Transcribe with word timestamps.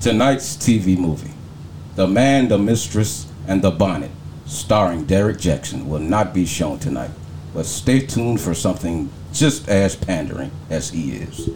Tonight's 0.00 0.56
TV 0.56 0.96
movie, 0.96 1.32
The 1.96 2.06
Man, 2.06 2.46
the 2.46 2.56
Mistress, 2.56 3.26
and 3.48 3.62
the 3.62 3.72
Bonnet, 3.72 4.12
starring 4.46 5.04
Derrick 5.06 5.38
Jaxn, 5.38 5.86
will 5.86 5.98
not 5.98 6.32
be 6.32 6.46
shown 6.46 6.78
tonight. 6.78 7.10
But 7.52 7.66
stay 7.66 8.06
tuned 8.06 8.40
for 8.40 8.54
something 8.54 9.10
just 9.32 9.68
as 9.68 9.96
pandering 9.96 10.52
as 10.70 10.90
he 10.90 11.16
is. 11.16 11.50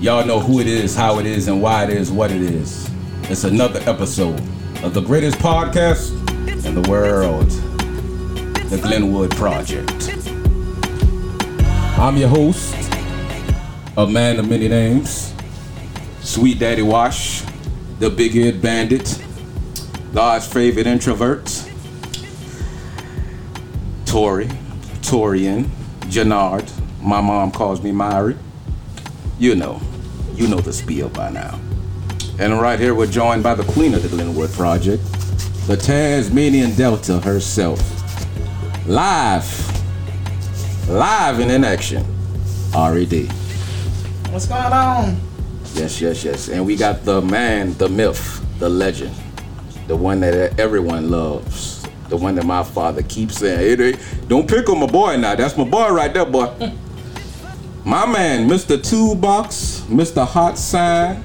Y'all 0.00 0.24
know 0.24 0.40
who 0.40 0.60
it 0.60 0.66
is, 0.66 0.96
how 0.96 1.18
it 1.18 1.26
is, 1.26 1.48
and 1.48 1.60
why 1.60 1.84
it 1.84 1.90
is 1.90 2.10
what 2.10 2.30
it 2.30 2.40
is. 2.40 2.90
It's 3.24 3.44
another 3.44 3.80
episode 3.80 4.40
of 4.82 4.94
the 4.94 5.02
greatest 5.02 5.36
podcast 5.36 6.12
in 6.64 6.74
the 6.74 6.88
world, 6.88 7.50
the 8.70 8.78
Glenwood 8.78 9.32
Project. 9.32 10.23
I'm 11.96 12.16
your 12.16 12.28
host, 12.28 12.74
a 13.96 14.06
man 14.06 14.38
of 14.38 14.48
many 14.48 14.68
names, 14.68 15.32
Sweet 16.20 16.58
Daddy 16.58 16.82
Wash, 16.82 17.42
the 18.00 18.10
Big 18.10 18.32
Head 18.32 18.60
Bandit, 18.60 19.22
God's 20.12 20.46
favorite 20.46 20.88
introvert, 20.88 21.46
Tori, 24.04 24.46
Torian, 25.02 25.68
Jannard. 26.08 26.70
My 27.00 27.20
mom 27.20 27.52
calls 27.52 27.80
me 27.80 27.92
Myri. 27.92 28.36
You 29.38 29.54
know, 29.54 29.80
you 30.34 30.48
know 30.48 30.58
the 30.58 30.72
spiel 30.72 31.08
by 31.08 31.30
now. 31.30 31.58
And 32.40 32.60
right 32.60 32.78
here, 32.78 32.94
we're 32.94 33.06
joined 33.06 33.44
by 33.44 33.54
the 33.54 33.64
queen 33.72 33.94
of 33.94 34.02
the 34.02 34.08
Glenwood 34.08 34.52
Project, 34.52 35.02
the 35.68 35.76
Tasmanian 35.76 36.74
Delta 36.74 37.20
herself. 37.20 37.80
Live, 38.86 39.73
live 40.88 41.38
and 41.40 41.50
in 41.50 41.64
action, 41.64 42.04
R.E.D. 42.74 43.26
What's 44.30 44.46
going 44.46 44.72
on? 44.72 45.20
Yes, 45.74 46.00
yes, 46.00 46.24
yes. 46.24 46.48
And 46.48 46.66
we 46.66 46.76
got 46.76 47.04
the 47.04 47.22
man, 47.22 47.72
the 47.74 47.88
myth, 47.88 48.44
the 48.58 48.68
legend, 48.68 49.14
the 49.86 49.96
one 49.96 50.20
that 50.20 50.58
everyone 50.60 51.10
loves, 51.10 51.86
the 52.08 52.16
one 52.16 52.34
that 52.34 52.44
my 52.44 52.62
father 52.62 53.02
keeps 53.02 53.38
saying, 53.38 53.78
hey, 53.78 53.98
don't 54.28 54.48
pick 54.48 54.68
on 54.68 54.78
my 54.80 54.86
boy 54.86 55.16
now. 55.16 55.34
That's 55.34 55.56
my 55.56 55.64
boy 55.64 55.90
right 55.90 56.12
there, 56.12 56.26
boy. 56.26 56.46
my 57.84 58.06
man, 58.06 58.48
Mr. 58.48 58.82
Toolbox, 58.82 59.84
Mr. 59.88 60.26
Hot 60.26 60.58
Side, 60.58 61.22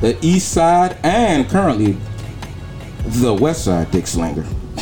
the 0.00 0.16
East 0.22 0.52
Side, 0.52 0.96
and 1.02 1.48
currently 1.48 1.96
the 3.04 3.34
West 3.34 3.64
Side 3.64 3.90
Dick 3.90 4.06
Slinger. 4.06 4.46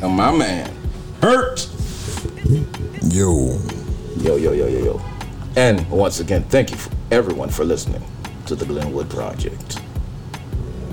and 0.00 0.12
my 0.12 0.30
man, 0.30 0.70
Hurt. 1.20 1.73
Yo, 3.14 3.60
Yo, 4.16 4.34
yo, 4.34 4.50
yo, 4.50 4.66
yo, 4.66 4.78
yo. 4.84 5.00
And 5.54 5.88
once 5.88 6.18
again, 6.18 6.42
thank 6.48 6.72
you 6.72 6.76
for 6.76 6.90
everyone 7.12 7.48
for 7.48 7.64
listening 7.64 8.02
to 8.46 8.56
the 8.56 8.64
Glenwood 8.64 9.08
Project. 9.08 9.78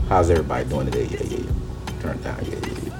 How's 0.07 0.29
everybody 0.29 0.69
doing 0.69 0.85
today? 0.91 1.05
Yeah, 1.05 1.23
yeah, 1.23 1.37
yeah. 1.39 1.99
Turn 2.01 2.21
down. 2.21 2.37
Yeah, 2.45 2.59
yeah, 2.61 2.79
yeah. 2.85 2.99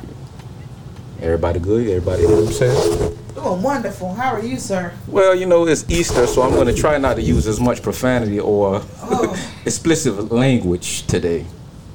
Everybody 1.22 1.60
good? 1.60 1.88
Everybody, 1.88 2.24
you 2.24 2.30
know 2.30 2.36
what 2.42 2.48
I'm 2.48 2.52
saying? 2.54 3.18
Doing 3.36 3.62
wonderful. 3.62 4.12
How 4.16 4.34
are 4.34 4.44
you, 4.44 4.58
sir? 4.58 4.92
Well, 5.08 5.36
you 5.36 5.46
know, 5.46 5.68
it's 5.68 5.88
Easter, 5.88 6.26
so 6.26 6.42
I'm 6.42 6.54
going 6.54 6.66
to 6.66 6.74
try 6.74 6.98
not 6.98 7.14
to 7.18 7.22
use 7.22 7.46
as 7.46 7.60
much 7.60 7.84
profanity 7.84 8.40
or 8.40 8.82
Oh. 9.04 9.52
explicit 9.68 10.32
language 10.32 11.06
today. 11.06 11.46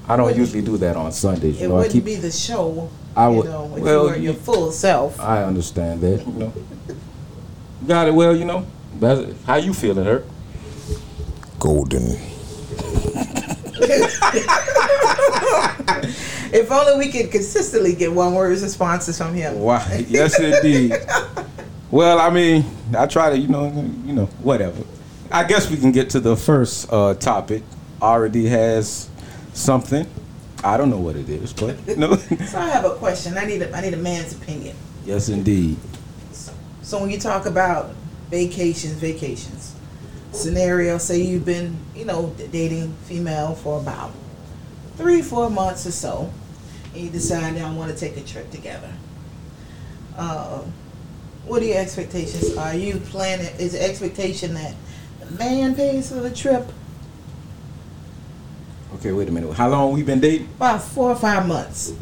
I 0.09 0.17
don't 0.17 0.37
usually 0.37 0.63
do 0.63 0.77
that 0.77 0.95
on 0.97 1.11
Sundays. 1.11 1.59
You 1.59 1.65
It 1.65 1.69
know, 1.71 1.75
wouldn't 1.77 1.93
keep. 1.93 2.05
be 2.05 2.15
the 2.15 2.31
show. 2.31 2.89
I 3.17 3.29
you 3.31 3.37
would- 3.39 3.47
know, 3.47 3.75
if 3.77 3.83
well, 3.83 4.05
you 4.05 4.11
were 4.11 4.17
your 4.17 4.35
full 4.35 4.71
self. 4.71 5.19
I 5.19 5.43
understand 5.43 6.01
that. 6.03 6.25
You 6.25 6.33
know, 6.33 6.53
got 7.87 8.09
it. 8.09 8.15
Well, 8.15 8.35
you 8.35 8.45
know, 8.45 8.67
that's, 8.99 9.43
how 9.45 9.57
you 9.57 9.75
feeling, 9.75 10.05
Hurt? 10.05 10.27
golden. 11.59 12.03
If 16.53 16.71
only 16.71 17.07
we 17.07 17.13
could 17.13 17.31
consistently 17.31 17.95
get 17.95 18.13
one 18.13 18.35
word 18.35 18.51
responses 18.51 19.19
from 19.19 19.35
him. 19.35 19.61
Why? 19.61 20.05
Yes, 20.09 20.39
indeed. 20.39 20.95
well, 21.91 22.19
I 22.19 22.31
mean, 22.31 22.65
I 22.97 23.07
try 23.07 23.31
to, 23.31 23.37
you 23.37 23.49
know, 23.49 23.67
you 24.05 24.13
know, 24.13 24.27
whatever. 24.43 24.83
I 25.31 25.45
guess 25.45 25.71
we 25.71 25.77
can 25.77 25.93
get 25.93 26.11
to 26.11 26.21
the 26.21 26.37
first 26.37 26.91
uh, 26.93 27.15
topic. 27.15 27.63
Already 28.01 28.47
has 28.47 29.09
something. 29.55 30.07
I 30.63 30.77
don't 30.77 30.89
know 30.89 31.01
what 31.01 31.17
it 31.17 31.29
is, 31.29 31.53
but 31.53 31.77
you 31.87 31.97
know. 31.97 32.17
So 32.47 32.59
I 32.59 32.69
have 32.69 32.85
a 32.85 32.95
question. 32.95 33.37
I 33.37 33.45
need 33.45 33.63
a, 33.63 33.77
I 33.77 33.81
need 33.81 33.95
a 33.95 33.99
man's 33.99 34.35
opinion. 34.35 34.77
yes, 35.05 35.29
indeed. 35.29 35.77
So 36.87 37.01
when 37.01 37.11
you 37.11 37.19
talk 37.19 37.47
about 37.47 37.91
vacations, 38.31 38.93
vacations, 38.93 39.75
scenario, 40.31 40.99
say 40.99 41.21
you've 41.21 41.45
been, 41.45 41.77
you 41.97 42.05
know, 42.05 42.33
dating 42.53 42.93
female 43.07 43.57
for 43.57 43.81
about 43.81 44.13
three, 44.95 45.21
four 45.21 45.51
months 45.51 45.85
or 45.85 45.91
so, 45.91 46.33
and 46.95 47.03
you 47.03 47.11
decide 47.11 47.57
y'all 47.57 47.75
want 47.75 47.91
to 47.91 47.99
take 47.99 48.17
a 48.17 48.21
trip 48.21 48.53
together. 48.53 48.93
Uh, 50.17 50.61
what 51.45 51.61
are 51.61 51.65
your 51.65 51.79
expectations? 51.79 52.57
Are 52.57 52.75
you 52.75 52.99
planning? 52.99 53.53
Is 53.59 53.73
the 53.73 53.83
expectation 53.83 54.55
that 54.55 54.77
the 55.19 55.33
man 55.33 55.75
pays 55.75 56.11
for 56.11 56.21
the 56.21 56.31
trip? 56.31 56.71
Okay, 58.95 59.11
wait 59.11 59.29
a 59.29 59.33
minute. 59.33 59.53
How 59.55 59.69
long 59.69 59.93
we 59.93 60.05
been 60.05 60.21
dating? 60.21 60.51
About 60.55 60.83
four 60.83 61.11
or 61.11 61.17
five 61.17 61.49
months. 61.49 61.93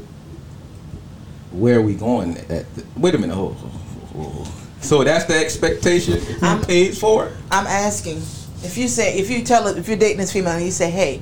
Where 1.53 1.79
are 1.79 1.83
we 1.83 1.95
going? 1.95 2.37
At? 2.37 2.75
The, 2.75 2.85
wait 2.99 3.15
a 3.15 3.19
minute. 3.19 3.35
Hold, 3.35 3.57
hold, 3.57 3.73
hold, 4.13 4.33
hold. 4.35 4.64
So 4.85 5.03
that's 5.03 5.25
the 5.25 5.37
expectation. 5.37 6.21
I'm- 6.43 6.61
paid 6.63 6.97
for 6.97 7.27
it? 7.27 7.33
I'm 7.51 7.67
asking 7.67 8.19
if 8.63 8.77
you 8.77 8.89
say 8.89 9.19
if 9.19 9.31
you 9.31 9.43
tell 9.43 9.67
if 9.67 9.89
you're 9.89 9.97
dating 9.97 10.19
this 10.19 10.33
female 10.33 10.53
and 10.53 10.65
you 10.65 10.71
say, 10.71 10.91
hey, 10.91 11.21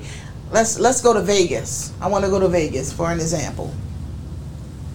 let's 0.51 0.79
let's 0.79 1.01
go 1.01 1.13
to 1.13 1.21
Vegas. 1.21 1.91
I 2.01 2.07
want 2.07 2.25
to 2.25 2.29
go 2.29 2.39
to 2.39 2.47
Vegas 2.47 2.91
for 2.91 3.11
an 3.11 3.19
example. 3.19 3.73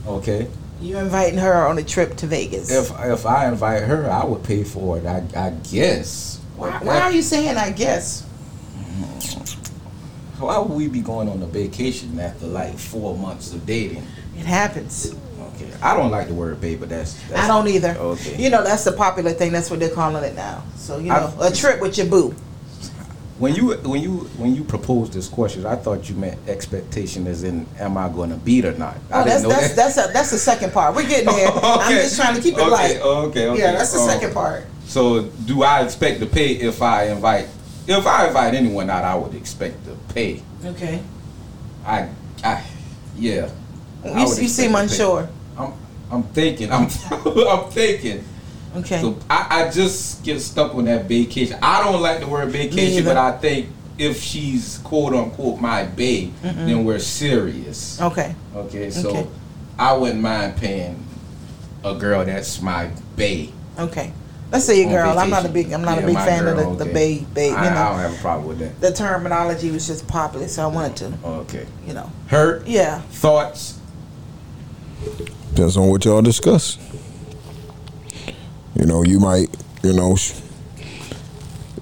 Okay. 0.07 0.49
You're 0.81 1.01
inviting 1.01 1.39
her 1.39 1.67
on 1.67 1.79
a 1.79 1.83
trip 1.83 2.17
to 2.19 2.27
Vegas. 2.27 2.71
If 2.71 2.93
if 3.01 3.27
I 3.27 3.49
invite 3.49 3.83
her, 3.85 4.11
I 4.11 4.25
would 4.25 4.45
pay 4.45 4.65
for 4.65 4.99
it. 4.99 5.07
I 5.07 5.25
I 5.35 5.51
guess. 5.51 6.39
why, 6.57 6.71
why 6.83 7.01
are 7.01 7.13
you 7.13 7.23
saying 7.23 7.57
I 7.57 7.71
guess? 7.71 8.25
Why 10.39 10.59
would 10.59 10.71
we 10.71 10.87
be 10.89 11.01
going 11.01 11.29
on 11.29 11.43
a 11.43 11.47
vacation 11.47 12.19
after 12.21 12.47
like 12.47 12.79
four 12.79 13.17
months 13.17 13.53
of 13.53 13.67
dating? 13.67 14.07
It 14.39 14.47
happens. 14.47 15.15
Okay, 15.61 15.73
I 15.83 15.97
don't 15.97 16.11
like 16.11 16.29
the 16.29 16.35
word 16.35 16.61
pay, 16.61 16.77
but 16.77 16.89
that's, 16.89 17.15
that's 17.29 17.43
I 17.43 17.49
don't 17.49 17.67
either. 17.69 17.91
Okay. 17.99 18.43
You 18.43 18.51
know 18.51 18.63
that's 18.63 18.85
the 18.85 18.93
popular 18.93 19.33
thing. 19.33 19.53
That's 19.53 19.71
what 19.71 19.81
they're 19.81 19.91
calling 19.91 20.23
it 20.23 20.35
now. 20.35 20.63
So 20.77 20.99
you 20.99 21.09
know, 21.09 21.35
a 21.41 21.51
trip 21.53 21.81
with 21.81 21.99
your 21.99 22.07
boo. 22.07 22.35
When 23.39 23.55
you 23.55 23.75
when 23.77 24.03
you 24.03 24.19
when 24.37 24.55
you 24.55 24.65
proposed 24.65 25.13
this 25.13 25.29
question, 25.29 25.65
I 25.65 25.77
thought 25.77 26.09
you 26.09 26.17
meant 26.17 26.39
expectation 26.49 27.27
as 27.27 27.45
in 27.45 27.67
am 27.79 27.97
I 27.97 28.09
going 28.09 28.31
to 28.31 28.37
beat 28.37 28.65
or 28.65 28.73
not? 28.73 28.97
I 29.13 29.21
Oh, 29.21 29.25
that's 29.25 29.43
that's 29.43 29.69
that. 29.69 29.77
that's 29.77 29.97
a, 30.11 30.13
that's 30.13 30.31
the 30.33 30.39
second 30.39 30.73
part. 30.73 30.95
We're 30.97 31.09
getting 31.09 31.27
there. 31.27 31.49
I'm 31.55 31.93
just 31.93 32.17
trying 32.17 32.35
to 32.35 32.43
keep 32.43 32.55
it 32.55 32.61
okay, 32.61 32.71
light. 32.71 32.97
Okay, 33.01 33.47
okay. 33.49 33.61
Yeah, 33.61 33.73
that's 33.73 33.93
the 33.93 34.01
Oh. 34.01 34.07
second 34.09 34.29
um, 34.29 34.35
part. 34.35 34.67
So, 34.87 35.25
do 35.45 35.63
I 35.63 35.83
expect 35.83 36.19
to 36.21 36.27
pay 36.27 36.53
if 36.55 36.81
I 36.83 37.11
invite? 37.11 37.47
If 37.87 38.07
I 38.07 38.27
invite 38.27 38.55
anyone 38.55 38.91
out, 38.91 39.05
I 39.05 39.15
would 39.15 39.35
expect 39.35 39.85
to 39.85 39.97
pay. 40.15 40.43
Okay. 40.65 41.01
I, 41.85 42.09
I, 42.43 42.65
yeah. 43.17 43.51
You, 44.05 44.21
you 44.21 44.49
seem 44.49 44.75
unsure. 44.75 45.29
I'm, 46.11 46.23
thinking. 46.23 46.71
I'm, 46.73 46.89
I'm 47.11 47.71
thinking. 47.71 48.25
Okay. 48.77 49.01
So 49.01 49.19
I, 49.29 49.65
I 49.67 49.71
just 49.71 50.23
get 50.25 50.41
stuck 50.41 50.75
on 50.75 50.85
that 50.87 51.07
vacation. 51.07 51.59
I 51.63 51.83
don't 51.85 52.01
like 52.03 52.21
the 52.21 52.27
word 52.27 52.49
vacation, 52.51 53.05
but 53.05 53.17
I 53.17 53.33
think 53.39 53.69
if 53.99 54.21
she's 54.23 54.79
quote 54.85 55.13
unquote 55.15 55.61
my 55.61 55.85
babe, 55.85 56.33
then 56.43 56.85
we're 56.85 56.99
serious. 56.99 58.01
Okay. 58.01 58.35
Okay, 58.55 58.91
so 58.91 59.09
Okay. 59.11 59.27
I 59.79 59.93
wouldn't 59.95 60.21
mind 60.21 60.57
paying 60.57 61.05
a 61.85 61.95
girl 61.95 62.25
that's 62.25 62.61
my 62.61 62.91
babe. 63.17 63.51
Okay. 63.79 64.13
Let's 64.51 64.65
say 64.65 64.81
your 64.81 64.91
girl. 64.91 65.19
I'm 65.19 65.29
not 65.31 65.45
a 65.45 65.49
big. 65.49 65.73
I'm 65.73 65.83
not 65.83 65.99
Yeah, 65.99 66.05
a 66.05 66.07
big 66.07 66.17
fan 66.17 66.43
girl, 66.45 66.59
of 66.73 66.79
the, 66.79 66.85
the 66.85 66.91
okay. 66.91 67.19
babe. 67.19 67.35
Babe. 67.35 67.51
You 67.51 67.57
know, 67.57 67.61
I 67.61 67.89
don't 67.91 67.99
have 67.99 68.15
a 68.15 68.23
problem 68.23 68.49
with 68.49 68.59
that. 68.61 68.81
the 68.81 68.93
terminology 68.93 69.71
was 69.71 69.87
just 69.87 70.09
popular, 70.09 70.49
so 70.49 70.63
I 70.63 70.67
wanted 70.69 70.97
to, 70.97 71.13
Okay. 71.25 71.67
you 71.87 71.93
know. 71.93 72.11
Hurt 72.29 72.67
Yeah. 72.67 73.01
thoughts. 73.11 73.78
Depends 75.51 75.77
on 75.77 75.89
what 75.89 76.05
y'all 76.05 76.23
discuss. 76.23 76.79
You 78.75 78.87
know, 78.87 79.03
you 79.03 79.19
might, 79.19 79.49
you 79.83 79.93
know, 79.93 80.15
sh- 80.17 80.35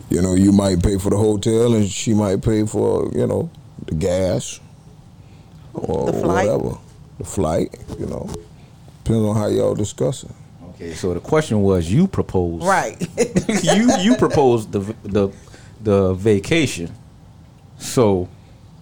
you 0.09 0.23
know, 0.23 0.35
you 0.35 0.53
might 0.53 0.83
pay 0.83 0.99
for 0.99 1.11
the 1.11 1.17
hotel, 1.17 1.75
and 1.75 1.89
she 1.89 2.15
might 2.15 2.43
pay 2.43 2.65
for, 2.65 3.11
you 3.13 3.27
know, 3.27 3.51
the 3.87 3.95
gas 3.95 4.61
or 5.75 6.11
The 6.13 6.27
whatever, 6.27 6.79
the 7.19 7.25
flight. 7.25 7.77
You 7.99 8.07
know, 8.07 8.31
depends 9.05 9.27
on 9.27 9.37
how 9.37 9.49
y'all 9.49 9.75
discuss 9.75 10.25
it. 10.25 10.31
Okay, 10.71 10.95
so 10.95 11.13
the 11.15 11.21
question 11.21 11.63
was, 11.63 11.91
you 11.93 12.07
proposed, 12.07 12.65
Right. 12.65 12.99
you 13.63 13.91
you 13.99 14.17
proposed 14.17 14.73
the 14.73 14.81
the 15.03 15.29
the 15.83 16.15
vacation. 16.15 16.95
So, 17.79 18.29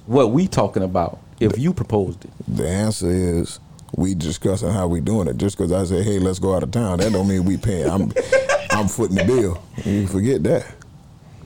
what 0.06 0.30
we 0.30 0.46
talking 0.46 0.82
about? 0.84 1.18
If 1.40 1.58
you 1.58 1.72
proposed 1.74 2.24
it, 2.24 2.30
The 2.46 2.68
answer 2.68 3.10
is 3.10 3.58
we 3.96 4.14
discussing 4.14 4.70
how 4.70 4.86
we 4.86 5.00
doing 5.00 5.28
it. 5.28 5.36
Just 5.36 5.56
because 5.56 5.72
I 5.72 5.84
say, 5.84 6.02
hey, 6.02 6.18
let's 6.18 6.38
go 6.38 6.54
out 6.54 6.62
of 6.62 6.70
town, 6.70 6.98
that 6.98 7.12
don't 7.12 7.28
mean 7.28 7.44
we 7.44 7.56
paying. 7.56 7.88
I'm 7.88 8.12
I'm 8.70 8.88
footing 8.88 9.16
the 9.16 9.24
bill. 9.24 9.62
You 9.84 10.06
forget 10.06 10.42
that. 10.44 10.66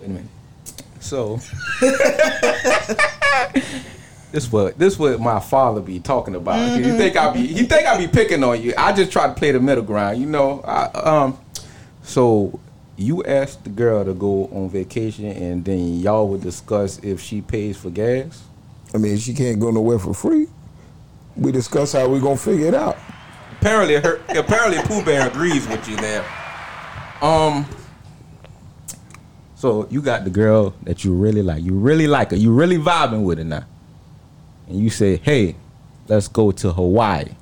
Wait 0.00 0.06
a 0.06 0.09
minute. 0.09 0.27
So 1.00 1.37
this 4.33 4.50
what 4.50 4.79
this 4.79 4.99
what 4.99 5.21
my 5.21 5.41
father 5.41 5.81
be 5.81 6.00
talking 6.00 6.35
about. 6.35 6.79
You 6.79 6.97
think 6.97 7.17
I 7.17 7.33
be 7.33 7.47
he 7.47 7.65
think 7.65 7.87
I 7.87 7.99
be 7.99 8.09
picking 8.09 8.43
on 8.43 8.61
you. 8.61 8.75
I 8.77 8.93
just 8.93 9.12
try 9.12 9.27
to 9.27 9.35
play 9.35 9.53
the 9.53 9.61
middle 9.61 9.85
ground, 9.85 10.19
you 10.19 10.27
know. 10.27 10.61
I, 10.62 10.87
um 10.99 11.39
so 12.03 12.59
you 12.97 13.23
asked 13.25 13.65
the 13.65 13.71
girl 13.71 14.05
to 14.05 14.12
go 14.12 14.47
on 14.47 14.71
vacation 14.71 15.27
and 15.27 15.65
then 15.65 16.00
y'all 16.00 16.27
would 16.29 16.43
discuss 16.43 16.99
if 16.99 17.21
she 17.21 17.41
pays 17.41 17.77
for 17.77 17.91
gas? 17.91 18.43
I 18.93 18.99
mean, 18.99 19.19
she 19.19 19.35
can't 19.35 19.61
go 19.61 19.71
nowhere 19.71 19.99
for 19.99 20.15
free. 20.15 20.49
We 21.38 21.52
discuss 21.52 21.93
how 21.93 22.08
we're 22.08 22.20
gonna 22.20 22.37
figure 22.37 22.67
it 22.67 22.75
out. 22.75 22.99
Apparently 23.61 23.96
her 23.96 24.20
apparently 24.29 24.79
Pooh 24.82 25.05
Bear 25.05 25.29
agrees 25.29 25.67
with 25.69 25.88
you 25.88 25.96
there. 25.96 26.25
Um 27.23 27.67
so 29.55 29.88
you 29.90 30.02
got 30.02 30.25
the 30.25 30.31
girl 30.31 30.75
that 30.82 31.05
you 31.05 31.12
really 31.14 31.43
like. 31.43 31.62
You 31.62 31.75
really 31.75 32.06
like 32.06 32.31
her. 32.31 32.37
You 32.37 32.52
really 32.52 32.79
vibing 32.79 33.25
with 33.25 33.38
her 33.38 33.44
now. 33.44 33.64
And 34.69 34.79
you 34.79 34.88
say, 34.88 35.17
"Hey, 35.17 35.56
let's 36.06 36.29
go 36.29 36.52
to 36.52 36.73
Hawaii." 36.73 37.35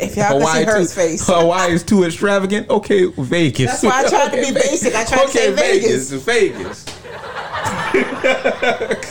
If 0.00 0.16
y'all 0.16 0.40
can 0.40 0.56
see 0.56 0.64
her 0.64 0.84
face. 0.84 1.26
Hawaii 1.26 1.72
is 1.72 1.84
too 1.84 2.02
extravagant. 2.04 2.68
Okay, 2.68 3.06
Vegas. 3.06 3.80
That's 3.80 3.84
why 3.84 4.04
I 4.04 4.08
tried 4.08 4.30
to 4.30 4.40
be 4.42 4.52
basic. 4.60 4.94
I 4.94 5.04
tried 5.04 5.26
to 5.26 5.30
say 5.30 5.52
Vegas. 5.52 6.10
Vegas. 6.10 6.84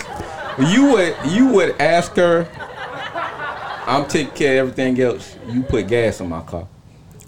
you 0.59 0.91
would 0.91 1.15
you 1.25 1.47
would 1.47 1.79
ask 1.81 2.15
her, 2.15 2.47
"I'm 3.87 4.05
taking 4.07 4.33
care 4.33 4.61
of 4.63 4.69
everything 4.69 4.99
else. 5.01 5.35
You 5.49 5.63
put 5.63 5.87
gas 5.87 6.19
in 6.19 6.29
my 6.29 6.41
car." 6.41 6.67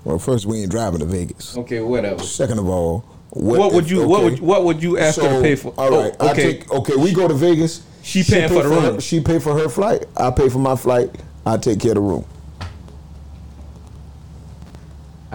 Well, 0.04 0.20
first 0.20 0.46
we 0.46 0.62
ain't 0.62 0.72
driving 0.72 1.00
to 1.00 1.06
Vegas. 1.06 1.58
Okay, 1.58 1.80
whatever. 1.82 2.22
Second 2.22 2.60
of 2.60 2.68
all, 2.70 3.04
What, 3.32 3.74
would 3.74 3.86
if- 3.86 3.92
you 3.92 4.08
what 4.08 4.24
would 4.24 4.40
what 4.40 4.64
would 4.64 4.84
you 4.84 4.98
ask 5.00 5.20
her 5.20 5.28
to 5.38 5.42
pay 5.42 5.56
for? 5.56 5.74
All 5.78 5.90
right, 5.90 6.16
Oh, 6.20 6.28
I 6.28 6.32
okay. 6.32 6.44
take, 6.60 6.72
okay, 6.72 6.96
we 6.96 7.12
go 7.14 7.28
to 7.28 7.34
Vegas. 7.34 7.82
She 8.04 8.24
paying 8.24 8.50
pay 8.50 8.56
for 8.56 8.64
the 8.68 8.70
her- 8.76 8.92
room. 8.92 9.00
she 9.00 9.20
pay 9.20 9.40
for 9.40 9.58
her 9.58 9.68
flight. 9.68 10.06
I 10.16 10.30
pay 10.30 10.48
for 10.50 10.60
my 10.60 10.76
flight. 10.76 11.10
I 11.46 11.58
take 11.58 11.80
care 11.80 11.92
of 11.92 11.96
the 11.96 12.02
room. 12.02 12.26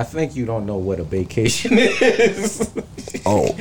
I 0.00 0.02
think 0.02 0.34
you 0.34 0.46
don't 0.46 0.64
know 0.64 0.78
what 0.78 0.98
a 0.98 1.04
vacation 1.04 1.72
is. 1.78 2.70
Oh, 3.26 3.54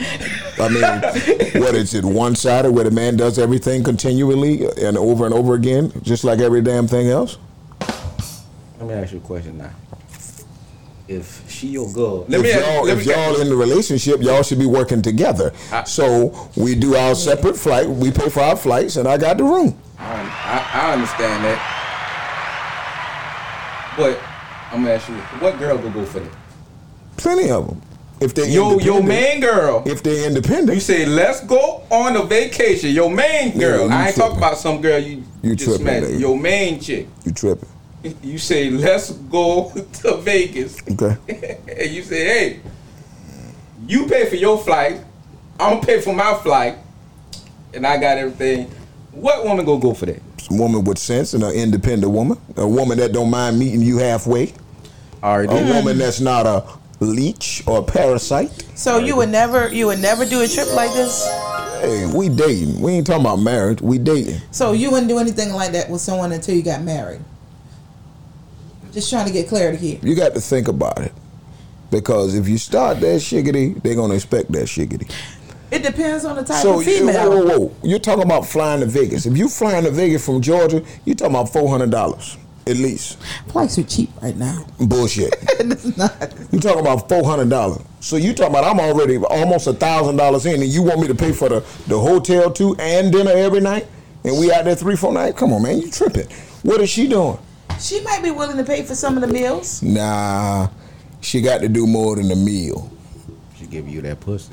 I 0.57 0.69
mean, 0.69 1.61
what 1.61 1.75
is 1.75 1.93
it? 1.93 2.05
One 2.05 2.33
sided 2.33 2.71
where 2.71 2.85
the 2.85 2.91
man 2.91 3.17
does 3.17 3.37
everything 3.37 3.83
continually 3.83 4.65
and 4.81 4.97
over 4.97 5.25
and 5.25 5.33
over 5.33 5.55
again, 5.55 5.91
just 6.01 6.23
like 6.23 6.39
every 6.39 6.61
damn 6.61 6.87
thing 6.87 7.09
else. 7.09 7.37
Let 7.81 8.87
me 8.87 8.93
ask 8.93 9.11
you 9.11 9.17
a 9.17 9.21
question 9.21 9.57
now. 9.57 9.71
If 11.09 11.43
she 11.51 11.67
your 11.67 11.91
girl, 11.91 12.23
let 12.29 12.39
if 12.39 12.43
me 12.45 12.51
y'all, 12.53 12.85
let 12.85 12.97
if 12.99 13.05
me 13.05 13.11
y'all 13.13 13.41
in 13.41 13.49
the 13.49 13.55
relationship, 13.57 14.21
y'all 14.21 14.41
should 14.41 14.59
be 14.59 14.65
working 14.65 15.01
together. 15.01 15.51
I- 15.73 15.83
so 15.83 16.49
we 16.55 16.73
do 16.73 16.95
our 16.95 17.15
separate 17.15 17.57
flight. 17.57 17.89
We 17.89 18.11
pay 18.11 18.29
for 18.29 18.39
our 18.43 18.55
flights, 18.55 18.95
and 18.95 19.09
I 19.09 19.17
got 19.17 19.37
the 19.39 19.43
room. 19.43 19.77
I, 19.97 20.21
I, 20.21 20.69
I 20.87 20.93
understand 20.93 21.43
that, 21.43 21.59
but 23.97 24.17
I'm 24.71 24.83
gonna 24.83 24.91
ask 24.95 25.07
you, 25.09 25.15
what 25.15 25.57
girl 25.59 25.77
will 25.77 25.89
go 25.91 26.05
for 26.05 26.19
that? 26.19 26.31
Plenty 27.17 27.49
of 27.51 27.67
them. 27.67 27.81
If 28.21 28.35
they 28.35 28.49
Yo, 28.49 28.77
your 28.79 28.97
independent- 28.99 29.07
main 29.07 29.39
girl. 29.39 29.83
If 29.85 30.03
they're 30.03 30.27
independent, 30.27 30.75
You 30.75 30.81
say 30.81 31.05
let's 31.05 31.39
go 31.45 31.83
on 31.89 32.15
a 32.17 32.23
vacation. 32.23 32.89
Your 32.91 33.09
main 33.09 33.53
Yeah, 33.53 33.59
girl. 33.59 33.85
you 33.87 33.93
I 33.93 34.07
ain't 34.07 34.15
talking 34.15 34.37
about 34.37 34.57
some 34.57 34.81
girl 34.81 34.99
you, 34.99 35.23
You 35.41 35.55
just 35.55 35.81
met. 35.81 36.09
Your 36.13 36.37
main 36.37 36.79
chick. 36.81 37.07
you 37.25 37.31
tripping. 37.31 37.69
You 38.21 38.37
say 38.37 38.69
let's 38.69 39.11
go 39.11 39.71
to 40.01 40.17
Vegas, 40.17 40.77
Okay. 40.91 41.17
and 41.27 41.89
you 41.91 42.03
say, 42.03 42.23
hey, 42.25 42.59
you 43.87 44.05
pay 44.07 44.25
for 44.29 44.35
your 44.35 44.57
flight. 44.57 45.01
I'm 45.59 45.75
gonna 45.75 45.85
pay 45.85 45.99
for 46.01 46.13
my 46.13 46.33
flight, 46.35 46.77
and 47.73 47.85
I 47.87 47.97
got 47.97 48.17
everything. 48.17 48.69
What 49.19 49.43
woman 49.43 49.65
gonna 49.65 49.81
go 49.81 49.93
for 49.93 50.05
that? 50.05 50.21
a 50.49 50.55
woman 50.55 50.83
with 50.83 50.97
sense 50.97 51.33
and 51.33 51.43
an 51.43 51.51
independent 51.53 52.11
woman, 52.11 52.37
a 52.55 52.67
woman 52.67 52.97
that 52.99 53.11
don't 53.11 53.29
mind 53.29 53.59
meeting 53.59 53.81
you 53.81 53.97
halfway, 53.97 54.53
All 55.21 55.39
right, 55.39 55.49
a 55.49 55.73
woman 55.73 55.97
that's 55.97 56.19
not 56.19 56.47
a 56.47 56.65
leech 56.99 57.63
or 57.67 57.79
a 57.79 57.83
parasite. 57.83 58.65
So 58.75 58.97
you 58.97 59.15
would 59.17 59.29
never 59.29 59.73
you 59.73 59.87
would 59.87 59.99
never 59.99 60.25
do 60.25 60.41
a 60.41 60.47
trip 60.47 60.73
like 60.73 60.93
this? 60.93 61.27
Hey, 61.81 62.09
we 62.13 62.29
dating. 62.29 62.81
We 62.81 62.93
ain't 62.93 63.07
talking 63.07 63.21
about 63.21 63.37
marriage. 63.37 63.81
We 63.81 63.97
dating. 63.97 64.41
So 64.51 64.73
you 64.73 64.91
wouldn't 64.91 65.07
do 65.07 65.17
anything 65.17 65.53
like 65.53 65.71
that 65.73 65.89
with 65.89 66.01
someone 66.01 66.31
until 66.31 66.55
you 66.55 66.63
got 66.63 66.81
married? 66.81 67.21
Just 68.91 69.09
trying 69.09 69.27
to 69.27 69.31
get 69.31 69.47
clarity 69.47 69.77
here. 69.77 69.99
You 70.01 70.15
got 70.15 70.33
to 70.33 70.41
think 70.41 70.67
about 70.67 70.99
it. 70.99 71.13
Because 71.91 72.35
if 72.35 72.47
you 72.47 72.57
start 72.57 72.99
that 72.99 73.21
shiggity, 73.21 73.81
they're 73.81 73.95
gonna 73.95 74.15
expect 74.15 74.51
that 74.51 74.65
shiggity. 74.65 75.11
It 75.71 75.83
depends 75.83 76.25
on 76.25 76.35
the 76.35 76.43
type 76.43 76.61
So 76.61 76.79
of 76.79 76.87
you, 76.87 76.99
female. 76.99 77.29
whoa, 77.29 77.45
whoa, 77.45 77.59
whoa! 77.59 77.75
You're 77.83 77.99
talking 77.99 78.23
about 78.23 78.45
flying 78.47 78.79
to 78.81 78.87
Vegas. 78.87 79.25
If 79.25 79.37
you 79.37 79.47
flying 79.47 79.83
to 79.85 79.91
Vegas 79.91 80.25
from 80.25 80.41
Georgia, 80.41 80.83
you're 81.05 81.15
talking 81.15 81.35
about 81.35 81.49
four 81.49 81.69
hundred 81.69 81.91
dollars 81.91 82.37
at 82.69 82.77
least. 82.77 83.17
Flights 83.47 83.77
are 83.79 83.83
cheap 83.83 84.09
right 84.21 84.35
now. 84.35 84.65
Bullshit. 84.79 85.33
it's 85.59 85.97
not. 85.97 86.33
You 86.51 86.59
talking 86.59 86.81
about 86.81 87.09
four 87.09 87.23
hundred 87.23 87.49
dollars. 87.49 87.81
So 87.99 88.15
you 88.15 88.33
talking 88.33 88.53
about 88.55 88.63
I'm 88.63 88.79
already 88.79 89.17
almost 89.17 89.67
a 89.67 89.73
thousand 89.73 90.17
dollars 90.17 90.45
in, 90.45 90.61
and 90.61 90.71
you 90.71 90.83
want 90.83 91.01
me 91.01 91.07
to 91.07 91.15
pay 91.15 91.31
for 91.33 91.49
the, 91.49 91.59
the 91.87 91.99
hotel 91.99 92.51
too 92.51 92.75
and 92.79 93.11
dinner 93.11 93.31
every 93.31 93.59
night, 93.59 93.87
and 94.23 94.39
we 94.39 94.51
out 94.51 94.65
there 94.65 94.75
three 94.75 94.95
four 94.95 95.13
nights? 95.13 95.37
Come 95.37 95.51
on, 95.53 95.63
man, 95.63 95.79
you 95.79 95.89
tripping? 95.91 96.27
What 96.63 96.81
is 96.81 96.89
she 96.89 97.07
doing? 97.07 97.37
She 97.79 98.01
might 98.01 98.21
be 98.23 98.31
willing 98.31 98.57
to 98.57 98.63
pay 98.63 98.83
for 98.83 98.95
some 98.95 99.15
of 99.15 99.21
the 99.21 99.27
meals. 99.27 99.81
Nah, 99.81 100.69
she 101.21 101.41
got 101.41 101.61
to 101.61 101.69
do 101.69 101.87
more 101.87 102.15
than 102.15 102.29
a 102.31 102.35
meal. 102.35 102.91
She 103.57 103.65
give 103.65 103.87
you 103.87 104.01
that 104.01 104.19
pussy. 104.19 104.51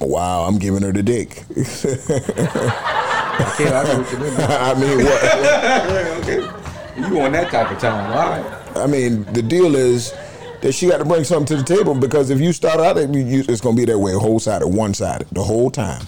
Wow, 0.00 0.44
I'm 0.44 0.58
giving 0.58 0.82
her 0.82 0.92
the 0.92 1.02
dick. 1.02 1.44
Okay, 3.38 3.68
I 3.68 3.82
know 3.84 3.98
what 4.00 4.12
you 4.12 4.18
mean. 4.18 4.34
I 4.38 4.74
mean, 4.74 5.04
what? 5.04 5.24
okay. 6.22 7.08
You 7.08 7.20
on 7.20 7.32
that 7.32 7.50
type 7.50 7.70
of 7.70 7.78
time, 7.78 8.10
all 8.10 8.30
right? 8.30 8.76
I 8.76 8.86
mean, 8.86 9.24
the 9.34 9.42
deal 9.42 9.76
is 9.76 10.14
that 10.62 10.72
she 10.72 10.88
got 10.88 10.98
to 10.98 11.04
bring 11.04 11.22
something 11.22 11.56
to 11.56 11.62
the 11.62 11.76
table 11.76 11.94
because 11.94 12.30
if 12.30 12.40
you 12.40 12.54
start 12.54 12.80
out, 12.80 12.96
it's 12.98 13.60
gonna 13.60 13.76
be 13.76 13.84
that 13.84 13.98
way, 13.98 14.14
whole 14.14 14.40
sided, 14.40 14.68
one 14.68 14.94
sided, 14.94 15.28
the 15.32 15.44
whole 15.44 15.70
time. 15.70 16.02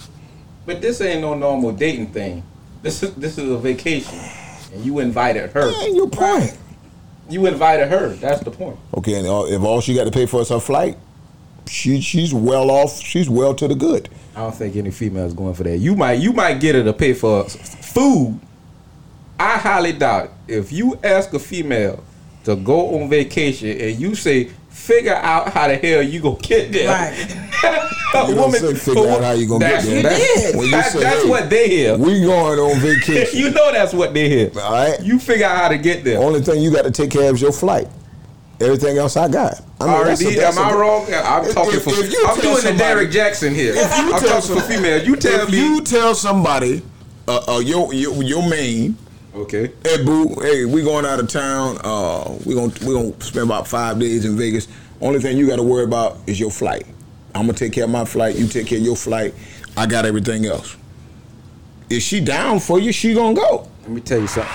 But 0.65 0.81
this 0.81 1.01
ain't 1.01 1.21
no 1.21 1.35
normal 1.35 1.71
dating 1.71 2.07
thing. 2.07 2.43
This 2.81 3.03
is 3.03 3.13
this 3.13 3.37
is 3.37 3.49
a 3.49 3.57
vacation, 3.57 4.19
and 4.73 4.83
you 4.83 4.97
invited 4.97 5.51
her. 5.51 5.71
Man, 5.71 5.95
your 5.95 6.09
point. 6.09 6.57
You 7.29 7.45
invited 7.45 7.89
her. 7.89 8.09
That's 8.09 8.43
the 8.43 8.49
point. 8.49 8.79
Okay, 8.97 9.19
and 9.19 9.27
if 9.53 9.61
all 9.61 9.81
she 9.81 9.93
got 9.93 10.05
to 10.05 10.11
pay 10.11 10.25
for 10.25 10.41
is 10.41 10.49
her 10.49 10.59
flight, 10.59 10.97
she 11.69 12.01
she's 12.01 12.33
well 12.33 12.71
off. 12.71 12.99
She's 12.99 13.29
well 13.29 13.53
to 13.55 13.67
the 13.67 13.75
good. 13.75 14.09
I 14.35 14.41
don't 14.41 14.55
think 14.55 14.75
any 14.75 14.91
female 14.91 15.25
is 15.25 15.33
going 15.33 15.53
for 15.53 15.63
that. 15.63 15.77
You 15.77 15.95
might 15.95 16.19
you 16.19 16.33
might 16.33 16.59
get 16.59 16.75
her 16.75 16.83
to 16.83 16.93
pay 16.93 17.13
for 17.13 17.47
food. 17.47 18.39
I 19.39 19.57
highly 19.57 19.93
doubt 19.93 20.31
it. 20.47 20.57
if 20.57 20.71
you 20.71 20.99
ask 21.03 21.33
a 21.33 21.39
female 21.39 22.03
to 22.43 22.55
go 22.55 22.99
on 22.99 23.09
vacation 23.09 23.69
and 23.79 23.99
you 23.99 24.15
say 24.15 24.45
figure 24.69 25.15
out 25.15 25.49
how 25.49 25.67
the 25.67 25.75
hell 25.75 26.01
you 26.01 26.19
gonna 26.19 26.37
get 26.39 26.71
there. 26.71 26.87
Right. 26.89 27.35
a 28.15 28.27
You 28.27 28.35
don't 28.35 28.51
say 28.51 28.73
figure 28.73 29.09
out 29.09 29.23
how 29.23 29.31
you 29.31 29.47
gonna 29.47 29.65
get 29.65 29.83
there. 29.83 30.03
That's, 30.03 30.43
did. 30.43 30.55
When 30.55 30.65
you 30.65 30.81
say, 30.81 30.99
that's 30.99 31.23
hey, 31.23 31.29
what 31.29 31.49
they 31.49 31.69
hear. 31.69 31.97
We 31.97 32.21
going 32.21 32.59
on 32.59 32.79
vacation. 32.81 33.39
you 33.39 33.51
know 33.51 33.71
that's 33.71 33.93
what 33.93 34.13
they 34.13 34.29
hear. 34.29 34.51
all 34.59 34.71
right. 34.71 34.99
You 35.01 35.19
figure 35.19 35.45
out 35.45 35.57
how 35.57 35.67
to 35.69 35.77
get 35.77 36.03
there. 36.03 36.19
Only 36.19 36.41
thing 36.41 36.61
you 36.61 36.71
got 36.71 36.83
to 36.83 36.91
take 36.91 37.11
care 37.11 37.29
of 37.29 37.35
is 37.35 37.41
your 37.41 37.51
flight. 37.51 37.87
Everything 38.59 38.97
else 38.97 39.15
I 39.15 39.27
got. 39.27 39.61
I 39.81 39.85
mean, 39.85 39.93
Already, 39.93 40.39
am 40.41 40.57
I 40.59 40.73
wrong? 40.73 41.05
I'm 41.13 41.51
talking 41.53 41.75
if- 41.75 41.83
for. 41.83 41.91
if 41.93 42.11
you 42.11 42.25
I'm 42.27 42.39
doing 42.41 42.55
the 42.55 42.61
somebody- 42.61 42.77
Derrick 42.77 43.11
Jaxn 43.11 43.55
here. 43.55 43.73
If 43.75 43.77
you 43.77 43.83
I'm 43.83 44.09
tell 44.09 44.19
talking 44.19 44.41
some- 44.41 44.57
for 44.57 44.63
females. 44.63 45.07
You 45.07 45.15
tell 45.15 45.41
if 45.41 45.51
me. 45.51 45.57
you 45.57 45.81
tell 45.81 46.13
somebody, 46.15 46.81
uh, 47.27 47.39
uh, 47.55 47.59
your, 47.59 47.93
your 47.93 48.21
your 48.21 48.43
main, 48.49 48.97
okay. 49.33 49.71
hey 49.85 50.03
boo, 50.03 50.35
hey, 50.41 50.65
we 50.65 50.81
going 50.81 51.05
out 51.05 51.19
of 51.19 51.29
town. 51.29 51.77
Uh, 51.83 52.33
we 52.45 52.55
gonna 52.55 52.73
we 52.85 52.93
gonna 52.93 53.13
spend 53.21 53.45
about 53.45 53.67
five 53.67 53.99
days 53.99 54.25
in 54.25 54.35
Vegas. 54.37 54.67
Only 54.99 55.19
thing 55.21 55.37
you 55.37 55.47
got 55.47 55.55
to 55.57 55.63
worry 55.63 55.85
about 55.85 56.17
is 56.27 56.37
your 56.39 56.51
flight. 56.51 56.85
I'm 57.33 57.43
gonna 57.45 57.53
take 57.53 57.71
care 57.71 57.85
of 57.85 57.89
my 57.89 58.03
flight. 58.03 58.35
You 58.35 58.47
take 58.47 58.67
care 58.67 58.79
of 58.79 58.83
your 58.83 58.97
flight. 58.97 59.33
I 59.77 59.85
got 59.85 60.05
everything 60.05 60.45
else. 60.45 60.75
Is 61.89 62.03
she 62.03 62.19
down 62.19 62.59
for 62.59 62.79
you, 62.79 62.91
she 62.91 63.13
gonna 63.13 63.33
go. 63.33 63.65
Let 63.83 63.91
me 63.91 64.01
tell 64.01 64.19
you 64.19 64.27
something. 64.27 64.51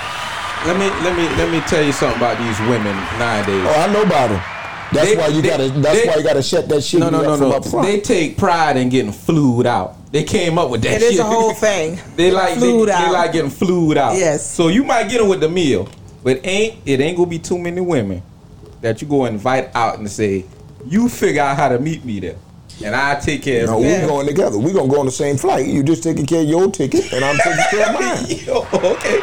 Let 0.66 0.76
me 0.78 0.86
let 1.02 1.16
me 1.16 1.24
let 1.36 1.50
me 1.50 1.60
tell 1.62 1.82
you 1.82 1.92
something 1.92 2.18
about 2.18 2.36
these 2.38 2.60
women 2.68 2.94
nowadays. 3.18 3.64
Oh, 3.66 3.80
I 3.80 3.90
know 3.90 4.02
about 4.02 4.28
them. 4.28 4.42
That's 4.94 5.10
They- 5.10 5.16
why 5.16 5.26
you 5.28 5.42
they- 5.42 5.48
gotta. 5.48 5.68
That's 5.70 6.00
they- 6.02 6.08
why 6.08 6.16
you 6.16 6.22
gotta 6.22 6.42
shut 6.42 6.68
that 6.68 6.82
shit 6.82 7.00
no, 7.00 7.10
no, 7.10 7.18
up 7.18 7.24
no, 7.24 7.36
from 7.36 7.48
no. 7.50 7.56
up 7.56 7.64
front. 7.66 7.86
They 7.86 8.00
take 8.00 8.36
pride 8.38 8.76
in 8.76 8.88
getting 8.88 9.12
flued 9.12 9.66
out. 9.66 9.96
They 10.12 10.22
came 10.22 10.58
up 10.58 10.70
with 10.70 10.82
that. 10.82 10.92
It 10.94 11.02
is 11.02 11.10
shit. 11.12 11.20
a 11.20 11.24
whole 11.24 11.52
thing. 11.52 11.98
they 12.16 12.30
like 12.30 12.54
they, 12.54 12.60
Flued 12.60 12.88
they 12.88 13.10
like 13.10 13.32
getting 13.32 13.50
flued 13.50 13.98
out. 13.98 14.16
Yes. 14.16 14.48
So 14.48 14.68
you 14.68 14.84
might 14.84 15.08
get 15.10 15.18
them 15.18 15.28
with 15.28 15.40
the 15.40 15.48
meal, 15.48 15.88
but 16.22 16.40
ain't 16.46 16.76
it 16.86 17.00
ain't 17.00 17.16
gonna 17.16 17.28
be 17.28 17.38
too 17.40 17.58
many 17.58 17.80
women 17.80 18.22
that 18.80 19.02
you 19.02 19.08
go 19.08 19.24
invite 19.24 19.74
out 19.74 19.98
and 19.98 20.08
say, 20.10 20.44
you 20.86 21.08
figure 21.08 21.42
out 21.42 21.56
how 21.56 21.68
to 21.68 21.78
meet 21.80 22.04
me 22.04 22.20
there. 22.20 22.36
And 22.82 22.94
I 22.96 23.20
take 23.20 23.42
care 23.42 23.66
No, 23.66 23.76
of 23.76 23.80
we're 23.82 24.06
going 24.06 24.26
together. 24.26 24.58
We're 24.58 24.72
gonna 24.74 24.88
go 24.88 25.00
on 25.00 25.06
the 25.06 25.12
same 25.12 25.36
flight. 25.36 25.66
You 25.66 25.82
just 25.82 26.02
taking 26.02 26.26
care 26.26 26.40
of 26.42 26.48
your 26.48 26.70
ticket, 26.70 27.12
and 27.12 27.24
I'm 27.24 27.36
taking 27.36 27.64
care 27.70 27.88
of 27.88 27.94
mine. 28.00 28.24
Yo, 28.28 28.66
okay. 28.92 29.18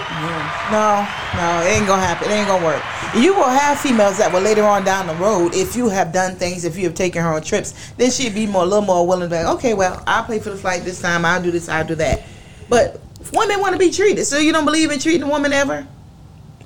No, 0.71 1.07
no, 1.35 1.61
it 1.65 1.75
ain't 1.77 1.87
gonna 1.87 2.01
happen. 2.01 2.29
It 2.31 2.35
ain't 2.35 2.47
gonna 2.47 2.65
work. 2.65 2.81
You 3.15 3.33
will 3.33 3.49
have 3.49 3.79
females 3.79 4.17
that 4.19 4.31
will 4.31 4.39
later 4.41 4.63
on 4.63 4.85
down 4.85 5.07
the 5.07 5.15
road, 5.15 5.53
if 5.53 5.75
you 5.75 5.89
have 5.89 6.13
done 6.13 6.35
things, 6.35 6.63
if 6.63 6.77
you 6.77 6.85
have 6.85 6.95
taken 6.95 7.21
her 7.21 7.29
on 7.33 7.41
trips, 7.41 7.91
then 7.97 8.09
she'd 8.09 8.33
be 8.33 8.45
more, 8.47 8.63
a 8.63 8.65
little 8.65 8.85
more 8.85 9.05
willing 9.05 9.29
to 9.29 9.35
be 9.35 9.43
like, 9.43 9.53
okay, 9.55 9.73
well, 9.73 10.01
I'll 10.07 10.23
pay 10.23 10.39
for 10.39 10.49
the 10.51 10.55
flight 10.55 10.83
this 10.83 11.01
time. 11.01 11.25
I'll 11.25 11.41
do 11.41 11.51
this. 11.51 11.67
I'll 11.67 11.85
do 11.85 11.95
that. 11.95 12.23
But 12.69 13.01
women 13.33 13.59
want 13.59 13.73
to 13.73 13.79
be 13.79 13.91
treated. 13.91 14.23
So 14.25 14.37
you 14.37 14.53
don't 14.53 14.63
believe 14.63 14.91
in 14.91 14.99
treating 14.99 15.23
a 15.23 15.27
woman 15.27 15.51
ever? 15.51 15.85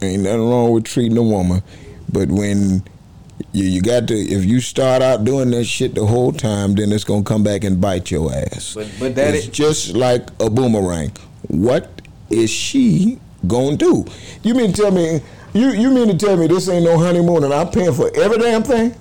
Ain't 0.03 0.21
nothing 0.21 0.47
wrong 0.47 0.71
with 0.71 0.83
treating 0.83 1.17
a 1.17 1.23
woman, 1.23 1.63
but 2.11 2.27
when 2.29 2.83
you, 3.51 3.65
you 3.65 3.81
got 3.81 4.07
to, 4.07 4.13
if 4.15 4.45
you 4.45 4.61
start 4.61 5.01
out 5.01 5.23
doing 5.23 5.51
that 5.51 5.65
shit 5.65 5.95
the 5.95 6.05
whole 6.05 6.31
time, 6.31 6.75
then 6.75 6.91
it's 6.91 7.03
gonna 7.03 7.23
come 7.23 7.43
back 7.43 7.63
and 7.63 7.79
bite 7.81 8.11
your 8.11 8.33
ass. 8.33 8.73
But 8.75 8.87
but 8.99 9.15
that 9.15 9.35
it's 9.35 9.45
is 9.45 9.51
just 9.51 9.93
like 9.95 10.29
a 10.39 10.49
boomerang. 10.49 11.11
What 11.47 12.01
is 12.29 12.49
she 12.49 13.19
gonna 13.47 13.75
do? 13.77 14.05
You 14.43 14.53
mean 14.55 14.71
to 14.73 14.81
tell 14.81 14.91
me? 14.91 15.21
You 15.53 15.69
you 15.71 15.89
mean 15.91 16.07
to 16.09 16.17
tell 16.17 16.35
me 16.37 16.47
this 16.47 16.67
ain't 16.69 16.83
no 16.83 16.97
honeymoon 16.97 17.43
and 17.43 17.53
I'm 17.53 17.69
paying 17.69 17.93
for 17.93 18.11
every 18.15 18.37
damn 18.37 18.63
thing? 18.63 18.95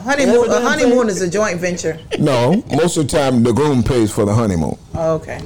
Honeymoon, 0.00 0.34
Every 0.36 0.48
a 0.48 0.60
honeymoon 0.60 0.98
thing. 1.00 1.08
is 1.08 1.20
a 1.20 1.28
joint 1.28 1.60
venture. 1.60 2.00
No, 2.18 2.62
most 2.74 2.96
of 2.96 3.06
the 3.08 3.18
time 3.18 3.42
the 3.42 3.52
groom 3.52 3.82
pays 3.82 4.10
for 4.10 4.24
the 4.24 4.32
honeymoon. 4.32 4.78
Oh, 4.94 5.14
okay. 5.16 5.40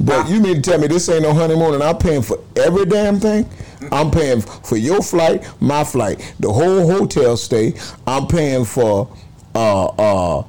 But 0.00 0.28
you 0.28 0.40
mean 0.40 0.56
to 0.56 0.62
tell 0.62 0.78
me 0.78 0.86
this 0.86 1.08
ain't 1.08 1.22
no 1.22 1.34
honeymoon 1.34 1.74
and 1.74 1.82
I'm 1.82 1.98
paying 1.98 2.22
for 2.22 2.38
every 2.56 2.84
damn 2.84 3.18
thing? 3.18 3.48
I'm 3.92 4.10
paying 4.10 4.40
for 4.40 4.76
your 4.76 5.02
flight, 5.02 5.46
my 5.60 5.84
flight, 5.84 6.34
the 6.40 6.52
whole 6.52 6.86
hotel 6.86 7.36
stay. 7.36 7.74
I'm 8.06 8.26
paying 8.26 8.64
for 8.64 9.08
uh, 9.54 9.86
uh, 9.86 10.44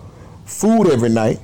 food 0.45 0.87
every 0.91 1.09
night. 1.09 1.39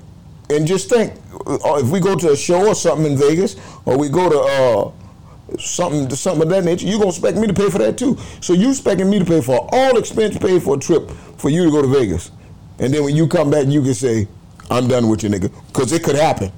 And 0.49 0.67
just 0.67 0.89
think, 0.89 1.13
uh, 1.47 1.79
if 1.81 1.89
we 1.89 1.99
go 1.99 2.15
to 2.15 2.31
a 2.31 2.37
show 2.37 2.67
or 2.67 2.75
something 2.75 3.13
in 3.13 3.17
Vegas, 3.17 3.55
or 3.85 3.97
we 3.97 4.09
go 4.09 4.29
to 4.29 4.39
uh, 4.39 5.57
something 5.57 6.09
something 6.11 6.43
of 6.43 6.49
that 6.49 6.63
nature, 6.63 6.85
you're 6.85 6.99
gonna 6.99 7.09
expect 7.09 7.37
me 7.37 7.47
to 7.47 7.53
pay 7.53 7.69
for 7.69 7.79
that 7.79 7.97
too. 7.97 8.17
So 8.41 8.53
you 8.53 8.69
expecting 8.69 9.09
me 9.09 9.19
to 9.19 9.25
pay 9.25 9.41
for 9.41 9.67
all 9.71 9.97
expense 9.97 10.37
paid 10.37 10.61
for 10.61 10.75
a 10.75 10.79
trip 10.79 11.09
for 11.37 11.49
you 11.49 11.65
to 11.65 11.71
go 11.71 11.81
to 11.81 11.87
Vegas, 11.87 12.29
and 12.77 12.93
then 12.93 13.03
when 13.03 13.15
you 13.15 13.27
come 13.27 13.49
back, 13.49 13.65
you 13.67 13.81
can 13.81 13.95
say, 13.95 14.27
"I'm 14.69 14.87
done 14.87 15.09
with 15.09 15.23
you, 15.23 15.29
nigga," 15.29 15.51
because 15.67 15.91
it 15.91 16.03
could 16.03 16.15
happen. 16.15 16.51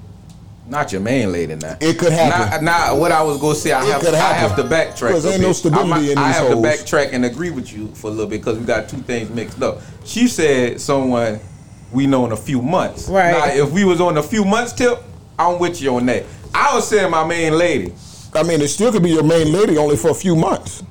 Not 0.70 0.92
your 0.92 1.02
main 1.02 1.32
lady 1.32 1.56
now. 1.56 1.78
It 1.80 1.98
could 1.98 2.12
happen. 2.12 2.66
Now, 2.66 2.88
now 2.90 2.96
what 2.98 3.12
I 3.12 3.22
was 3.24 3.38
gonna 3.40 3.56
say, 3.56 3.72
I 3.72 3.86
It 3.86 3.92
have 3.92 4.02
could 4.02 4.14
I 4.14 4.18
happen. 4.18 4.50
have 4.50 4.56
to 4.58 4.64
backtrack. 4.76 5.12
'Cause 5.12 5.26
a 5.26 5.32
ain't 5.34 5.42
no 5.42 5.54
stability 5.54 6.10
I, 6.10 6.12
in 6.12 6.18
I 6.18 6.28
have 6.32 6.48
hoes. 6.48 6.56
to 6.56 6.62
backtrack 6.68 7.10
and 7.14 7.26
agree 7.26 7.50
with 7.52 7.72
you 7.72 7.90
for 7.94 8.08
a 8.08 8.12
little 8.12 8.28
bit 8.28 8.42
because 8.42 8.58
we 8.60 8.66
got 8.66 8.90
two 8.90 8.98
things 8.98 9.30
mixed 9.30 9.62
up. 9.62 9.82
She 10.04 10.28
said 10.28 10.82
someone 10.82 11.40
we 11.94 12.06
know 12.06 12.26
in 12.26 12.32
a 12.34 12.38
few 12.38 12.62
months. 12.62 13.08
Right. 13.08 13.32
Now, 13.32 13.64
if 13.64 13.72
we 13.72 13.86
was 13.86 14.02
on 14.02 14.18
a 14.18 14.24
few 14.24 14.44
months 14.44 14.74
tip, 14.74 15.02
I'm 15.40 15.58
with 15.58 15.82
you 15.82 15.96
on 15.96 16.06
that. 16.08 16.26
I 16.54 16.76
was 16.76 16.88
saying 16.88 17.10
my 17.12 17.24
main 17.26 17.58
lady 17.58 17.94
I 18.34 18.44
mean, 18.44 18.62
it 18.62 18.68
still 18.68 18.92
could 18.92 19.02
be 19.04 19.12
your 19.12 19.24
main 19.24 19.52
lady 19.54 19.78
only 19.78 19.96
for 19.96 20.10
a 20.10 20.14
few 20.14 20.36
months. 20.36 20.84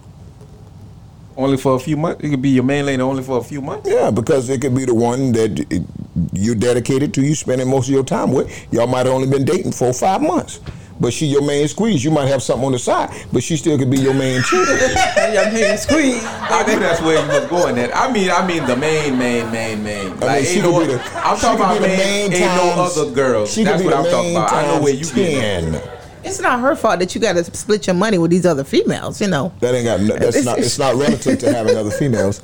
only 1.37 1.59
for 1.59 1.75
a 1.75 1.79
few 1.79 1.97
months. 1.99 2.25
It 2.25 2.31
could 2.31 2.41
be 2.41 2.49
your 2.49 2.65
main 2.65 2.87
lady 2.87 3.03
only 3.03 3.23
for 3.23 3.37
a 3.39 3.43
few 3.45 3.61
months. 3.61 3.87
Yeah, 3.89 4.11
because 4.11 4.49
it 4.49 4.63
could 4.63 4.75
be 4.75 4.87
the 4.87 4.95
one 4.95 5.33
that 5.33 5.61
it- 5.71 5.83
you 6.33 6.55
dedicated 6.55 7.13
to, 7.15 7.23
you 7.23 7.35
spending 7.35 7.69
most 7.69 7.89
of 7.89 7.95
your 7.95 8.05
time 8.05 8.33
with. 8.33 8.51
Y'all 8.73 8.87
might 8.87 9.07
have 9.07 9.15
only 9.15 9.29
been 9.29 9.45
dating 9.45 9.73
for 9.73 9.93
five 9.93 10.23
months. 10.23 10.61
But 10.99 11.13
she 11.13 11.27
your 11.27 11.43
main 11.43 11.69
squeeze. 11.69 12.03
You 12.03 12.11
might 12.11 12.27
have 12.29 12.43
something 12.43 12.65
on 12.65 12.73
the 12.73 12.79
side, 12.79 13.11
but 13.31 13.43
she 13.43 13.59
still 13.59 13.77
could 13.77 13.91
be 13.91 13.99
your 13.99 14.15
main 14.15 14.41
chick. 14.43 14.67
Young 15.17 15.53
man 15.53 15.77
squeeze. 15.77 16.25
I 16.25 16.65
knew 16.67 16.81
that's 16.81 17.03
where 17.03 17.23
you 17.23 17.29
was 17.29 17.47
going 17.51 17.77
at. 17.79 17.95
I 17.95 18.11
mean, 18.11 18.31
I 18.31 18.47
mean 18.47 18.65
the 18.65 18.77
main, 18.77 19.19
main, 19.19 19.53
main, 19.53 19.85
main. 19.85 20.19
Like, 20.21 20.47
she 20.47 20.55
ain't 20.55 20.65
could 20.65 20.73
no, 20.73 20.81
be 20.81 20.87
the- 20.87 21.03
I'm 21.17 21.37
talking 21.37 21.61
about 21.61 21.75
be 21.75 21.81
the 21.81 21.89
main, 21.89 22.31
main 22.31 22.43
ain't 22.43 22.55
no 22.57 22.83
other 22.83 23.11
girl. 23.11 23.45
She 23.45 23.63
That's 23.63 23.83
could 23.83 23.89
be 23.89 23.95
what 23.95 24.03
the 24.05 24.09
I'm 24.09 24.15
talking 24.15 24.37
about. 24.37 24.53
I 24.55 24.63
know 24.69 24.83
where 24.83 24.95
you 24.95 25.05
times 25.05 25.13
get. 25.13 25.96
10. 26.27 26.33
It's 26.33 26.41
not 26.41 26.61
her 26.61 26.77
fault 26.77 26.99
that 27.01 27.15
you 27.15 27.21
got 27.21 27.35
to 27.35 27.45
split 27.45 27.87
your 27.87 27.95
money 27.95 28.19
with 28.19 28.31
these 28.31 28.47
other 28.47 28.65
females. 28.65 29.21
You 29.21 29.29
know. 29.29 29.53
That 29.61 29.75
ain't 29.75 29.85
got. 29.85 30.01
No, 30.01 30.17
that's 30.17 30.45
not. 30.45 30.59
It's 30.59 30.79
not 30.79 30.95
relative 30.97 31.39
to 31.41 31.53
having 31.53 31.77
other 31.77 31.91
females. 31.91 32.43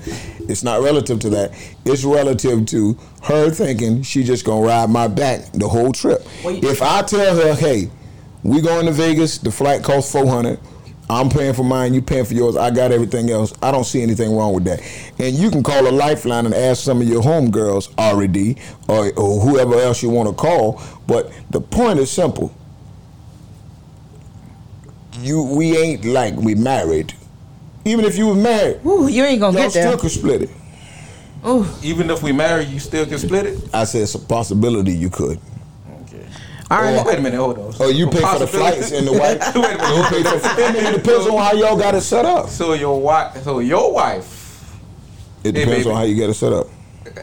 It's 0.49 0.63
not 0.63 0.83
relative 0.83 1.21
to 1.21 1.31
that. 1.31 1.53
It's 1.85 2.05
relative 2.05 2.67
to 2.67 2.97
her 3.25 3.51
thinking 3.51 4.03
she 4.03 4.25
just 4.25 4.45
gonna 4.45 4.65
ride 4.67 4.91
my 4.91 5.09
back 5.09 5.53
the 5.53 5.69
whole 5.69 5.93
trip. 5.93 6.27
You- 6.45 6.61
if 6.63 6.83
I 6.83 7.03
tell 7.03 7.37
her, 7.37 7.55
hey, 7.55 7.91
we 8.43 8.61
going 8.61 8.87
to 8.87 8.93
Vegas. 8.93 9.39
The 9.39 9.51
flight 9.51 9.83
costs 9.83 10.11
four 10.11 10.27
hundred. 10.27 10.59
I'm 11.11 11.29
paying 11.29 11.53
for 11.53 11.65
mine. 11.65 11.93
You 11.93 12.01
paying 12.01 12.25
for 12.25 12.33
yours. 12.33 12.57
I 12.57 12.71
got 12.71 12.91
everything 12.91 13.31
else. 13.31 13.53
I 13.63 13.71
don't 13.71 13.85
see 13.85 14.03
anything 14.03 14.35
wrong 14.35 14.55
with 14.55 14.65
that. 14.65 14.81
And 15.19 15.35
you 15.35 15.51
can 15.51 15.63
call 15.63 15.87
a 15.87 15.91
lifeline 15.91 16.47
and 16.47 16.55
ask 16.55 16.83
some 16.83 17.03
of 17.03 17.09
your 17.09 17.21
homegirls, 17.21 17.93
R.E.D. 17.99 18.57
or, 18.89 19.13
or 19.19 19.41
whoever 19.41 19.75
else 19.75 20.03
you 20.03 20.09
want 20.09 20.29
to 20.31 20.35
call. 20.35 20.81
But 21.07 21.31
the 21.51 21.61
point 21.61 21.99
is 21.99 22.11
simple. 22.11 22.55
You, 25.21 25.43
we 25.43 25.77
ain't 25.77 26.05
like 26.05 26.35
we 26.37 26.55
married. 26.55 27.15
Even 27.85 28.05
if 28.05 28.17
you 28.17 28.29
were 28.29 28.35
married, 28.35 28.81
Ooh, 28.87 29.09
you 29.09 29.25
ain't 29.25 29.41
gonna 29.41 29.59
y'all 29.59 29.67
get 29.69 29.75
there. 29.75 29.87
still 29.89 29.99
could 29.99 30.11
split 30.11 30.43
it. 30.43 30.51
Ooh. 31.47 31.67
Even 31.83 32.09
if 32.11 32.23
we 32.23 32.31
marry, 32.33 32.65
you 32.65 32.79
still 32.79 33.05
can 33.05 33.19
split 33.19 33.47
it. 33.47 33.75
I 33.75 33.85
said 33.85 34.03
it's 34.03 34.15
a 34.15 34.19
possibility 34.21 34.93
you 34.93 35.11
could. 35.11 35.41
Okay. 36.05 36.25
All 36.71 36.81
right. 36.81 36.97
Oh, 36.97 37.05
wait 37.05 37.19
a 37.19 37.21
minute, 37.23 37.37
hold 37.39 37.59
on. 37.59 37.75
Or 37.81 37.91
you 37.91 38.09
pay 38.09 38.21
for 38.21 38.39
the 38.39 38.47
flights 38.47 38.93
and 38.93 39.07
the 39.07 39.13
wife. 39.13 39.41
Wait 39.55 39.65
a 39.65 39.79
minute. 39.79 39.97
You 39.97 40.03
pay 40.05 40.39
for. 40.39 40.61
It 40.61 40.97
depends 41.03 41.27
on 41.27 41.37
how 41.39 41.53
y'all 41.53 41.77
got 41.77 41.95
it 41.97 42.01
set 42.03 42.25
up. 42.25 42.49
So 42.49 42.75
your 42.75 43.01
wife, 43.01 43.43
so 43.43 43.59
your 43.59 43.93
wife, 43.93 44.73
It 45.43 45.53
depends 45.53 45.79
baby. 45.79 45.91
on 45.91 45.97
how 45.97 46.03
you 46.05 46.15
get 46.15 46.31
it 46.31 46.35
set 46.35 46.53
up. 46.53 46.69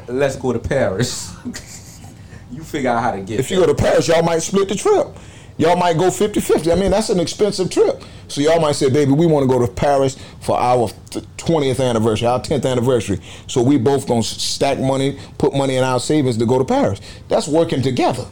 let's 0.09 0.35
go 0.35 0.51
to 0.51 0.59
Paris. 0.59 1.33
you 2.51 2.63
figure 2.63 2.89
out 2.89 3.01
how 3.01 3.11
to 3.11 3.21
get. 3.21 3.39
If 3.39 3.49
you 3.49 3.57
go 3.57 3.65
to 3.67 3.73
Paris, 3.73 4.07
y'all 4.09 4.21
might 4.21 4.39
split 4.39 4.67
the 4.67 4.75
trip. 4.75 5.07
Y'all 5.59 5.75
might 5.75 5.97
go 5.97 6.09
50-50. 6.09 6.71
I 6.71 6.75
mean, 6.79 6.89
that's 6.89 7.09
an 7.09 7.19
expensive 7.19 7.69
trip. 7.69 8.01
So 8.29 8.39
y'all 8.39 8.61
might 8.61 8.75
say, 8.75 8.89
baby, 8.89 9.11
we 9.11 9.25
want 9.25 9.43
to 9.43 9.47
go 9.47 9.63
to 9.63 9.69
Paris 9.69 10.17
for 10.39 10.57
our 10.57 10.87
20th 11.37 11.85
anniversary, 11.85 12.27
our 12.27 12.39
10th 12.39 12.65
anniversary. 12.65 13.19
So 13.47 13.61
we 13.61 13.77
both 13.77 14.07
going 14.07 14.21
to 14.21 14.27
stack 14.27 14.79
money, 14.79 15.19
put 15.37 15.53
money 15.53 15.75
in 15.75 15.83
our 15.83 15.99
savings 15.99 16.37
to 16.37 16.45
go 16.45 16.59
to 16.59 16.63
Paris. 16.63 17.01
That's 17.27 17.45
working 17.45 17.81
together. 17.81 18.25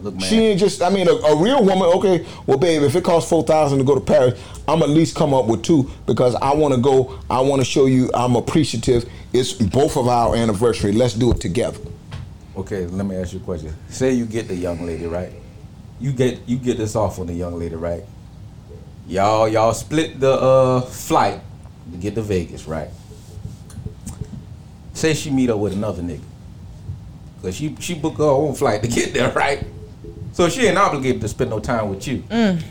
Look, 0.00 0.16
man. 0.16 0.22
She 0.22 0.36
ain't 0.36 0.60
just. 0.60 0.82
I 0.82 0.90
mean, 0.90 1.08
a, 1.08 1.12
a 1.12 1.42
real 1.42 1.64
woman. 1.64 1.88
Okay, 1.96 2.26
well, 2.46 2.58
babe, 2.58 2.82
if 2.82 2.94
it 2.94 3.04
costs 3.04 3.30
four 3.30 3.42
thousand 3.42 3.78
to 3.78 3.84
go 3.84 3.94
to 3.94 4.02
Paris, 4.02 4.38
I'm 4.68 4.82
at 4.82 4.90
least 4.90 5.16
come 5.16 5.32
up 5.32 5.46
with 5.46 5.62
two 5.62 5.90
because 6.04 6.34
I 6.34 6.52
want 6.52 6.74
to 6.74 6.80
go. 6.80 7.18
I 7.30 7.40
want 7.40 7.62
to 7.62 7.64
show 7.64 7.86
you 7.86 8.10
I'm 8.12 8.36
appreciative. 8.36 9.08
It's 9.32 9.54
both 9.54 9.96
of 9.96 10.08
our 10.08 10.36
anniversary. 10.36 10.92
Let's 10.92 11.14
do 11.14 11.30
it 11.30 11.40
together. 11.40 11.80
Okay, 12.54 12.84
let 12.86 13.06
me 13.06 13.16
ask 13.16 13.32
you 13.32 13.38
a 13.38 13.42
question. 13.42 13.74
Say 13.88 14.12
you 14.12 14.26
get 14.26 14.46
the 14.46 14.54
young 14.54 14.84
lady, 14.84 15.06
right? 15.06 15.32
You 16.00 16.12
get 16.12 16.40
you 16.46 16.56
get 16.58 16.76
this 16.76 16.96
off 16.96 17.18
on 17.18 17.26
the 17.26 17.34
young 17.34 17.58
lady, 17.58 17.74
right? 17.76 18.04
Y'all 19.06 19.48
y'all 19.48 19.72
split 19.74 20.18
the 20.20 20.32
uh 20.32 20.80
flight 20.82 21.40
to 21.92 21.98
get 21.98 22.14
to 22.16 22.22
Vegas, 22.22 22.66
right? 22.66 22.88
Say 24.92 25.14
she 25.14 25.30
meet 25.30 25.50
up 25.50 25.58
with 25.58 25.72
another 25.72 26.02
nigga. 26.02 26.20
Cause 27.42 27.54
she 27.56 27.76
she 27.80 27.94
booked 27.94 28.18
her 28.18 28.24
own 28.24 28.54
flight 28.54 28.82
to 28.82 28.88
get 28.88 29.12
there, 29.12 29.30
right? 29.36 29.64
So 30.32 30.48
she 30.48 30.66
ain't 30.66 30.78
obligated 30.78 31.20
to 31.20 31.28
spend 31.28 31.50
no 31.50 31.60
time 31.60 31.88
with 31.90 32.06
you. 32.08 32.18
Mm. 32.30 32.62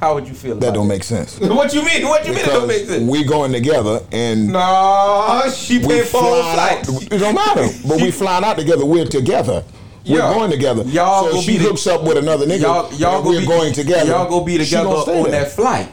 How 0.00 0.14
would 0.14 0.26
you 0.26 0.34
feel 0.34 0.56
That 0.56 0.68
about 0.68 0.74
don't 0.74 0.86
it? 0.86 0.88
make 0.88 1.04
sense. 1.04 1.38
What 1.40 1.72
you 1.72 1.84
mean? 1.84 2.06
What 2.08 2.26
you 2.26 2.32
mean 2.34 2.42
it 2.44 2.46
don't 2.46 2.66
make 2.66 2.84
sense? 2.86 3.08
we 3.08 3.22
going 3.24 3.52
together 3.52 4.00
and 4.10 4.48
No, 4.48 5.42
she 5.54 5.78
paid 5.78 6.06
for 6.06 6.22
her 6.22 6.54
flight. 6.54 6.88
out. 6.88 7.02
It 7.12 7.18
don't 7.18 7.34
matter. 7.34 7.68
But 7.86 8.00
we 8.00 8.10
flying 8.10 8.44
out 8.44 8.56
together. 8.56 8.84
We're 8.84 9.06
together. 9.06 9.62
We're 10.06 10.18
Yeah. 10.18 10.34
going 10.34 10.50
together. 10.50 10.82
Y'all 10.84 11.30
so 11.32 11.40
she 11.40 11.52
be 11.52 11.58
the- 11.58 11.64
hooks 11.64 11.86
up 11.86 12.02
with 12.04 12.18
another 12.18 12.46
nigga. 12.46 12.60
y'all 12.60 12.92
y'all 12.94 13.22
go 13.22 13.30
we're 13.30 13.40
be, 13.40 13.46
going 13.46 13.72
together. 13.72 14.10
Y'all 14.10 14.28
go 14.28 14.40
be 14.40 14.58
together 14.58 14.84
gonna 14.84 15.02
stay 15.02 15.16
on 15.18 15.30
there. 15.30 15.40
that 15.42 15.52
flight. 15.52 15.88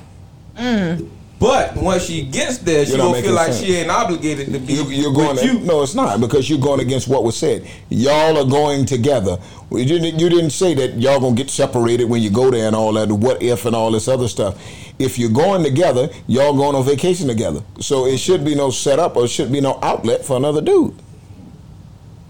Mm. 0.58 1.08
But 1.40 1.76
once 1.76 2.04
she 2.04 2.22
gets 2.22 2.60
there, 2.60 2.86
she 2.86 2.92
You're 2.92 3.00
not 3.00 3.16
feel 3.18 3.34
like 3.34 3.48
sense. 3.54 3.62
she 3.66 3.76
ain't 3.78 3.90
obligated 3.90 4.54
to 4.54 4.60
be 4.60 4.74
You, 4.74 4.84
you're 4.90 5.12
going. 5.14 5.38
with 5.38 5.44
you. 5.44 5.60
No, 5.62 5.82
it's 5.82 5.96
not 5.96 6.20
because 6.22 6.48
you're 6.48 6.60
going 6.60 6.80
against 6.82 7.08
what 7.08 7.24
was 7.24 7.36
said. 7.36 7.66
Y'all 7.90 8.38
are 8.38 8.44
going 8.46 8.86
together. 8.86 9.40
You 9.72 9.84
didn't, 9.86 10.20
you 10.20 10.30
didn't 10.30 10.52
say 10.52 10.76
that 10.76 11.00
y'all 11.00 11.20
gonna 11.20 11.34
get 11.34 11.50
separated 11.50 12.04
when 12.06 12.22
you 12.22 12.30
go 12.30 12.52
there 12.52 12.68
and 12.68 12.76
all 12.76 12.94
that. 12.94 13.10
What 13.12 13.42
if 13.42 13.66
and 13.66 13.76
all 13.76 13.90
this 13.90 14.08
other 14.08 14.28
stuff. 14.28 14.56
If 15.00 15.18
you're 15.18 15.32
going 15.32 15.64
together, 15.64 16.10
y'all 16.28 16.54
going 16.54 16.76
on 16.76 16.84
vacation 16.84 17.28
together. 17.28 17.62
So 17.80 18.06
it 18.06 18.18
should 18.20 18.46
be 18.46 18.54
no 18.54 18.70
setup 18.70 19.16
or 19.16 19.24
it 19.26 19.30
should 19.30 19.52
be 19.52 19.62
no 19.62 19.80
outlet 19.82 20.24
for 20.24 20.38
another 20.38 20.62
dude. 20.62 20.94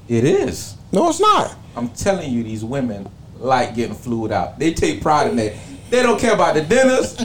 It 0.07 0.23
is. 0.23 0.75
No, 0.93 1.09
it's 1.09 1.19
not. 1.19 1.53
I'm 1.75 1.89
telling 1.89 2.31
you, 2.31 2.43
these 2.43 2.63
women 2.63 3.09
like 3.37 3.75
getting 3.75 3.95
flued 3.95 4.31
out. 4.31 4.59
They 4.59 4.73
take 4.73 5.01
pride 5.01 5.27
in 5.29 5.35
that. 5.37 5.55
They 5.89 6.03
don't 6.03 6.19
care 6.19 6.33
about 6.33 6.55
the 6.55 6.61
dinners. 6.61 7.15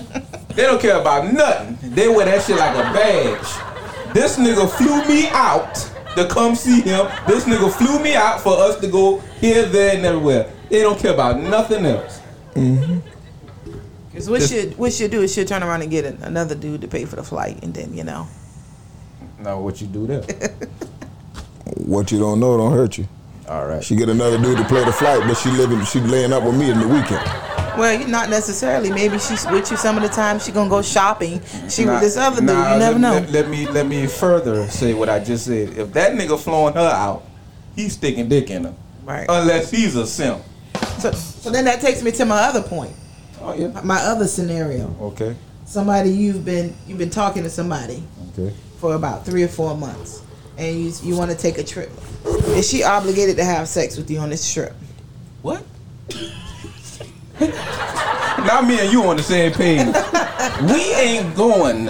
they 0.55 0.62
don't 0.62 0.81
care 0.81 1.00
about 1.00 1.33
nothing. 1.33 1.79
They 1.95 2.09
wear 2.09 2.26
that 2.26 2.43
shit 2.43 2.57
like 2.57 2.75
a 2.75 2.93
badge. 2.93 4.15
This 4.15 4.38
nigga 4.38 4.69
flew 4.71 5.05
me 5.07 5.29
out 5.29 5.75
to 6.17 6.26
come 6.29 6.55
see 6.55 6.81
him. 6.81 7.07
This 7.26 7.45
nigga 7.45 7.73
flew 7.73 8.00
me 8.00 8.15
out 8.15 8.41
for 8.41 8.57
us 8.59 8.81
to 8.81 8.88
go 8.88 9.19
here, 9.41 9.67
there, 9.67 9.97
and 9.97 10.05
everywhere. 10.07 10.50
They 10.71 10.81
don't 10.83 10.99
care 10.99 11.12
about 11.12 11.38
nothing 11.41 11.85
else. 11.85 12.21
Mm-hmm. 12.55 12.99
Because 14.11 14.31
what 14.31 14.43
should 14.43 14.79
what 14.79 14.93
should 14.95 15.11
do 15.11 15.21
is 15.21 15.35
she'll 15.35 15.45
turn 15.45 15.62
around 15.62 15.83
and 15.83 15.91
get 15.91 16.07
another 16.07 16.55
dude 16.55 16.81
to 16.81 16.88
pay 16.88 17.05
for 17.05 17.17
the 17.17 17.23
flight, 17.23 17.62
and 17.62 17.75
then 17.75 17.93
you 17.95 18.03
know. 18.03 18.26
Now, 19.38 19.61
what 19.61 19.81
you 19.81 19.87
do 19.87 20.07
there? 20.07 20.25
What 21.75 22.12
you 22.12 22.19
don't 22.19 22.41
know 22.41 22.57
don't 22.57 22.73
hurt 22.73 22.97
you. 22.97 23.09
All 23.49 23.67
right. 23.67 23.83
She 23.83 23.95
get 23.97 24.09
another 24.09 24.38
dude 24.41 24.59
to 24.59 24.65
play 24.65 24.85
the 24.85 24.93
flight, 24.93 25.21
but 25.26 25.35
she 25.35 25.50
living, 25.50 25.85
she 25.85 26.00
laying 26.00 26.33
up 26.33 26.43
with 26.43 26.57
me 26.57 26.71
in 26.71 26.79
the 26.81 26.88
weekend. 26.88 27.25
Well, 27.79 28.00
you 28.00 28.07
not 28.09 28.31
necessarily. 28.31 28.91
Maybe 28.91 29.19
she's 29.19 29.45
with 29.47 29.71
you 29.71 29.76
some 29.76 29.97
of 29.97 30.03
the 30.03 30.09
time. 30.09 30.38
She 30.38 30.50
gonna 30.50 30.71
go 30.71 30.81
shopping. 30.83 31.41
She 31.69 31.85
Nah, 31.85 31.93
with 31.95 32.00
this 32.03 32.17
other 32.17 32.41
dude. 32.41 32.49
You 32.49 32.55
never 32.57 32.99
let, 32.99 33.00
know. 33.00 33.12
Let, 33.12 33.31
let 33.31 33.49
me 33.50 33.69
let 33.69 33.87
me 33.87 34.07
further 34.07 34.67
say 34.69 34.95
what 34.95 35.09
I 35.11 35.23
just 35.23 35.45
said. 35.45 35.76
If 35.76 35.93
that 35.93 36.12
nigga 36.12 36.38
flowing 36.41 36.73
her 36.75 36.81
out, 36.81 37.25
he's 37.75 37.93
sticking 37.93 38.29
dick 38.29 38.50
in 38.50 38.65
her. 38.65 38.75
Right. 39.05 39.26
Unless 39.29 39.71
he's 39.71 39.95
a 39.95 40.07
simp. 40.07 40.43
So, 40.99 41.12
so 41.12 41.50
then 41.50 41.67
that 41.67 41.81
takes 41.83 42.03
me 42.03 42.11
to 42.12 42.25
my 42.25 42.38
other 42.41 42.62
point. 42.62 42.95
Oh 43.43 43.53
yeah. 43.55 43.79
My 43.85 43.99
other 44.00 44.26
scenario. 44.26 44.97
Okay. 45.00 45.37
Somebody 45.67 46.11
you've 46.11 46.45
been 46.47 46.75
you've 46.87 46.99
been 46.99 47.11
talking 47.11 47.43
to 47.43 47.50
somebody 47.50 48.03
Okay. 48.33 48.55
for 48.81 48.95
about 48.95 49.26
three 49.26 49.43
or 49.43 49.49
four 49.49 49.76
months, 49.76 50.23
and 50.59 50.79
you 50.79 50.93
you 51.03 51.17
want 51.17 51.31
to 51.31 51.37
take 51.37 51.59
a 51.59 51.65
trip. 51.65 51.91
Is 52.25 52.69
she 52.69 52.83
obligated 52.83 53.37
to 53.37 53.45
have 53.45 53.69
sex 53.69 53.97
with 53.97 54.11
you 54.11 54.19
on 54.19 54.31
this 54.31 54.53
trip? 54.53 54.75
What? 55.43 55.65
Not 57.41 58.67
me 58.67 58.81
and 58.81 58.93
you 58.93 59.03
on 59.05 59.17
the 59.17 59.23
same 59.23 59.53
page. 59.53 59.87
we 60.71 60.95
ain't 60.95 61.35
going 61.37 61.87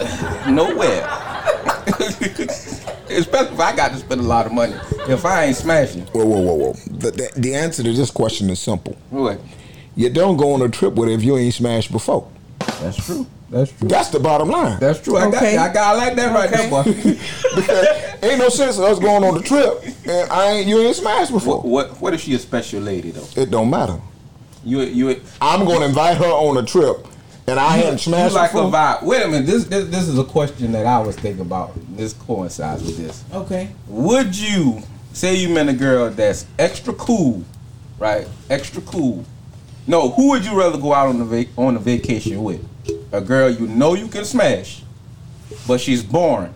nowhere. 0.54 1.06
Especially 3.08 3.54
if 3.54 3.60
I 3.60 3.74
got 3.76 3.92
to 3.92 3.98
spend 3.98 4.20
a 4.20 4.24
lot 4.24 4.46
of 4.46 4.52
money. 4.52 4.74
If 5.08 5.24
I 5.24 5.44
ain't 5.44 5.56
smashing. 5.56 6.02
Whoa, 6.06 6.24
whoa, 6.24 6.40
whoa, 6.40 6.54
whoa. 6.54 6.72
The, 6.86 7.10
the, 7.10 7.40
the 7.40 7.54
answer 7.54 7.82
to 7.82 7.92
this 7.92 8.10
question 8.10 8.50
is 8.50 8.58
simple. 8.58 8.96
What? 9.10 9.40
You 9.94 10.10
don't 10.10 10.36
go 10.36 10.52
on 10.54 10.62
a 10.62 10.68
trip 10.68 10.94
with 10.94 11.08
her 11.08 11.14
if 11.14 11.22
you 11.22 11.36
ain't 11.36 11.54
smashed 11.54 11.92
before. 11.92 12.28
That's 12.80 13.04
true. 13.04 13.26
That's 13.48 13.70
true. 13.72 13.88
That's 13.88 14.08
the 14.10 14.18
bottom 14.20 14.48
line. 14.48 14.78
That's 14.80 15.00
true. 15.00 15.16
I 15.16 15.26
Okay. 15.26 15.54
got 15.54 15.70
I 15.70 15.72
got 15.72 15.94
I 15.94 15.98
like 15.98 16.16
that 16.16 16.34
right 16.34 16.50
there, 16.50 16.68
boy. 16.70 16.82
because 17.54 17.86
ain't 18.24 18.38
no 18.38 18.48
sense 18.48 18.76
of 18.78 18.84
us 18.84 18.98
going 18.98 19.22
on 19.24 19.34
the 19.34 19.42
trip 19.42 19.82
and 20.06 20.30
I 20.30 20.50
ain't 20.52 20.66
you 20.68 20.80
ain't 20.80 20.96
smashed 20.96 21.30
before. 21.32 21.60
what 21.62 22.00
what 22.00 22.12
if 22.14 22.20
she 22.22 22.34
a 22.34 22.38
special 22.38 22.80
lady 22.80 23.10
though? 23.12 23.26
It 23.40 23.50
don't 23.50 23.70
matter. 23.70 24.00
You 24.64 24.80
you 24.80 25.20
I'm 25.40 25.64
gonna 25.64 25.86
invite 25.86 26.16
her 26.16 26.24
on 26.26 26.56
a 26.56 26.64
trip 26.64 27.06
and 27.46 27.60
I 27.60 27.76
hadn't 27.76 27.98
smashed. 27.98 28.32
you 28.34 28.38
smashed 28.38 28.54
like 28.54 28.54
a 28.54 28.56
vibe. 28.76 29.02
Wait 29.04 29.22
a 29.22 29.28
minute. 29.28 29.46
This, 29.46 29.64
this 29.66 29.86
this 29.88 30.08
is 30.08 30.18
a 30.18 30.24
question 30.24 30.72
that 30.72 30.84
I 30.86 30.98
was 30.98 31.14
thinking 31.14 31.42
about. 31.42 31.72
This 31.96 32.12
coincides 32.14 32.82
with 32.82 32.96
this. 32.98 33.22
Okay. 33.32 33.68
Would 33.86 34.36
you 34.36 34.82
say 35.12 35.36
you 35.36 35.48
met 35.50 35.68
a 35.68 35.72
girl 35.72 36.10
that's 36.10 36.46
extra 36.58 36.92
cool, 36.94 37.44
right? 38.00 38.26
Extra 38.50 38.82
cool. 38.82 39.24
No, 39.86 40.10
who 40.10 40.30
would 40.30 40.44
you 40.44 40.58
rather 40.58 40.78
go 40.78 40.92
out 40.92 41.06
on 41.06 41.20
a 41.20 41.24
vac- 41.24 41.56
on 41.56 41.76
a 41.76 41.78
vacation 41.78 42.42
with? 42.42 42.60
A 43.12 43.20
girl 43.20 43.50
you 43.50 43.66
know 43.66 43.94
you 43.94 44.08
can 44.08 44.24
smash, 44.24 44.82
but 45.66 45.80
she's 45.80 46.02
boring, 46.02 46.52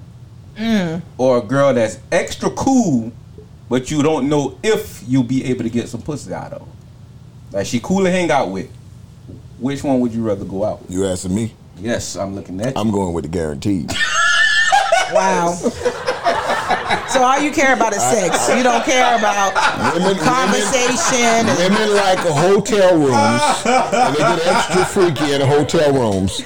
mm. 0.56 1.00
or 1.16 1.38
a 1.38 1.42
girl 1.42 1.72
that's 1.74 1.98
extra 2.10 2.50
cool, 2.50 3.12
but 3.68 3.90
you 3.90 4.02
don't 4.02 4.28
know 4.28 4.58
if 4.62 5.02
you'll 5.06 5.22
be 5.22 5.44
able 5.44 5.62
to 5.62 5.70
get 5.70 5.88
some 5.88 6.02
pussy 6.02 6.32
out 6.32 6.52
of. 6.52 6.60
her? 6.62 6.66
Like 7.52 7.66
she 7.66 7.80
cool 7.80 8.04
to 8.04 8.10
hang 8.10 8.30
out 8.30 8.50
with. 8.50 8.70
Which 9.58 9.84
one 9.84 10.00
would 10.00 10.12
you 10.12 10.22
rather 10.22 10.44
go 10.44 10.64
out 10.64 10.82
with? 10.82 10.90
You 10.90 11.06
asking 11.06 11.34
me? 11.34 11.54
Yes, 11.78 12.16
I'm 12.16 12.34
looking 12.34 12.60
at 12.60 12.74
you. 12.74 12.80
I'm 12.80 12.90
going 12.90 13.12
with 13.12 13.24
the 13.24 13.30
guaranteed. 13.30 13.92
Wow. 15.12 15.58
So 17.12 17.22
all 17.22 17.38
you 17.40 17.50
care 17.50 17.74
about 17.74 17.92
is 17.94 18.02
sex. 18.02 18.48
You 18.56 18.62
don't 18.62 18.84
care 18.84 19.16
about 19.18 19.54
Women, 19.94 20.16
conversation. 20.18 21.46
Women, 21.46 21.72
women 21.72 21.94
like 21.96 22.18
hotel 22.18 22.96
rooms, 22.96 23.42
and 23.66 24.14
they 24.14 24.20
get 24.20 24.46
extra 24.46 24.84
freaky 24.84 25.32
in 25.34 25.40
hotel 25.40 25.92
rooms. 25.92 26.42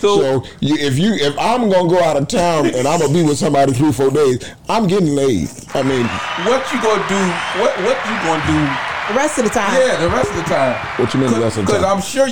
So- 0.00 0.20
So, 0.20 0.44
you, 0.60 0.76
if 0.76 0.98
you 0.98 1.14
if 1.14 1.34
I'm 1.38 1.68
gonna 1.70 1.88
go 1.88 1.98
out 2.02 2.16
of 2.16 2.28
town 2.28 2.66
and 2.66 2.86
I'm 2.86 3.00
gonna 3.00 3.12
be 3.12 3.22
with 3.22 3.38
somebody 3.38 3.72
three 3.72 3.92
four 3.92 4.10
days, 4.10 4.38
I'm 4.68 4.86
getting 4.86 5.14
laid. 5.16 5.48
I 5.74 5.82
mean, 5.82 6.04
what 6.46 6.70
you 6.72 6.80
gonna 6.82 7.08
do? 7.08 7.22
What 7.60 7.72
what 7.82 7.96
you 8.06 8.14
gonna 8.22 8.46
do 8.46 8.60
The 9.08 9.14
rest 9.14 9.38
of 9.38 9.44
the 9.44 9.50
time. 9.50 9.72
Yeah, 9.74 9.96
the 10.00 10.08
rest 10.10 10.30
of 10.30 10.36
the 10.36 10.42
time. 10.42 10.76
What 10.98 11.14
you 11.14 11.20
mean 11.20 11.30
the 11.32 11.40
rest 11.40 11.56
of 11.58 11.66
the 11.66 11.72
time? 11.72 11.80
Because 11.80 11.82
time? 11.82 11.96
I'm 11.96 12.02
sure. 12.02 12.28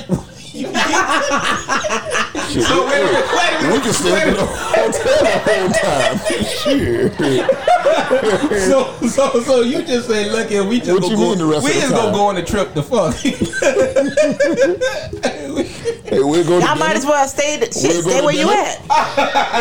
You, 0.53 0.67
shit, 2.49 2.63
so 2.63 2.85
wait 2.85 3.01
a 3.01 3.05
minute, 3.05 3.25
wait 3.33 3.53
a 3.53 3.55
minute. 3.61 3.73
we 3.73 3.79
can 3.81 3.93
stay 3.93 4.11
wait 4.13 4.27
in 4.27 4.33
the 4.35 4.45
hotel 4.45 5.19
the 5.21 5.29
whole 5.45 5.69
time. 5.71 6.17
Shit. 6.45 7.13
So, 8.69 8.77
so, 9.07 9.23
so 9.41 9.61
you 9.61 9.81
just 9.83 10.07
say, 10.07 10.29
look 10.31 10.49
here, 10.49 10.63
we 10.63 10.79
just 10.79 10.91
What 10.91 11.01
gonna 11.03 11.13
you 11.13 11.19
go, 11.19 11.29
mean 11.29 11.37
the 11.39 11.45
rest 11.45 11.63
we 11.63 11.69
of 11.71 11.75
the 11.75 11.81
just 11.81 11.93
time? 11.93 12.03
gonna 12.05 12.17
go 12.17 12.25
on 12.27 12.35
the 12.35 12.43
trip 12.43 12.73
to 12.73 12.83
fuck. 12.83 13.15
Hey, 16.05 16.19
we'll 16.21 16.43
go 16.45 16.59
Y'all 16.59 16.75
might 16.75 16.89
dinner. 16.93 16.97
as 16.99 17.05
well 17.05 17.27
stay, 17.27 17.57
shit, 17.59 17.73
We'll 17.81 18.01
stay 18.03 18.19
to 18.19 18.25
where 18.25 18.35
you 18.35 18.49
at. 18.51 18.79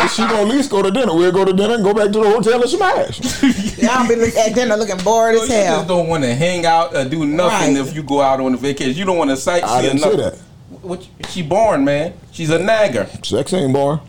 If 0.05 0.13
she 0.13 0.23
gonna 0.23 0.43
at 0.43 0.49
least 0.49 0.71
go 0.71 0.83
to 0.83 0.91
dinner. 0.91 1.15
We'll 1.15 1.33
go 1.33 1.43
to 1.45 1.53
dinner 1.55 1.75
and 1.75 1.83
go 1.85 1.95
back 1.95 2.13
to 2.13 2.19
the 2.21 2.31
hotel 2.31 2.61
and 2.61 2.71
smash. 2.71 3.19
Y'all 3.79 4.07
be 4.07 4.15
look- 4.15 4.35
at 4.35 4.55
dinner 4.55 4.77
looking 4.77 4.99
bored 4.99 5.37
So 5.39 5.45
as 5.45 5.49
hell. 5.49 5.59
you 5.59 5.65
just 5.79 5.89
don't 5.89 6.07
want 6.09 6.23
to 6.25 6.35
hang 6.35 6.67
out 6.67 6.95
or 6.95 7.05
do 7.09 7.25
nothing 7.25 7.77
Right. 7.77 7.87
if 7.87 7.95
you 7.95 8.03
go 8.03 8.21
out 8.21 8.41
on 8.41 8.53
a 8.53 8.57
vacation. 8.59 8.95
You 8.95 9.07
don't 9.07 9.17
want 9.17 9.31
to 9.31 9.37
sightsee 9.37 9.63
I 9.63 9.81
didn't 9.83 9.99
or 9.99 10.01
say 10.01 10.17
nothing. 10.17 10.39
that. 10.39 10.54
What, 10.85 11.07
she 11.31 11.43
born, 11.43 11.85
man. 11.85 12.13
She's 12.33 12.51
a 12.51 12.59
nagger. 12.59 13.07
Sex 13.23 13.53
ain't 13.55 13.73
born. 13.73 14.01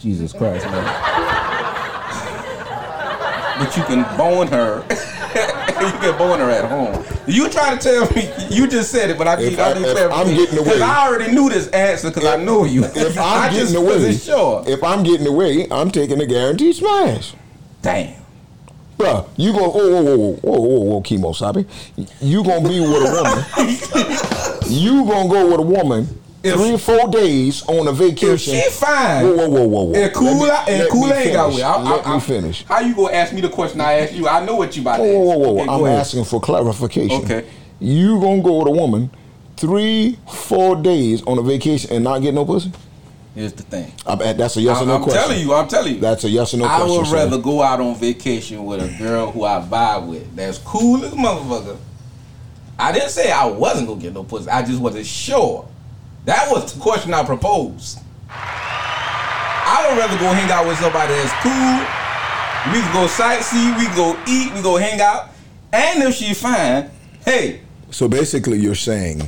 Jesus 0.00 0.32
Christ, 0.32 0.64
man. 0.66 0.84
but 3.58 3.76
you 3.76 3.82
can 3.84 4.16
bone 4.16 4.46
her. 4.48 4.84
you 4.90 5.90
can 5.98 6.18
bone 6.18 6.38
her 6.40 6.50
at 6.50 6.64
home. 6.70 7.04
You 7.26 7.48
try 7.48 7.76
to 7.76 7.80
tell 7.80 8.08
me, 8.12 8.30
you 8.50 8.66
just 8.66 8.90
said 8.90 9.10
it, 9.10 9.18
but 9.18 9.26
I 9.28 9.36
need, 9.36 9.52
If 9.52 9.58
I, 9.58 9.70
I- 9.70 9.74
need 9.74 9.84
if 9.84 9.92
clarification. 9.92 10.28
I'm 10.30 10.36
getting 10.36 10.58
away- 10.58 10.64
Because 10.64 10.80
I 10.80 11.06
already 11.08 11.32
knew 11.32 11.48
this 11.48 11.68
answer 11.68 12.08
because 12.10 12.24
I 12.24 12.36
know 12.36 12.64
you. 12.64 12.84
If 12.84 13.18
I'm 13.18 13.42
I 13.42 13.48
getting 13.50 13.58
just 13.60 13.74
away, 13.74 13.86
wasn't 13.86 14.20
sure. 14.20 14.64
if 14.66 14.82
I'm 14.82 15.02
getting 15.02 15.26
away, 15.26 15.66
I'm 15.70 15.90
taking 15.90 16.20
a 16.20 16.26
guaranteed 16.26 16.76
smash. 16.76 17.34
Damn. 17.82 18.21
Bruh, 18.98 19.26
you 19.36 19.52
go, 19.52 19.68
whoa, 19.70 19.90
whoa, 19.90 20.02
whoa, 20.02 20.16
whoa, 20.16 20.32
whoa, 20.42 20.60
whoa, 20.60 20.80
whoa, 20.80 21.00
chemo 21.02 21.34
sabi. 21.34 21.64
You 22.20 22.44
gonna 22.44 22.68
be 22.68 22.78
with 22.80 23.02
a 23.02 23.12
woman. 23.12 23.44
you 24.68 25.04
gonna 25.06 25.28
go 25.28 25.46
with 25.50 25.60
a 25.60 25.62
woman 25.62 26.06
If- 26.42 26.54
three 26.54 26.72
or 26.74 26.78
four 26.78 27.08
days 27.08 27.62
on 27.68 27.88
a 27.88 27.92
vacation. 27.92 28.54
If 28.54 28.64
she 28.64 28.70
fine. 28.70 29.24
Whoa, 29.24 29.34
whoa, 29.36 29.48
whoa, 29.48 29.64
whoa, 29.66 29.82
whoa. 29.84 29.94
And 29.94 30.12
cool, 30.14 30.38
Let 30.46 30.66
me- 30.68 30.74
and 30.74 30.90
cool 30.90 31.12
ain't 31.12 31.32
got 31.32 31.46
finish. 31.50 31.56
with. 31.56 31.64
I, 31.64 31.82
Let 31.82 32.06
I, 32.06 32.14
me 32.14 32.20
finish. 32.20 32.64
How 32.64 32.80
you 32.80 32.94
gonna 32.94 33.12
ask 33.14 33.32
me 33.32 33.40
the 33.40 33.48
question 33.48 33.80
I 33.80 33.92
asked 33.94 34.12
you? 34.12 34.28
I 34.28 34.44
know 34.44 34.56
what 34.56 34.76
you 34.76 34.82
about 34.82 34.98
to 34.98 35.02
Whoa, 35.02 35.18
whoa, 35.20 35.38
whoa, 35.38 35.52
whoa. 35.52 35.62
Okay, 35.62 35.70
I'm 35.70 35.84
ahead. 35.84 35.98
asking 36.00 36.24
for 36.24 36.40
clarification. 36.40 37.24
Okay. 37.24 37.44
You 37.80 38.20
gonna 38.20 38.42
go 38.42 38.58
with 38.58 38.68
a 38.68 38.70
woman 38.72 39.10
three, 39.56 40.18
four 40.32 40.76
days 40.76 41.22
on 41.24 41.38
a 41.38 41.42
vacation 41.42 41.90
and 41.92 42.04
not 42.04 42.20
get 42.20 42.34
no 42.34 42.44
pussy? 42.44 42.72
Here's 43.34 43.54
the 43.54 43.62
thing. 43.62 43.92
I 44.06 44.14
that's 44.34 44.56
a 44.56 44.60
yes 44.60 44.76
I'm, 44.76 44.84
or 44.84 44.98
no 44.98 45.04
question. 45.04 45.18
I'm 45.22 45.28
telling 45.28 45.40
you. 45.40 45.54
I'm 45.54 45.68
telling 45.68 45.94
you. 45.94 46.00
That's 46.00 46.24
a 46.24 46.28
yes 46.28 46.52
or 46.52 46.58
no 46.58 46.64
I 46.66 46.76
question. 46.76 46.90
I 46.90 46.98
would 46.98 47.06
sir. 47.06 47.14
rather 47.14 47.38
go 47.38 47.62
out 47.62 47.80
on 47.80 47.94
vacation 47.94 48.64
with 48.64 48.82
a 48.82 48.98
girl 48.98 49.30
who 49.30 49.44
I 49.44 49.60
vibe 49.60 50.06
with. 50.06 50.36
That's 50.36 50.58
cool 50.58 51.02
as 51.04 51.12
a 51.12 51.16
motherfucker. 51.16 51.78
I 52.78 52.92
didn't 52.92 53.10
say 53.10 53.30
I 53.30 53.46
wasn't 53.46 53.88
gonna 53.88 54.00
get 54.00 54.12
no 54.12 54.24
pussy. 54.24 54.50
I 54.50 54.62
just 54.62 54.80
wasn't 54.80 55.06
sure. 55.06 55.66
That 56.26 56.50
was 56.50 56.74
the 56.74 56.80
question 56.80 57.14
I 57.14 57.24
proposed. 57.24 58.00
I 58.28 59.86
would 59.88 59.98
rather 59.98 60.18
go 60.18 60.32
hang 60.32 60.50
out 60.50 60.66
with 60.66 60.78
somebody 60.78 61.14
that's 61.14 61.32
cool. 61.42 62.02
We 62.72 62.80
can 62.80 62.92
go 62.92 63.06
sightsee. 63.06 63.76
We 63.78 63.86
can 63.86 63.96
go 63.96 64.18
eat. 64.28 64.52
We 64.52 64.62
go 64.62 64.76
hang 64.76 65.00
out. 65.00 65.30
And 65.72 66.02
if 66.02 66.14
she 66.16 66.34
fine, 66.34 66.90
hey, 67.24 67.62
So 67.90 68.08
basically, 68.08 68.58
you're 68.58 68.74
saying 68.74 69.22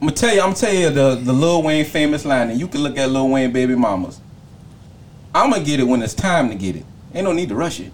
I'm 0.00 0.06
gonna 0.06 0.12
tell 0.12 0.34
you, 0.34 0.40
I'm 0.40 0.48
gonna 0.50 0.56
tell 0.56 0.72
you 0.74 0.90
the, 0.90 1.16
the 1.16 1.32
Lil 1.32 1.62
Wayne 1.62 1.84
famous 1.84 2.24
line, 2.24 2.50
and 2.50 2.60
you 2.60 2.68
can 2.68 2.82
look 2.82 2.96
at 2.96 3.10
Lil 3.10 3.28
Wayne 3.28 3.52
baby 3.52 3.74
mamas. 3.74 4.20
I'm 5.34 5.50
gonna 5.50 5.64
get 5.64 5.80
it 5.80 5.84
when 5.84 6.02
it's 6.02 6.14
time 6.14 6.48
to 6.50 6.54
get 6.54 6.76
it. 6.76 6.84
Ain't 7.14 7.24
no 7.24 7.32
need 7.32 7.48
to 7.48 7.54
rush 7.54 7.80
it. 7.80 7.92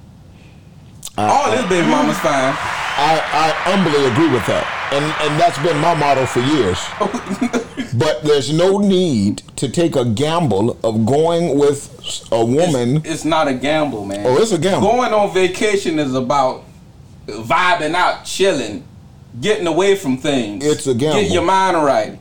All 1.17 1.51
this 1.51 1.67
baby 1.69 1.89
mamas 1.89 2.19
fine. 2.19 2.55
I, 2.97 3.21
I 3.33 3.51
humbly 3.71 4.05
agree 4.07 4.31
with 4.31 4.47
that, 4.47 4.67
and 4.93 5.05
and 5.05 5.41
that's 5.41 5.59
been 5.59 5.79
my 5.79 5.95
motto 5.95 6.27
for 6.27 6.41
years. 6.41 6.79
But 7.97 8.25
there's 8.25 8.53
no 8.53 8.79
need 8.79 9.39
to 9.57 9.69
take 9.69 9.95
a 9.95 10.05
gamble 10.05 10.79
of 10.83 11.07
going 11.07 11.57
with 11.57 12.27
a 12.33 12.45
woman. 12.45 12.97
It's, 12.97 13.07
it's 13.07 13.25
not 13.25 13.47
a 13.47 13.55
gamble, 13.55 14.05
man. 14.05 14.27
Oh, 14.27 14.37
it's 14.37 14.51
a 14.51 14.59
gamble. 14.59 14.89
Going 14.89 15.13
on 15.13 15.33
vacation 15.33 16.01
is 16.01 16.15
about 16.15 16.65
vibing 17.27 17.95
out, 17.95 18.25
chilling, 18.25 18.85
getting 19.41 19.67
away 19.67 19.97
from 19.97 20.17
things. 20.17 20.65
It's 20.65 20.87
a 20.87 20.95
gamble. 20.95 21.23
Get 21.23 21.31
your 21.33 21.43
mind 21.45 21.77
right. 21.77 22.19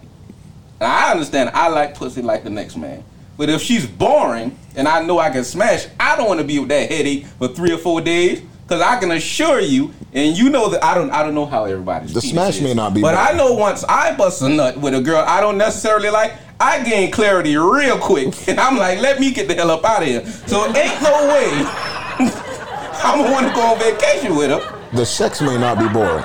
And 0.80 0.92
I 0.92 1.12
understand. 1.12 1.52
I 1.54 1.68
like 1.70 1.96
pussy 1.96 2.22
like 2.22 2.44
the 2.44 2.50
next 2.50 2.76
man. 2.76 3.04
But 3.38 3.50
if 3.50 3.62
she's 3.62 3.86
boring 3.86 4.58
and 4.76 4.88
I 4.88 5.04
know 5.04 5.20
I 5.20 5.30
can 5.30 5.44
smash, 5.44 5.88
I 6.00 6.16
don't 6.16 6.28
want 6.28 6.40
to 6.40 6.46
be 6.46 6.60
with 6.60 6.70
that 6.70 6.90
headache 6.92 7.26
for 7.26 7.48
three 7.48 7.72
or 7.72 7.78
four 7.78 8.02
days. 8.02 8.42
Cause 8.66 8.82
I 8.82 8.98
can 8.98 9.12
assure 9.12 9.60
you, 9.60 9.94
and 10.14 10.38
you 10.38 10.50
know 10.50 10.70
that 10.70 10.82
I 10.82 10.94
don't. 10.96 11.12
I 11.12 11.22
don't 11.22 11.36
know 11.36 11.46
how 11.46 11.66
everybody's. 11.66 12.14
The 12.14 12.22
smash 12.22 12.56
is, 12.56 12.62
may 12.62 12.74
not 12.74 12.94
be 12.94 13.02
But 13.02 13.14
boring. 13.14 13.28
I 13.28 13.38
know 13.38 13.54
once 13.54 13.84
I 13.84 14.16
bust 14.16 14.42
a 14.42 14.48
nut 14.48 14.78
with 14.78 14.94
a 14.96 15.02
girl 15.02 15.18
I 15.28 15.42
don't 15.42 15.58
necessarily 15.58 16.10
like, 16.10 16.34
I 16.62 16.82
gain 16.82 17.12
clarity 17.12 17.58
real 17.58 18.00
quick, 18.00 18.34
and 18.48 18.62
I'm 18.62 18.78
like, 18.78 19.00
let 19.00 19.20
me 19.20 19.32
get 19.32 19.50
the 19.50 19.54
hell 19.54 19.70
up 19.70 19.84
out 19.84 20.02
of 20.02 20.08
here. 20.08 20.26
So 20.48 20.66
ain't 20.66 21.02
no 21.02 21.28
way 21.28 21.50
I'm 23.04 23.20
gonna 23.20 23.32
want 23.32 23.48
to 23.50 23.54
go 23.54 23.62
on 23.62 23.80
vacation 23.80 24.36
with 24.38 24.50
her. 24.50 24.80
The 24.94 25.06
sex 25.06 25.42
may 25.42 25.58
not 25.58 25.78
be 25.78 25.90
boring. 25.90 26.24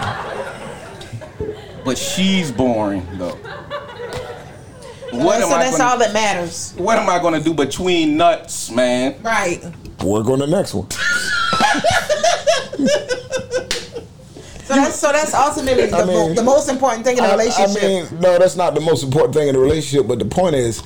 But 1.89 1.97
she's 1.97 2.53
boring 2.53 3.07
though. 3.17 3.31
What 3.31 5.13
Well, 5.13 5.33
am 5.33 5.41
so 5.49 5.55
I 5.55 5.65
that's 5.65 5.79
gonna, 5.79 5.91
all 5.91 5.99
that 6.01 6.13
matters. 6.13 6.75
What 6.77 6.99
am 6.99 7.09
I 7.09 7.19
gonna 7.19 7.41
do 7.41 7.55
between 7.55 8.19
nuts, 8.19 8.71
man? 8.71 9.15
Right. 9.23 9.65
Work 10.05 10.27
on 10.29 10.41
the 10.41 10.47
next 10.47 10.75
one. 10.75 10.91
So 10.91 10.99
that's 14.75 15.01
so 15.01 15.11
that's 15.13 15.33
ultimately 15.33 15.87
the, 15.87 15.97
I 15.97 16.05
mean- 16.05 16.15
mo- 16.15 16.35
the 16.35 16.43
most 16.43 16.69
important 16.69 17.07
thing 17.07 17.17
in 17.17 17.25
a 17.25 17.29
I- 17.29 17.33
relationship. 17.33 17.83
I, 17.83 17.87
mean, 17.87 18.07
no, 18.21 18.39
that's 18.39 18.55
not 18.55 18.75
the 18.75 18.83
most 18.83 19.03
important 19.03 19.33
thing 19.35 19.49
in 19.49 19.57
a 19.57 19.59
relationship. 19.59 20.07
But 20.07 20.19
the 20.19 20.27
point 20.27 20.57
is, 20.57 20.83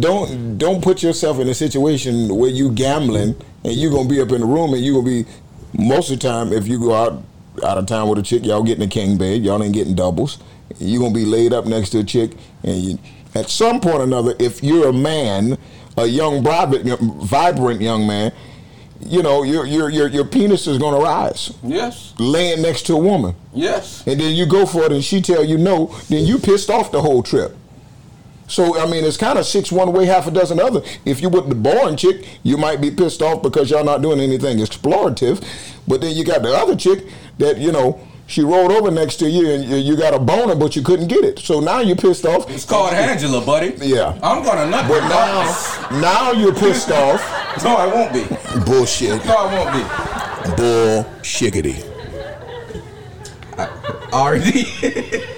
don't 0.00 0.56
don't 0.56 0.82
put 0.82 1.02
yourself 1.02 1.40
in 1.40 1.48
a 1.50 1.54
situation 1.54 2.34
where 2.34 2.48
you 2.48 2.70
gambling 2.72 3.36
and 3.64 3.74
you're 3.74 3.92
gonna 3.92 4.08
be 4.08 4.22
up 4.22 4.32
in 4.32 4.40
the 4.40 4.46
room 4.46 4.72
and 4.72 4.82
you're 4.82 4.94
gonna 5.02 5.24
be 5.24 5.26
most 5.76 6.10
of 6.10 6.18
the 6.18 6.26
time 6.26 6.54
if 6.54 6.66
you 6.66 6.80
go 6.80 6.94
out 6.94 7.22
out 7.64 7.78
of 7.78 7.86
town 7.86 8.08
with 8.08 8.18
a 8.18 8.22
chick, 8.22 8.44
y'all 8.44 8.62
getting 8.62 8.84
a 8.84 8.88
king 8.88 9.16
bed, 9.18 9.42
y'all 9.42 9.62
ain't 9.62 9.74
getting 9.74 9.94
doubles. 9.94 10.38
You're 10.78 11.00
gonna 11.00 11.14
be 11.14 11.24
laid 11.24 11.52
up 11.52 11.66
next 11.66 11.90
to 11.90 12.00
a 12.00 12.04
chick, 12.04 12.32
and 12.62 12.76
you, 12.76 12.98
at 13.34 13.48
some 13.48 13.80
point 13.80 13.96
or 13.96 14.02
another, 14.04 14.34
if 14.38 14.62
you're 14.62 14.88
a 14.88 14.92
man, 14.92 15.56
a 15.96 16.06
young, 16.06 16.42
vibrant, 16.42 17.00
vibrant 17.00 17.80
young 17.80 18.06
man, 18.06 18.32
you 19.00 19.22
know 19.22 19.44
your 19.44 19.64
your 19.64 19.88
your, 19.88 20.08
your 20.08 20.24
penis 20.24 20.66
is 20.66 20.76
gonna 20.76 20.98
rise 20.98 21.52
Yes. 21.62 22.14
laying 22.18 22.60
next 22.62 22.82
to 22.86 22.94
a 22.94 22.98
woman 22.98 23.34
Yes. 23.54 24.02
and 24.08 24.20
then 24.20 24.34
you 24.34 24.44
go 24.44 24.66
for 24.66 24.82
it 24.82 24.90
and 24.92 25.04
she 25.04 25.20
tell 25.22 25.44
you 25.44 25.56
no, 25.56 25.94
then 26.08 26.26
you 26.26 26.38
pissed 26.38 26.68
off 26.68 26.90
the 26.90 27.00
whole 27.00 27.22
trip. 27.22 27.56
So 28.48 28.78
I 28.80 28.90
mean, 28.90 29.04
it's 29.04 29.16
kind 29.16 29.38
of 29.38 29.46
six 29.46 29.70
one 29.70 29.92
way, 29.92 30.06
half 30.06 30.26
a 30.26 30.30
dozen 30.30 30.58
other. 30.58 30.82
If 31.04 31.20
you 31.22 31.28
with 31.28 31.48
the 31.48 31.54
boring 31.54 31.96
chick, 31.96 32.26
you 32.42 32.56
might 32.56 32.80
be 32.80 32.90
pissed 32.90 33.22
off 33.22 33.42
because 33.42 33.70
y'all 33.70 33.84
not 33.84 34.02
doing 34.02 34.18
anything 34.20 34.58
explorative. 34.58 35.44
But 35.86 36.00
then 36.00 36.16
you 36.16 36.24
got 36.24 36.42
the 36.42 36.52
other 36.54 36.74
chick 36.74 37.04
that 37.38 37.58
you 37.58 37.70
know 37.72 38.00
she 38.26 38.42
rolled 38.42 38.72
over 38.72 38.90
next 38.90 39.16
to 39.16 39.28
you 39.30 39.48
and 39.50 39.64
you- 39.64 39.96
got 39.96 40.12
a 40.14 40.18
boner, 40.18 40.54
but 40.54 40.76
you 40.76 40.82
couldn't 40.82 41.08
get 41.08 41.24
it. 41.24 41.38
So 41.38 41.60
now 41.60 41.80
you're 41.80 41.96
pissed 41.96 42.26
off. 42.26 42.50
It's 42.50 42.64
called 42.66 42.92
Angela, 42.92 43.40
buddy. 43.44 43.74
Yeah. 43.80 44.18
I'm 44.22 44.42
gonna 44.44 44.66
nut 44.70 44.86
But 44.88 45.00
now, 45.08 45.42
nuts. 45.44 45.78
now 45.92 46.32
you're 46.32 46.54
pissed 46.54 46.90
off. 46.90 47.22
No, 47.64 47.74
I 47.74 47.86
won't 47.86 48.12
be. 48.12 48.24
Bullshit. 48.64 49.24
No, 49.24 49.34
I 49.36 49.46
won't 49.52 49.72
be. 49.74 50.62
Bullshiggity. 50.62 51.82
Already. 54.12 54.64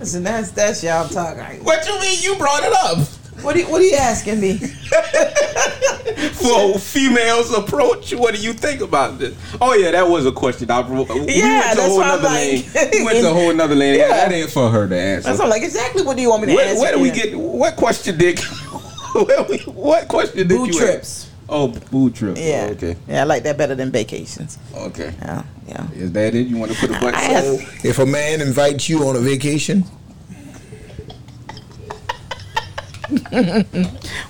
Listen, 0.00 0.22
that's 0.24 0.50
that's 0.50 0.82
y'all 0.82 1.06
talking. 1.08 1.62
What 1.62 1.86
you 1.86 2.00
mean? 2.00 2.18
You 2.22 2.34
brought 2.36 2.62
it 2.64 2.72
up. 2.72 3.06
What 3.42 3.54
are 3.56 3.58
you, 3.60 3.70
what 3.70 3.80
are 3.80 3.84
you 3.84 3.96
asking 3.96 4.40
me? 4.40 4.56
For 6.32 6.78
females 6.78 7.52
approach, 7.54 8.12
what 8.14 8.34
do 8.34 8.40
you 8.40 8.52
think 8.52 8.80
about 8.82 9.18
this? 9.18 9.34
Oh 9.60 9.74
yeah, 9.74 9.90
that 9.92 10.08
was 10.08 10.26
a 10.26 10.32
question. 10.32 10.70
I, 10.70 10.80
we 10.80 10.96
went 10.96 11.08
to 11.08 11.12
a 11.22 11.82
whole 11.82 12.00
nother 12.00 12.22
like- 12.24 12.34
lane. 12.34 12.64
We 12.92 13.04
went 13.04 13.18
to 13.18 13.30
a 13.30 13.34
whole 13.34 13.54
nother 13.54 13.74
lane. 13.74 13.90
Yeah. 14.00 14.08
That 14.08 14.32
ain't 14.32 14.50
for 14.50 14.70
her 14.70 14.88
to 14.88 14.96
answer. 14.96 15.28
That's 15.28 15.38
what 15.38 15.44
I'm 15.46 15.50
like. 15.50 15.62
Exactly. 15.62 16.02
What 16.02 16.16
do 16.16 16.22
you 16.22 16.30
want 16.30 16.42
me 16.42 16.48
to 16.48 16.54
Where, 16.54 16.68
answer? 16.68 16.80
where 16.80 16.92
do 16.92 17.00
we 17.00 17.10
get? 17.10 17.36
What 17.38 17.76
question 17.76 18.16
did? 18.18 18.40
we, 19.14 19.58
what 19.66 20.08
question 20.08 20.36
did 20.38 20.48
Boo 20.48 20.66
you? 20.66 20.72
trips. 20.72 21.24
Ask? 21.26 21.29
Oh, 21.52 21.66
boo 21.90 22.10
trip. 22.10 22.36
Yeah. 22.38 22.66
Oh, 22.68 22.72
okay. 22.72 22.96
Yeah, 23.08 23.22
I 23.22 23.24
like 23.24 23.42
that 23.42 23.58
better 23.58 23.74
than 23.74 23.90
vacations. 23.90 24.56
Okay. 24.72 25.12
Yeah. 25.20 25.42
Yeah. 25.66 25.90
Is 25.94 26.12
that 26.12 26.34
it? 26.36 26.46
You 26.46 26.56
want 26.56 26.70
to 26.70 26.78
put 26.78 26.90
a 26.90 26.92
button? 26.94 27.14
I 27.16 27.22
asked- 27.24 27.84
If 27.84 27.98
a 27.98 28.06
man 28.06 28.40
invites 28.40 28.88
you 28.88 29.04
on 29.08 29.16
a 29.16 29.20
vacation, 29.20 29.82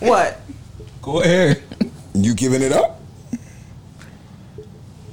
What? 0.00 0.40
Go 1.02 1.20
ahead. 1.22 1.62
you 2.14 2.34
giving 2.34 2.62
it 2.62 2.72
up? 2.72 3.00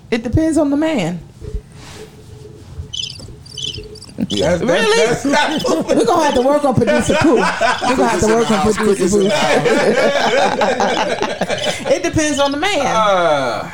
It 0.09 0.23
depends 0.23 0.57
on 0.57 0.69
the 0.69 0.77
man. 0.77 1.19
Yeah. 4.29 4.57
Really? 4.57 5.07
We're 5.95 6.05
gonna 6.05 6.23
have 6.23 6.35
to 6.35 6.41
work 6.41 6.63
on 6.65 6.75
producer 6.75 7.15
Pooh. 7.21 7.35
We're 7.35 7.95
gonna 7.95 8.07
have 8.07 8.19
to 8.21 8.27
work 8.27 8.51
on 8.51 8.73
producer 8.73 9.09
Pooh. 9.09 9.29
it 11.93 12.03
depends 12.03 12.39
on 12.39 12.51
the 12.51 12.57
man. 12.57 12.85
Uh, 12.85 13.71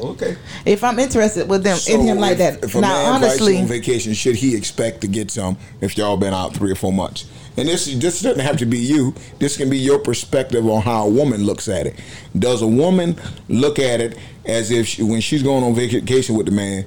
okay. 0.00 0.36
If 0.66 0.84
I'm 0.84 0.98
interested 0.98 1.48
with 1.48 1.64
them 1.64 1.78
in 1.88 2.00
him 2.02 2.18
like 2.18 2.38
that. 2.38 2.62
If 2.64 2.74
a 2.74 2.80
now, 2.80 2.88
man 2.88 3.12
honestly, 3.14 3.58
on 3.58 3.66
vacation, 3.66 4.12
should 4.12 4.36
he 4.36 4.54
expect 4.54 5.00
to 5.02 5.06
get 5.06 5.30
some 5.30 5.56
if 5.80 5.96
y'all 5.96 6.18
been 6.18 6.34
out 6.34 6.54
three 6.54 6.70
or 6.70 6.76
four 6.76 6.92
months? 6.92 7.26
And 7.56 7.66
this 7.68 7.86
this 7.86 8.20
doesn't 8.20 8.40
have 8.40 8.58
to 8.58 8.66
be 8.66 8.78
you. 8.78 9.14
This 9.38 9.56
can 9.56 9.70
be 9.70 9.78
your 9.78 9.98
perspective 9.98 10.66
on 10.66 10.82
how 10.82 11.06
a 11.06 11.10
woman 11.10 11.44
looks 11.44 11.68
at 11.68 11.86
it. 11.86 11.98
Does 12.38 12.62
a 12.62 12.66
woman 12.66 13.16
look 13.48 13.78
at 13.78 14.00
it 14.00 14.18
as 14.44 14.70
if 14.70 14.86
she, 14.86 15.02
when 15.02 15.20
she's 15.20 15.42
going 15.42 15.64
on 15.64 15.74
vacation 15.74 16.36
with 16.36 16.46
the 16.46 16.52
man, 16.52 16.84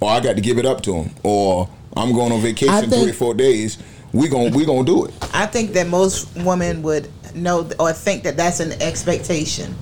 or 0.00 0.10
I 0.10 0.20
got 0.20 0.36
to 0.36 0.42
give 0.42 0.58
it 0.58 0.66
up 0.66 0.82
to 0.82 0.94
him, 0.94 1.14
or 1.22 1.68
I'm 1.98 2.12
going 2.12 2.32
on 2.32 2.40
vacation 2.40 2.88
think- 2.90 3.02
three 3.02 3.10
or 3.10 3.14
four 3.14 3.34
days? 3.34 3.78
We 4.12 4.28
gon' 4.28 4.52
we 4.52 4.64
gonna 4.64 4.84
do 4.84 5.04
it. 5.04 5.12
I 5.34 5.44
think 5.44 5.72
that 5.74 5.86
most 5.86 6.34
women 6.36 6.82
would 6.82 7.10
know 7.34 7.68
or 7.78 7.92
think 7.92 8.22
that 8.22 8.38
that's 8.38 8.60
an 8.60 8.72
expectation. 8.80 9.74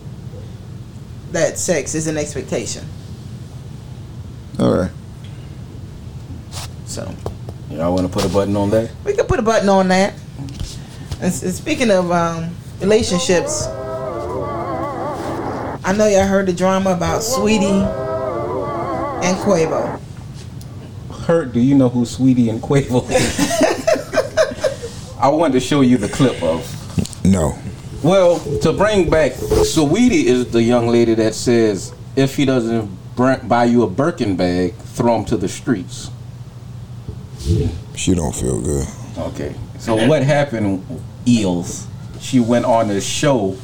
That 1.30 1.58
sex 1.58 1.94
is 1.94 2.08
an 2.08 2.16
expectation. 2.16 2.84
All 4.58 4.74
right. 4.74 4.90
So 6.86 7.14
Y'all 7.70 7.94
want 7.94 8.06
to 8.06 8.12
put 8.12 8.24
a 8.24 8.28
button 8.28 8.56
on 8.56 8.70
that? 8.70 8.90
we 9.04 9.12
can 9.14 9.26
put 9.26 9.38
a 9.38 9.42
button 9.42 9.68
on 9.68 9.88
that. 9.88 10.14
And 11.20 11.32
speaking 11.32 11.90
of 11.90 12.10
um, 12.10 12.54
relationships, 12.80 13.66
I 15.84 15.94
know 15.96 16.06
y'all 16.06 16.26
heard 16.26 16.46
the 16.46 16.52
drama 16.52 16.90
about 16.92 17.20
Saweetie 17.22 17.84
and 19.22 19.36
Quavo. 19.38 20.00
Hurt, 21.26 21.52
do 21.52 21.58
you 21.58 21.74
know 21.74 21.88
who 21.88 22.02
Saweetie 22.02 22.48
and 22.50 22.62
Quavo 22.62 23.04
is? 23.10 23.40
I 25.18 25.26
wanted 25.26 25.54
to 25.54 25.60
show 25.60 25.80
you 25.80 25.96
the 25.96 26.08
clip 26.08 26.40
of. 26.40 26.64
No. 27.24 27.58
Well, 28.00 28.38
to 28.60 28.72
bring 28.72 29.10
back, 29.10 29.32
Saweetie 29.32 30.26
is 30.26 30.52
the 30.52 30.62
young 30.62 30.86
lady 30.86 31.14
that 31.14 31.34
says 31.34 31.92
if 32.14 32.36
he 32.36 32.44
doesn't 32.44 32.88
buy 33.16 33.64
you 33.64 33.82
a 33.82 33.90
Birkin 33.90 34.36
bag, 34.36 34.74
throw 34.76 35.16
him 35.16 35.24
to 35.24 35.36
the 35.36 35.48
streets. 35.48 36.12
She 37.96 38.14
don't 38.14 38.34
feel 38.34 38.60
good. 38.60 38.86
Okay. 39.18 39.52
So 39.80 40.06
what 40.06 40.22
happened, 40.22 40.84
Eels? 41.26 41.88
She 42.20 42.38
went 42.38 42.66
on 42.66 42.86
the 42.86 43.00
show, 43.00 43.56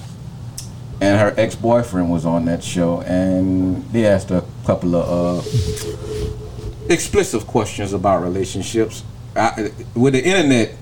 and 1.01 1.21
her 1.21 1.33
ex-boyfriend 1.37 2.11
was 2.11 2.27
on 2.27 2.45
that 2.47 2.65
show, 2.65 3.03
and 3.03 3.85
they 3.93 4.05
asked 4.05 4.33
a 4.33 4.43
couple 4.67 4.97
of 4.97 5.47
uh, 5.47 6.42
explicit 6.89 7.47
questions 7.47 7.93
about 7.93 8.23
relationships. 8.23 9.05
I, 9.35 9.71
with 9.95 10.13
the 10.15 10.25
internet, 10.25 10.75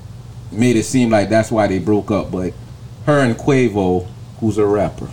made 0.51 0.77
it 0.77 0.85
seem 0.85 1.11
like 1.11 1.29
that's 1.29 1.51
why 1.51 1.67
they 1.67 1.79
broke 1.79 2.11
up, 2.11 2.31
but 2.31 2.53
her 3.07 3.21
and 3.21 3.37
Quavo, 3.37 4.07
who's 4.41 4.59
a 4.59 4.67
rapper, 4.67 5.09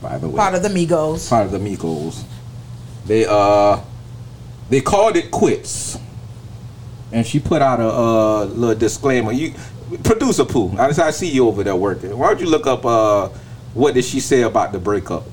by 0.00 0.18
the 0.18 0.28
way, 0.28 0.36
Part 0.36 0.54
of 0.54 0.62
the 0.62 0.68
Migos. 0.68 1.28
part 1.28 1.46
of 1.46 1.52
the 1.52 1.58
Migos. 1.58 2.22
They 3.06 3.26
uh 3.28 3.80
they 4.68 4.80
called 4.80 5.16
it 5.16 5.30
quits. 5.30 5.98
And 7.12 7.26
she 7.26 7.40
put 7.40 7.60
out 7.60 7.80
a 7.80 7.88
uh, 7.88 8.44
little 8.44 8.76
disclaimer. 8.76 9.32
You 9.32 9.52
producer 10.04 10.44
Pooh, 10.44 10.70
I, 10.78 10.86
I 10.86 11.10
see 11.10 11.28
you 11.28 11.48
over 11.48 11.64
there 11.64 11.74
working. 11.74 12.16
Why 12.16 12.28
don't 12.28 12.40
you 12.40 12.46
look 12.48 12.66
up 12.68 12.86
uh 12.86 13.28
what 13.74 13.94
did 13.94 14.04
she 14.04 14.20
say 14.20 14.42
about 14.42 14.72
the 14.72 14.78
breakup? 14.78 15.24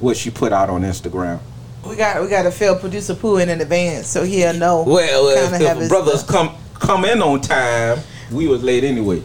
What 0.00 0.16
she 0.18 0.30
put 0.30 0.52
out 0.52 0.68
on 0.68 0.82
Instagram. 0.82 1.40
We 1.88 1.96
got 1.96 2.22
we 2.22 2.28
got 2.28 2.42
to 2.42 2.50
fill 2.50 2.78
producer 2.78 3.14
Pooh 3.14 3.38
in 3.38 3.48
in 3.48 3.60
advance 3.60 4.08
so 4.08 4.24
he'll 4.24 4.54
know. 4.54 4.84
Well, 4.84 5.28
if, 5.28 5.60
have 5.60 5.82
if 5.82 5.88
brothers 5.88 6.20
stuff. 6.20 6.30
come 6.30 6.56
come 6.74 7.04
in 7.04 7.20
on 7.20 7.40
time, 7.40 7.98
we 8.32 8.48
was 8.48 8.62
late 8.62 8.84
anyway. 8.84 9.22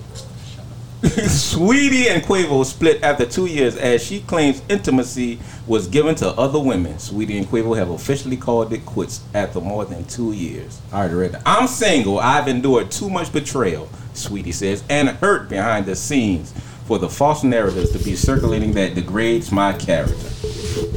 Saweetie 1.02 2.10
and 2.10 2.22
Quavo 2.22 2.66
split 2.66 3.02
after 3.02 3.26
two 3.26 3.46
years 3.46 3.78
as 3.78 4.04
she 4.04 4.20
claims 4.20 4.62
intimacy 4.68 5.40
was 5.66 5.88
given 5.88 6.14
to 6.16 6.28
other 6.32 6.60
women. 6.60 6.96
Saweetie 6.96 7.38
and 7.38 7.48
Quavo 7.48 7.78
have 7.78 7.90
officially 7.90 8.36
called 8.36 8.74
it 8.74 8.86
quits 8.86 9.22
after 9.34 9.62
more 9.62 9.86
than 9.86 10.04
two 10.06 10.34
years. 10.34 10.82
I 10.92 11.00
already 11.00 11.14
read 11.14 11.32
that. 11.32 11.44
I'm 11.46 11.68
single. 11.68 12.20
I've 12.20 12.50
endured 12.50 12.92
too 12.92 13.10
much 13.10 13.32
betrayal, 13.32 13.88
Saweetie 14.14 14.54
says, 14.54 14.84
and 14.90 15.08
hurt 15.08 15.48
behind 15.48 15.86
the 15.86 15.96
scenes 15.96 16.54
for 16.90 16.98
the 16.98 17.08
false 17.08 17.44
narratives 17.44 17.92
to 17.92 18.00
be 18.00 18.16
circulating 18.16 18.74
that 18.74 18.96
degrades 18.96 19.52
my 19.52 19.72
character. 19.74 20.28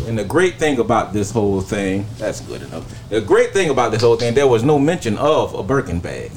And 0.08 0.18
the 0.18 0.24
great 0.24 0.58
thing 0.58 0.78
about 0.78 1.12
this 1.12 1.30
whole 1.30 1.60
thing, 1.60 2.06
that's 2.16 2.40
good 2.40 2.62
enough. 2.62 3.10
The 3.10 3.20
great 3.20 3.52
thing 3.52 3.68
about 3.68 3.92
this 3.92 4.00
whole 4.00 4.16
thing, 4.16 4.32
there 4.32 4.48
was 4.48 4.64
no 4.64 4.78
mention 4.78 5.18
of 5.18 5.52
a 5.52 5.62
Birkin 5.62 6.00
bag. 6.00 6.32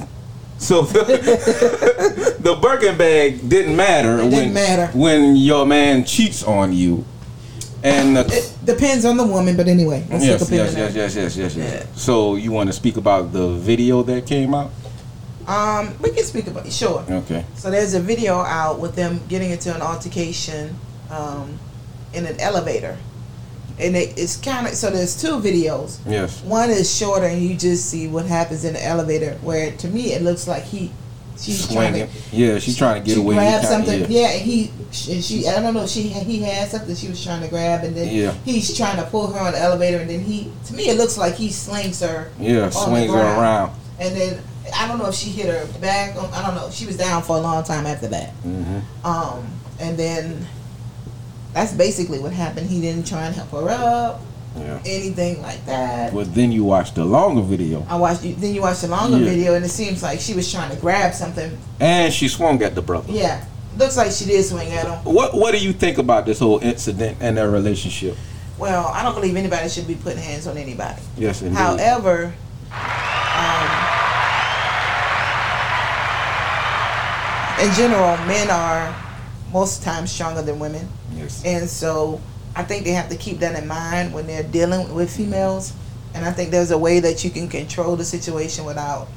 So 0.58 0.82
the, 0.82 2.36
the 2.38 2.54
Birkin 2.56 2.98
bag 2.98 3.48
didn't 3.48 3.74
matter 3.76 4.18
didn't 4.18 4.32
when 4.32 4.52
matter. 4.52 4.86
when 4.98 5.36
your 5.36 5.64
man 5.64 6.04
cheats 6.04 6.42
on 6.44 6.74
you. 6.74 7.06
And 7.82 8.14
the, 8.14 8.26
It 8.26 8.52
depends 8.62 9.06
on 9.06 9.16
the 9.16 9.24
woman, 9.26 9.56
but 9.56 9.68
anyway. 9.68 10.06
Yes, 10.10 10.50
take 10.50 10.58
yes, 10.58 10.76
yes, 10.76 10.94
yes, 10.94 11.16
yes, 11.16 11.36
yes, 11.38 11.56
yes. 11.56 11.86
So 11.98 12.34
you 12.34 12.52
want 12.52 12.68
to 12.68 12.74
speak 12.74 12.98
about 12.98 13.32
the 13.32 13.48
video 13.54 14.02
that 14.02 14.26
came 14.26 14.52
out? 14.54 14.70
Um, 15.46 15.94
we 16.02 16.10
can 16.10 16.24
speak 16.24 16.46
about 16.48 16.66
it. 16.66 16.72
Sure. 16.72 17.04
Okay. 17.08 17.44
So 17.54 17.70
there's 17.70 17.94
a 17.94 18.00
video 18.00 18.38
out 18.40 18.80
with 18.80 18.96
them 18.96 19.20
getting 19.28 19.50
into 19.50 19.74
an 19.74 19.80
altercation 19.80 20.76
um, 21.10 21.58
in 22.12 22.26
an 22.26 22.40
elevator, 22.40 22.96
and 23.78 23.94
it, 23.96 24.18
it's 24.18 24.36
kind 24.36 24.66
of 24.66 24.74
so. 24.74 24.90
There's 24.90 25.20
two 25.20 25.38
videos. 25.38 26.00
Yes. 26.06 26.42
One 26.42 26.70
is 26.70 26.92
shorter, 26.96 27.26
and 27.26 27.40
you 27.40 27.56
just 27.56 27.88
see 27.88 28.08
what 28.08 28.26
happens 28.26 28.64
in 28.64 28.74
the 28.74 28.84
elevator. 28.84 29.34
Where 29.42 29.70
to 29.76 29.88
me, 29.88 30.12
it 30.14 30.22
looks 30.22 30.48
like 30.48 30.64
he 30.64 30.90
she's 31.38 31.70
trying 31.70 31.92
to 31.92 32.08
Yeah, 32.32 32.58
she's 32.58 32.76
trying 32.76 33.02
to 33.02 33.06
get 33.08 33.18
away. 33.18 33.36
kinda- 33.36 33.66
something. 33.66 34.00
yeah. 34.00 34.06
Yeah. 34.08 34.28
and 34.30 34.42
he 34.42 34.72
and 35.12 35.22
she. 35.22 35.46
I 35.46 35.60
don't 35.60 35.74
know. 35.74 35.86
She 35.86 36.02
he 36.08 36.40
had 36.42 36.68
something 36.70 36.96
she 36.96 37.06
was 37.08 37.22
trying 37.22 37.42
to 37.42 37.48
grab, 37.48 37.84
and 37.84 37.94
then 37.94 38.12
Yeah. 38.12 38.32
he's 38.44 38.76
trying 38.76 38.96
to 38.96 39.04
pull 39.04 39.28
her 39.28 39.38
on 39.38 39.52
the 39.52 39.60
elevator, 39.60 39.98
and 39.98 40.10
then 40.10 40.20
he. 40.22 40.50
To 40.66 40.74
me, 40.74 40.88
it 40.88 40.96
looks 40.98 41.16
like 41.16 41.34
he 41.36 41.50
slings 41.52 42.00
her. 42.00 42.30
Yeah, 42.40 42.70
swings 42.70 43.12
her 43.12 43.18
around. 43.20 43.72
And 44.00 44.16
then 44.16 44.42
I 44.74 44.88
don't 44.88 44.98
know 44.98 45.06
if 45.08 45.14
she 45.14 45.30
hit 45.30 45.46
her 45.46 45.66
back. 45.80 46.16
I 46.16 46.42
don't 46.46 46.54
know. 46.54 46.70
She 46.70 46.86
was 46.86 46.96
down 46.96 47.22
for 47.22 47.36
a 47.36 47.40
long 47.40 47.62
time 47.64 47.86
after 47.86 48.06
that. 48.08 48.30
hmm 48.42 48.78
Um, 49.04 49.46
and 49.78 49.96
then 49.98 50.46
that's 51.52 51.72
basically 51.72 52.18
what 52.18 52.32
happened. 52.32 52.68
He 52.68 52.80
didn't 52.80 53.06
try 53.06 53.26
and 53.26 53.34
help 53.34 53.50
her 53.52 53.68
up, 53.70 54.20
Yeah. 54.58 54.78
anything 54.86 55.42
like 55.42 55.64
that. 55.66 56.12
But 56.14 56.34
then 56.34 56.52
you 56.52 56.64
watched 56.64 56.94
the 56.96 57.04
longer 57.04 57.42
video, 57.42 57.86
I 57.88 57.96
watched. 57.96 58.24
You, 58.24 58.34
then 58.34 58.54
you 58.54 58.62
watched 58.62 58.82
the 58.82 58.88
longer 58.88 59.18
Yeah. 59.18 59.24
video, 59.30 59.54
and 59.54 59.64
it 59.64 59.70
seems 59.70 60.02
like 60.02 60.20
she 60.20 60.34
was 60.34 60.50
trying 60.50 60.70
to 60.70 60.76
grab 60.76 61.14
something. 61.14 61.56
and 61.80 62.12
she 62.12 62.28
swung 62.28 62.62
at 62.62 62.74
the 62.74 62.82
brother. 62.82 63.10
Yeah, 63.12 63.44
looks 63.78 63.96
like 63.96 64.10
she 64.12 64.24
did 64.24 64.44
swing 64.44 64.70
at 64.72 64.86
him. 64.86 64.98
What 65.04 65.34
What 65.36 65.52
do 65.52 65.58
you 65.58 65.72
think 65.72 65.98
about 65.98 66.24
this 66.26 66.38
whole 66.38 66.58
incident 66.62 67.18
and 67.20 67.36
their 67.36 67.50
relationship? 67.50 68.16
Well, 68.58 68.86
I 68.86 69.02
don't 69.02 69.14
believe 69.14 69.36
anybody 69.36 69.68
should 69.68 69.86
be 69.86 69.94
putting 69.96 70.18
hands 70.22 70.46
on 70.46 70.56
anybody. 70.56 71.00
Yes, 71.18 71.42
indeed. 71.42 71.58
However, 71.58 72.32
um, 72.72 73.70
in 77.60 77.72
general, 77.74 78.16
men 78.26 78.50
are 78.50 78.94
most 79.52 79.82
times 79.82 80.10
stronger 80.12 80.42
than 80.42 80.58
women. 80.58 80.88
yes. 81.12 81.42
And 81.44 81.68
so 81.68 82.20
I 82.54 82.62
think 82.64 82.84
they 82.84 82.90
have 82.92 83.08
to 83.10 83.16
keep 83.16 83.38
that 83.40 83.60
in 83.60 83.66
mind 83.68 84.12
when 84.12 84.26
they're 84.26 84.42
dealing 84.42 84.92
with 84.94 85.14
females. 85.14 85.72
And 86.14 86.24
I 86.24 86.32
think 86.32 86.50
there's 86.50 86.70
a 86.70 86.78
way 86.78 87.00
that 87.00 87.24
you 87.24 87.30
can 87.30 87.48
control 87.48 87.96
the 87.96 88.04
situation 88.04 88.64
without. 88.64 89.08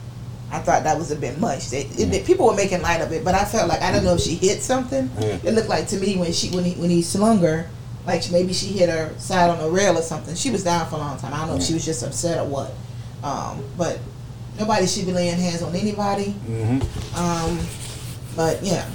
I 0.51 0.59
thought 0.59 0.83
that 0.83 0.97
was 0.97 1.11
a 1.11 1.15
bit 1.15 1.39
much. 1.39 1.69
They, 1.69 1.81
it- 1.81 2.07
Yeah. 2.13 2.25
people 2.25 2.45
were 2.47 2.55
making 2.55 2.81
light 2.81 3.01
of 3.01 3.11
it, 3.11 3.23
but 3.23 3.35
I 3.35 3.45
felt 3.45 3.69
like 3.69 3.81
I 3.81 3.91
don't 3.91 4.03
know 4.03 4.15
if 4.15 4.21
she 4.21 4.35
hit 4.35 4.61
something. 4.63 5.09
Yeah. 5.19 5.37
It 5.43 5.53
looked 5.53 5.69
like 5.69 5.87
to 5.89 5.97
me 5.97 6.17
when 6.17 6.31
she 6.33 6.49
when 6.49 6.63
he 6.63 6.73
when 6.73 6.89
he 6.89 7.01
slung 7.01 7.39
her, 7.39 7.67
like 8.07 8.29
maybe 8.31 8.53
she 8.53 8.67
hit 8.67 8.89
her 8.89 9.13
side 9.19 9.49
on 9.49 9.59
a 9.59 9.69
rail 9.69 9.97
or 9.97 10.01
something. 10.01 10.35
She 10.35 10.49
was 10.49 10.63
down 10.63 10.87
for 10.89 10.95
a 10.95 10.99
long 10.99 11.17
time. 11.19 11.33
I 11.33 11.39
don't 11.39 11.49
know 11.49 11.55
if 11.57 11.63
she 11.63 11.73
was 11.73 11.85
just 11.85 12.03
upset 12.03 12.39
or 12.39 12.45
what. 12.45 12.73
Um, 13.23 13.63
but 13.77 13.99
nobody 14.57 14.87
should 14.87 15.05
be 15.05 15.11
laying 15.13 15.37
hands 15.39 15.61
on 15.61 15.75
anybody. 15.75 16.31
hmm 16.31 16.79
Um, 17.15 17.59
but 18.39 18.63
yeah, 18.63 18.85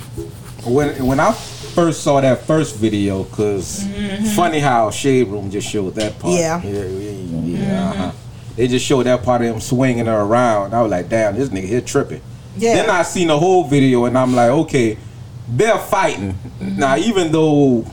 When 0.64 1.04
when 1.04 1.20
I 1.20 1.30
first 1.32 2.02
saw 2.02 2.18
that 2.22 2.46
first 2.46 2.76
video, 2.76 3.24
because 3.24 3.86
funny 4.34 4.58
how 4.58 4.90
Shade 4.90 5.28
Room 5.28 5.50
just 5.50 5.68
showed 5.68 5.96
that 5.96 6.18
part. 6.18 6.32
Mm-hmm. 6.32 6.66
Yeah. 6.66 6.80
yeah, 6.80 7.60
yeah. 7.60 7.60
yeah, 7.60 7.90
uh-huh. 7.90 8.12
They 8.56 8.68
just 8.68 8.86
showed 8.86 9.02
that 9.02 9.22
part 9.22 9.42
of 9.42 9.48
him 9.48 9.60
swinging 9.60 10.06
her 10.06 10.18
around. 10.22 10.72
I 10.72 10.80
was 10.80 10.90
like, 10.90 11.10
damn, 11.10 11.34
this 11.36 11.50
nigga 11.50 11.66
here 11.66 11.82
tripping. 11.82 12.22
yeah. 12.56 12.76
Then 12.76 12.88
I 12.88 13.02
seen 13.02 13.28
the 13.28 13.38
whole 13.38 13.64
video 13.64 14.06
and 14.06 14.16
I'm 14.16 14.34
like, 14.34 14.48
okay, 14.48 14.96
they're 15.46 15.78
fighting. 15.78 16.38
Now, 16.58 16.96
even 16.96 17.30
though 17.30 17.84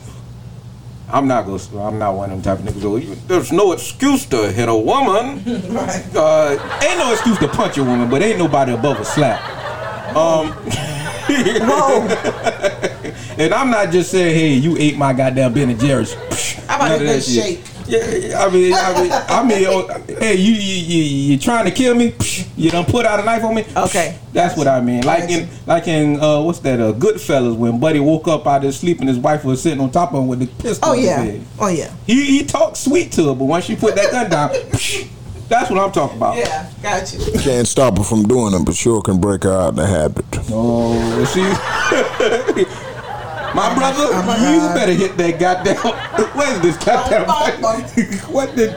I'm 1.10 1.28
not 1.28 1.44
gonna, 1.44 1.86
I'm 1.86 1.98
not 1.98 2.14
one 2.14 2.30
of 2.30 2.42
them 2.42 2.56
type 2.56 2.66
of 2.66 2.74
niggas. 2.74 3.28
There's 3.28 3.52
no 3.52 3.72
excuse 3.72 4.24
to 4.26 4.50
hit 4.50 4.70
a 4.70 4.74
woman. 4.74 5.44
right. 5.74 6.16
Uh, 6.16 6.80
ain't 6.82 6.98
no 6.98 7.12
excuse 7.12 7.38
to 7.40 7.48
punch 7.48 7.76
a 7.76 7.84
woman, 7.84 8.08
but 8.08 8.22
ain't 8.22 8.38
nobody 8.38 8.72
above 8.72 9.00
a 9.00 9.04
slap. 9.04 9.60
Um, 10.16 10.54
Whoa. 11.28 12.06
and 13.38 13.54
I'm 13.54 13.70
not 13.70 13.90
just 13.90 14.10
saying, 14.10 14.34
hey, 14.34 14.54
you 14.54 14.76
ate 14.78 14.96
my 14.96 15.12
goddamn 15.12 15.52
Ben 15.54 15.70
and 15.70 15.80
Jerry's. 15.80 16.14
How 16.66 16.76
about 16.76 16.88
None 16.90 17.02
a 17.02 17.04
good 17.04 17.22
shake? 17.22 17.60
Yeah, 17.86 18.38
I 18.38 18.50
mean, 18.50 18.72
I 18.74 19.02
mean, 19.02 19.12
I 19.12 19.44
mean, 19.44 19.66
oh, 19.68 19.88
hey, 20.18 20.36
you, 20.36 20.52
you, 20.52 20.74
you, 20.74 21.02
you 21.02 21.38
trying 21.38 21.64
to 21.64 21.70
kill 21.70 21.94
me? 21.94 22.14
You 22.56 22.70
done 22.70 22.84
put 22.84 23.04
out 23.04 23.20
a 23.20 23.24
knife 23.24 23.42
on 23.44 23.54
me? 23.54 23.64
Okay. 23.76 24.18
That's 24.32 24.56
what 24.56 24.68
I 24.68 24.80
mean. 24.80 25.02
Like 25.02 25.28
in, 25.28 25.48
like 25.66 25.88
in, 25.88 26.20
uh, 26.20 26.40
what's 26.42 26.60
that? 26.60 26.80
Uh, 26.80 26.92
Goodfellas, 26.92 27.56
when 27.56 27.80
Buddy 27.80 28.00
woke 28.00 28.28
up 28.28 28.46
out 28.46 28.58
of 28.58 28.62
his 28.64 28.78
sleep 28.78 29.00
and 29.00 29.08
his 29.08 29.18
wife 29.18 29.44
was 29.44 29.60
sitting 29.60 29.80
on 29.80 29.90
top 29.90 30.14
of 30.14 30.22
him 30.22 30.28
with 30.28 30.38
the 30.38 30.46
pistol. 30.62 30.90
Oh 30.90 30.92
yeah. 30.94 31.38
Oh 31.58 31.68
yeah. 31.68 31.92
He 32.06 32.38
he 32.38 32.44
talked 32.44 32.76
sweet 32.76 33.12
to 33.12 33.28
her, 33.28 33.34
but 33.34 33.44
once 33.44 33.64
she 33.64 33.76
put 33.76 33.94
that 33.96 34.10
gun 34.10 34.30
down, 34.30 34.50
that's 35.48 35.70
what 35.70 35.78
I'm 35.80 35.92
talking 35.92 36.16
about. 36.16 36.36
Yeah. 36.36 36.70
Got 36.82 37.12
you. 37.12 37.38
Can't 37.40 37.66
stop 37.66 37.98
her 37.98 38.04
from 38.04 38.22
doing 38.24 38.54
it, 38.54 38.64
but 38.64 38.74
sure 38.74 39.02
can 39.02 39.20
break 39.20 39.44
her 39.44 39.52
out 39.52 39.68
of 39.70 39.76
the 39.76 39.86
habit. 39.86 40.24
Oh, 40.50 41.24
see. 41.24 41.42
My 43.54 43.74
brother, 43.74 44.10
my 44.24 44.36
you 44.38 44.60
better 44.74 44.92
hit 44.94 45.14
that 45.18 45.38
goddamn. 45.38 45.76
What 46.34 46.48
is 46.48 46.60
this 46.62 46.76
goddamn? 46.82 47.28
what 48.32 48.56
did? 48.56 48.74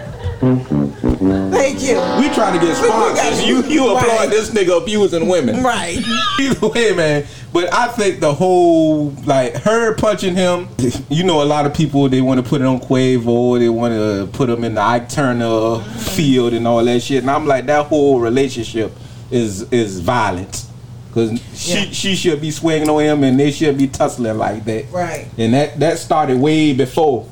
Thank 1.52 1.82
you. 1.82 1.96
We 2.20 2.28
trying 2.36 2.60
to 2.60 2.66
get 2.66 2.76
sponsors. 2.76 3.46
You 3.48 3.64
you 3.64 3.96
applaud 3.96 4.06
Right. 4.20 4.30
this 4.30 4.50
nigga 4.52 4.82
abusing 4.82 5.30
women. 5.30 5.64
Right. 5.64 6.04
Either 6.42 6.68
way, 6.68 6.92
man. 6.94 7.26
But 7.56 7.74
I 7.74 7.88
think 7.88 8.20
the 8.20 8.34
whole 8.34 9.12
like 9.26 9.56
her 9.64 9.96
punching 9.96 10.36
him. 10.36 10.68
You 11.10 11.24
know, 11.24 11.42
a 11.42 11.46
lot 11.46 11.66
of 11.66 11.74
people 11.74 12.10
they 12.10 12.20
want 12.20 12.44
to 12.44 12.50
put 12.50 12.60
it 12.60 12.68
on 12.68 12.82
Quavo. 12.82 13.58
They 13.58 13.70
want 13.70 13.94
to 13.94 14.28
put 14.38 14.50
him 14.50 14.66
in 14.66 14.76
the 14.76 14.82
Ike 14.82 15.08
Turner 15.08 15.80
field 15.80 16.52
and 16.52 16.68
all 16.68 16.84
that 16.84 17.00
shit. 17.02 17.20
And 17.24 17.32
I'm 17.32 17.48
like, 17.48 17.66
that 17.68 17.86
whole 17.86 18.20
relationship 18.20 18.92
is 19.32 19.72
is 19.72 20.02
violent. 20.02 20.66
Cause 21.14 21.32
she 21.54 21.74
Yeah. 21.76 21.86
she 21.92 22.16
should 22.18 22.42
be 22.42 22.52
swinging 22.52 22.90
on 22.90 23.02
him 23.02 23.24
and 23.24 23.40
they 23.40 23.52
should 23.52 23.78
be 23.78 23.88
tussling 23.88 24.38
like 24.38 24.66
that. 24.66 24.92
Right. 24.92 25.28
And 25.38 25.54
that 25.54 25.80
that 25.80 25.98
started 25.98 26.38
way 26.38 26.74
before 26.74 27.26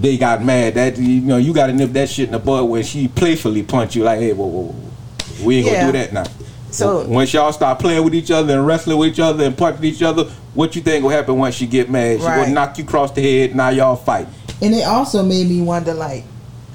they 0.00 0.18
got 0.18 0.44
mad. 0.44 0.74
That 0.74 0.98
you 0.98 1.20
know 1.20 1.36
you 1.38 1.52
got 1.52 1.66
to 1.66 1.72
nip 1.72 1.90
that 1.94 2.08
shit 2.10 2.26
in 2.26 2.32
the 2.32 2.38
bud 2.38 2.62
when 2.66 2.84
she 2.84 3.08
playfully 3.08 3.64
punch 3.64 3.96
you 3.96 4.04
like, 4.04 4.20
hey, 4.20 4.34
whoa, 4.34 4.46
whoa, 4.46 4.62
whoa. 4.66 5.44
we 5.44 5.56
ain't 5.56 5.66
Yeah. 5.66 5.80
gonna 5.80 5.92
do 5.92 5.98
that 5.98 6.12
now. 6.12 6.24
So- 6.72 7.04
once 7.06 7.32
y'all 7.32 7.52
start 7.52 7.78
playing 7.78 8.02
with 8.04 8.14
each 8.14 8.30
other 8.30 8.54
and 8.58 8.66
wrestling 8.66 8.98
with 8.98 9.10
each 9.10 9.20
other 9.20 9.44
and 9.44 9.56
punching 9.56 9.84
each 9.84 10.02
other, 10.02 10.24
what 10.54 10.74
you 10.74 10.82
think 10.82 11.02
will 11.02 11.10
happen 11.10 11.36
once 11.38 11.54
she 11.54 11.66
get 11.66 11.90
mad? 11.90 12.20
She 12.20 12.26
Right. 12.26 12.40
gonna 12.42 12.52
knock 12.52 12.78
you 12.78 12.84
across 12.84 13.10
the 13.12 13.22
head. 13.22 13.54
Now 13.54 13.68
y'all 13.70 13.96
fight. 13.96 14.26
And 14.60 14.74
it 14.74 14.86
also 14.86 15.22
made 15.22 15.48
me 15.48 15.60
wonder, 15.60 15.92
like, 15.94 16.24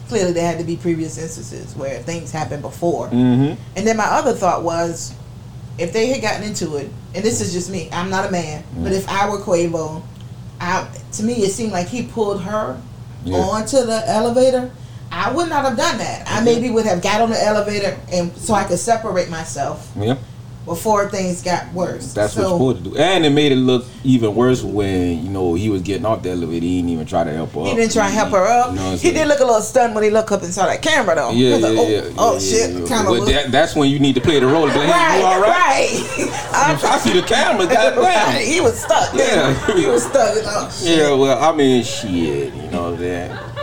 clearly 0.10 0.32
there 0.34 0.46
had 0.46 0.58
to 0.60 0.64
be 0.64 0.76
previous 0.78 1.18
instances 1.18 1.76
where 1.76 2.00
things 2.00 2.32
happened 2.32 2.62
before. 2.62 3.08
Mm-hmm. 3.08 3.54
And 3.76 3.88
then 3.88 3.98
my 3.98 4.06
other 4.06 4.34
thought 4.34 4.64
was, 4.64 5.12
if 5.78 5.94
they 5.94 6.08
had 6.08 6.22
gotten 6.22 6.44
into 6.44 6.76
it, 6.78 6.90
and 7.14 7.24
this 7.24 7.42
is 7.42 7.54
just 7.54 7.70
me, 7.70 7.90
I'm 7.92 8.10
not 8.10 8.28
a 8.28 8.32
man, 8.32 8.64
but 8.82 8.92
if 8.94 9.08
I 9.10 9.30
were 9.30 9.40
Quavo, 9.40 10.02
I, 10.60 10.86
to 11.14 11.24
me 11.24 11.34
it 11.34 11.52
seemed 11.52 11.72
like 11.72 11.88
he 11.88 12.04
pulled 12.04 12.42
her 12.42 12.78
Yeah. 13.26 13.38
onto 13.38 13.86
the 13.86 14.04
elevator. 14.10 14.72
I 15.12 15.32
would 15.32 15.50
not 15.50 15.66
have 15.66 15.78
done 15.78 15.98
that. 15.98 16.28
I 16.28 16.36
mm-hmm. 16.36 16.46
maybe 16.46 16.70
would 16.70 16.86
have 16.86 17.02
got 17.02 17.22
on 17.22 17.30
the 17.30 17.42
elevator 17.42 17.98
and 18.12 18.36
so 18.38 18.54
I 18.54 18.64
could 18.66 18.80
separate 18.80 19.30
myself 19.30 19.92
Yeah, 19.96 20.18
before 20.66 21.10
things 21.10 21.42
got 21.42 21.72
worse. 21.74 22.14
that's 22.14 22.34
so, 22.34 22.42
what 22.42 22.48
you're 22.48 22.76
supposed 22.76 22.84
to 22.84 22.90
do. 22.92 22.98
And 22.98 23.26
it 23.26 23.30
made 23.30 23.52
it 23.52 23.56
look 23.56 23.86
even 24.04 24.36
worse 24.36 24.62
when 24.62 25.24
you 25.24 25.30
know 25.30 25.54
he 25.54 25.70
was 25.70 25.82
getting 25.82 26.06
off 26.06 26.24
the 26.24 26.32
elevator. 26.32 26.66
He 26.66 26.78
didn't 26.78 26.90
even 26.92 27.06
try 27.06 27.24
to 27.24 27.32
help 27.32 27.52
her. 27.54 27.62
Up. 27.62 27.66
He 27.66 27.72
up. 27.72 27.78
didn't 27.78 27.94
try 27.94 28.08
to 28.08 28.14
help 28.14 28.32
her 28.32 28.46
up. 28.46 28.72
You 28.72 28.76
know 28.76 28.96
he 28.98 29.12
did 29.12 29.28
look 29.28 29.40
a 29.40 29.46
little 29.46 29.62
stunned 29.62 29.96
when 29.96 30.04
he 30.04 30.10
looked 30.10 30.32
up 30.32 30.44
and 30.44 30.54
saw 30.54 30.66
that 30.66 30.82
camera 30.82 31.16
though. 31.16 31.32
Yeah, 31.32 31.56
yeah, 31.56 31.68
like, 31.68 31.78
oh, 31.78 31.88
yeah, 31.88 32.14
oh 32.18 32.34
yeah, 32.34 32.40
shit, 32.40 32.90
yeah. 32.90 33.04
But 33.06 33.26
that, 33.26 33.52
that's 33.52 33.76
when 33.76 33.90
you 33.90 34.00
need 34.00 34.16
to 34.16 34.22
play 34.22 34.40
the 34.40 34.48
role. 34.48 34.68
Like, 34.68 34.76
hey, 34.76 34.90
right, 34.92 35.20
you 35.20 35.26
all 35.26 35.42
right? 35.42 35.50
right. 35.50 36.30
I, 36.54 36.80
I 36.96 36.98
see 37.00 37.20
the 37.20 37.26
camera. 37.26 37.66
Goddamn. 37.74 38.46
He 38.46 38.62
was 38.62 38.80
stuck. 38.80 39.14
Yeah. 39.14 39.76
he 39.76 39.88
was 39.88 40.04
stuck. 40.04 40.36
Oh, 40.46 40.70
shit. 40.70 40.98
Yeah, 41.00 41.14
well, 41.14 41.42
I 41.42 41.56
mean, 41.56 41.84
shit, 41.84 42.54
you 42.54 42.72
know 42.72 42.92
what 42.92 42.94
I'm 42.94 42.98
saying? 43.00 43.57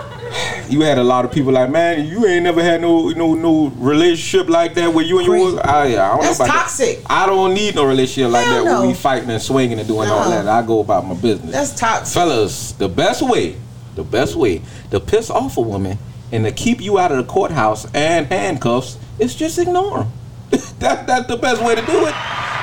You 0.68 0.80
had 0.80 0.98
a 0.98 1.04
lot 1.04 1.24
of 1.24 1.32
people 1.32 1.52
like, 1.52 1.70
man, 1.70 2.06
you 2.06 2.26
ain't 2.26 2.44
never 2.44 2.62
had 2.62 2.80
no 2.80 3.10
no 3.10 3.34
no 3.34 3.68
relationship 3.76 4.48
like 4.48 4.74
that 4.74 4.92
with 4.92 5.06
you 5.06 5.18
and 5.18 5.28
Crazy. 5.28 5.54
your. 5.54 5.66
I, 5.66 5.82
I 5.86 5.88
don't 5.90 6.20
That's 6.22 6.38
know 6.38 6.44
about 6.46 6.54
toxic. 6.54 7.02
That. 7.02 7.10
I 7.12 7.26
don't 7.26 7.54
need 7.54 7.74
no 7.74 7.84
relationship 7.84 8.32
like 8.32 8.46
Hell 8.46 8.64
that 8.64 8.70
no. 8.70 8.80
where 8.80 8.88
we 8.88 8.94
fighting 8.94 9.30
and 9.30 9.42
swinging 9.42 9.78
and 9.78 9.86
doing 9.88 10.08
all 10.08 10.28
that. 10.30 10.48
I 10.48 10.62
go 10.66 10.80
about 10.80 11.06
my 11.06 11.14
business. 11.14 11.52
That's 11.52 11.78
toxic. 11.78 12.14
Fellas, 12.14 12.72
the 12.72 12.88
best 12.88 13.22
way, 13.22 13.56
the 13.94 14.04
best 14.04 14.36
way 14.36 14.62
to 14.90 15.00
piss 15.00 15.30
off 15.30 15.56
a 15.56 15.60
woman 15.60 15.98
and 16.32 16.44
to 16.44 16.52
keep 16.52 16.80
you 16.80 16.98
out 16.98 17.12
of 17.12 17.18
the 17.18 17.24
courthouse 17.32 17.86
and 17.94 18.26
handcuffs 18.26 18.98
is 19.18 19.34
just 19.34 19.58
ignore 19.58 19.98
them. 19.98 20.12
that, 20.78 21.06
that's 21.06 21.26
the 21.28 21.36
best 21.36 21.62
way 21.62 21.74
to 21.74 21.82
do 21.82 22.06
it. 22.06 22.14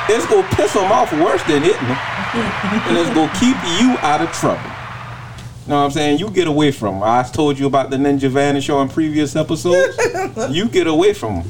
It's 0.09 0.25
gonna 0.25 0.47
piss 0.55 0.73
them 0.73 0.91
off 0.91 1.13
worse 1.13 1.43
than 1.43 1.61
hitting 1.61 1.87
them, 1.87 1.97
and 2.87 2.97
it's 2.97 3.09
gonna 3.11 3.31
keep 3.39 3.55
you 3.79 3.95
out 4.01 4.21
of 4.21 4.31
trouble. 4.33 4.70
You 5.71 5.77
know 5.77 5.83
what 5.83 5.85
I'm 5.85 5.91
saying? 5.91 6.19
You 6.19 6.29
get 6.29 6.49
away 6.49 6.73
from 6.73 6.95
them. 6.95 7.03
I 7.03 7.23
told 7.23 7.57
you 7.57 7.65
about 7.65 7.91
the 7.91 7.95
Ninja 7.95 8.29
Vanish 8.29 8.65
show 8.65 8.81
in 8.81 8.89
previous 8.89 9.37
episodes. 9.37 9.97
you 10.53 10.67
get 10.67 10.85
away 10.85 11.13
from 11.13 11.35
them. 11.35 11.49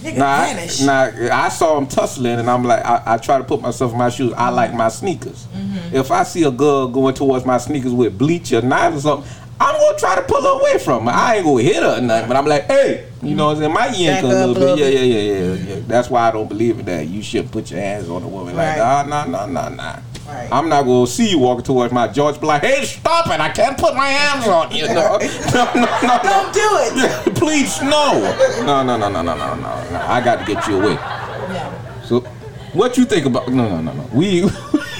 Nigga 0.00 0.16
Now, 0.16 0.32
I, 0.40 0.54
vanish. 0.54 0.80
now, 0.80 1.12
I 1.30 1.48
saw 1.50 1.78
him 1.78 1.86
tussling, 1.86 2.40
and 2.40 2.50
I'm 2.50 2.64
like, 2.64 2.84
I, 2.84 3.00
I 3.06 3.16
try 3.18 3.38
to 3.38 3.44
put 3.44 3.60
myself 3.62 3.92
in 3.92 3.98
my 3.98 4.08
shoes. 4.08 4.32
I 4.32 4.48
like 4.48 4.74
my 4.74 4.88
sneakers. 4.88 5.46
Mm-hmm. 5.54 5.94
If 5.94 6.10
I 6.10 6.24
see 6.24 6.42
a 6.42 6.50
girl 6.50 6.88
going 6.88 7.14
towards 7.14 7.46
my 7.46 7.58
sneakers 7.58 7.92
with 7.92 8.18
bleach 8.18 8.52
or 8.52 8.60
knives 8.60 8.96
or 8.96 9.22
something, 9.22 9.32
I'm 9.60 9.76
gonna 9.76 9.98
try 9.98 10.16
to 10.16 10.22
pull 10.22 10.42
her 10.42 10.60
away 10.60 10.78
from 10.80 11.04
her. 11.04 11.12
I 11.12 11.36
ain't 11.36 11.44
gonna 11.44 11.62
hit 11.62 11.80
her 11.80 11.98
or 11.98 12.00
nothing, 12.00 12.26
but 12.26 12.36
I'm 12.36 12.46
like, 12.46 12.64
hey, 12.64 13.08
you 13.22 13.36
know 13.36 13.46
what 13.46 13.58
I'm 13.58 13.62
saying? 13.62 13.72
My 13.72 13.86
yank 13.94 14.24
a 14.24 14.26
little 14.26 14.54
bit. 14.56 14.78
Yeah, 14.80 14.86
yeah, 14.88 15.00
yeah, 15.02 15.32
yeah, 15.52 15.74
yeah. 15.76 15.80
That's 15.86 16.10
why 16.10 16.26
I 16.26 16.32
don't 16.32 16.48
believe 16.48 16.80
in 16.80 16.86
that. 16.86 17.06
You 17.06 17.22
shouldn't 17.22 17.52
put 17.52 17.70
your 17.70 17.78
hands 17.78 18.08
on 18.10 18.24
a 18.24 18.28
woman 18.28 18.56
like 18.56 18.66
Right. 18.66 18.78
that. 18.78 19.06
Nah, 19.08 19.26
nah, 19.26 19.46
nah, 19.46 19.68
nah, 19.68 19.68
nah. 19.68 19.98
Right. 20.30 20.48
I'm 20.52 20.68
not 20.68 20.84
gonna 20.84 21.06
see 21.06 21.28
you 21.30 21.38
walking 21.40 21.64
towards 21.64 21.92
my 21.92 22.06
George. 22.08 22.40
Be 22.40 22.46
like, 22.46 22.62
hey, 22.62 22.84
stop 22.84 23.26
it! 23.26 23.40
I 23.40 23.48
can't 23.50 23.76
put 23.76 23.94
my 23.96 24.06
hands 24.08 24.46
on 24.46 24.70
you. 24.74 24.86
No, 24.86 24.94
no, 24.94 25.18
no, 25.18 25.64
no, 25.74 25.98
no. 26.02 26.20
Don't 26.22 26.52
do 26.54 26.60
it. 26.62 27.34
Please, 27.34 27.80
no. 27.82 28.20
No, 28.64 28.82
no, 28.84 28.96
no, 28.96 29.08
no, 29.10 29.22
no, 29.22 29.34
no, 29.34 29.54
no, 29.54 29.90
no. 29.90 30.00
I 30.06 30.20
got 30.24 30.44
to 30.46 30.54
get 30.54 30.66
you 30.68 30.80
away. 30.80 30.92
Yeah. 30.94 32.02
So, 32.04 32.20
What 32.74 32.96
you 32.96 33.04
think 33.04 33.26
about? 33.26 33.48
No, 33.48 33.68
no, 33.68 33.80
no, 33.80 33.92
no. 33.92 34.08
We. 34.12 34.42
no, 34.42 34.46
no, 34.46 34.52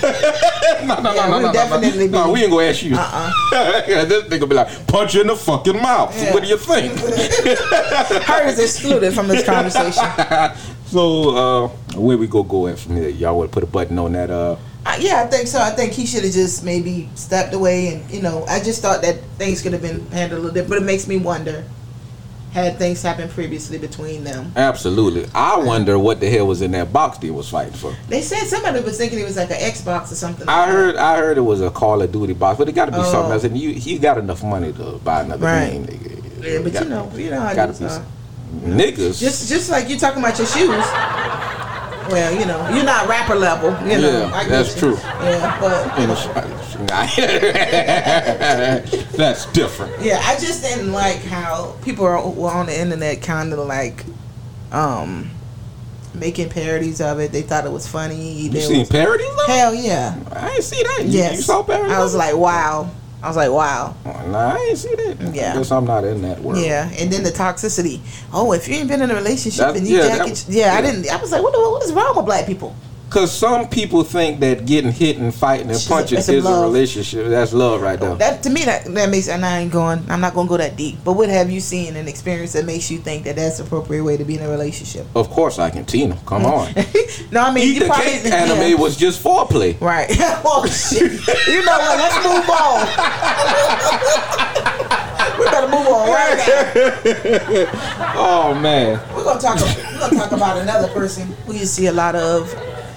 Yeah, 0.02 0.82
no, 0.82 1.00
no, 1.02 1.12
we 1.12 1.30
no, 1.30 1.40
no, 1.40 1.52
definitely 1.52 2.08
no, 2.08 2.18
no. 2.20 2.26
be- 2.26 2.32
We 2.32 2.42
ain't 2.42 2.50
gonna 2.52 2.64
ask 2.66 2.82
you. 2.82 2.96
Uh-uh. 2.96 4.04
this 4.06 4.24
nigga 4.24 4.48
be 4.48 4.54
like, 4.56 4.86
punch 4.86 5.14
you 5.14 5.20
in 5.20 5.26
the 5.28 5.36
fucking 5.36 5.76
mouth. 5.80 6.16
Yeah. 6.16 6.32
What 6.34 6.42
do 6.42 6.48
you 6.48 6.56
think? 6.56 6.98
Her 8.24 8.46
is 8.48 8.58
excluded 8.58 9.12
from 9.14 9.28
this 9.28 9.44
conversation. 9.44 10.04
so, 10.86 11.36
uh, 11.36 11.68
where 11.98 12.16
we 12.18 12.26
go 12.26 12.42
go 12.42 12.66
at 12.66 12.78
from 12.78 12.96
here? 12.96 13.08
Y'all 13.10 13.36
would 13.38 13.52
put 13.52 13.62
a 13.62 13.66
button 13.66 13.98
on 13.98 14.12
that. 14.12 14.30
Uh, 14.30 14.56
Yeah, 14.98 15.22
I 15.22 15.26
think 15.28 15.46
so. 15.46 15.60
I 15.60 15.70
think 15.70 15.92
he 15.92 16.04
should 16.06 16.24
have 16.24 16.32
just 16.32 16.64
maybe 16.64 17.08
stepped 17.14 17.54
away, 17.54 17.94
and 17.94 18.10
you 18.10 18.20
know, 18.22 18.44
I 18.46 18.60
just 18.60 18.82
thought 18.82 19.02
that 19.02 19.20
things 19.38 19.62
could 19.62 19.72
have 19.72 19.82
been 19.82 20.06
handled 20.10 20.40
a 20.40 20.42
little 20.42 20.54
bit. 20.54 20.68
But 20.68 20.78
it 20.78 20.84
makes 20.84 21.06
me 21.06 21.16
wonder: 21.16 21.64
had 22.52 22.76
things 22.78 23.00
happened 23.00 23.30
previously 23.30 23.78
between 23.78 24.24
them? 24.24 24.52
absolutely. 24.56 25.26
I 25.34 25.56
wonder 25.58 25.98
what 25.98 26.18
the 26.20 26.28
hell 26.28 26.46
was 26.48 26.60
in 26.62 26.72
that 26.72 26.92
box 26.92 27.18
they 27.18 27.30
was 27.30 27.48
fighting 27.48 27.72
for. 27.74 27.94
They 28.08 28.20
said 28.22 28.46
somebody 28.46 28.80
was 28.80 28.98
thinking 28.98 29.20
it 29.20 29.24
was 29.24 29.36
like 29.36 29.50
an 29.50 29.58
Xbox 29.58 30.10
or 30.12 30.16
something. 30.16 30.48
I 30.48 30.58
like 30.60 30.66
that. 30.68 30.72
heard, 30.74 30.96
I 30.96 31.16
heard 31.18 31.38
it 31.38 31.42
was 31.42 31.60
a 31.60 31.70
Call 31.70 32.02
of 32.02 32.10
Duty 32.10 32.32
box, 32.34 32.58
but 32.58 32.68
it 32.68 32.72
got 32.72 32.86
to 32.86 32.92
be 32.92 32.98
Oh. 32.98 33.10
something 33.12 33.32
else. 33.32 33.44
And 33.44 33.56
you, 33.56 33.72
he 33.72 33.98
got 33.98 34.18
enough 34.18 34.42
money 34.42 34.72
to 34.72 34.98
buy 35.04 35.20
another 35.22 35.46
Right. 35.46 35.70
game. 35.70 35.86
nigga. 35.86 36.44
Yeah, 36.44 36.58
but 36.62 36.72
Got- 36.72 36.82
you 36.84 36.88
know, 36.88 37.12
you 37.14 37.30
know 37.30 37.40
how 37.40 37.54
gotta 37.54 37.72
be 37.72 37.78
some- 37.88 38.06
niggas. 38.64 39.20
Just, 39.20 39.48
just 39.48 39.70
like 39.70 39.88
you 39.88 39.96
talking 39.98 40.18
about 40.22 40.36
your 40.38 40.46
shoes. 40.48 40.84
Well, 42.10 42.32
you 42.38 42.44
know, 42.46 42.68
you're 42.74 42.84
not 42.84 43.08
rapper 43.08 43.34
level. 43.36 43.70
You 43.88 43.98
know, 44.00 44.20
Yeah, 44.28 44.34
I 44.34 44.48
that's 44.48 44.74
you. 44.74 44.80
true. 44.80 44.96
Yeah, 44.96 45.58
but 45.60 45.98
in 45.98 46.10
a 46.10 46.16
sh- 46.16 46.26
nah. 46.88 47.06
That's 49.16 49.46
different. 49.52 50.00
yeah, 50.02 50.20
I 50.24 50.34
just 50.38 50.62
didn't 50.62 50.92
like 50.92 51.22
how 51.22 51.76
people 51.84 52.04
are, 52.06 52.28
were 52.28 52.50
on 52.50 52.66
the 52.66 52.78
internet 52.80 53.22
kind 53.22 53.52
of 53.52 53.58
like, 53.60 54.04
um, 54.72 55.30
making 56.14 56.48
parodies 56.48 57.00
of 57.00 57.20
it. 57.20 57.30
They 57.32 57.42
thought 57.42 57.64
it 57.66 57.72
was 57.72 57.86
funny. 57.86 58.32
You 58.32 58.50
They 58.50 58.60
seen 58.60 58.78
was- 58.80 58.88
parodies? 58.88 59.26
Though? 59.36 59.52
Hell 59.52 59.74
yeah. 59.74 60.16
I 60.32 60.50
ain't 60.50 60.64
see 60.64 60.82
that. 60.82 61.02
You, 61.04 61.10
Yes. 61.18 61.36
you 61.36 61.42
saw 61.42 61.62
parodies? 61.62 61.92
I 61.92 62.00
was 62.02 62.14
like, 62.14 62.34
wow. 62.36 62.90
I 63.22 63.28
was 63.28 63.36
like, 63.36 63.50
wow. 63.50 63.94
Oh, 64.06 64.26
nah, 64.28 64.54
I 64.54 64.58
ain't 64.70 64.78
see 64.78 64.94
that. 64.94 65.16
Yeah. 65.34 65.52
I 65.52 65.56
guess 65.58 65.70
I'm 65.70 65.84
not 65.84 66.04
in 66.04 66.22
that 66.22 66.40
world. 66.40 66.62
Yeah, 66.64 66.88
and 66.98 67.12
then 67.12 67.22
the 67.22 67.30
toxicity. 67.30 68.00
Oh, 68.32 68.52
if 68.52 68.66
you 68.66 68.76
ain't 68.76 68.88
been 68.88 69.02
in 69.02 69.10
a 69.10 69.14
relationship 69.14 69.58
That- 69.66 69.76
and 69.76 69.86
you 69.86 69.98
yeah, 69.98 70.08
jack 70.08 70.18
that- 70.18 70.28
it, 70.28 70.46
yeah, 70.48 70.74
I 70.74 70.80
didn't. 70.80 71.10
I 71.12 71.16
was 71.20 71.30
like, 71.30 71.42
what, 71.42 71.52
the- 71.52 71.58
what 71.60 71.82
is 71.82 71.92
wrong 71.92 72.16
with 72.16 72.24
black 72.24 72.46
people? 72.46 72.74
Cause 73.10 73.36
some 73.36 73.68
people 73.68 74.04
think 74.04 74.38
that 74.38 74.66
getting 74.66 74.92
hit 74.92 75.16
and 75.16 75.34
fighting 75.34 75.68
and 75.68 75.84
punching 75.88 76.18
is 76.18 76.28
a 76.28 76.62
relationship. 76.62 77.26
That's 77.26 77.52
love 77.52 77.82
right 77.82 77.98
there. 77.98 78.14
That 78.14 78.40
to 78.44 78.50
me, 78.50 78.64
that 78.64 78.84
that 78.84 79.10
makes. 79.10 79.28
And 79.28 79.44
I 79.44 79.58
ain't 79.58 79.72
going. 79.72 80.04
I'm 80.08 80.20
not 80.20 80.32
going 80.32 80.46
to 80.46 80.48
go 80.48 80.56
that 80.56 80.76
deep. 80.76 80.98
But 81.04 81.14
what 81.14 81.28
have 81.28 81.50
you 81.50 81.58
seen 81.58 81.96
and 81.96 82.08
experienced 82.08 82.54
that 82.54 82.64
makes 82.66 82.88
you 82.88 82.98
think 82.98 83.24
that 83.24 83.34
that's 83.34 83.58
the 83.58 83.64
appropriate 83.64 84.04
way 84.04 84.16
to 84.16 84.24
be 84.24 84.36
in 84.36 84.42
a 84.42 84.48
relationship? 84.48 85.06
Of 85.16 85.28
course, 85.28 85.58
I 85.58 85.70
can, 85.70 85.84
Tina. 85.84 86.16
Come 86.24 86.46
on. 86.46 86.72
no, 87.32 87.40
I 87.42 87.52
mean 87.52 87.64
Eat 87.66 87.74
you 87.74 87.80
the 87.80 87.86
probably 87.86 88.04
cake 88.04 88.26
anime 88.32 88.80
was 88.80 88.96
just 88.96 89.24
foreplay. 89.24 89.80
right. 89.80 90.08
oh 90.44 90.64
shit! 90.66 91.10
You 91.48 91.64
know 91.64 91.78
what? 91.78 91.98
Let's 91.98 92.16
move 92.24 92.48
on. 92.48 92.86
we 95.36 95.44
better 95.46 95.66
move 95.66 95.86
on 95.88 96.08
right 96.10 96.38
now. 97.66 98.12
Oh 98.14 98.54
man. 98.54 99.00
We're 99.16 99.24
gonna 99.24 99.40
talk. 99.40 99.58
We're 99.58 99.98
gonna 99.98 100.16
talk 100.16 100.30
about 100.30 100.58
another 100.58 100.86
person 100.92 101.26
who 101.44 101.54
you 101.54 101.66
see 101.66 101.86
a 101.86 101.92
lot 101.92 102.14
of 102.14 102.54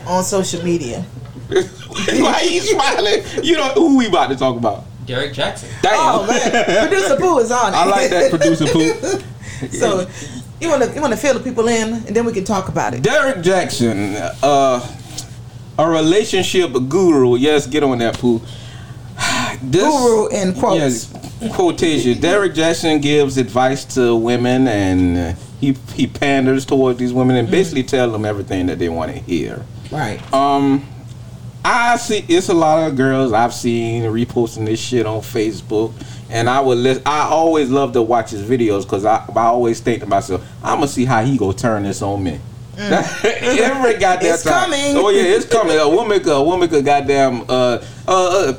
on 0.07 0.23
social 0.23 0.63
media. 0.63 1.01
Why 1.49 2.33
are 2.33 2.43
you 2.43 2.61
smiling? 2.61 3.23
You 3.43 3.57
know 3.57 3.69
who 3.73 3.97
we 3.97 4.07
about 4.07 4.29
to 4.29 4.35
talk 4.35 4.57
about? 4.57 4.85
Derrick 5.05 5.33
Jaxn. 5.33 5.69
Damn. 5.81 5.93
Oh 5.95 6.27
man, 6.27 6.87
producer 6.87 7.17
Pooh 7.17 7.39
is 7.39 7.51
on 7.51 7.73
it. 7.73 7.75
I 7.75 7.85
like 7.85 8.09
that 8.09 8.29
producer 8.29 8.65
Pooh. 8.67 9.67
so 9.69 10.07
you 10.61 10.69
want 10.69 10.83
to 10.83 10.93
you 10.93 11.01
want 11.01 11.13
to 11.13 11.19
fill 11.19 11.33
the 11.33 11.39
people 11.43 11.67
in, 11.67 11.93
and 11.93 12.15
then 12.15 12.25
we 12.25 12.31
can 12.31 12.43
talk 12.43 12.69
about 12.69 12.93
it. 12.93 13.03
Derrick 13.03 13.37
Jaxn, 13.37 14.15
uh, 14.41 14.87
a 15.77 15.89
relationship 15.89 16.71
guru. 16.87 17.35
Yes, 17.35 17.67
get 17.67 17.83
on 17.83 17.97
that, 17.99 18.17
Pooh. 18.17 18.41
This, 19.61 19.83
Guru 19.83 20.27
in 20.27 20.53
quotes. 20.55 21.13
Yes, 21.13 21.55
quotation. 21.55 22.19
Derrick 22.19 22.53
Jaxn 22.53 23.01
gives 23.01 23.37
advice 23.37 23.85
to 23.95 24.13
women, 24.15 24.67
and 24.67 25.17
uh, 25.17 25.39
he 25.61 25.73
he 25.93 26.07
panders 26.07 26.65
towards 26.65 26.99
these 26.99 27.13
women, 27.13 27.37
and 27.37 27.49
basically 27.49 27.83
tell 27.83 28.11
them 28.11 28.25
everything 28.25 28.65
that 28.65 28.79
they 28.79 28.89
want 28.89 29.11
to 29.11 29.19
hear. 29.19 29.63
Right. 29.93 30.19
Um, 30.33 30.85
I 31.63 31.95
see 31.97 32.25
it's 32.27 32.49
a 32.49 32.53
lot 32.53 32.87
of 32.89 32.97
girls 32.97 33.31
I've 33.31 33.53
seen 33.53 34.03
reposting 34.03 34.65
this 34.65 34.79
shit 34.81 35.05
on 35.05 35.21
Facebook, 35.21 35.93
and 36.29 36.49
I 36.49 36.59
would 36.59 36.79
list. 36.79 37.01
I 37.05 37.21
always 37.29 37.69
love 37.69 37.93
to 37.93 38.01
watch 38.01 38.31
his 38.31 38.41
videos 38.41 38.83
because 38.83 39.05
I, 39.05 39.23
I 39.35 39.43
always 39.43 39.79
think 39.79 40.01
to 40.01 40.05
myself, 40.07 40.45
I'm 40.63 40.77
gonna 40.77 40.87
see 40.87 41.05
how 41.05 41.23
he 41.23 41.37
go 41.37 41.51
turn 41.51 41.83
this 41.83 42.01
on 42.01 42.23
me. 42.23 42.39
Every 42.77 43.93
goddamn 43.99 44.31
Mm. 44.31 44.33
It's 44.33 44.43
time. 44.43 44.63
coming. 44.71 44.97
Oh 44.97 45.09
yeah, 45.09 45.21
it's 45.23 45.45
coming. 45.45 45.77
A 45.77 45.87
woman, 45.87 46.27
a 46.27 46.43
woman 46.43 46.67
could 46.69 46.83
goddamn. 46.83 47.41
Uh, 47.47 47.83
uh, 48.07 48.49
uh, 48.49 48.53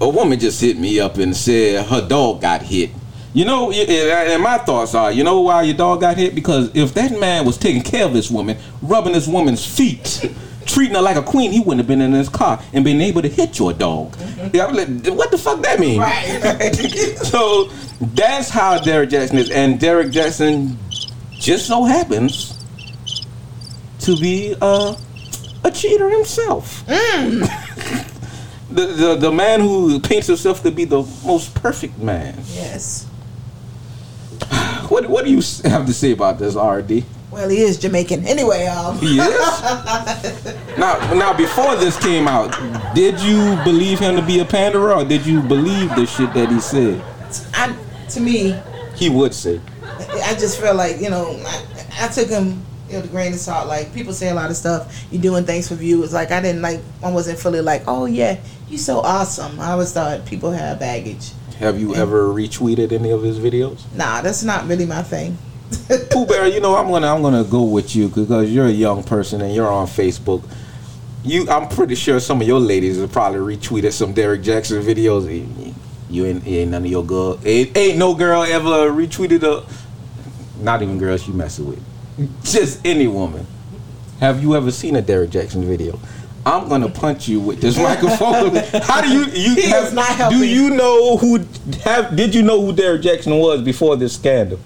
a 0.00 0.08
woman 0.08 0.38
just 0.38 0.60
hit 0.60 0.78
me 0.78 1.00
up 1.00 1.16
and 1.16 1.34
said 1.34 1.86
her 1.86 2.06
dog 2.06 2.40
got 2.42 2.62
hit. 2.62 2.90
You 3.32 3.44
know, 3.46 3.72
and 3.72 4.42
my 4.42 4.58
thoughts 4.58 4.94
are, 4.94 5.10
you 5.10 5.24
know 5.24 5.40
why 5.40 5.62
your 5.62 5.74
dog 5.76 6.02
got 6.02 6.16
hit? 6.16 6.34
Because 6.36 6.70
if 6.76 6.94
that 6.94 7.18
man 7.18 7.44
was 7.44 7.56
taking 7.58 7.82
care 7.82 8.04
of 8.04 8.12
this 8.12 8.30
woman, 8.30 8.56
rubbing 8.80 9.12
this 9.12 9.26
woman's 9.26 9.64
feet, 9.66 10.30
treating 10.74 10.96
her 10.96 11.02
like 11.02 11.16
a 11.16 11.22
queen, 11.22 11.52
he 11.52 11.60
wouldn't 11.60 11.78
have 11.78 11.86
been 11.86 12.00
in 12.00 12.12
his 12.12 12.28
car 12.28 12.60
and 12.72 12.84
been 12.84 13.00
able 13.00 13.22
to 13.22 13.28
hit 13.28 13.58
your 13.60 13.72
dog. 13.72 14.16
Yeah, 14.52 14.66
I'm 14.66 14.74
like, 14.74 15.06
what 15.16 15.30
the 15.30 15.38
fuck 15.38 15.62
that 15.62 15.78
mean? 15.78 16.00
Right. 16.00 16.74
So 17.24 17.70
that's 18.00 18.48
how 18.50 18.78
Derrick 18.78 19.10
Jaxn 19.10 19.34
is, 19.34 19.50
and 19.50 19.78
Derrick 19.78 20.08
Jaxn 20.08 20.76
just 21.32 21.66
so 21.66 21.84
happens 21.84 22.58
to 24.00 24.16
be 24.16 24.54
uh, 24.60 24.96
a 25.62 25.70
cheater 25.70 26.10
himself. 26.10 26.84
the, 26.86 27.46
the 28.70 29.16
the 29.20 29.32
man 29.32 29.60
who 29.60 30.00
paints 30.00 30.26
himself 30.26 30.62
to 30.62 30.70
be 30.70 30.84
the 30.84 31.02
most 31.24 31.54
perfect 31.54 31.98
man. 31.98 32.34
yes. 32.52 33.06
What 34.88 35.08
what 35.08 35.24
do 35.24 35.30
you 35.30 35.40
have 35.64 35.86
to 35.86 35.94
say 35.94 36.12
about 36.12 36.38
this, 36.38 36.56
RD? 36.56 37.04
Well, 37.34 37.48
he 37.48 37.62
is 37.62 37.78
Jamaican. 37.78 38.24
Anyway, 38.28 38.64
um, 38.66 38.96
He 38.98 39.18
is. 39.18 39.26
now, 40.78 40.96
now 41.12 41.36
before 41.36 41.74
this 41.74 41.98
came 41.98 42.28
out, 42.28 42.52
did 42.94 43.20
you 43.20 43.58
believe 43.64 43.98
him 43.98 44.14
to 44.14 44.22
be 44.22 44.38
a 44.38 44.44
panderer, 44.44 44.94
or 44.94 45.04
did 45.04 45.26
you 45.26 45.42
believe 45.42 45.92
the 45.96 46.06
shit 46.06 46.32
that 46.34 46.48
he 46.48 46.60
said? 46.60 47.02
I, 47.52 47.76
to 48.10 48.20
me, 48.20 48.56
He 48.94 49.10
would 49.10 49.34
say. 49.34 49.60
I 50.22 50.34
just 50.34 50.60
feel 50.60 50.76
like 50.76 51.00
you 51.00 51.10
know, 51.10 51.36
I, 51.44 51.66
I 52.02 52.08
took 52.08 52.28
him. 52.28 52.62
You 52.88 52.96
know, 52.96 53.00
the 53.00 53.08
grain 53.08 53.32
of 53.32 53.40
salt. 53.40 53.66
Like 53.66 53.92
people 53.92 54.12
say 54.12 54.28
a 54.28 54.34
lot 54.34 54.50
of 54.50 54.56
stuff. 54.56 55.04
You 55.10 55.18
doing 55.18 55.44
things 55.44 55.66
for 55.68 55.74
views. 55.74 56.12
Like 56.12 56.30
I 56.30 56.40
didn't 56.40 56.62
like. 56.62 56.78
I 57.02 57.10
wasn't 57.10 57.40
fully 57.40 57.62
like, 57.62 57.82
oh 57.88 58.06
yeah, 58.06 58.38
you 58.68 58.78
so 58.78 59.00
awesome. 59.00 59.58
I 59.58 59.72
always 59.72 59.92
thought 59.92 60.24
people 60.24 60.52
have 60.52 60.78
baggage. 60.78 61.32
Have 61.58 61.80
you 61.80 61.96
ever 61.96 62.28
retweeted 62.28 62.92
any 62.92 63.10
of 63.10 63.22
his 63.24 63.40
videos? 63.40 63.80
Nah, 63.96 64.20
that's 64.20 64.44
not 64.44 64.68
really 64.68 64.86
my 64.86 65.02
thing. 65.02 65.36
Pooh 66.10 66.26
Bear, 66.26 66.46
you 66.46 66.60
know 66.60 66.76
I'm 66.76 66.88
gonna 66.88 67.12
I'm 67.12 67.22
gonna 67.22 67.44
go 67.44 67.62
with 67.62 67.94
you 67.94 68.08
because 68.08 68.50
you're 68.52 68.66
a 68.66 68.70
young 68.70 69.02
person 69.02 69.40
and 69.40 69.54
you're 69.54 69.70
on 69.70 69.86
Facebook. 69.86 70.42
You, 71.22 71.48
I'm 71.48 71.68
pretty 71.68 71.94
sure 71.94 72.20
some 72.20 72.42
of 72.42 72.46
your 72.46 72.60
ladies 72.60 72.98
have 72.98 73.10
probably 73.10 73.56
retweeted 73.56 73.92
some 73.92 74.12
Derrick 74.12 74.42
Jaxn 74.42 74.82
videos. 74.82 75.74
You 76.10 76.26
ain't, 76.26 76.46
ain't 76.46 76.70
none 76.70 76.84
of 76.84 76.90
your 76.90 77.04
girl, 77.04 77.40
ain't, 77.44 77.76
ain't 77.76 77.98
no 77.98 78.14
girl 78.14 78.42
ever 78.42 78.90
retweeted 78.90 79.42
a, 79.42 79.64
not 80.62 80.82
even 80.82 80.98
girls 80.98 81.26
you 81.26 81.32
messing 81.32 81.66
with, 81.66 82.44
just 82.44 82.84
any 82.84 83.06
woman. 83.06 83.46
Have 84.20 84.42
you 84.42 84.54
ever 84.54 84.70
seen 84.70 84.96
a 84.96 85.02
Derrick 85.02 85.30
Jaxn 85.30 85.64
video? 85.64 85.98
I'm 86.46 86.68
gonna 86.68 86.90
punch 86.90 87.26
you 87.26 87.40
with 87.40 87.60
this 87.60 87.78
microphone. 87.78 88.54
How 88.82 89.00
do 89.00 89.08
you 89.08 89.24
you 89.24 89.54
He 89.54 89.62
is 89.62 89.92
not 89.94 90.08
helping. 90.08 90.40
do 90.40 90.46
you 90.46 90.70
know 90.70 91.16
who 91.16 91.38
have 91.84 92.14
did 92.14 92.34
you 92.34 92.42
know 92.42 92.60
who 92.60 92.72
Derrick 92.72 93.02
Jaxn 93.02 93.40
was 93.40 93.62
before 93.62 93.96
this 93.96 94.14
scandal? 94.14 94.60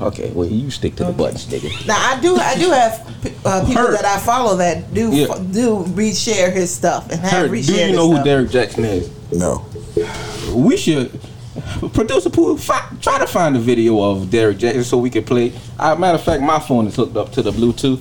Okay, 0.00 0.30
well 0.32 0.48
you 0.48 0.70
stick 0.70 0.96
to 0.96 1.04
the 1.04 1.12
buttons, 1.12 1.46
nigga. 1.46 1.86
Now 1.86 1.96
I 1.98 2.20
do. 2.20 2.36
I 2.36 2.54
do 2.56 2.70
have 2.70 3.00
uh, 3.46 3.60
people 3.64 3.82
Heard. 3.82 3.94
that 3.94 4.04
I 4.04 4.18
follow 4.18 4.56
that 4.56 4.92
do 4.92 5.12
Yeah. 5.14 5.26
do 5.52 5.84
reshare 5.94 6.52
his 6.52 6.74
stuff 6.74 7.10
and 7.10 7.20
have 7.20 7.30
Heard, 7.30 7.50
reshared 7.52 7.66
do 7.66 7.72
you 7.74 7.86
his 7.86 7.96
know 7.96 8.08
who 8.08 8.14
stuff. 8.14 8.24
Derrick 8.24 8.50
Jaxn 8.50 8.84
is? 8.84 9.10
No. 9.32 9.64
We 10.54 10.76
should 10.76 11.18
producer 11.92 12.28
pool 12.30 12.56
fi- 12.58 12.88
try 13.00 13.18
to 13.20 13.26
find 13.28 13.54
a 13.56 13.60
video 13.60 14.02
of 14.02 14.30
Derrick 14.30 14.58
Jaxn 14.58 14.82
so 14.84 14.98
we 14.98 15.10
can 15.10 15.22
play. 15.24 15.52
Uh, 15.78 15.94
matter 15.94 16.16
of 16.18 16.24
fact, 16.24 16.42
my 16.42 16.58
phone 16.58 16.88
is 16.88 16.96
hooked 16.96 17.16
up 17.16 17.30
to 17.32 17.42
the 17.42 17.52
Bluetooth. 17.52 18.00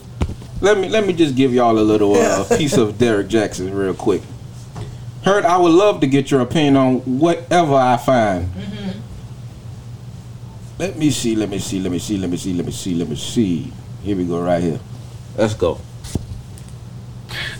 Let 0.62 0.77
me 0.79 0.89
let 0.89 1.06
me 1.06 1.13
just 1.13 1.36
give 1.36 1.53
y'all 1.53 1.77
a 1.77 1.82
little 1.82 2.15
uh, 2.15 2.43
piece 2.58 2.76
of 2.78 2.97
Derrick 2.97 3.28
Jaxn 3.28 3.72
real 3.78 3.93
quick. 3.93 4.22
Heard, 5.24 5.45
I 5.45 5.57
would 5.57 5.72
love 5.72 6.01
to 6.01 6.07
get 6.07 6.32
your 6.32 6.41
opinion 6.41 6.76
on 6.76 6.95
whatever 7.20 7.76
I 7.76 7.95
find. 7.97 8.49
Let 10.84 10.97
me 10.97 11.11
see, 11.11 11.34
let 11.38 11.47
me 11.47 11.59
see, 11.59 11.79
let 11.79 11.93
me 11.93 11.97
see, 11.97 12.17
let 12.17 12.29
me 12.29 12.36
see, 12.36 12.53
let 12.53 12.65
me 12.65 12.71
see, 12.73 12.93
let 12.93 13.07
me 13.07 13.15
see. 13.15 13.71
Here 14.03 14.17
we 14.17 14.25
go, 14.25 14.41
right 14.43 14.61
here. 14.61 14.81
Let's 15.38 15.53
go. 15.53 15.79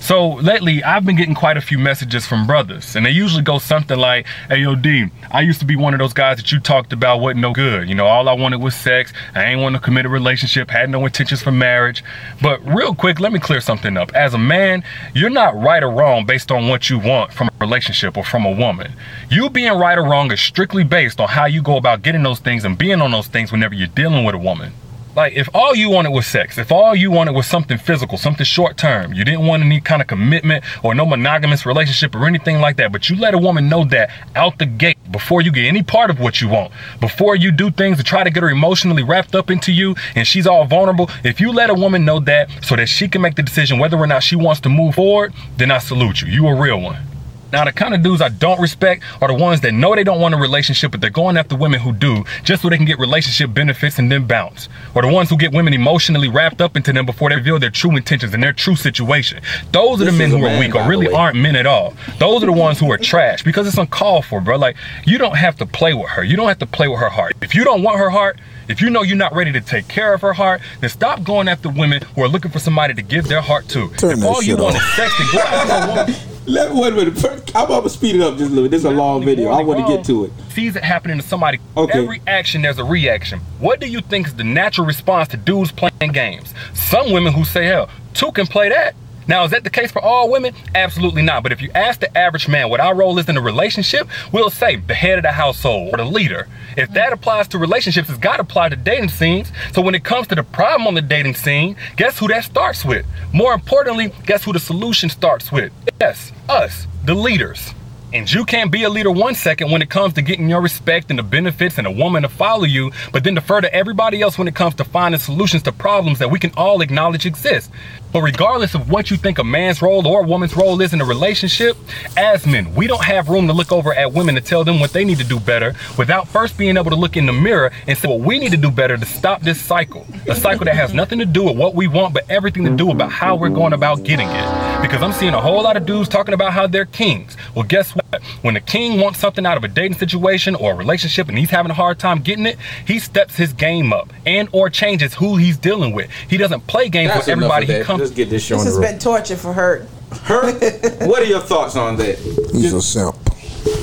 So 0.04 0.34
lately, 0.34 0.84
I've 0.84 1.06
been 1.06 1.16
getting 1.16 1.34
quite 1.34 1.56
a 1.56 1.62
few 1.62 1.80
messages 1.80 2.28
from 2.28 2.46
brothers, 2.46 2.98
and 2.98 3.06
they 3.06 3.12
usually 3.12 3.42
go 3.42 3.58
something 3.58 3.98
like, 3.98 4.28
"Hey, 4.50 4.58
yo, 4.58 4.76
D, 4.76 5.06
I 5.32 5.40
used 5.40 5.62
to 5.62 5.66
be 5.66 5.78
one 5.78 5.94
of 5.94 6.00
those 6.00 6.12
guys 6.12 6.36
that 6.36 6.52
you 6.52 6.60
talked 6.60 6.92
about 6.92 7.22
wasn't 7.22 7.40
no 7.40 7.54
good. 7.54 7.88
You 7.88 7.96
know, 7.96 8.06
all 8.08 8.28
I 8.28 8.34
wanted 8.34 8.60
was 8.60 8.76
sex. 8.76 9.14
I 9.34 9.46
ain't 9.46 9.62
want 9.62 9.76
to 9.76 9.80
commit 9.80 10.06
a 10.06 10.10
relationship, 10.10 10.70
had 10.72 10.90
no 10.90 11.06
intentions 11.06 11.42
for 11.42 11.54
marriage. 11.54 12.04
But 12.42 12.60
real 12.68 12.94
quick, 12.94 13.22
let 13.22 13.32
me 13.32 13.40
clear 13.40 13.62
something 13.62 13.96
up. 13.96 14.12
As 14.14 14.34
a 14.34 14.38
man, 14.38 14.84
you're 15.14 15.30
not 15.30 15.58
right 15.58 15.82
or 15.82 15.90
wrong 15.90 16.26
based 16.26 16.52
on 16.52 16.68
what 16.68 16.90
you 16.90 17.00
want 17.00 17.32
from 17.32 17.48
a 17.48 17.52
relationship 17.62 18.18
or 18.18 18.26
from 18.26 18.46
a 18.46 18.52
woman. 18.52 18.92
You 19.30 19.50
being 19.50 19.72
right 19.72 19.98
or 19.98 20.04
wrong 20.04 20.34
is 20.34 20.42
strictly 20.42 20.84
based 20.84 21.22
on 21.22 21.30
how 21.30 21.46
you 21.46 21.62
go 21.62 21.78
about 21.78 22.02
getting 22.02 22.24
those 22.24 22.40
things 22.40 22.66
and 22.66 22.78
being 22.78 23.02
on 23.02 23.12
those 23.12 23.28
things 23.28 23.54
whenever 23.54 23.74
you're 23.74 23.88
dealing 23.88 24.26
with 24.26 24.36
a 24.36 24.38
woman." 24.38 24.74
Like, 25.16 25.34
if 25.34 25.48
all 25.54 25.76
you 25.76 25.92
wanted 25.92 26.10
was 26.10 26.26
sex, 26.26 26.58
if 26.58 26.72
all 26.72 26.96
you 26.96 27.12
wanted 27.12 27.34
was 27.34 27.46
something 27.46 27.78
physical, 27.78 28.18
something 28.18 28.46
short 28.46 28.78
term, 28.78 29.14
you 29.14 29.24
didn't 29.24 29.46
want 29.46 29.62
any 29.62 29.80
kind 29.80 30.02
of 30.02 30.08
commitment 30.08 30.64
or 30.82 30.96
no 30.96 31.06
monogamous 31.06 31.68
relationship 31.68 32.16
or 32.16 32.26
anything 32.26 32.60
like 32.60 32.78
that, 32.78 32.92
but 32.92 33.10
you 33.10 33.16
let 33.16 33.36
a 33.36 33.38
woman 33.38 33.70
know 33.70 33.86
that 33.86 34.10
out 34.36 34.58
the 34.58 34.66
gate 34.66 34.98
before 35.12 35.42
you 35.42 35.52
get 35.52 35.66
any 35.66 35.84
part 35.84 36.10
of 36.10 36.20
what 36.20 36.42
you 36.42 36.50
want, 36.50 36.74
before 37.00 37.36
you 37.36 37.52
do 37.52 37.70
things 37.70 37.98
to 37.98 38.04
try 38.04 38.24
to 38.24 38.32
get 38.32 38.42
her 38.42 38.50
emotionally 38.50 39.04
wrapped 39.04 39.36
up 39.36 39.52
into 39.52 39.72
you 39.72 39.96
and 40.16 40.26
she's 40.26 40.48
all 40.48 40.66
vulnerable, 40.66 41.08
if 41.24 41.40
you 41.40 41.52
let 41.52 41.70
a 41.70 41.76
woman 41.76 42.04
know 42.04 42.20
that 42.20 42.50
so 42.64 42.76
that 42.76 42.88
she 42.88 43.08
can 43.08 43.22
make 43.22 43.36
the 43.36 43.44
decision 43.44 43.78
whether 43.78 43.98
or 43.98 44.08
not 44.08 44.24
she 44.24 44.36
wants 44.36 44.62
to 44.62 44.70
move 44.70 44.96
forward, 44.96 45.32
then 45.58 45.70
I 45.70 45.78
salute 45.78 46.22
you. 46.22 46.28
You 46.28 46.48
a 46.48 46.60
real 46.60 46.82
one. 46.82 47.13
Now, 47.54 47.66
the 47.66 47.72
kind 47.72 47.94
of 47.94 48.02
dudes 48.02 48.20
I 48.20 48.30
don't 48.30 48.60
respect 48.60 49.04
are 49.22 49.28
the 49.28 49.36
ones 49.36 49.62
that 49.62 49.76
know 49.76 49.94
they 49.94 50.04
don't 50.04 50.20
want 50.20 50.34
a 50.34 50.40
relationship, 50.40 50.90
but 50.90 51.02
they're 51.02 51.12
going 51.12 51.38
after 51.38 51.56
women 51.56 51.80
who 51.80 51.94
do, 51.94 52.26
just 52.44 52.64
so 52.64 52.70
they 52.70 52.78
can 52.78 52.88
get 52.88 52.98
relationship 52.98 53.54
benefits 53.54 54.00
and 54.00 54.12
then 54.12 54.26
bounce. 54.26 54.70
Or 54.96 55.04
the 55.04 55.08
ones 55.08 55.30
who 55.30 55.38
get 55.38 55.54
women 55.54 55.72
emotionally 55.72 56.30
wrapped 56.30 56.62
up 56.62 56.76
into 56.76 56.92
them 56.92 57.06
before 57.06 57.30
they 57.30 57.36
reveal 57.36 57.60
their 57.60 57.70
true 57.70 57.96
intentions 57.96 58.34
and 58.34 58.42
their 58.42 58.54
true 58.54 58.76
situation. 58.76 59.40
Those 59.72 60.02
are 60.02 60.06
the 60.06 60.12
men 60.12 60.32
who 60.32 60.44
are 60.44 60.60
weak 60.60 60.74
or 60.74 60.88
really 60.88 61.14
aren't 61.14 61.38
men 61.38 61.56
at 61.56 61.68
all. 61.68 61.94
Those 62.18 62.42
are 62.42 62.48
the 62.48 62.54
ones 62.54 62.80
who 62.80 62.92
are 62.92 62.98
trash 62.98 63.44
because 63.44 63.68
it's 63.68 63.78
uncalled 63.78 64.26
for, 64.26 64.42
bro. 64.42 64.58
Like, 64.58 64.76
you 65.06 65.20
don't 65.20 65.38
have 65.38 65.56
to 65.58 65.68
play 65.68 65.94
with 65.94 66.10
her. 66.10 66.24
You 66.24 66.36
don't 66.36 66.48
have 66.48 66.58
to 66.58 66.66
play 66.66 66.88
with 66.88 67.02
her 67.02 67.10
heart. 67.10 67.36
If 67.44 67.54
you 67.54 67.64
don't 67.64 67.84
want 67.84 68.00
her 68.00 68.10
heart, 68.10 68.40
if 68.68 68.82
you 68.82 68.90
know 68.90 69.04
you're 69.04 69.16
not 69.16 69.36
ready 69.36 69.52
to 69.52 69.62
take 69.62 69.88
care 69.88 70.16
of 70.16 70.22
her 70.22 70.34
heart, 70.34 70.62
then 70.82 70.90
stop 70.90 71.22
going 71.22 71.48
after 71.48 71.70
women 71.70 72.02
who 72.16 72.24
are 72.24 72.28
looking 72.28 72.50
for 72.50 72.58
somebody 72.58 72.96
to 72.96 73.04
give 73.04 73.28
their 73.28 73.42
heart 73.42 73.68
to. 73.70 73.90
Turn 73.90 74.18
if 74.18 74.26
all 74.26 74.42
you 74.42 74.58
want 74.58 74.76
off. 74.76 74.82
is 74.82 74.96
sex, 74.96 75.14
then 75.20 75.28
go 75.32 75.40
after 75.40 75.92
a 75.92 75.96
woman. 75.96 76.30
Let 76.46 76.74
wait 76.74 76.92
a 76.92 76.96
minute. 76.96 77.18
First, 77.18 77.56
I'm 77.56 77.68
gonna 77.68 77.90
speed 77.90 78.16
it 78.16 78.22
up 78.22 78.38
just 78.38 78.52
a 78.52 78.54
little. 78.54 78.70
This 78.70 78.82
is 78.82 78.86
a 78.86 78.92
long 78.92 79.24
video. 79.24 79.50
I 79.50 79.64
want 79.64 79.86
to 79.88 79.96
get 79.96 80.06
to 80.08 80.26
it. 80.26 80.32
Sees 80.50 80.76
it 80.76 80.84
happening 80.84 81.18
to 81.18 81.24
somebody. 81.24 81.60
Okay. 81.78 82.00
Every 82.00 82.22
action, 82.28 82.62
there's 82.62 82.80
a 82.80 82.84
reaction. 82.84 83.40
What 83.60 83.80
do 83.80 83.88
you 83.90 84.02
think 84.02 84.28
is 84.28 84.36
the 84.36 84.44
natural 84.44 84.86
response 84.86 85.30
to 85.30 85.38
dudes 85.38 85.72
playing 85.72 86.12
games? 86.12 86.54
Some 86.74 87.14
women 87.14 87.34
who 87.34 87.46
say, 87.46 87.66
hell, 87.66 87.90
two 88.14 88.32
can 88.34 88.46
play 88.46 88.70
that. 88.70 88.96
Now, 89.28 89.44
is 89.44 89.52
that 89.52 89.64
the 89.64 89.70
case 89.70 89.92
for 89.92 90.02
all 90.02 90.32
women? 90.32 90.54
Absolutely 90.76 91.22
not. 91.22 91.44
But 91.44 91.52
if 91.52 91.62
you 91.62 91.70
ask 91.74 92.00
the 92.00 92.16
average 92.18 92.48
man 92.48 92.70
what 92.70 92.80
our 92.80 92.96
role 92.96 93.18
is 93.20 93.30
in 93.30 93.38
a 93.38 93.42
relationship, 93.42 94.08
we'll 94.32 94.50
say 94.50 94.76
the 94.76 94.94
head 94.94 95.20
of 95.20 95.24
the 95.24 95.32
household 95.32 95.94
or 95.94 95.98
the 95.98 96.06
leader. 96.06 96.48
If 96.78 96.92
that 96.92 97.14
applies 97.14 97.48
to 97.50 97.58
relationships, 97.58 98.10
it's 98.10 98.18
got 98.18 98.38
to 98.38 98.44
apply 98.44 98.70
to 98.70 98.76
dating 98.76 99.10
scenes. 99.10 99.52
So 99.74 99.82
when 99.82 99.96
it 99.96 100.04
comes 100.04 100.28
to 100.28 100.36
the 100.36 100.44
problem 100.44 100.88
on 100.88 100.94
the 100.94 101.02
dating 101.02 101.36
scene, 101.36 101.76
guess 101.96 102.20
who 102.20 102.28
that 102.30 102.44
starts 102.44 102.84
with? 102.84 103.06
More 103.32 103.54
importantly, 103.54 104.12
guess 104.26 104.44
who 104.44 104.54
the 104.54 104.60
solution 104.60 105.10
starts 105.10 105.52
with? 105.52 105.72
Yes, 106.00 106.32
us, 106.50 106.88
the 107.06 107.14
leaders. 107.14 107.74
And 108.14 108.32
you 108.32 108.46
can't 108.46 108.72
be 108.72 108.84
a 108.84 108.92
leader 108.92 109.10
one 109.10 109.34
second 109.34 109.72
when 109.72 109.82
it 109.82 109.90
comes 109.90 110.14
to 110.14 110.22
getting 110.22 110.48
your 110.48 110.62
respect 110.62 111.10
and 111.10 111.18
the 111.18 111.24
benefits 111.24 111.80
and 111.80 111.88
a 111.88 111.92
woman 111.92 112.22
to 112.22 112.30
follow 112.30 112.66
you, 112.66 112.92
but 113.12 113.24
then 113.24 113.34
defer 113.34 113.60
to 113.60 113.74
everybody 113.74 114.22
else 114.22 114.38
when 114.38 114.48
it 114.48 114.54
comes 114.54 114.76
to 114.76 114.84
finding 114.84 115.20
solutions 115.20 115.64
to 115.64 115.72
problems 115.72 116.20
that 116.20 116.30
we 116.30 116.38
can 116.38 116.52
all 116.56 116.82
acknowledge 116.82 117.26
exist. 117.26 117.72
But 118.12 118.22
regardless 118.22 118.76
of 118.76 118.92
what 118.92 119.10
you 119.10 119.18
think 119.18 119.40
a 119.40 119.44
man's 119.44 119.82
role 119.82 120.06
or 120.06 120.22
a 120.22 120.28
woman's 120.28 120.56
role 120.56 120.80
is 120.82 120.94
in 120.94 121.02
a 121.02 121.06
relationship, 121.06 121.76
as 122.16 122.46
men, 122.46 122.76
we 122.76 122.86
don't 122.86 123.04
have 123.04 123.30
room 123.30 123.48
to 123.48 123.54
look 123.54 123.72
over 123.72 123.92
at 123.96 124.14
women 124.14 124.36
to 124.36 124.42
tell 124.42 124.64
them 124.64 124.80
what 124.80 124.94
they 124.94 125.04
need 125.04 125.18
to 125.18 125.24
do 125.24 125.40
better 125.40 125.74
without 125.98 126.28
first 126.28 126.56
being 126.56 126.78
able 126.78 126.92
to 126.92 126.96
look 126.96 127.18
in 127.18 127.26
the 127.26 127.34
mirror 127.34 127.72
and 127.88 127.98
say 127.98 128.08
what 128.08 128.20
we 128.20 128.38
need 128.38 128.52
to 128.52 128.58
do 128.58 128.70
better 128.70 128.96
to 128.96 129.06
stop 129.08 129.42
this 129.42 129.60
cycle. 129.60 130.06
A 130.30 130.36
cycle 130.36 130.66
that 130.66 130.76
has 130.76 130.94
nothing 130.94 131.18
to 131.18 131.26
do 131.26 131.46
with 131.46 131.58
what 131.58 131.74
we 131.74 131.88
want, 131.88 132.14
but 132.14 132.30
everything 132.30 132.64
to 132.66 132.76
do 132.76 132.92
about 132.92 133.12
how 133.12 133.36
we're 133.36 133.50
going 133.50 133.74
about 133.74 134.04
getting 134.04 134.30
it. 134.30 134.82
Because 134.84 135.02
I'm 135.02 135.14
seeing 135.14 135.34
a 135.34 135.42
whole 135.42 135.64
lot 135.64 135.76
of 135.76 135.88
dudes 135.88 136.08
talking 136.08 136.36
about 136.36 136.54
how 136.54 136.68
they're 136.68 136.86
kings. 136.86 137.36
Well, 137.56 137.64
guess 137.64 137.96
what? 137.96 138.03
When 138.42 138.56
a 138.56 138.62
king 138.62 139.00
wants 139.00 139.20
something 139.20 139.46
out 139.46 139.58
of 139.58 139.64
a 139.64 139.68
dating 139.68 139.98
situation 139.98 140.56
or 140.56 140.74
a 140.74 140.76
relationship 140.76 141.30
and 141.30 141.38
he's 141.38 141.50
having 141.50 141.72
a 141.72 141.74
hard 141.74 142.00
time 142.00 142.20
getting 142.20 142.46
it, 142.46 142.58
he 142.86 143.00
steps 143.00 143.36
his 143.36 143.54
game 143.54 143.92
up 143.92 144.14
and 144.26 144.50
or 144.52 144.70
changes 144.70 145.16
who 145.16 145.38
he's 145.38 145.58
dealing 145.58 145.94
with. 145.94 146.12
He 146.30 146.38
doesn't 146.38 146.68
play 146.68 146.90
games 146.90 147.10
That's 147.10 147.26
with 147.26 147.30
everybody 147.30 147.72
of 147.72 147.78
he 147.78 147.84
comes 147.84 148.02
Let's 148.02 148.12
get 148.12 148.30
this 148.30 148.44
show 148.46 148.58
This 148.58 148.66
has 148.66 148.80
been 148.80 149.00
torture 149.00 149.36
for 149.36 149.54
her. 149.54 149.88
Her, 150.24 150.52
what 151.08 151.24
are 151.24 151.26
your 151.26 151.40
thoughts 151.40 151.76
on 151.76 151.96
that? 151.98 152.18
He's 152.52 152.74
a 152.74 152.82
simp. 152.82 153.16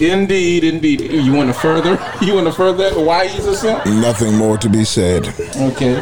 Indeed, 0.00 0.64
indeed. 0.64 1.00
You 1.00 1.32
want 1.32 1.52
to 1.52 1.58
further? 1.58 1.98
You 2.22 2.34
want 2.34 2.46
to 2.46 2.52
further 2.52 2.90
why 3.02 3.26
he's 3.26 3.46
a 3.46 3.56
simp? 3.56 3.86
Nothing 3.86 4.36
more 4.36 4.58
to 4.58 4.68
be 4.68 4.84
said. 4.84 5.26
Okay. 5.56 5.94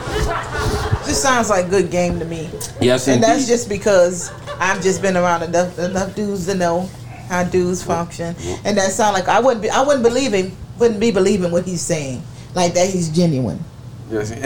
This 1.06 1.22
sounds 1.22 1.48
like 1.48 1.70
good 1.70 1.90
game 1.90 2.18
to 2.18 2.24
me. 2.24 2.50
Yes, 2.80 3.08
And 3.08 3.22
that's 3.22 3.46
just 3.46 3.68
because 3.68 4.32
I've 4.58 4.82
just 4.82 5.00
been 5.00 5.16
around 5.16 5.44
enough 5.44 5.78
enough 5.78 6.14
dudes 6.14 6.46
to 6.46 6.54
know 6.54 6.90
how 7.28 7.44
dudes 7.44 7.82
function. 7.82 8.34
And 8.64 8.76
that 8.76 8.92
sound 8.92 9.14
like 9.14 9.28
I 9.28 9.40
wouldn't 9.40 9.62
be 9.62 9.70
I 9.70 9.82
wouldn't 9.82 10.02
believe 10.02 10.32
him 10.32 10.56
wouldn't 10.78 11.00
be 11.00 11.10
believing 11.10 11.50
what 11.50 11.64
he's 11.64 11.82
saying. 11.82 12.22
Like 12.54 12.74
that 12.74 12.88
he's 12.90 13.08
genuine. 13.08 13.62
Yes, 14.10 14.30
a- 14.30 14.36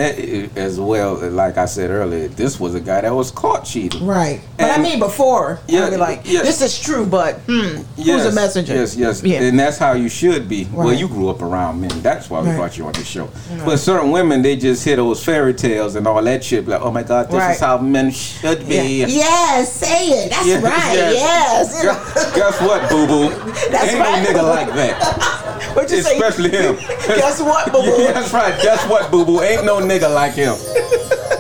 a- 0.44 0.50
as 0.56 0.80
well, 0.80 1.22
eh, 1.22 1.28
like 1.28 1.56
I 1.56 1.66
said 1.66 1.90
earlier, 1.90 2.26
this 2.28 2.58
was 2.58 2.74
a 2.74 2.80
guy 2.80 3.00
that 3.02 3.14
was 3.14 3.30
caught 3.30 3.64
cheating. 3.64 4.04
Right. 4.06 4.40
But 4.58 4.70
I 4.72 4.82
mean 4.82 4.98
before. 4.98 5.60
Yeah, 5.68 5.86
I'd 5.86 5.90
be 5.90 5.96
like, 5.96 6.22
yeah. 6.24 6.42
this 6.42 6.60
is 6.62 6.78
true, 6.78 7.06
but 7.06 7.36
hmm, 7.46 7.82
who's 7.96 8.24
a 8.26 8.32
messenger? 8.32 8.74
Yes, 8.74 8.96
yes, 8.96 9.22
Yeah. 9.22 9.42
and 9.42 9.58
that's 9.58 9.78
how 9.78 9.92
you 9.92 10.08
should 10.08 10.48
be. 10.48 10.66
Well, 10.72 10.92
you 10.92 11.06
grew 11.08 11.28
up 11.28 11.42
around 11.42 11.80
men. 11.80 11.92
That's 12.02 12.28
why 12.28 12.40
we 12.40 12.48
Right. 12.48 12.56
brought 12.56 12.76
you 12.76 12.86
on 12.86 12.92
the 12.92 13.04
show. 13.04 13.28
But 13.64 13.78
certain 13.78 14.10
women, 14.10 14.42
they 14.42 14.56
just 14.56 14.84
hear 14.84 14.96
those 14.96 15.22
fairy 15.22 15.54
tales 15.54 15.94
and 15.94 16.06
all 16.08 16.22
that 16.22 16.42
shit. 16.42 16.66
Like, 16.66 16.80
oh 16.82 16.90
my 16.90 17.02
God, 17.04 17.28
this 17.28 17.34
Right. 17.36 17.54
is 17.54 17.60
how 17.60 17.78
men 17.78 18.10
should 18.10 18.68
be. 18.68 18.74
Yeah. 19.00 19.06
Yes, 19.06 19.72
say 19.72 20.06
it. 20.08 20.30
That's 20.30 20.46
Yes, 20.46 20.62
right. 20.62 20.94
yes. 20.94 21.80
Yes. 21.82 21.82
Guess, 21.82 22.32
guess 22.34 22.60
what, 22.60 22.88
boo 22.90 23.06
boo? 23.06 23.22
Ain't 23.30 23.98
right. 23.98 24.22
no 24.24 24.40
nigga 24.40 24.42
like 24.48 24.74
that. 24.74 25.41
What 25.74 25.90
you 25.90 26.02
say? 26.02 26.16
Especially 26.16 26.50
him. 26.50 26.76
Guess 27.06 27.40
what, 27.40 27.72
boo 27.72 27.82
boo? 27.82 28.02
Yeah, 28.02 28.12
that's 28.12 28.32
right. 28.32 28.60
Guess 28.62 28.88
what, 28.88 29.10
boo 29.10 29.24
boo? 29.24 29.40
Ain't 29.42 29.64
no 29.64 29.80
nigga 29.80 30.12
like 30.12 30.34
him. 30.34 30.54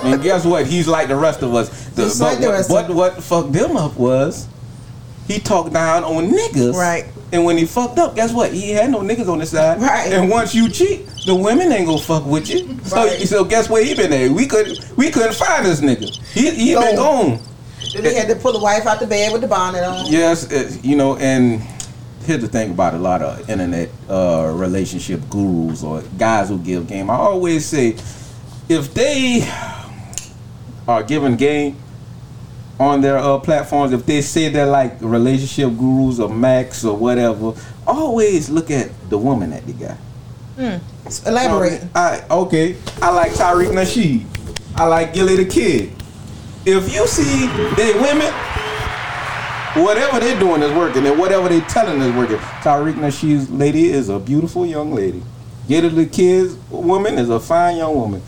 And 0.04 0.20
guess 0.20 0.44
what? 0.44 0.66
He's 0.66 0.88
like 0.88 1.06
the 1.06 1.14
rest 1.14 1.42
of 1.42 1.54
us. 1.54 1.68
The- 1.90 2.06
but 2.18 2.18
like 2.18 2.38
the 2.40 2.48
what, 2.48 2.60
of 2.88 2.96
what, 2.96 3.14
what 3.14 3.22
fucked 3.22 3.52
them 3.52 3.76
up 3.76 3.96
was 3.96 4.48
he 5.28 5.38
talked 5.38 5.72
down 5.72 6.02
on 6.02 6.28
niggas. 6.28 6.74
Right. 6.74 7.04
And 7.32 7.44
when 7.44 7.56
he 7.56 7.64
fucked 7.64 8.00
up, 8.00 8.16
guess 8.16 8.32
what? 8.32 8.52
He 8.52 8.70
had 8.72 8.90
no 8.90 8.98
niggas 8.98 9.28
on 9.28 9.38
the 9.38 9.46
side. 9.46 9.80
Right. 9.80 10.12
And 10.12 10.28
once 10.28 10.56
you 10.56 10.68
cheat, 10.68 11.06
the 11.24 11.36
women 11.36 11.70
ain't 11.70 11.86
gonna 11.86 12.00
fuck 12.00 12.26
with 12.26 12.50
you. 12.50 12.80
So, 12.82 12.96
Right. 12.96 13.20
so 13.28 13.44
guess 13.44 13.70
where 13.70 13.84
he 13.84 13.94
been 13.94 14.12
at? 14.12 14.32
We 14.32 14.46
couldn't 14.46 14.84
we 14.96 15.08
couldn't 15.12 15.34
find 15.36 15.64
this 15.64 15.80
nigga. 15.80 16.10
He 16.34 16.50
he 16.50 16.74
been 16.74 16.96
Gone. 16.96 17.28
gone. 17.36 17.40
Then 17.94 18.04
he 18.04 18.14
had 18.16 18.26
to 18.28 18.34
pull 18.34 18.52
the 18.54 18.58
wife 18.58 18.86
out 18.86 18.98
the 18.98 19.06
bed 19.06 19.30
with 19.32 19.42
the 19.42 19.46
bonnet 19.48 19.84
on. 19.84 20.06
Yes, 20.06 20.50
it, 20.50 20.84
you 20.84 20.96
know, 20.96 21.16
and 21.18 21.62
here's 22.24 22.40
the 22.40 22.48
thing 22.48 22.70
about 22.72 22.94
a 22.94 22.98
lot 22.98 23.22
of 23.22 23.48
internet 23.48 23.90
uh, 24.08 24.52
relationship 24.54 25.20
gurus 25.28 25.82
or 25.82 26.02
guys 26.18 26.48
who 26.48 26.58
give 26.58 26.86
game. 26.86 27.10
I 27.10 27.14
always 27.14 27.66
say, 27.66 27.96
if 28.68 28.94
they 28.94 29.48
are 30.86 31.02
giving 31.02 31.36
game 31.36 31.76
on 32.78 33.00
their 33.00 33.18
uh, 33.18 33.38
platforms, 33.38 33.92
if 33.92 34.06
they 34.06 34.20
say 34.20 34.48
they're 34.48 34.66
like 34.66 35.00
relationship 35.00 35.76
gurus 35.78 36.18
or 36.18 36.28
Max 36.28 36.84
or 36.84 36.96
whatever, 36.96 37.54
always 37.86 38.50
look 38.50 38.70
at 38.70 38.90
the 39.10 39.18
woman 39.18 39.50
that 39.50 39.66
they 39.66 39.72
got. 39.72 39.98
Elaborate. 41.26 41.82
I 41.94 42.24
okay. 42.30 42.76
I 43.00 43.10
like 43.10 43.32
Tariq 43.32 43.72
Nasheed. 43.72 44.26
I 44.76 44.86
like 44.86 45.12
Gillie 45.12 45.36
the 45.36 45.44
Kid. 45.44 45.92
If 46.64 46.94
you 46.94 47.06
see 47.06 47.46
they 47.76 47.92
women, 47.94 48.32
whatever 49.74 50.20
they're 50.20 50.38
doing 50.38 50.62
is 50.62 50.72
working, 50.76 51.06
and 51.06 51.18
whatever 51.18 51.48
they're 51.48 51.60
telling 51.62 52.00
is 52.00 52.14
working. 52.14 52.36
Tariq 52.62 52.94
Nasheed's 52.94 53.50
lady 53.50 53.90
is 53.90 54.08
a 54.08 54.18
beautiful 54.18 54.66
young 54.66 54.92
lady. 54.94 55.22
Gillie 55.68 55.88
the 55.88 56.06
Kid's 56.06 56.54
woman 56.70 57.18
is 57.18 57.30
a 57.30 57.38
fine 57.40 57.76
young 57.76 57.94
woman. 57.94 58.22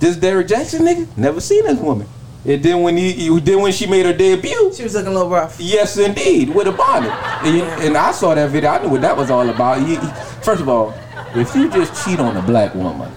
This 0.00 0.16
Derrick 0.16 0.46
Jaxn 0.46 0.80
nigga 0.80 1.16
never 1.16 1.40
seen 1.40 1.64
this 1.64 1.78
woman. 1.78 2.06
And 2.46 2.62
then 2.62 2.82
when 2.82 2.96
he, 2.96 3.12
he 3.12 3.40
then 3.40 3.60
when 3.62 3.72
she 3.72 3.86
made 3.86 4.04
her 4.06 4.12
debut, 4.12 4.72
She 4.74 4.82
was 4.82 4.94
looking 4.94 5.08
a 5.10 5.14
little 5.14 5.30
rough. 5.30 5.56
Yes, 5.58 5.96
indeed, 5.96 6.50
with 6.50 6.66
a 6.66 6.72
bonnet. 6.72 7.10
And, 7.42 7.82
and 7.82 7.96
I 7.96 8.12
saw 8.12 8.34
that 8.34 8.50
video. 8.50 8.70
I 8.70 8.82
knew 8.82 8.90
what 8.90 9.00
that 9.00 9.16
was 9.16 9.30
all 9.30 9.48
about. 9.48 9.80
You- 9.80 9.94
you- 9.94 10.12
first 10.42 10.60
of 10.60 10.68
all, 10.68 10.94
if 11.34 11.54
you 11.54 11.70
just 11.70 12.04
cheat 12.04 12.20
on 12.20 12.36
a 12.36 12.42
black 12.42 12.74
woman, 12.74 13.10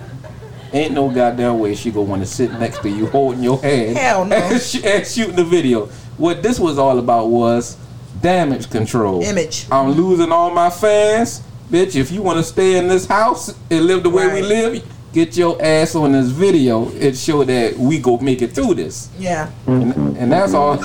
ain't 0.74 0.94
no 0.94 1.10
goddamn 1.10 1.60
way 1.60 1.76
she 1.76 1.92
gonna 1.92 2.06
want 2.06 2.22
to 2.22 2.26
sit 2.26 2.52
next 2.54 2.82
to 2.84 2.90
you 2.90 3.06
holding 3.08 3.44
your 3.44 3.62
hand 3.62 3.98
Hell 3.98 4.26
no. 4.26 4.36
and, 4.38 4.62
sh- 4.62 4.84
and 4.84 5.06
shooting 5.06 5.36
the 5.36 5.44
video. 5.44 5.90
What 6.18 6.42
this 6.42 6.60
was 6.60 6.80
all 6.80 6.98
about 6.98 7.28
was 7.28 7.78
damage 8.22 8.70
control. 8.70 9.22
Image. 9.22 9.68
I'm 9.72 9.92
losing 9.92 10.32
all 10.32 10.50
my 10.50 10.70
fans, 10.70 11.42
bitch. 11.70 11.96
If 11.96 12.12
you 12.12 12.24
want 12.24 12.38
to 12.38 12.44
stay 12.44 12.78
in 12.78 12.88
this 12.88 13.06
house 13.06 13.54
and 13.70 13.86
live 13.86 14.04
the 14.04 14.10
way 14.10 14.34
we 14.34 14.42
live, 14.42 14.84
get 15.14 15.38
your 15.38 15.64
ass 15.64 15.94
on 15.94 16.14
this 16.14 16.30
video 16.30 16.90
and 16.90 17.16
show 17.16 17.44
that 17.44 17.78
we 17.78 18.00
go 18.00 18.18
make 18.18 18.42
it 18.42 18.54
through 18.54 18.74
this. 18.74 19.10
Yeah. 19.20 19.52
And, 19.68 20.18
and 20.18 20.32
that's 20.32 20.56
all. 20.56 20.78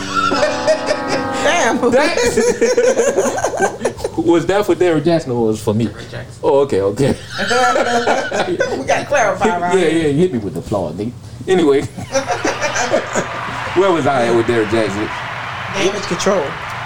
Damn. 1.43 1.81
was 4.17 4.45
that 4.47 4.67
for 4.67 4.75
Derrick 4.75 5.05
Jaxn 5.05 5.29
or 5.29 5.47
was 5.47 5.61
it 5.61 5.65
for 5.65 5.73
me? 5.73 5.87
Jaxn. 5.87 6.41
Oh, 6.43 6.61
okay, 6.61 6.83
okay. 6.83 7.13
we 8.79 8.87
got 8.87 9.01
to 9.01 9.07
clarify, 9.07 9.59
right? 9.59 9.79
Yeah, 9.79 9.87
yeah, 9.87 10.07
you 10.09 10.19
hit 10.19 10.33
me 10.35 10.39
with 10.41 10.55
the 10.55 10.63
flaw, 10.63 10.93
nigga. 10.93 11.13
Anyway, 11.49 11.81
where 13.75 13.93
was 13.93 14.07
I 14.07 14.27
at 14.27 14.37
with 14.37 14.47
Derrick 14.47 14.69
Jaxn? 14.69 15.07
Damage 15.75 16.03
control. 16.05 16.45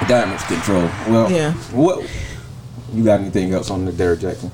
Damage 0.09 0.41
control. 0.43 0.89
Well, 1.09 1.31
Yeah. 1.31 1.53
What? 1.73 2.09
You 2.93 3.05
got 3.05 3.21
anything 3.21 3.53
else 3.53 3.71
on 3.71 3.85
the 3.85 3.93
Derrick 3.93 4.21
Jaxn? 4.21 4.51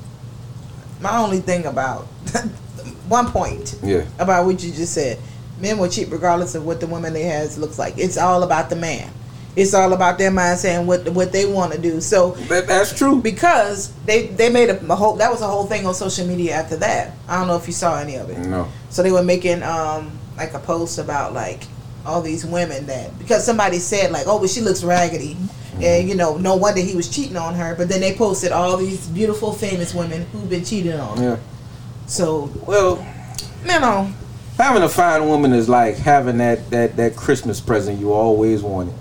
My 1.01 1.19
only 1.19 1.41
thing 1.41 1.67
about 1.67 2.03
one 3.09 3.27
point 3.31 3.77
Yeah. 3.83 4.05
about 4.19 4.47
what 4.47 4.63
you 4.63 4.73
just 4.73 4.95
said. 4.95 5.19
Men 5.61 5.79
will 5.79 5.89
cheat 5.89 6.11
regardless 6.11 6.55
of 6.55 6.65
what 6.65 6.81
the 6.81 6.87
woman 6.87 7.13
they 7.13 7.23
has 7.25 7.59
looks 7.59 7.79
like. 7.79 7.95
It's 7.99 8.17
all 8.19 8.43
about 8.43 8.71
the 8.71 8.77
man. 8.77 9.11
It's 9.55 9.75
all 9.75 9.93
about 9.93 10.17
their 10.17 10.31
mindset 10.31 10.79
and 10.79 10.89
what 10.89 11.07
what 11.11 11.31
they 11.31 11.45
want 11.45 11.73
to 11.75 11.79
do. 11.79 12.01
So 12.01 12.31
That, 12.49 12.67
that's 12.67 12.97
true. 12.97 13.21
because 13.21 13.93
they 14.07 14.29
they 14.29 14.49
made 14.49 14.71
a, 14.71 14.81
a 14.91 14.97
whole 14.97 15.17
that 15.17 15.31
was 15.31 15.43
a 15.43 15.47
whole 15.47 15.67
thing 15.67 15.87
on 15.87 15.93
social 15.95 16.27
media 16.27 16.55
after 16.55 16.77
that. 16.79 17.13
I 17.29 17.39
don't 17.39 17.49
know 17.49 17.57
if 17.57 17.67
you 17.67 17.75
saw 17.75 17.99
any 17.99 18.15
of 18.17 18.31
it. 18.31 18.39
No. 18.39 18.67
So 18.89 19.03
they 19.03 19.13
were 19.13 19.23
making 19.23 19.63
um 19.63 20.19
like 20.39 20.55
a 20.55 20.59
post 20.59 20.99
about 20.99 21.35
like 21.35 21.65
all 22.05 22.23
these 22.23 22.45
women 22.45 22.87
that 22.87 23.17
because 23.19 23.45
somebody 23.45 23.79
said 23.79 24.11
like 24.11 24.27
oh 24.27 24.39
but 24.39 24.51
she 24.51 24.61
looks 24.61 24.83
raggedy 24.83 25.37
and 25.75 25.83
mm-hmm. 25.83 26.09
you 26.09 26.15
know 26.15 26.37
no 26.37 26.57
wonder 26.57 26.81
he 26.81 26.97
was 26.97 27.09
cheating 27.09 27.37
on 27.37 27.55
her 27.55 27.75
but 27.77 27.89
then 27.89 28.01
they 28.01 28.15
posted 28.15 28.53
all 28.53 28.77
these 28.77 29.07
beautiful 29.09 29.53
famous 29.53 29.95
women 29.95 30.23
who've 30.27 30.51
been 30.51 30.65
cheated 30.65 30.95
on. 30.95 31.21
Yeah. 31.21 31.39
So 32.07 32.51
Well, 32.67 33.07
you 33.63 33.81
know 33.81 34.13
having 34.59 34.83
a 34.83 34.89
fine 34.89 35.27
woman 35.27 35.53
is 35.53 35.69
like 35.69 35.97
having 35.97 36.39
that 36.39 36.71
that 36.71 36.97
that 36.97 37.17
Christmas 37.17 37.61
present 37.61 37.99
you 37.99 38.13
always 38.13 38.63
wanted. 38.63 38.95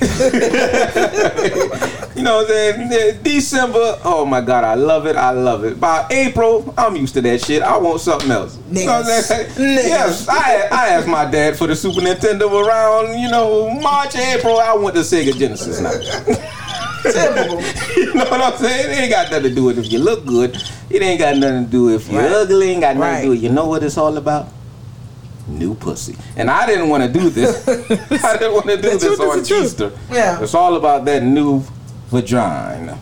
you 2.16 2.22
know 2.22 2.36
what 2.42 2.50
I'm 2.50 2.90
saying? 2.90 3.22
December, 3.22 3.98
oh 4.04 4.24
my 4.24 4.40
God, 4.40 4.64
I 4.64 4.74
love 4.74 5.06
it, 5.06 5.16
I 5.16 5.30
love 5.30 5.64
it. 5.64 5.78
By 5.80 6.06
April, 6.10 6.72
I'm 6.76 6.96
used 6.96 7.14
to 7.14 7.20
that 7.22 7.40
shit. 7.44 7.62
I 7.62 7.76
want 7.78 8.00
something 8.00 8.30
else. 8.30 8.58
You 8.70 8.86
know 8.86 9.00
what 9.00 9.06
I'm 9.06 9.22
saying? 9.22 9.50
Niggas. 9.50 9.84
Yes, 9.88 10.28
I, 10.28 10.68
I 10.70 10.88
asked 10.90 11.08
my 11.08 11.24
dad 11.30 11.56
for 11.56 11.66
the 11.66 11.76
Super 11.76 12.00
Nintendo 12.00 12.50
around, 12.66 13.18
you 13.20 13.28
know, 13.30 13.70
March, 13.80 14.14
April. 14.16 14.58
I 14.58 14.74
want 14.74 14.94
the 14.94 15.00
Sega 15.00 15.36
Genesis 15.36 15.80
now. 15.80 15.92
you 17.04 18.14
know 18.14 18.24
what 18.26 18.40
I'm 18.40 18.56
saying? 18.58 18.90
It 18.90 18.94
ain't 19.02 19.10
got 19.10 19.30
nothing 19.30 19.48
to 19.50 19.54
do 19.54 19.64
with 19.64 19.78
if 19.78 19.90
you 19.90 19.98
look 19.98 20.24
good. 20.24 20.56
It 20.90 21.02
ain't 21.02 21.18
got 21.18 21.36
nothing 21.36 21.64
to 21.64 21.70
do 21.70 21.88
if 21.94 22.08
you're 22.08 22.20
Right. 22.22 22.30
ugly. 22.32 22.70
Ain't 22.70 22.80
got 22.82 22.96
nothing 22.96 23.00
Right. 23.12 23.16
to 23.20 23.24
do 23.24 23.30
with. 23.30 23.42
You 23.42 23.48
know 23.50 23.66
what 23.66 23.82
it's 23.82 23.98
all 23.98 24.16
about? 24.16 24.48
New 25.48 25.74
pussy. 25.74 26.14
And 26.36 26.48
I 26.50 26.66
didn't 26.66 26.88
want 26.88 27.02
to 27.02 27.08
do 27.18 27.28
this. 27.28 27.66
I 28.24 28.36
didn't 28.38 28.54
want 28.54 28.66
to 28.66 28.76
do 28.76 28.96
this 28.96 29.18
on. 29.20 29.40
Easter. 29.40 29.90
Yeah. 30.10 30.40
It's 30.40 30.54
all 30.54 30.76
about 30.76 31.04
that 31.06 31.22
new 31.24 31.64
vagina. 32.12 33.00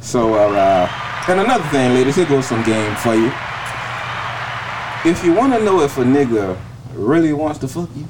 So, 0.00 0.34
uh, 0.34 0.90
and 1.28 1.38
another 1.38 1.64
thing, 1.68 1.94
ladies, 1.94 2.16
here 2.16 2.26
goes 2.26 2.46
some 2.46 2.64
game 2.64 2.94
for 2.96 3.14
you. 3.14 3.32
If 5.04 5.24
you 5.24 5.32
want 5.32 5.52
to 5.52 5.62
know 5.64 5.80
if 5.82 5.96
a 5.98 6.02
nigga 6.02 6.58
really 6.94 7.32
wants 7.32 7.60
to 7.60 7.68
fuck 7.68 7.88
you, 7.94 8.08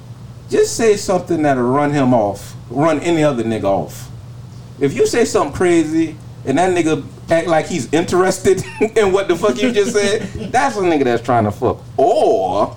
just 0.49 0.77
say 0.77 0.97
something 0.97 1.43
that'll 1.43 1.65
run 1.65 1.93
him 1.93 2.15
off, 2.15 2.57
run 2.71 3.01
any 3.01 3.23
other 3.23 3.45
nigga 3.45 3.65
off. 3.65 4.11
If 4.81 4.95
you 4.95 5.07
say 5.07 5.27
something 5.27 5.55
crazy 5.55 6.17
and 6.47 6.57
that 6.57 6.75
nigga 6.75 7.05
act 7.31 7.47
like 7.47 7.67
he's 7.67 7.93
interested 7.93 8.65
in 8.97 9.13
what 9.13 9.29
the 9.29 9.37
fuck 9.37 9.61
you 9.61 9.73
just 9.73 9.93
said, 9.93 10.23
that's 10.53 10.77
a 10.77 10.81
nigga 10.81 11.05
that's 11.05 11.23
trying 11.23 11.45
to 11.45 11.51
fuck. 11.53 11.79
Or 11.99 12.77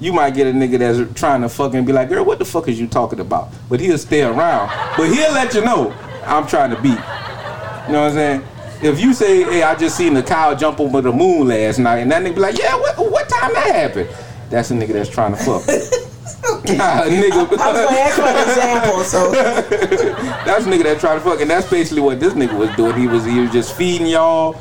you 0.00 0.12
might 0.12 0.34
get 0.34 0.46
a 0.46 0.52
nigga 0.52 0.78
that's 0.78 1.18
trying 1.18 1.42
to 1.42 1.48
fuck 1.48 1.74
and 1.74 1.86
be 1.86 1.92
like, 1.92 2.08
girl, 2.08 2.24
what 2.24 2.38
the 2.38 2.44
fuck 2.44 2.68
is 2.68 2.78
you 2.78 2.86
talking 2.86 3.20
about? 3.20 3.50
But 3.68 3.80
he'll 3.80 3.98
stay 3.98 4.22
around. 4.22 4.70
But 4.96 5.08
he'll 5.08 5.32
let 5.32 5.54
you 5.54 5.62
know, 5.62 5.92
I'm 6.24 6.46
trying 6.46 6.70
to 6.70 6.80
beat. 6.80 6.90
You 6.90 7.92
know 7.92 8.02
what 8.02 8.10
I'm 8.10 8.12
saying? 8.12 8.42
If 8.82 9.00
you 9.00 9.14
say, 9.14 9.42
hey, 9.44 9.62
I 9.62 9.74
just 9.74 9.96
seen 9.96 10.12
the 10.12 10.22
cow 10.22 10.54
jump 10.54 10.80
over 10.80 11.00
the 11.00 11.12
moon 11.12 11.48
last 11.48 11.78
night, 11.78 11.98
and 11.98 12.12
that 12.12 12.22
nigga 12.22 12.34
be 12.34 12.40
like, 12.40 12.58
yeah, 12.58 12.76
what, 12.76 13.10
what 13.10 13.28
time 13.28 13.54
that 13.54 13.74
happened? 13.74 14.10
That's 14.50 14.70
a 14.70 14.74
nigga 14.74 14.92
that's 14.92 15.08
trying 15.08 15.34
to 15.34 15.42
fuck. 15.42 15.62
Nah, 16.46 17.02
nigga. 17.02 17.58
I 17.58 17.72
was 17.72 17.84
gonna 17.84 17.98
ask 17.98 18.16
for 18.16 18.22
an 18.22 18.48
example, 18.48 19.04
so 19.04 19.30
That's 20.44 20.66
a 20.66 20.68
nigga 20.68 20.84
that 20.84 21.00
tried 21.00 21.14
to 21.14 21.20
fuck, 21.20 21.40
and 21.40 21.50
that's 21.50 21.68
basically 21.68 22.02
what 22.02 22.20
this 22.20 22.34
nigga 22.34 22.56
was 22.56 22.70
doing. 22.76 22.96
He 22.96 23.06
was 23.06 23.24
he 23.24 23.40
was 23.40 23.50
just 23.52 23.76
feeding 23.76 24.06
y'all 24.06 24.56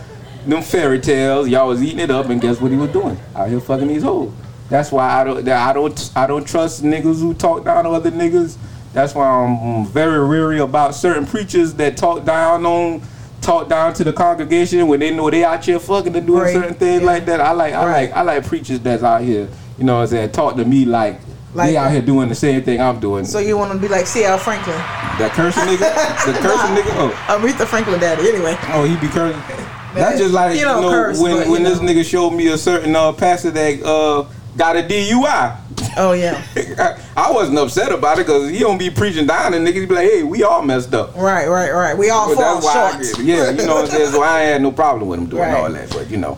them 0.45 0.61
fairy 0.61 0.99
tales. 0.99 1.47
Y'all 1.47 1.67
was 1.67 1.81
eating 1.83 1.99
it 1.99 2.11
up, 2.11 2.29
and 2.29 2.39
guess 2.39 2.61
what 2.61 2.71
he 2.71 2.77
was 2.77 2.91
doing? 2.91 3.19
Out 3.35 3.49
here 3.49 3.59
fucking 3.59 3.87
these 3.87 4.03
hoes. 4.03 4.31
That's 4.69 4.91
why 4.91 5.09
I 5.21 5.23
don't 5.23 5.45
that 5.45 5.69
I 5.69 5.73
don't 5.73 6.11
I 6.15 6.27
don't 6.27 6.45
trust 6.47 6.83
niggas 6.83 7.19
who 7.19 7.33
talk 7.33 7.63
down 7.65 7.83
to 7.83 7.91
other 7.91 8.11
niggas. 8.11 8.57
That's 8.93 9.13
why 9.13 9.27
I'm 9.27 9.85
very 9.87 10.27
weary 10.27 10.59
about 10.59 10.95
certain 10.95 11.25
preachers 11.25 11.73
that 11.75 11.97
talk 11.97 12.25
down 12.25 12.65
on 12.65 13.01
talk 13.41 13.69
down 13.69 13.93
to 13.93 14.03
the 14.03 14.11
congregation 14.13 14.87
when 14.87 14.99
they 15.01 15.11
know 15.13 15.29
they 15.29 15.43
out 15.43 15.63
here 15.63 15.79
fucking 15.79 16.15
and 16.15 16.25
doing 16.25 16.41
Right. 16.41 16.53
certain 16.53 16.73
things 16.73 17.01
Yeah. 17.01 17.07
like 17.07 17.25
that. 17.27 17.41
I 17.41 17.51
like 17.51 17.73
I 17.73 17.85
Right. 17.85 18.09
like 18.09 18.17
I 18.17 18.21
like 18.23 18.47
preachers 18.47 18.79
that's 18.79 19.03
out 19.03 19.21
here, 19.21 19.47
you 19.77 19.83
know 19.83 19.95
what 19.97 20.01
I'm 20.03 20.07
saying, 20.07 20.31
talk 20.31 20.55
to 20.55 20.65
me 20.65 20.85
like, 20.85 21.19
Like- 21.53 21.69
they 21.71 21.77
out 21.77 21.91
here 21.91 22.01
doing 22.01 22.29
the 22.29 22.35
same 22.35 22.63
thing 22.63 22.81
I'm 22.81 22.99
doing. 22.99 23.25
so 23.25 23.37
you 23.37 23.55
want 23.57 23.71
to 23.73 23.77
be 23.77 23.87
like 23.87 24.07
C.L. 24.07 24.37
Franklin, 24.39 24.75
That 25.19 25.31
cursing 25.33 25.63
nigga? 25.63 26.25
The 26.25 26.33
cursing 26.39 26.75
nigga? 26.75 26.93
Oh, 26.97 27.13
Aretha 27.27 27.67
Franklin, 27.67 27.99
daddy. 27.99 28.27
Anyway, 28.29 28.57
oh, 28.73 28.83
he 28.85 28.95
be 28.95 29.07
cursing. 29.09 29.39
That's 29.93 30.17
just 30.17 30.33
like 30.33 30.57
you 30.57 30.65
know 30.65 30.89
curse, 30.89 31.19
when 31.19 31.49
when 31.51 31.63
this 31.63 31.79
know. 31.79 31.87
nigga 31.87 32.03
showed 32.03 32.31
me 32.31 32.47
a 32.47 32.57
certain 32.57 32.95
uh, 32.95 33.11
pastor 33.13 33.51
that 33.51 33.83
uh, 33.83 34.25
got 34.57 34.75
a 34.77 34.81
DUI. 34.83 35.57
oh 35.97 36.13
yeah, 36.13 36.41
I, 36.55 36.99
I 37.27 37.31
wasn't 37.31 37.57
upset 37.59 37.91
about 37.91 38.19
it 38.19 38.25
because 38.25 38.49
he 38.49 38.59
don't 38.59 38.77
be 38.77 38.89
preaching 38.89 39.25
down 39.27 39.53
and 39.53 39.65
niggas 39.67 39.87
be 39.87 39.95
like, 39.95 40.09
hey, 40.09 40.23
we 40.23 40.43
all 40.43 40.61
messed 40.61 40.93
up. 40.93 41.15
right, 41.15 41.47
right, 41.47 41.71
right. 41.71 41.97
We 41.97 42.09
all 42.09 42.27
But 42.29 42.35
fall 42.35 42.53
that's 42.61 42.65
why 42.65 42.73
I 42.73 42.91
short. 42.91 43.17
get. 43.17 43.25
Yeah, 43.25 43.49
you 43.51 43.65
know 43.67 43.75
what 43.75 43.85
I'm 43.85 43.91
saying? 43.91 44.11
So 44.11 44.21
I 44.23 44.39
had 44.41 44.61
no 44.61 44.71
problem 44.71 45.07
with 45.09 45.19
him 45.19 45.25
doing 45.29 45.41
Right. 45.41 45.53
Mm-hmm. 45.53 45.63
all 45.63 45.71
that. 45.71 45.89
But 45.89 46.09
you 46.09 46.17
know, 46.17 46.37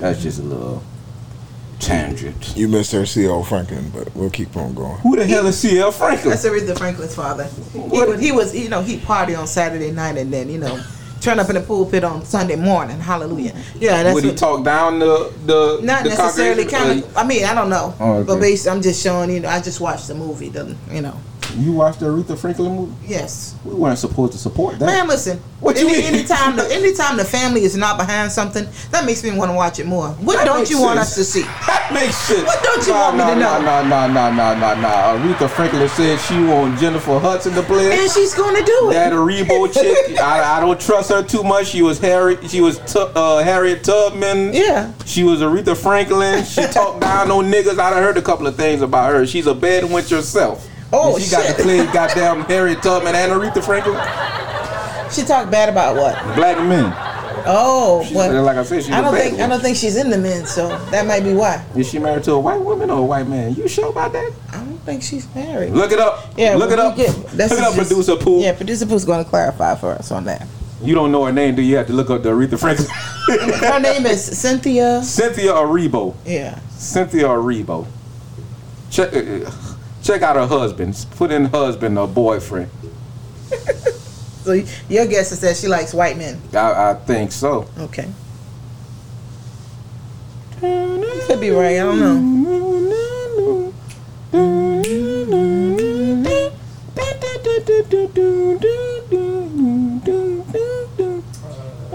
that's 0.00 0.22
just 0.22 0.38
a 0.40 0.42
little 0.42 0.82
tangent. 1.80 2.56
You 2.56 2.68
missed 2.68 2.92
her 2.92 3.06
C.L. 3.06 3.44
Franklin, 3.44 3.90
but 3.90 4.14
we'll 4.14 4.30
keep 4.30 4.56
on 4.56 4.74
going. 4.74 4.96
Who 4.98 5.16
the 5.16 5.24
hell 5.26 5.46
is 5.46 5.58
C.L. 5.58 5.92
Franklin? 5.92 6.30
That's 6.30 6.44
Aretha 6.44 6.76
Franklin's 6.76 7.14
father. 7.14 7.44
He 7.72 7.78
What? 7.78 8.08
was, 8.08 8.20
he 8.20 8.32
was, 8.32 8.56
you 8.56 8.68
know, 8.68 8.82
he 8.82 8.98
party 8.98 9.34
on 9.36 9.46
Saturday 9.46 9.92
night 9.92 10.16
and 10.16 10.32
then, 10.32 10.48
you 10.50 10.58
know, 10.58 10.80
turn 11.20 11.38
up 11.38 11.48
in 11.48 11.54
the 11.56 11.60
pulpit 11.60 12.04
on 12.04 12.24
Sunday 12.24 12.56
morning. 12.56 12.98
Hallelujah. 13.00 13.54
Yeah, 13.78 14.02
that's 14.02 14.14
Would 14.14 14.24
he 14.24 14.30
what. 14.30 14.38
talk 14.38 14.64
down 14.64 14.98
the 14.98 15.32
the 15.46 15.80
not 15.82 16.02
the 16.04 16.10
necessarily 16.10 16.64
kind 16.64 17.02
of. 17.04 17.16
I 17.16 17.24
mean, 17.26 17.44
I 17.44 17.54
don't 17.54 17.70
know, 17.70 17.94
Oh, 18.00 18.12
okay. 18.18 18.26
but 18.26 18.40
basically, 18.40 18.76
I'm 18.76 18.82
just 18.82 19.02
showing. 19.02 19.30
You 19.30 19.40
know, 19.40 19.48
I 19.48 19.60
just 19.60 19.80
watched 19.80 20.08
the 20.08 20.14
movie. 20.14 20.48
The, 20.48 20.76
you 20.90 21.02
know, 21.02 21.16
You 21.56 21.72
watched 21.72 22.00
the 22.00 22.06
Aretha 22.06 22.38
Franklin 22.38 22.74
movie? 22.76 22.94
yes. 23.06 23.54
We 23.64 23.74
weren't 23.74 23.98
supposed 23.98 24.32
to 24.32 24.38
support 24.38 24.78
that. 24.78 24.86
Man, 24.86 25.08
listen. 25.08 25.40
What 25.60 25.76
you 25.78 25.86
mean? 25.86 26.04
anytime 26.04 26.54
the 26.56 26.72
anytime 26.72 27.16
the 27.16 27.24
family 27.24 27.62
is 27.64 27.76
not 27.76 27.98
behind 27.98 28.30
something, 28.30 28.64
that 28.92 29.04
makes 29.04 29.24
me 29.24 29.36
want 29.36 29.50
to 29.50 29.54
watch 29.56 29.78
it 29.80 29.86
more. 29.86 30.10
What 30.10 30.36
That 30.36 30.44
don't 30.44 30.70
you 30.70 30.80
want 30.80 30.98
us 31.00 31.14
to 31.16 31.24
see? 31.24 31.42
That 31.42 31.90
makes 31.92 32.14
sense. 32.14 32.44
What 32.46 32.62
don't 32.62 32.86
you 32.86 32.92
Nah, 32.92 33.00
want 33.00 33.16
me 33.16 33.24
nah, 33.24 33.28
to 33.30 33.34
know? 33.34 33.60
Nah, 33.62 33.82
nah, 33.82 34.06
nah, 34.06 34.30
nah, 34.30 34.54
nah, 34.54 34.74
nah, 34.74 34.80
nah. 34.80 35.18
Aretha 35.18 35.50
Franklin 35.50 35.88
said 35.88 36.18
she 36.20 36.38
want 36.44 36.78
Jennifer 36.78 37.18
Hudson 37.18 37.54
to 37.54 37.62
play. 37.62 37.98
And 37.98 38.10
she's 38.10 38.34
gonna 38.34 38.64
do 38.64 38.90
it. 38.90 38.94
That 38.94 39.12
Erivo 39.12 39.72
chick, 39.72 40.18
I, 40.20 40.58
I 40.58 40.60
don't 40.60 40.80
trust 40.80 41.10
her 41.10 41.22
too 41.24 41.42
much. 41.42 41.66
She 41.68 41.82
was 41.82 41.98
Harry, 41.98 42.36
she 42.46 42.60
was 42.60 42.78
Tu- 42.92 42.98
uh, 43.00 43.42
Harriet 43.42 43.82
Tubman. 43.82 44.52
Yeah. 44.52 44.92
She 45.06 45.24
was 45.24 45.40
Aretha 45.40 45.76
Franklin. 45.76 46.44
She 46.44 46.62
talked 46.68 47.00
down 47.00 47.30
on 47.32 47.46
niggas. 47.50 47.78
I 47.80 47.90
done 47.90 48.02
heard 48.02 48.16
a 48.16 48.22
couple 48.22 48.46
of 48.46 48.54
things 48.54 48.80
about 48.82 49.10
her. 49.12 49.26
She's 49.26 49.46
a 49.48 49.54
bad 49.54 49.84
wench 49.84 50.10
herself. 50.10 50.68
Oh, 50.92 51.18
she 51.18 51.30
got 51.30 51.46
shit. 51.46 51.56
to 51.56 51.62
play 51.62 51.84
goddamn 51.92 52.42
Harriet 52.42 52.82
Tubman 52.82 53.14
and 53.14 53.30
Aretha 53.32 53.62
Franklin. 53.64 53.94
She 55.12 55.22
talked 55.22 55.50
bad 55.50 55.68
about 55.68 55.96
what? 55.96 56.14
Black 56.34 56.56
men. 56.58 56.92
Oh, 57.50 58.04
She 58.06 58.14
well, 58.14 58.30
said, 58.30 58.40
like 58.40 58.56
I 58.58 58.62
said, 58.62 58.82
she's 58.84 58.92
I 58.92 59.00
don't 59.00 59.14
think 59.14 59.40
I 59.40 59.46
don't 59.46 59.60
think 59.60 59.76
she's 59.76 59.96
in 59.96 60.10
the 60.10 60.18
men, 60.18 60.44
so 60.44 60.68
that 60.90 61.06
might 61.06 61.22
be 61.24 61.32
why. 61.32 61.64
Is 61.76 61.88
she 61.88 61.98
married 61.98 62.24
to 62.24 62.32
a 62.32 62.38
white 62.40 62.60
woman 62.60 62.90
or 62.90 62.98
a 62.98 63.02
white 63.02 63.26
man? 63.26 63.54
You 63.54 63.68
sure 63.68 63.88
about 63.90 64.12
that? 64.12 64.32
I 64.52 64.56
don't 64.56 64.78
think 64.80 65.02
she's 65.02 65.32
married. 65.34 65.72
Look 65.72 65.92
it 65.92 65.98
up. 65.98 66.26
Yeah, 66.36 66.56
look 66.56 66.70
it 66.72 66.78
up. 66.78 66.96
get- 66.96 67.14
that's 67.32 67.50
look 67.52 67.60
it 67.60 67.64
up, 67.66 67.74
just- 67.74 67.88
producer 67.90 68.16
Pooh. 68.16 68.40
Yeah, 68.42 68.52
producer 68.54 68.84
Pooh's 68.86 69.04
going 69.06 69.24
to 69.24 69.28
clarify 69.30 69.76
for 69.76 69.92
us 69.92 70.10
on 70.10 70.24
that. 70.24 70.46
You 70.82 70.94
don't 70.94 71.10
know 71.10 71.24
her 71.24 71.32
name, 71.32 71.54
do 71.54 71.62
you? 71.62 71.76
Have 71.76 71.86
to 71.88 71.92
look 71.92 72.10
up 72.10 72.22
the 72.22 72.30
Aretha 72.30 72.58
Franklin. 72.58 72.88
Her 73.60 73.80
name 73.80 74.06
is 74.06 74.24
Cynthia. 74.38 75.02
Cynthia 75.02 75.52
Erivo. 75.52 76.14
Yeah. 76.24 76.58
Cynthia 76.70 77.26
Erivo. 77.28 77.86
Check, 78.90 79.12
uh, 79.14 79.50
check 80.08 80.22
out 80.22 80.36
her 80.36 80.46
husband. 80.46 81.06
Put 81.16 81.30
in 81.30 81.44
husband 81.46 81.98
or 81.98 82.08
boyfriend. 82.08 82.70
So 84.44 84.54
your 84.88 85.06
guess 85.06 85.30
is 85.30 85.40
that 85.42 85.58
she 85.58 85.68
likes 85.68 85.92
white 85.92 86.16
men. 86.16 86.40
I, 86.54 86.90
I 86.90 86.94
think 86.94 87.32
so. 87.32 87.68
Okay. 87.76 88.08
You 90.62 91.20
could 91.26 91.38
be 91.38 91.50
right. 91.50 91.76
I 91.76 91.80
don't 91.80 92.00
know. 92.00 92.38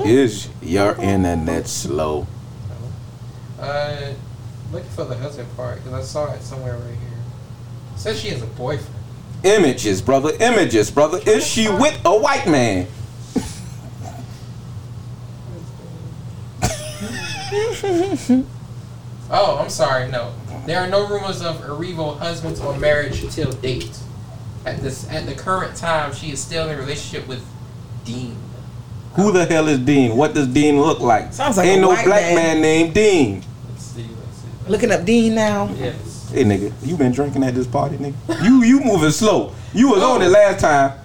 Is 0.06 0.50
your 0.62 0.94
internet 1.02 1.68
slow? 1.68 2.28
Uh, 3.60 4.14
looking 4.72 4.90
for 4.92 5.06
the 5.06 5.16
husband 5.16 5.48
part 5.56 5.78
because 5.84 5.94
I 5.94 6.04
saw 6.04 6.32
it 6.34 6.44
somewhere 6.44 6.78
right 6.78 6.90
here. 6.90 7.13
It 8.04 8.08
says 8.08 8.20
she 8.20 8.30
has 8.32 8.42
a 8.42 8.46
boyfriend. 8.48 8.94
Images, 9.46 10.02
brother. 10.02 10.34
Images, 10.42 10.92
brother. 10.92 11.22
Is 11.26 11.48
she 11.48 11.70
with 11.70 11.98
a 12.04 12.14
white 12.14 12.46
man? 12.46 12.86
Oh, 19.32 19.58
I'm 19.58 19.70
sorry. 19.70 20.12
No, 20.12 20.34
there 20.66 20.80
are 20.82 20.88
no 20.90 21.08
rumors 21.08 21.42
of 21.42 21.62
Erivo 21.62 22.18
husbands 22.20 22.60
or 22.60 22.78
marriage 22.78 23.22
till 23.34 23.52
date. 23.54 23.98
At 24.66 24.82
this, 24.82 25.10
at 25.10 25.26
the 25.26 25.34
current 25.36 25.78
time, 25.78 26.14
she 26.14 26.32
is 26.32 26.42
still 26.42 26.68
in 26.70 26.76
a 26.76 26.80
relationship 26.82 27.26
with 27.26 27.42
Dean. 28.04 28.36
Who 29.16 29.32
the 29.32 29.46
hell 29.46 29.70
is 29.70 29.80
Dean? 29.80 30.18
What 30.18 30.34
does 30.34 30.48
Dean 30.48 30.80
look 30.82 31.00
like? 31.00 31.32
Sounds 31.32 31.56
like 31.56 31.68
Ain't 31.68 31.78
a 31.80 31.82
no 31.82 31.88
white 31.90 32.06
black 32.06 32.22
man. 32.22 32.36
man. 32.36 32.62
named 32.62 32.94
Dean. 32.94 33.44
Let's 33.70 33.84
see. 33.84 34.02
Let's 34.04 34.38
see. 34.38 34.70
Looking 34.72 34.92
up 34.92 35.06
Dean 35.06 35.36
now. 35.36 35.70
Yes. 35.78 36.13
Hey 36.34 36.44
nigga, 36.44 36.74
you 36.82 36.98
been 36.98 37.12
drinking 37.12 37.44
at 37.44 37.54
this 37.54 37.68
party, 37.68 37.96
nigga? 37.98 38.44
You 38.44 38.64
you 38.64 38.80
moving 38.80 39.12
slow. 39.12 39.54
You 39.74 39.90
was 39.90 40.02
Oh. 40.02 40.14
on 40.16 40.22
it 40.24 40.30
last 40.30 40.62
time. 40.62 41.00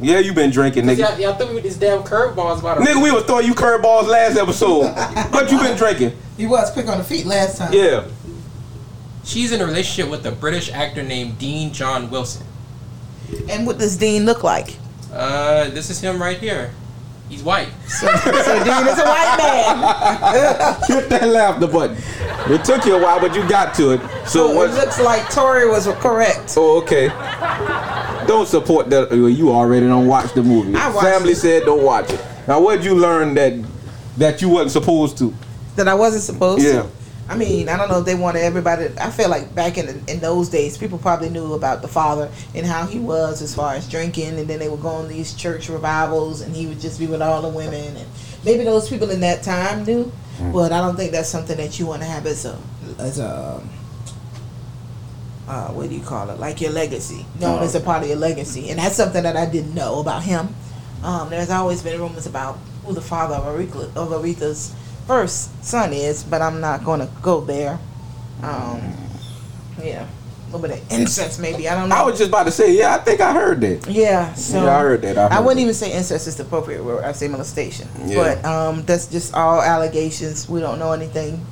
Yeah, 0.00 0.18
you 0.18 0.32
been 0.32 0.50
drinking, 0.50 0.84
nigga. 0.86 0.98
y'all, 0.98 1.20
y'all 1.20 1.34
threw 1.34 1.48
me 1.48 1.54
with 1.56 1.64
these 1.64 1.76
damn 1.76 2.02
curveballs 2.02 2.60
about 2.60 2.78
a 2.78 2.80
Nigga, 2.80 3.02
we 3.02 3.12
was 3.12 3.22
throwing 3.24 3.46
you 3.46 3.54
curveballs 3.54 4.08
last 4.08 4.36
episode. 4.38 4.84
what 5.30 5.52
you 5.52 5.58
been 5.58 5.76
drinking? 5.76 6.16
He 6.38 6.46
was 6.46 6.70
quick 6.70 6.88
on 6.88 6.98
the 6.98 7.04
feet 7.04 7.26
last 7.26 7.58
time. 7.58 7.72
Yeah. 7.72 8.04
She's 9.24 9.52
in 9.52 9.60
a 9.60 9.66
relationship 9.66 10.10
with 10.10 10.26
a 10.26 10.32
British 10.32 10.72
actor 10.72 11.02
named 11.02 11.38
Dean 11.38 11.72
John 11.72 12.10
Wilson. 12.10 12.46
And 13.48 13.66
what 13.66 13.78
does 13.78 13.96
Dean 13.96 14.24
look 14.24 14.42
like? 14.42 14.76
Uh, 15.12 15.68
this 15.70 15.90
is 15.90 16.00
him 16.00 16.20
right 16.20 16.38
here. 16.38 16.72
He's 17.32 17.42
white. 17.42 17.68
So, 17.88 18.06
so 18.08 18.64
Dean 18.64 18.86
is 18.88 18.98
a 18.98 19.04
white 19.06 19.36
man. 19.38 20.76
Hit 20.86 21.08
that 21.08 21.26
laughter 21.28 21.66
button. 21.66 21.96
It 22.52 22.62
took 22.62 22.84
you 22.84 22.96
a 22.96 23.02
while, 23.02 23.20
but 23.20 23.34
you 23.34 23.48
got 23.48 23.74
to 23.76 23.92
it. 23.92 24.00
So 24.28 24.48
So 24.48 24.50
it 24.52 24.56
what? 24.56 24.70
looks 24.72 25.00
like 25.00 25.30
Tori 25.30 25.66
was 25.66 25.86
correct. 26.02 26.52
Oh, 26.58 26.82
okay. 26.82 27.08
Don't 28.26 28.46
support 28.46 28.90
that. 28.90 29.08
well, 29.10 29.30
You 29.30 29.50
already 29.50 29.86
don't 29.86 30.06
watch 30.06 30.34
the 30.34 30.42
movie. 30.42 30.74
I 30.76 30.90
watched 30.90 31.06
Family 31.06 31.32
it. 31.32 31.36
said 31.36 31.62
don't 31.64 31.82
watch 31.82 32.10
it. 32.10 32.20
Now, 32.46 32.60
what'd 32.60 32.84
you 32.84 32.96
learn 32.96 33.32
that 33.34 33.54
that 34.18 34.42
you 34.42 34.50
wasn't 34.50 34.72
supposed 34.72 35.16
to? 35.18 35.32
That 35.76 35.88
I 35.88 35.94
wasn't 35.94 36.24
supposed 36.24 36.62
Yeah. 36.62 36.82
to. 36.82 36.88
I 37.28 37.36
mean, 37.36 37.68
I 37.68 37.76
don't 37.76 37.88
know 37.88 38.00
if 38.00 38.04
they 38.04 38.14
wanted 38.16 38.40
everybody. 38.42 38.88
I 39.00 39.10
feel 39.10 39.28
like 39.30 39.54
back 39.54 39.78
in 39.78 40.02
in 40.08 40.20
those 40.20 40.48
days, 40.48 40.76
people 40.76 40.98
probably 40.98 41.30
knew 41.30 41.54
about 41.54 41.80
the 41.80 41.88
father 41.88 42.30
and 42.54 42.66
how 42.66 42.84
he 42.86 42.98
was 42.98 43.40
as 43.42 43.54
far 43.54 43.74
as 43.74 43.88
drinking, 43.88 44.38
and 44.38 44.48
then 44.48 44.58
they 44.58 44.68
would 44.68 44.82
go 44.82 44.88
on 44.88 45.08
these 45.08 45.32
church 45.32 45.68
revivals, 45.68 46.40
and 46.40 46.54
he 46.54 46.66
would 46.66 46.80
just 46.80 46.98
be 46.98 47.06
with 47.06 47.22
all 47.22 47.40
the 47.40 47.48
women, 47.48 47.96
and 47.96 48.06
maybe 48.44 48.64
those 48.64 48.88
people 48.88 49.08
in 49.10 49.20
that 49.20 49.42
time 49.42 49.84
knew, 49.84 50.10
but 50.52 50.72
I 50.72 50.80
don't 50.80 50.96
think 50.96 51.12
that's 51.12 51.28
something 51.28 51.56
that 51.56 51.78
you 51.78 51.86
want 51.86 52.02
to 52.02 52.08
have 52.08 52.26
as 52.26 52.44
a 52.44 52.58
as 52.98 53.18
a 53.20 53.62
uh, 55.48 55.68
what 55.68 55.88
do 55.88 55.94
you 55.94 56.02
call 56.02 56.30
it? 56.30 56.38
Like 56.38 56.60
your 56.60 56.70
legacy, 56.72 57.24
known 57.40 57.60
Oh, 57.60 57.64
as 57.64 57.74
a 57.74 57.80
part 57.80 58.02
of 58.02 58.08
your 58.08 58.18
legacy, 58.18 58.70
and 58.70 58.78
that's 58.78 58.96
something 58.96 59.22
that 59.22 59.36
I 59.36 59.46
didn't 59.46 59.74
know 59.74 60.00
about 60.00 60.22
him. 60.22 60.54
Um, 61.02 61.30
there's 61.30 61.50
always 61.50 61.82
been 61.82 62.00
rumors 62.00 62.26
about 62.26 62.58
who 62.84 62.94
the 62.94 63.00
father 63.00 63.34
of 63.36 63.44
Aretha, 63.44 63.94
of 63.96 64.08
Aretha's 64.10 64.74
first 65.06 65.64
son 65.64 65.92
is, 65.92 66.24
but 66.24 66.42
I'm 66.42 66.60
not 66.60 66.84
going 66.84 67.00
to 67.00 67.10
go 67.22 67.40
there. 67.40 67.78
Um, 68.42 68.80
yeah, 69.82 70.06
a 70.06 70.46
little 70.46 70.60
bit 70.60 70.78
of 70.78 70.92
incest, 70.92 71.40
maybe. 71.40 71.68
I 71.68 71.74
don't 71.74 71.88
know. 71.88 71.96
I 71.96 72.02
was 72.02 72.18
just 72.18 72.28
about 72.28 72.44
to 72.44 72.50
say, 72.50 72.76
yeah, 72.76 72.94
I 72.94 72.98
think 72.98 73.20
I 73.20 73.32
heard 73.32 73.60
that. 73.62 73.88
yeah, 73.88 74.32
so 74.34 74.64
yeah, 74.64 74.76
I 74.76 74.80
heard 74.80 75.02
that. 75.02 75.18
I, 75.18 75.22
heard 75.22 75.32
I 75.32 75.40
wouldn't 75.40 75.56
that. 75.56 75.62
even 75.62 75.74
say 75.74 75.92
incest 75.92 76.26
is 76.26 76.36
the 76.36 76.44
appropriate 76.44 76.82
word. 76.84 77.04
I'd 77.04 77.16
say 77.16 77.28
molestation. 77.28 77.88
Yeah. 78.04 78.16
But 78.16 78.44
um, 78.44 78.82
that's 78.82 79.06
just 79.06 79.34
all 79.34 79.62
allegations. 79.62 80.48
We 80.48 80.60
don't 80.60 80.78
know 80.78 80.92
anything 80.92 81.44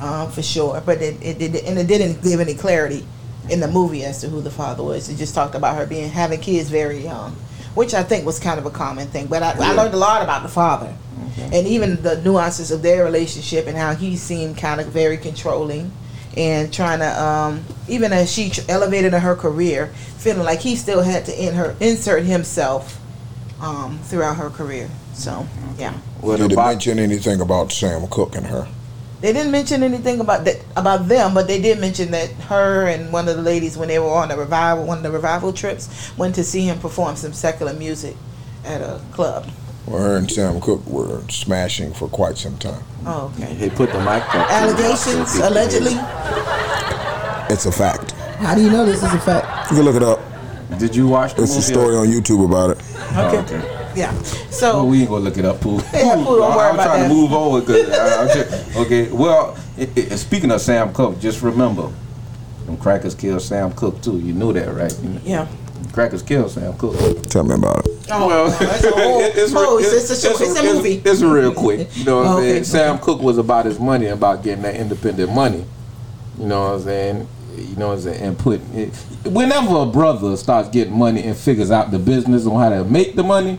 um, 0.00 0.30
for 0.30 0.42
sure. 0.42 0.80
But 0.84 1.02
it, 1.02 1.22
it, 1.22 1.42
it 1.42 1.64
and 1.64 1.78
it 1.78 1.86
didn't 1.86 2.22
give 2.22 2.40
any 2.40 2.54
clarity 2.54 3.06
in 3.50 3.60
the 3.60 3.68
movie 3.68 4.04
as 4.04 4.20
to 4.20 4.28
who 4.28 4.40
the 4.40 4.50
father 4.50 4.82
was. 4.82 5.08
It 5.08 5.16
just 5.16 5.34
talked 5.34 5.54
about 5.54 5.76
her 5.76 5.86
being 5.86 6.08
having 6.08 6.40
kids 6.40 6.68
very 6.68 7.02
young, 7.02 7.36
which 7.76 7.94
I 7.94 8.02
think 8.02 8.26
was 8.26 8.40
kind 8.40 8.58
of 8.58 8.66
a 8.66 8.70
common 8.70 9.06
thing. 9.06 9.26
But 9.28 9.42
I, 9.44 9.52
I 9.52 9.72
learned 9.72 9.94
a 9.94 9.98
lot 9.98 10.22
about 10.22 10.42
the 10.42 10.48
father, 10.48 10.92
and 11.52 11.66
even 11.66 12.02
the 12.02 12.20
nuances 12.22 12.70
of 12.72 12.82
their 12.82 13.04
relationship 13.04 13.66
and 13.68 13.76
how 13.76 13.94
he 13.94 14.16
seemed 14.16 14.56
kind 14.58 14.80
of 14.80 14.88
very 14.88 15.16
controlling. 15.18 15.92
And 16.36 16.70
trying 16.70 16.98
to, 16.98 17.22
um, 17.22 17.64
even 17.88 18.12
as 18.12 18.30
she 18.30 18.52
elevated 18.68 19.14
in 19.14 19.20
her 19.22 19.34
career, 19.34 19.86
feeling 20.18 20.44
like 20.44 20.60
he 20.60 20.76
still 20.76 21.00
had 21.00 21.24
to 21.26 21.32
in 21.46 21.54
her 21.54 21.74
insert 21.80 22.24
himself 22.24 23.00
um, 23.58 23.98
throughout 24.00 24.36
her 24.36 24.50
career. 24.50 24.90
So, 25.14 25.46
yeah, 25.78 25.94
What 26.20 26.36
Did 26.36 26.50
it 26.50 26.52
about 26.52 26.72
mention 26.72 26.98
anything 26.98 27.40
about 27.40 27.72
Sam 27.72 28.06
Cooke 28.08 28.36
and 28.36 28.44
her? 28.48 28.68
They 29.26 29.32
didn't 29.32 29.50
mention 29.50 29.82
anything 29.82 30.20
about 30.20 30.44
that 30.44 30.56
about 30.76 31.08
them, 31.08 31.34
but 31.34 31.48
they 31.48 31.60
did 31.60 31.80
mention 31.80 32.12
that 32.12 32.30
her 32.48 32.86
and 32.86 33.12
one 33.12 33.26
of 33.26 33.34
the 33.34 33.42
ladies, 33.42 33.76
when 33.76 33.88
they 33.88 33.98
were 33.98 34.08
on 34.08 34.28
the 34.28 34.36
revival, 34.36 34.84
one 34.86 34.98
of 34.98 35.02
the 35.02 35.10
revival 35.10 35.52
trips, 35.52 36.16
went 36.16 36.32
to 36.36 36.44
see 36.44 36.60
him 36.60 36.78
perform 36.78 37.16
some 37.16 37.32
secular 37.32 37.72
music 37.72 38.14
at 38.64 38.80
a 38.80 39.00
club. 39.10 39.48
Well, 39.84 40.00
her 40.00 40.16
and 40.16 40.30
Sam 40.30 40.60
Cooke 40.60 40.86
were 40.86 41.22
smashing 41.28 41.92
for 41.92 42.06
quite 42.06 42.38
some 42.38 42.56
time. 42.58 42.84
Oh, 43.04 43.32
okay. 43.34 43.52
Hey, 43.52 43.68
put 43.68 43.90
the 43.90 43.98
mic 43.98 44.22
up. 44.32 44.48
Allegations, 44.48 45.34
allegedly. 45.38 45.94
It's 47.52 47.66
a 47.66 47.72
fact. 47.72 48.12
How 48.38 48.54
do 48.54 48.62
you 48.62 48.70
know 48.70 48.86
this 48.86 49.02
is 49.02 49.12
a 49.12 49.18
fact? 49.18 49.72
You 49.72 49.78
can 49.78 49.84
look 49.86 49.96
it 49.96 50.04
up. 50.04 50.20
Did 50.78 50.94
you 50.94 51.08
watch 51.08 51.34
the 51.34 51.42
It's 51.42 51.52
a 51.52 51.54
movie? 51.56 51.72
story 51.72 51.96
on 51.96 52.06
YouTube 52.06 52.44
about 52.44 52.70
it. 52.70 52.78
Oh, 53.16 53.38
okay. 53.44 53.75
Yeah. 54.00 54.12
Well, 54.12 54.24
So, 54.50 54.84
we 54.84 55.00
ain't 55.00 55.08
gonna 55.08 55.24
look 55.24 55.38
it 55.38 55.44
up, 55.46 55.60
Pooh. 55.60 55.76
Yeah, 55.92 56.16
Pooh, 56.16 56.24
don't 56.36 56.56
worry 56.56 56.68
I'm 56.68 56.74
about 56.74 56.84
trying 56.84 57.02
that. 57.02 57.08
to 57.08 57.14
move 57.14 57.32
on 57.32 57.60
because 57.60 57.88
uh, 57.88 58.72
I'm 58.76 58.82
okay. 58.84 59.10
Well, 59.10 59.56
it, 59.78 59.96
it, 59.96 60.18
speaking 60.18 60.50
of 60.50 60.60
Sam 60.60 60.92
Cooke, 60.92 61.18
just 61.18 61.42
remember, 61.42 61.90
them 62.66 62.76
crackers 62.76 63.14
killed 63.14 63.40
Sam 63.42 63.72
Cooke 63.72 64.02
too. 64.02 64.18
You 64.18 64.32
knew 64.34 64.52
that, 64.52 64.72
right? 64.74 64.94
yeah. 65.24 65.48
Crackers 65.92 66.22
killed 66.22 66.50
Sam 66.50 66.76
Cooke. 66.76 67.22
Tell 67.24 67.42
me 67.44 67.54
about 67.54 67.86
it. 67.86 68.06
Oh, 68.10 68.26
Well, 68.26 68.50
that's 68.50 68.84
a 68.84 68.90
whole 68.94 69.20
it's, 69.20 69.52
oh, 69.54 69.76
re- 69.78 69.82
it's, 69.84 70.10
it's, 70.10 70.24
a 70.24 70.28
show. 70.28 70.44
It's, 70.44 70.58
a 70.58 70.62
movie. 70.62 71.02
It's, 71.02 71.22
real 71.22 71.54
quick. 71.54 71.88
You 71.96 72.04
know 72.04 72.18
what 72.18 72.26
I'm 72.26 72.36
Okay, 72.36 72.46
saying? 72.46 72.56
okay. 72.56 72.64
Sam 72.64 72.98
Cooke 72.98 73.20
was 73.22 73.38
about 73.38 73.64
his 73.64 73.78
money, 73.80 74.06
about 74.08 74.42
getting 74.42 74.62
that 74.64 74.74
independent 74.76 75.32
money. 75.32 75.64
You 76.38 76.46
know 76.46 76.60
what 76.60 76.72
I'm 76.74 76.80
saying? 76.82 77.28
You 77.56 77.76
know 77.76 77.88
what 77.88 77.94
I'm 77.94 78.00
saying? 78.02 78.22
And 78.22 78.38
put 78.38 78.60
it, 78.74 78.94
whenever 79.24 79.76
a 79.76 79.86
brother 79.86 80.36
starts 80.36 80.68
getting 80.68 80.92
money 80.92 81.22
and 81.22 81.34
figures 81.34 81.70
out 81.70 81.90
the 81.90 81.98
business 81.98 82.46
on 82.46 82.60
how 82.60 82.68
to 82.68 82.84
make 82.84 83.14
the 83.16 83.22
money, 83.24 83.58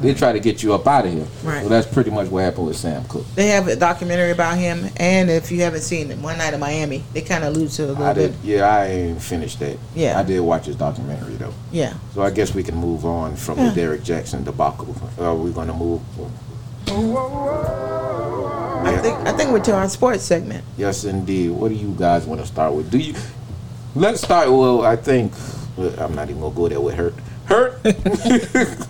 they 0.00 0.14
try 0.14 0.32
to 0.32 0.40
get 0.40 0.62
you 0.62 0.74
up 0.74 0.86
out 0.86 1.06
of 1.06 1.12
here. 1.12 1.26
Right. 1.42 1.62
So 1.62 1.68
that's 1.68 1.86
pretty 1.86 2.10
much 2.10 2.28
what 2.28 2.44
happened 2.44 2.66
with 2.66 2.76
Sam 2.76 3.04
Cooke. 3.04 3.26
They 3.34 3.48
have 3.48 3.68
a 3.68 3.76
documentary 3.76 4.30
about 4.30 4.58
him, 4.58 4.86
and 4.96 5.30
if 5.30 5.50
you 5.50 5.62
haven't 5.62 5.80
seen 5.82 6.10
it, 6.10 6.18
One 6.18 6.38
Night 6.38 6.54
in 6.54 6.60
Miami, 6.60 7.02
they 7.12 7.22
kind 7.22 7.44
of 7.44 7.54
allude 7.54 7.70
to 7.72 7.84
a 7.84 7.86
little 7.86 8.04
I 8.04 8.12
bit. 8.14 8.32
did, 8.40 8.48
yeah, 8.48 8.68
I 8.68 8.86
ain't 8.86 9.22
finished 9.22 9.58
that. 9.60 9.76
Yeah. 9.94 10.18
I 10.18 10.22
did 10.22 10.40
watch 10.40 10.66
his 10.66 10.76
documentary 10.76 11.34
though. 11.34 11.54
Yeah. 11.72 11.94
So 12.14 12.22
I 12.22 12.30
guess 12.30 12.54
we 12.54 12.62
can 12.62 12.76
move 12.76 13.04
on 13.04 13.36
from 13.36 13.58
Yeah. 13.58 13.70
the 13.70 13.74
Derrick 13.74 14.02
Jaxn 14.02 14.44
debacle. 14.44 14.94
Are 15.18 15.34
we 15.34 15.50
gonna 15.52 15.74
move? 15.74 16.00
I 16.90 16.94
think 19.02 19.18
I 19.26 19.32
think 19.32 19.50
we're 19.50 19.60
to 19.64 19.74
our 19.74 19.88
sports 19.88 20.22
segment. 20.24 20.64
Yes, 20.78 21.04
indeed. 21.04 21.50
What 21.50 21.68
do 21.68 21.74
you 21.74 21.94
guys 21.98 22.24
want 22.24 22.40
to 22.40 22.46
start 22.46 22.72
with? 22.72 22.90
Do 22.90 22.98
you? 22.98 23.14
Let's 23.94 24.22
start. 24.22 24.50
Well, 24.50 24.82
I 24.84 24.96
think 24.96 25.32
I'm 25.98 26.14
not 26.14 26.30
even 26.30 26.40
gonna 26.40 26.54
go 26.54 26.68
there 26.68 26.80
with 26.80 26.94
hurt. 26.94 27.14
Hurt. 27.46 27.80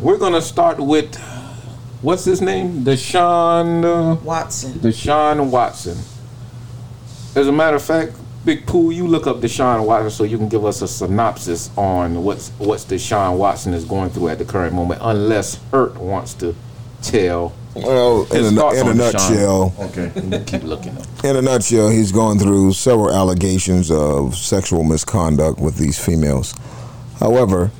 We're 0.00 0.18
gonna 0.18 0.42
start 0.42 0.78
with 0.78 1.16
what's 2.02 2.24
his 2.24 2.40
name? 2.40 2.84
Deshaun. 2.84 3.84
Uh, 3.84 4.14
Watson. 4.22 4.72
Deshaun 4.74 5.50
Watson. 5.50 5.98
As 7.34 7.48
a 7.48 7.52
matter 7.52 7.76
of 7.76 7.82
fact, 7.82 8.12
Big 8.44 8.66
Pooh, 8.66 8.90
you 8.92 9.06
look 9.06 9.26
up 9.26 9.38
Deshaun 9.38 9.84
Watson 9.84 10.10
so 10.10 10.24
you 10.24 10.38
can 10.38 10.48
give 10.48 10.64
us 10.64 10.82
a 10.82 10.88
synopsis 10.88 11.70
on 11.76 12.22
what's 12.22 12.50
what's 12.58 12.84
Deshaun 12.84 13.36
Watson 13.38 13.74
is 13.74 13.84
going 13.84 14.10
through 14.10 14.28
at 14.28 14.38
the 14.38 14.44
current 14.44 14.72
moment, 14.74 15.00
unless 15.02 15.60
Hurt 15.72 15.96
wants 15.96 16.34
to 16.34 16.54
tell. 17.02 17.52
Well, 17.74 18.26
in 18.32 18.58
a, 18.58 18.70
in 18.74 18.88
a 18.88 18.94
nutshell, 18.94 19.72
Okay, 19.78 20.10
keep 20.46 20.64
looking 20.64 20.96
up. 20.98 21.24
in 21.24 21.36
a 21.36 21.42
nutshell, 21.42 21.90
he's 21.90 22.10
going 22.10 22.38
through 22.40 22.72
several 22.72 23.12
allegations 23.12 23.90
of 23.90 24.36
sexual 24.36 24.82
misconduct 24.82 25.60
with 25.60 25.76
these 25.76 25.96
females. 26.02 26.54
However, 27.20 27.70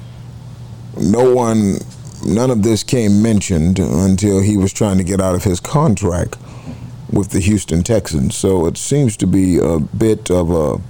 no 0.97 1.33
one, 1.35 1.79
none 2.25 2.51
of 2.51 2.62
this 2.62 2.83
came 2.83 3.23
mentioned 3.23 3.79
until 3.79 4.41
he 4.41 4.57
was 4.57 4.73
trying 4.73 4.99
to 4.99 5.05
get 5.05 5.21
out 5.21 5.35
of 5.35 5.45
his 5.45 5.61
contract 5.61 6.37
with 7.11 7.31
the 7.31 7.41
Houston 7.41 7.83
Texans. 7.83 8.37
So 8.37 8.66
it 8.66 8.77
seems 8.77 9.16
to 9.19 9.27
be 9.27 9.59
a 9.59 9.79
bit 9.79 10.31
of 10.31 10.51
a 10.51 10.81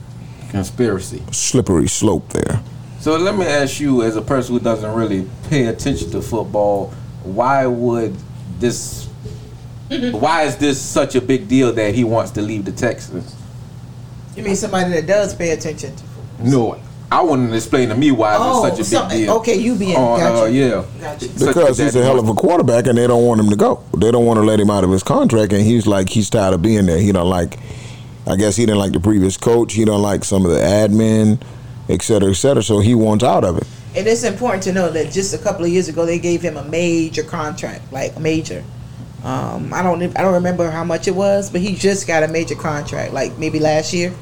Conspiracy. 0.51 1.23
slippery 1.31 1.89
slope 1.89 2.29
there. 2.31 2.63
So 3.01 3.17
let 3.17 3.37
me 3.37 3.47
ask 3.47 3.79
you, 3.79 4.03
as 4.03 4.17
a 4.17 4.23
person 4.23 4.55
who 4.55 4.61
doesn't 4.61 4.93
really 4.93 5.29
pay 5.49 5.67
attention 5.67 6.11
to 6.11 6.21
football, 6.23 6.89
why 7.23 7.67
would 7.67 8.17
this? 8.59 9.07
why 9.89 10.43
is 10.43 10.57
this 10.57 10.81
such 10.81 11.15
a 11.15 11.21
big 11.21 11.49
deal 11.49 11.73
that 11.73 11.95
he 11.95 12.05
wants 12.05 12.31
to 12.33 12.43
leave 12.43 12.65
the 12.65 12.73
Texans? 12.73 13.35
You 14.37 14.43
mean 14.43 14.57
somebody 14.57 14.91
that 14.93 15.07
does 15.07 15.35
pay 15.35 15.51
attention 15.51 15.97
to 15.97 16.05
football? 16.05 16.47
No, 16.47 16.81
I 17.11 17.23
want 17.23 17.49
to 17.51 17.57
explain 17.57 17.89
to 17.89 17.95
me 17.97 18.11
why 18.11 18.37
Oh, 18.39 18.67
it's 18.67 18.77
such 18.77 18.87
a 18.87 18.91
big 18.91 19.11
so- 19.11 19.17
deal. 19.17 19.33
okay, 19.39 19.55
you 19.57 19.75
being- 19.77 19.97
Uh, 19.97 20.01
uh, 20.01 20.19
gotcha. 20.19 20.53
yeah. 20.53 20.83
Gotcha. 21.01 21.29
Because 21.39 21.79
he's 21.79 21.97
a 21.97 22.03
hell 22.03 22.19
of 22.19 22.29
a 22.29 22.35
quarterback 22.35 22.87
and 22.87 22.99
they 22.99 23.07
don't 23.07 23.25
want 23.25 23.41
him 23.41 23.49
to 23.49 23.57
go. 23.57 23.81
They 23.97 24.11
don't 24.11 24.27
want 24.27 24.39
to 24.39 24.45
let 24.45 24.61
him 24.61 24.71
out 24.71 24.85
of 24.85 24.91
his 24.91 25.03
contract 25.03 25.53
and 25.55 25.63
he's 25.63 25.87
like 25.87 26.11
he's 26.11 26.29
tired 26.29 26.53
of 26.55 26.61
being 26.63 26.85
there. 26.87 26.99
He 26.99 27.11
don't 27.13 27.31
like 27.31 27.59
I 28.27 28.37
guess 28.37 28.57
he 28.57 28.67
didn't 28.67 28.79
like 28.79 28.93
the 28.93 29.01
previous 29.01 29.39
coach. 29.39 29.73
He 29.73 29.87
don't 29.87 30.03
like 30.03 30.23
some 30.23 30.45
of 30.45 30.51
the 30.53 30.59
admin. 30.59 31.39
et 31.89 32.03
cetera, 32.03 32.29
et 32.31 32.35
cetera. 32.35 32.63
So 32.63 32.81
he 32.81 32.95
wants 32.95 33.25
out 33.25 33.43
of 33.45 33.57
it. 33.57 33.67
And 33.97 34.07
it's 34.07 34.23
important 34.23 34.63
to 34.65 34.73
know 34.75 34.91
that 34.91 35.11
just 35.11 35.33
a 35.33 35.39
couple 35.39 35.65
of 35.65 35.71
years 35.71 35.89
ago 35.89 36.05
they 36.05 36.19
gave 36.19 36.43
him 36.43 36.59
a 36.59 36.65
major 36.65 37.23
contract, 37.23 37.91
like 37.91 38.21
major. 38.21 38.63
Um, 39.25 39.73
I 39.73 39.83
don't 39.83 40.03
I 40.03 40.21
don't 40.23 40.35
remember 40.35 40.71
how 40.71 40.85
much 40.85 41.09
it 41.09 41.15
was, 41.15 41.49
but 41.49 41.63
he 41.63 41.75
just 41.75 42.07
got 42.07 42.23
a 42.23 42.29
major 42.29 42.55
contract, 42.55 43.15
like 43.15 43.39
maybe 43.39 43.59
last 43.59 43.95
year. 43.95 44.13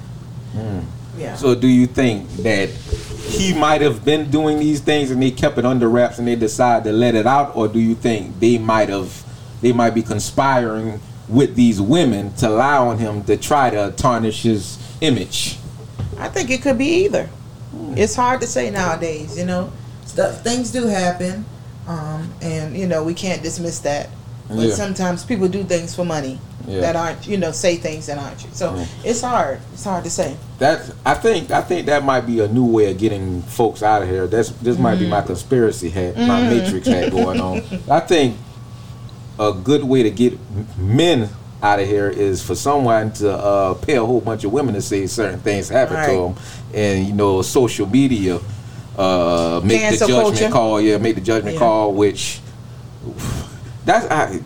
Yeah. 1.17 1.35
So 1.37 1.55
do 1.55 1.67
you 1.67 1.87
think 1.87 2.29
that 2.39 2.69
he 2.69 3.53
might 3.53 3.81
have 3.81 4.05
been 4.05 4.31
doing 4.31 4.59
these 4.59 4.81
things 4.81 5.11
and 5.11 5.23
they 5.23 5.31
kept 5.31 5.59
it 5.59 5.65
under 5.65 5.89
wraps 5.89 6.19
and 6.19 6.29
they 6.29 6.37
decided 6.37 6.85
to 6.85 6.93
let 6.93 7.15
it 7.15 7.27
out, 7.27 7.57
or 7.57 7.69
do 7.69 7.81
you 7.81 7.95
think 7.95 8.39
they 8.41 8.59
might 8.59 8.89
have 8.89 9.25
they 9.61 9.73
might 9.73 9.91
be 9.95 10.03
conspiring 10.03 11.01
with 11.29 11.57
these 11.57 11.81
women 11.81 12.33
to 12.35 12.49
allow 12.49 12.89
on 12.89 12.99
him 12.99 13.25
to 13.25 13.37
try 13.37 13.71
to 13.71 13.93
tarnish 13.97 14.43
his 14.43 14.79
image? 15.01 15.59
I 16.19 16.29
think 16.29 16.51
it 16.51 16.63
could 16.63 16.79
be 16.79 17.05
either. 17.05 17.29
It's 17.97 18.15
hard 18.15 18.41
to 18.41 18.47
say 18.47 18.71
nowadays, 18.71 19.37
you 19.37 19.45
know. 19.45 19.73
Stuff 20.07 20.43
things 20.43 20.71
do 20.71 20.87
happen, 20.87 21.45
um, 21.89 22.33
and 22.41 22.77
you 22.77 22.87
know 22.87 23.03
we 23.03 23.13
can't 23.13 23.43
dismiss 23.43 23.81
that. 23.81 24.09
But 24.49 24.59
Yeah. 24.69 24.75
sometimes 24.75 25.25
people 25.25 25.49
do 25.49 25.65
things 25.65 25.95
for 25.95 26.05
money 26.05 26.39
Yeah. 26.69 26.81
that 26.81 26.97
aren't, 26.97 27.27
you 27.27 27.37
know, 27.37 27.51
say 27.53 27.77
things 27.77 28.07
that 28.07 28.17
aren't 28.19 28.39
true. 28.39 28.51
So 28.53 28.75
Yeah. 28.77 28.85
it's 29.05 29.21
hard. 29.21 29.59
It's 29.75 29.85
hard 29.85 30.05
to 30.05 30.11
say. 30.11 30.37
That 30.59 30.83
I 31.05 31.15
think 31.15 31.51
I 31.51 31.61
think 31.63 31.87
that 31.87 32.05
might 32.05 32.27
be 32.27 32.41
a 32.41 32.49
new 32.49 32.65
way 32.65 32.91
of 32.91 32.99
getting 32.99 33.43
folks 33.43 33.83
out 33.83 34.03
of 34.03 34.09
here. 34.09 34.27
That's 34.27 34.51
this 34.63 34.79
might 34.79 34.99
be 34.99 35.07
my 35.09 35.21
conspiracy 35.23 35.91
hat, 35.91 36.17
my 36.17 36.43
matrix 36.49 36.87
hat 36.87 37.11
going 37.11 37.41
on. 37.41 37.63
I 37.91 38.01
think 38.01 38.37
a 39.39 39.53
good 39.53 39.85
way 39.85 40.03
to 40.05 40.11
get 40.11 40.39
men 40.79 41.29
out 41.63 41.81
of 41.81 41.87
here 41.89 42.09
is 42.09 42.43
for 42.43 42.55
someone 42.55 43.11
to 43.13 43.33
uh, 43.33 43.75
pay 43.75 43.97
a 43.97 44.05
whole 44.05 44.21
bunch 44.21 44.45
of 44.45 44.53
women 44.53 44.75
to 44.75 44.81
say 44.83 45.07
certain 45.07 45.41
things 45.41 45.69
happen 45.69 45.97
Right. 45.97 46.07
to 46.11 46.17
them, 46.17 46.35
and 46.75 47.07
you 47.07 47.13
know, 47.15 47.43
social 47.43 47.87
media 47.87 48.39
uh, 48.97 49.61
make 49.65 49.81
Cancel 49.81 50.07
the 50.07 50.13
judgment 50.15 50.39
culture. 50.39 50.53
call. 50.53 50.81
Yeah, 50.81 50.99
make 50.99 51.17
the 51.17 51.21
judgment 51.21 51.59
call, 51.59 51.93
which 51.93 52.41
that's 53.87 54.07
I. 54.11 54.41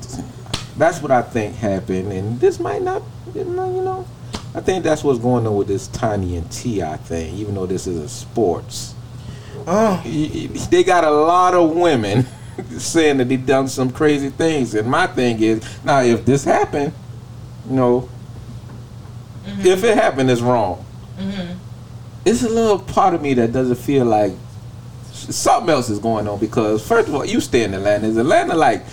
That's 0.77 1.03
what 1.03 1.11
I 1.11 1.23
think 1.23 1.57
happened, 1.57 2.13
and 2.13 2.39
this 2.39 2.61
might 2.61 2.83
not, 2.83 3.03
you 3.35 3.45
know. 3.45 4.07
I 4.55 4.61
think 4.61 4.85
that's 4.85 5.03
what's 5.03 5.19
going 5.19 5.47
on 5.47 5.57
with 5.57 5.69
this 5.69 5.89
Tiny 5.89 6.37
and 6.37 6.51
T.I. 6.51 6.97
thing, 6.99 7.35
even 7.35 7.55
though 7.55 7.67
this 7.67 7.87
isn't 7.87 8.11
sports. 8.11 8.95
Oh, 9.67 10.01
They 10.71 10.83
got 10.85 11.05
a 11.05 11.11
lot 11.11 11.55
of 11.55 11.75
women 11.75 12.27
saying 12.79 13.19
that 13.19 13.29
they 13.29 13.37
done 13.37 13.69
some 13.69 13.91
crazy 13.91 14.31
things, 14.31 14.75
and 14.75 14.89
my 14.89 15.07
thing 15.07 15.43
is, 15.43 15.63
now 15.85 16.01
if 16.01 16.25
this 16.25 16.45
happened, 16.45 16.93
you 17.69 17.77
know, 17.77 18.09
if 19.59 19.85
it 19.85 19.97
happened, 19.97 20.31
it's 20.31 20.41
wrong. 20.41 20.85
Mm-hmm. 21.19 21.59
It's 22.25 22.43
a 22.43 22.49
little 22.49 22.79
part 22.79 23.15
of 23.15 23.23
me 23.23 23.35
that 23.35 23.53
doesn't 23.53 23.77
feel 23.77 24.05
like 24.05 24.33
something 25.13 25.71
else 25.71 25.89
is 25.89 25.99
going 25.99 26.27
on 26.27 26.39
because 26.39 26.87
first 26.87 27.09
of 27.09 27.15
all, 27.15 27.25
you 27.25 27.41
stay 27.41 27.65
in 27.65 27.75
Atlanta. 27.75 28.07
Is 28.07 28.17
Atlanta 28.17 28.55
like 28.55 28.85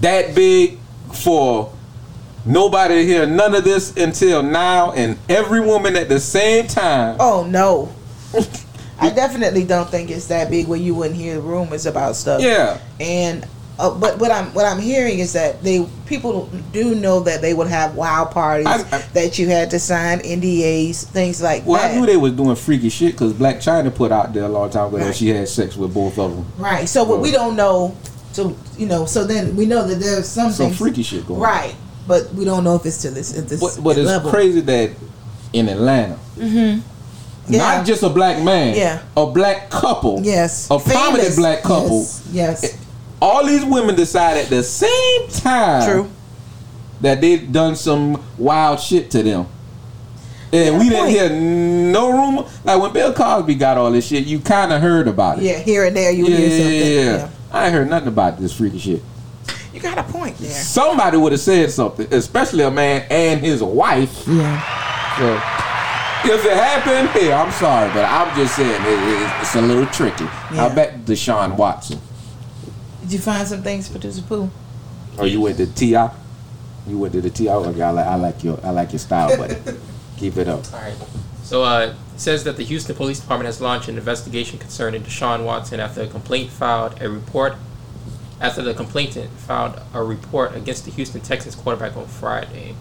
that 0.00 0.34
big 0.34 0.78
for 1.14 1.72
nobody 2.44 2.94
to 2.96 3.04
hear 3.04 3.26
none 3.26 3.54
of 3.54 3.64
this 3.64 3.96
until 3.96 4.42
now, 4.42 4.92
and 4.92 5.18
every 5.28 5.60
woman 5.60 5.96
at 5.96 6.08
the 6.08 6.20
same 6.20 6.66
time? 6.66 7.16
oh 7.20 7.44
no. 7.44 7.92
I 8.98 9.10
definitely 9.10 9.64
don't 9.64 9.88
think 9.88 10.10
it's 10.10 10.28
that 10.28 10.48
big 10.48 10.68
where 10.68 10.78
you 10.78 10.94
wouldn't 10.94 11.16
hear 11.16 11.40
rumors 11.40 11.86
about 11.86 12.14
stuff. 12.14 12.40
Yeah, 12.40 12.78
and 13.00 13.44
uh, 13.78 13.90
but 13.90 14.18
what 14.18 14.30
I'm 14.30 14.52
what 14.54 14.64
I'm 14.64 14.80
hearing 14.80 15.18
is 15.18 15.32
that 15.32 15.62
they 15.62 15.84
people 16.06 16.48
do 16.72 16.94
know 16.94 17.18
that 17.20 17.40
they 17.40 17.52
would 17.52 17.66
have 17.66 17.96
wild 17.96 18.30
parties 18.30 18.66
I- 18.66 18.84
I- 18.92 19.02
that 19.14 19.38
you 19.38 19.48
had 19.48 19.70
to 19.70 19.80
sign 19.80 20.20
NDAs 20.20 21.04
things 21.04 21.42
like 21.42 21.66
well, 21.66 21.80
that. 21.80 21.90
I 21.90 21.94
knew 21.98 22.06
they 22.06 22.16
was 22.16 22.32
doing 22.32 22.54
freaky 22.54 22.90
shit 22.90 23.12
because 23.12 23.32
Blac 23.32 23.56
Chyna 23.56 23.92
put 23.92 24.12
out 24.12 24.32
there 24.32 24.44
a 24.44 24.48
long 24.48 24.70
time 24.70 24.88
ago 24.88 24.98
that 24.98 25.16
she 25.16 25.30
had 25.30 25.48
sex 25.48 25.76
with 25.76 25.92
both 25.92 26.18
of 26.18 26.36
them. 26.36 26.46
right. 26.58 26.88
So 26.88 27.02
what 27.02 27.20
we 27.20 27.30
don't 27.32 27.56
know. 27.56 27.96
So 28.32 28.56
you 28.78 28.86
know. 28.86 29.04
So 29.06 29.24
then 29.24 29.54
we 29.56 29.66
know 29.66 29.86
that 29.86 29.96
there's 30.00 30.26
some 30.28 30.50
Some 30.52 30.66
things- 30.66 30.78
freaky 30.78 31.02
shit 31.02 31.26
going 31.26 31.40
on. 31.40 31.46
Right. 31.46 31.74
But 32.06 32.34
we 32.34 32.44
don't 32.44 32.64
know 32.64 32.74
if 32.74 32.84
it's 32.84 32.98
to 33.02 33.10
this 33.10 33.38
at 33.38 33.48
this 33.48 33.60
But, 33.60 33.82
but 33.82 33.96
it's 33.96 34.06
level. 34.06 34.30
crazy 34.30 34.60
that 34.62 34.90
in 35.52 35.68
Atlanta, 35.68 36.18
mm-hmm. 36.36 36.80
Yeah. 37.52 37.58
not 37.58 37.86
just 37.86 38.02
a 38.02 38.08
black 38.08 38.42
man, 38.42 38.74
Yeah. 38.76 38.98
a 39.16 39.26
black 39.26 39.70
couple, 39.70 40.20
Yes. 40.22 40.66
a 40.70 40.78
prominent 40.80 41.36
black 41.36 41.62
couple, 41.62 41.98
Yes. 42.00 42.22
yes. 42.32 42.64
Eh, 42.64 42.76
all 43.20 43.46
these 43.46 43.64
women 43.64 43.94
decide 43.94 44.36
at 44.38 44.48
the 44.48 44.62
same 44.64 45.28
time 45.28 45.88
True. 45.88 46.08
that 47.02 47.20
they've 47.20 47.52
done 47.52 47.76
some 47.76 48.20
wild 48.36 48.80
shit 48.80 49.10
to 49.12 49.22
them. 49.22 49.46
And 50.52 50.74
Yeah, 50.74 50.78
we 50.78 50.88
didn't 50.88 50.98
point. 51.04 51.10
hear 51.10 51.30
no 51.30 52.10
rumor. 52.12 52.44
Like 52.64 52.80
when 52.82 52.92
Bill 52.92 53.12
Cosby 53.12 53.54
got 53.54 53.78
all 53.78 53.92
this 53.92 54.06
shit, 54.06 54.26
you 54.26 54.40
kind 54.40 54.72
of 54.72 54.80
heard 54.82 55.06
about 55.06 55.38
it. 55.38 55.44
Yeah. 55.44 55.58
Here 55.60 55.84
and 55.84 55.96
there 55.96 56.10
you 56.10 56.26
yeah, 56.26 56.36
hear 56.36 56.48
yeah, 56.48 56.58
something. 56.58 56.72
yeah, 56.80 57.04
Yeah. 57.16 57.28
I 57.52 57.66
ain't 57.66 57.74
heard 57.74 57.88
nothing 57.90 58.08
about 58.08 58.38
this 58.38 58.56
freaky 58.56 58.78
shit. 58.78 59.02
You 59.72 59.80
got 59.80 59.98
a 59.98 60.02
point 60.02 60.36
there. 60.38 60.50
Somebody 60.50 61.16
would 61.16 61.32
have 61.32 61.40
said 61.40 61.70
something, 61.70 62.06
especially 62.12 62.64
a 62.64 62.70
man 62.70 63.06
and 63.10 63.40
his 63.40 63.62
wife. 63.62 64.24
Yeah. 64.26 65.16
So 65.18 65.34
if 66.34 66.44
it 66.44 66.52
happened, 66.52 67.08
hey, 67.10 67.32
I'm 67.32 67.50
sorry, 67.52 67.88
but 67.92 68.04
I'm 68.04 68.34
just 68.36 68.54
saying 68.56 68.70
it, 68.70 69.22
it- 69.22 69.40
it's 69.42 69.54
a 69.54 69.60
little 69.60 69.86
tricky. 69.86 70.24
Yeah. 70.52 70.66
I 70.66 70.74
bet 70.74 71.04
Deshaun 71.04 71.56
Watson. 71.56 72.00
Did 73.02 73.12
you 73.12 73.18
find 73.18 73.46
some 73.48 73.62
things, 73.62 73.86
for 73.88 73.92
producer 73.94 74.22
Pooh? 74.22 74.48
Oh, 75.18 75.24
you 75.24 75.40
went 75.40 75.56
to 75.58 75.66
T.I.? 75.66 76.10
You 76.86 76.98
went 76.98 77.12
to 77.14 77.20
the 77.20 77.30
T.I.? 77.30 77.52
Oh, 77.52 77.64
okay, 77.64 77.82
I 77.82 77.90
like, 77.90 78.06
I 78.06 78.14
like 78.14 78.44
your 78.44 78.58
I 78.64 78.70
like 78.70 78.92
your 78.92 78.98
style, 79.00 79.36
buddy. 79.36 79.56
Keep 80.18 80.36
it 80.36 80.48
up. 80.48 80.64
All 80.72 80.80
right. 80.80 80.94
So 81.52 81.64
uh, 81.64 81.92
it 82.14 82.18
says 82.18 82.44
that 82.44 82.56
the 82.56 82.64
Houston 82.64 82.96
Police 82.96 83.20
Department 83.20 83.44
has 83.44 83.60
launched 83.60 83.86
an 83.86 83.98
investigation 83.98 84.58
concerning 84.58 85.02
Deshaun 85.02 85.44
Watson 85.44 85.80
after 85.80 86.00
a 86.00 86.06
complaint 86.06 86.50
filed 86.50 86.98
a 87.02 87.10
report 87.10 87.56
after 88.40 88.62
the 88.62 88.72
complainant 88.72 89.30
filed 89.32 89.78
a 89.92 90.02
report 90.02 90.56
against 90.56 90.86
the 90.86 90.90
Houston 90.92 91.20
Texans 91.20 91.54
quarterback 91.54 91.94
on 91.94 92.06
Friday. 92.06 92.74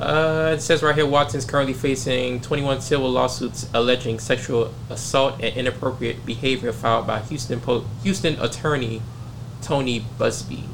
Uh, 0.00 0.54
it 0.54 0.62
says 0.62 0.82
right 0.82 0.94
here 0.94 1.04
Watson 1.04 1.36
is 1.36 1.44
currently 1.44 1.74
facing 1.74 2.40
21 2.40 2.80
civil 2.80 3.10
lawsuits 3.10 3.68
alleging 3.74 4.18
sexual 4.18 4.72
assault 4.88 5.34
and 5.42 5.54
inappropriate 5.54 6.24
behavior 6.24 6.72
filed 6.72 7.06
by 7.06 7.20
Houston 7.20 7.60
po- 7.60 7.84
Houston 8.04 8.40
attorney 8.40 9.02
Tony 9.60 10.00
Buzbee. 10.18 10.64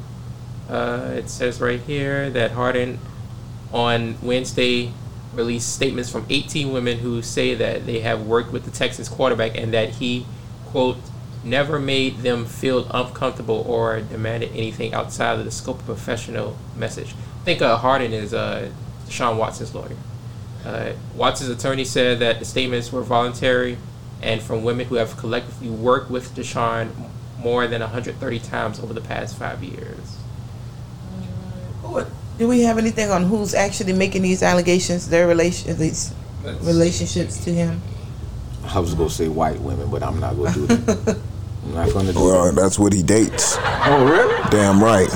Uh, 0.69 1.11
it 1.15 1.29
says 1.29 1.59
right 1.59 1.81
here 1.81 2.29
that 2.29 2.51
Hardin 2.51 2.97
on 3.73 4.15
Wednesday 4.21 4.93
released 5.35 5.73
statements 5.73 6.09
from 6.09 6.25
18 6.29 6.71
women 6.71 6.99
who 6.99 7.21
say 7.21 7.53
that 7.55 7.85
they 7.85 7.99
have 8.01 8.25
worked 8.25 8.51
with 8.51 8.65
the 8.65 8.71
Texans 8.71 9.09
quarterback 9.09 9.57
and 9.57 9.73
that 9.73 9.89
he, 9.89 10.25
quote, 10.65 10.97
never 11.43 11.79
made 11.79 12.17
them 12.19 12.45
feel 12.45 12.87
uncomfortable 12.91 13.63
or 13.67 14.01
demanded 14.01 14.51
anything 14.51 14.93
outside 14.93 15.37
of 15.37 15.45
the 15.45 15.51
scope 15.51 15.79
of 15.79 15.85
professional 15.85 16.57
message. 16.75 17.13
I 17.41 17.45
think 17.45 17.61
uh, 17.61 17.77
Hardin 17.77 18.13
is 18.13 18.33
uh, 18.33 18.71
Sean 19.09 19.37
Watson's 19.37 19.75
lawyer. 19.75 19.95
Uh, 20.65 20.93
Watson's 21.15 21.51
attorney 21.51 21.85
said 21.85 22.19
that 22.19 22.39
the 22.39 22.45
statements 22.45 22.91
were 22.91 23.03
voluntary 23.03 23.77
and 24.21 24.41
from 24.41 24.63
women 24.63 24.87
who 24.87 24.95
have 24.95 25.15
collectively 25.17 25.69
worked 25.69 26.09
with 26.09 26.33
Deshaun 26.35 26.89
more 27.37 27.67
than 27.67 27.81
130 27.81 28.39
times 28.39 28.79
over 28.79 28.93
the 28.93 29.01
past 29.01 29.37
five 29.37 29.63
years. 29.63 30.17
Do 32.37 32.47
we 32.47 32.61
have 32.63 32.77
anything 32.77 33.09
on 33.11 33.23
who's 33.23 33.53
actually 33.53 33.93
making 33.93 34.21
these 34.23 34.43
allegations? 34.43 35.07
Their 35.09 35.27
relation, 35.27 35.77
these 35.77 36.13
relationships 36.61 37.43
to 37.45 37.53
him. 37.53 37.81
I 38.65 38.79
was 38.79 38.93
gonna 38.93 39.09
say 39.09 39.27
white 39.29 39.59
women, 39.61 39.89
but 39.89 40.03
I'm 40.03 40.19
not 40.19 40.35
gonna 40.35 40.53
do 40.53 40.67
that. 40.67 41.17
I'm 41.65 41.73
not 41.73 41.93
gonna 41.93 42.13
do 42.13 42.19
Well, 42.19 42.45
that. 42.45 42.55
that's 42.55 42.77
what 42.77 42.91
he 42.93 43.03
dates. 43.03 43.55
Oh 43.59 44.05
really? 44.05 44.49
Damn 44.49 44.83
right. 44.83 45.07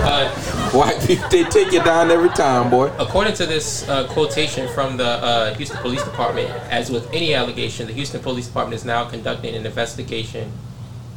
Uh, 0.00 0.28
White 0.72 1.00
people 1.06 1.28
they 1.30 1.44
take 1.44 1.72
you 1.72 1.82
down 1.82 2.10
every 2.10 2.28
time, 2.30 2.70
boy. 2.70 2.92
According 2.98 3.32
to 3.34 3.46
this 3.46 3.88
uh, 3.88 4.06
quotation 4.08 4.68
from 4.74 4.96
the 4.98 5.04
uh, 5.06 5.54
Houston 5.54 5.78
Police 5.78 6.04
Department, 6.04 6.50
as 6.70 6.90
with 6.90 7.10
any 7.12 7.34
allegation, 7.34 7.86
the 7.86 7.92
Houston 7.94 8.20
Police 8.20 8.46
Department 8.46 8.74
is 8.78 8.84
now 8.84 9.08
conducting 9.08 9.54
an 9.54 9.64
investigation 9.66 10.52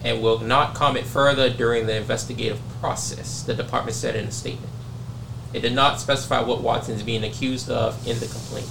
and 0.04 0.22
will 0.22 0.40
not 0.40 0.74
comment 0.74 1.06
further 1.06 1.50
during 1.50 1.86
the 1.86 1.96
investigative 1.96 2.60
process, 2.80 3.44
the 3.44 3.54
department 3.54 3.96
said 3.96 4.16
in 4.16 4.26
a 4.26 4.32
statement. 4.32 4.72
It 5.54 5.60
did 5.62 5.74
not 5.74 6.00
specify 6.00 6.42
what 6.42 6.62
Watson 6.62 6.96
is 6.96 7.04
being 7.04 7.24
accused 7.24 7.70
of 7.70 7.96
in 8.08 8.18
the 8.20 8.26
complaint. 8.28 8.68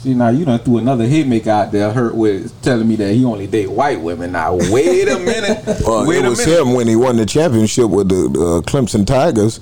See 0.00 0.14
now 0.14 0.30
you 0.30 0.44
done 0.44 0.58
threw 0.58 0.78
another 0.78 1.06
haymaker 1.06 1.50
out 1.50 1.70
there 1.70 1.92
hurt 1.92 2.16
with 2.16 2.60
telling 2.62 2.88
me 2.88 2.96
that 2.96 3.12
he 3.14 3.24
only 3.24 3.46
date 3.46 3.70
white 3.70 4.00
women. 4.00 4.32
Now 4.32 4.56
wait 4.56 5.06
a 5.08 5.18
minute. 5.18 5.62
Well, 5.86 6.06
wait 6.06 6.18
it 6.20 6.24
a 6.24 6.30
was 6.30 6.44
minute. 6.44 6.60
him 6.62 6.74
when 6.74 6.88
he 6.88 6.96
won 6.96 7.16
the 7.16 7.26
championship 7.26 7.88
with 7.88 8.08
the 8.08 8.24
uh, 8.26 8.60
Clemson 8.68 9.06
Tigers. 9.06 9.60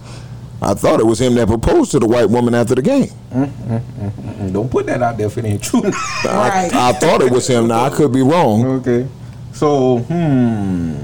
I 0.62 0.74
thought 0.74 1.00
it 1.00 1.06
was 1.06 1.20
him 1.20 1.34
that 1.36 1.48
proposed 1.48 1.90
to 1.92 1.98
the 1.98 2.06
white 2.06 2.28
woman 2.30 2.54
after 2.54 2.74
the 2.74 2.82
game. 2.82 3.08
Mm, 3.32 4.52
Don't 4.52 4.70
put 4.70 4.86
that 4.86 5.02
out 5.02 5.16
there 5.16 5.26
if 5.26 5.36
it 5.38 5.44
ain't 5.44 5.62
true. 5.62 5.80
Right. 5.82 5.94
I, 6.74 6.90
I 6.90 6.92
thought 6.92 7.22
it 7.22 7.32
was 7.32 7.46
him. 7.46 7.68
Now 7.68 7.84
I 7.84 7.90
could 7.90 8.12
be 8.12 8.22
wrong. 8.22 8.64
okay. 8.86 9.08
So 9.60 9.98
hmm. 9.98 10.94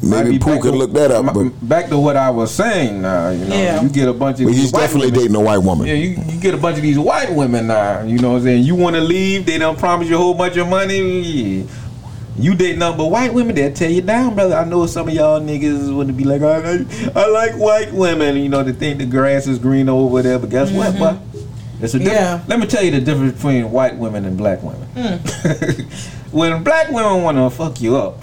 Maybe 0.00 0.38
Pooh 0.38 0.52
back 0.52 0.60
could 0.62 0.70
to- 0.70 0.78
look 0.78 0.92
that 0.92 1.10
up, 1.10 1.34
but, 1.34 1.68
back 1.68 1.88
to 1.88 1.98
what 1.98 2.16
I 2.16 2.30
was 2.30 2.52
saying. 2.54 3.02
Now, 3.02 3.30
you 3.30 3.46
know, 3.46 3.56
Yeah. 3.56 3.82
you 3.82 3.88
get 3.88 4.06
a 4.06 4.12
bunch 4.12 4.38
of 4.38 4.46
but 4.46 4.52
these 4.52 4.60
he's 4.60 4.72
white 4.72 4.82
definitely 4.82 5.08
women- 5.08 5.20
dating 5.20 5.36
a 5.36 5.40
white 5.40 5.58
woman. 5.58 5.86
Yeah, 5.88 5.94
you, 5.94 6.10
you 6.28 6.40
get 6.40 6.54
a 6.54 6.56
bunch 6.56 6.76
of 6.76 6.82
these 6.82 7.00
white 7.00 7.34
women 7.34 7.66
now. 7.66 8.02
You 8.04 8.18
know 8.18 8.30
what 8.30 8.36
I'm 8.36 8.42
saying? 8.44 8.62
You 8.62 8.76
want 8.76 8.94
to 8.94 9.02
leave, 9.02 9.44
they 9.44 9.58
don't 9.58 9.76
promise 9.76 10.08
you 10.08 10.14
a 10.14 10.18
whole 10.18 10.34
bunch 10.34 10.56
of 10.56 10.68
money. 10.68 11.66
You 12.38 12.54
date 12.54 12.78
nothing 12.78 12.98
but 12.98 13.06
white 13.06 13.34
women, 13.34 13.56
they'll 13.56 13.72
tear 13.72 13.90
you 13.90 14.02
down, 14.02 14.36
brother. 14.36 14.54
I 14.54 14.64
know 14.64 14.86
some 14.86 15.08
of 15.08 15.12
y'all 15.12 15.40
niggas 15.40 15.92
want 15.92 16.06
to 16.10 16.12
be 16.12 16.22
like, 16.22 16.42
I 16.42 16.58
like, 16.58 17.16
I 17.16 17.26
like 17.26 17.54
white 17.54 17.92
women. 17.92 18.36
You 18.36 18.48
know, 18.50 18.62
they 18.62 18.70
think 18.70 18.98
the 18.98 19.04
grass 19.04 19.48
is 19.48 19.58
green 19.58 19.88
over 19.88 20.22
there, 20.22 20.38
but 20.38 20.48
guess 20.48 20.70
what, 20.70 20.94
mm-hmm. 20.94 21.16
boy? 21.16 21.40
It's 21.82 21.94
a 21.94 21.98
difference. 21.98 22.20
Yeah. 22.20 22.44
Let 22.46 22.60
me 22.60 22.66
tell 22.66 22.84
you 22.84 22.92
the 22.92 23.00
difference 23.00 23.32
between 23.34 23.72
white 23.72 23.96
women 23.96 24.26
and 24.26 24.36
black 24.38 24.62
women. 24.62 24.86
Hmm. 24.94 26.16
when 26.32 26.62
black 26.62 26.90
women 26.90 27.22
want 27.22 27.36
to 27.36 27.50
fuck 27.50 27.80
you 27.80 27.96
up, 27.96 28.18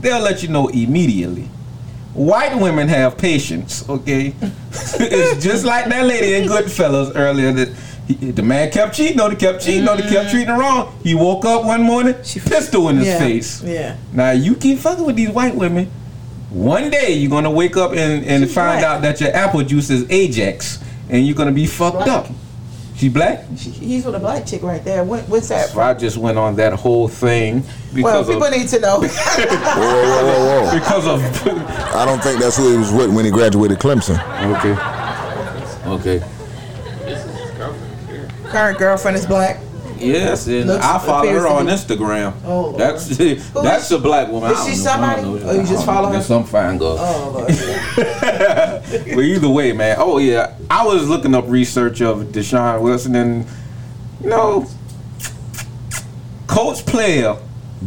they'll 0.00 0.20
let 0.20 0.42
you 0.42 0.48
know 0.48 0.68
immediately. 0.68 1.48
White 2.14 2.58
women 2.58 2.88
have 2.88 3.16
patience, 3.16 3.88
okay? 3.88 4.34
it's 4.72 5.42
just 5.44 5.64
like 5.64 5.86
that 5.86 6.04
lady 6.04 6.34
in 6.34 6.48
Goodfellas 6.48 7.12
earlier 7.14 7.52
that 7.52 7.68
he, 8.08 8.30
the 8.32 8.42
man 8.42 8.70
kept 8.70 8.94
cheating 8.94 9.20
on 9.20 9.30
her, 9.32 9.36
kept 9.36 9.62
cheating 9.62 9.86
on 9.88 9.98
her, 9.98 10.02
kept 10.02 10.14
mm-hmm. 10.14 10.30
treating 10.30 10.48
her 10.48 10.58
wrong. 10.58 10.98
He 11.02 11.14
woke 11.14 11.44
up 11.44 11.64
one 11.64 11.82
morning, 11.82 12.16
she 12.24 12.40
pistol 12.40 12.88
in 12.88 12.96
his 12.96 13.06
Yeah. 13.06 13.18
face. 13.18 13.62
Yeah. 13.62 13.96
Now 14.12 14.30
you 14.32 14.54
keep 14.54 14.78
fucking 14.78 15.04
with 15.04 15.16
these 15.16 15.28
white 15.30 15.54
women. 15.54 15.90
One 16.50 16.88
day 16.90 17.12
you're 17.12 17.30
gonna 17.30 17.50
wake 17.50 17.76
up 17.76 17.92
and, 17.92 18.24
and 18.24 18.44
She's 18.44 18.54
find 18.54 18.80
black. 18.80 18.96
out 18.96 19.02
that 19.02 19.20
your 19.20 19.34
apple 19.36 19.62
juice 19.62 19.90
is 19.90 20.10
Ajax, 20.10 20.82
and 21.10 21.26
you're 21.26 21.36
gonna 21.36 21.52
be 21.52 21.66
fucked 21.66 22.04
black. 22.04 22.08
up. 22.08 22.26
She 22.98 23.08
black? 23.08 23.44
She, 23.56 23.70
he's 23.70 24.04
with 24.04 24.16
a 24.16 24.18
black 24.18 24.44
chick 24.44 24.64
right 24.64 24.82
there. 24.84 25.04
What, 25.04 25.22
what's 25.28 25.48
that? 25.50 25.68
So 25.68 25.80
I 25.80 25.94
just 25.94 26.16
went 26.16 26.36
on 26.36 26.56
that 26.56 26.72
whole 26.72 27.06
thing 27.06 27.62
Well, 27.94 28.24
people 28.24 28.42
of, 28.42 28.50
need 28.50 28.66
to 28.68 28.80
know. 28.80 28.98
Whoa, 29.00 29.06
whoa, 29.06 30.24
whoa, 30.24 30.64
whoa, 30.64 30.76
because 30.76 31.06
of. 31.06 31.22
I 31.94 32.04
don't 32.04 32.20
think 32.20 32.40
that's 32.40 32.56
who 32.56 32.72
he 32.72 32.76
was 32.76 32.92
with 32.92 33.14
when 33.14 33.24
he 33.24 33.30
graduated 33.30 33.78
Clemson. 33.78 34.18
okay, 35.86 36.18
okay. 36.18 36.26
Current 38.50 38.78
girlfriend 38.78 39.16
is 39.16 39.26
black. 39.26 39.60
Yes, 40.00 40.46
and 40.46 40.66
Looks- 40.66 40.84
I 40.84 40.98
follow 40.98 41.32
her 41.32 41.46
on 41.48 41.66
Instagram. 41.66 42.32
Oh, 42.44 42.60
Lord. 42.70 42.78
that's 42.78 43.08
that's 43.54 43.90
a 43.90 43.98
black 43.98 44.28
woman. 44.28 44.52
is 44.52 44.62
she 44.64 44.70
know. 44.70 44.74
Somebody? 44.76 45.22
know. 45.22 45.48
Or 45.50 45.54
you 45.54 45.66
just 45.66 45.84
follow 45.86 46.08
her? 46.10 46.22
Some 46.22 46.44
fine 46.44 46.78
girl. 46.78 46.96
Oh 46.98 47.30
Lord. 47.34 47.54
Well, 49.14 49.20
either 49.22 49.48
way, 49.48 49.72
man. 49.72 49.96
Oh 49.98 50.18
yeah, 50.18 50.54
I 50.70 50.84
was 50.86 51.08
looking 51.08 51.34
up 51.34 51.44
research 51.48 52.00
of 52.00 52.18
Deshaun 52.32 52.80
Wilson, 52.80 53.14
and 53.16 53.46
you 54.22 54.30
know, 54.30 54.66
Colts 56.46 56.80
player 56.80 57.36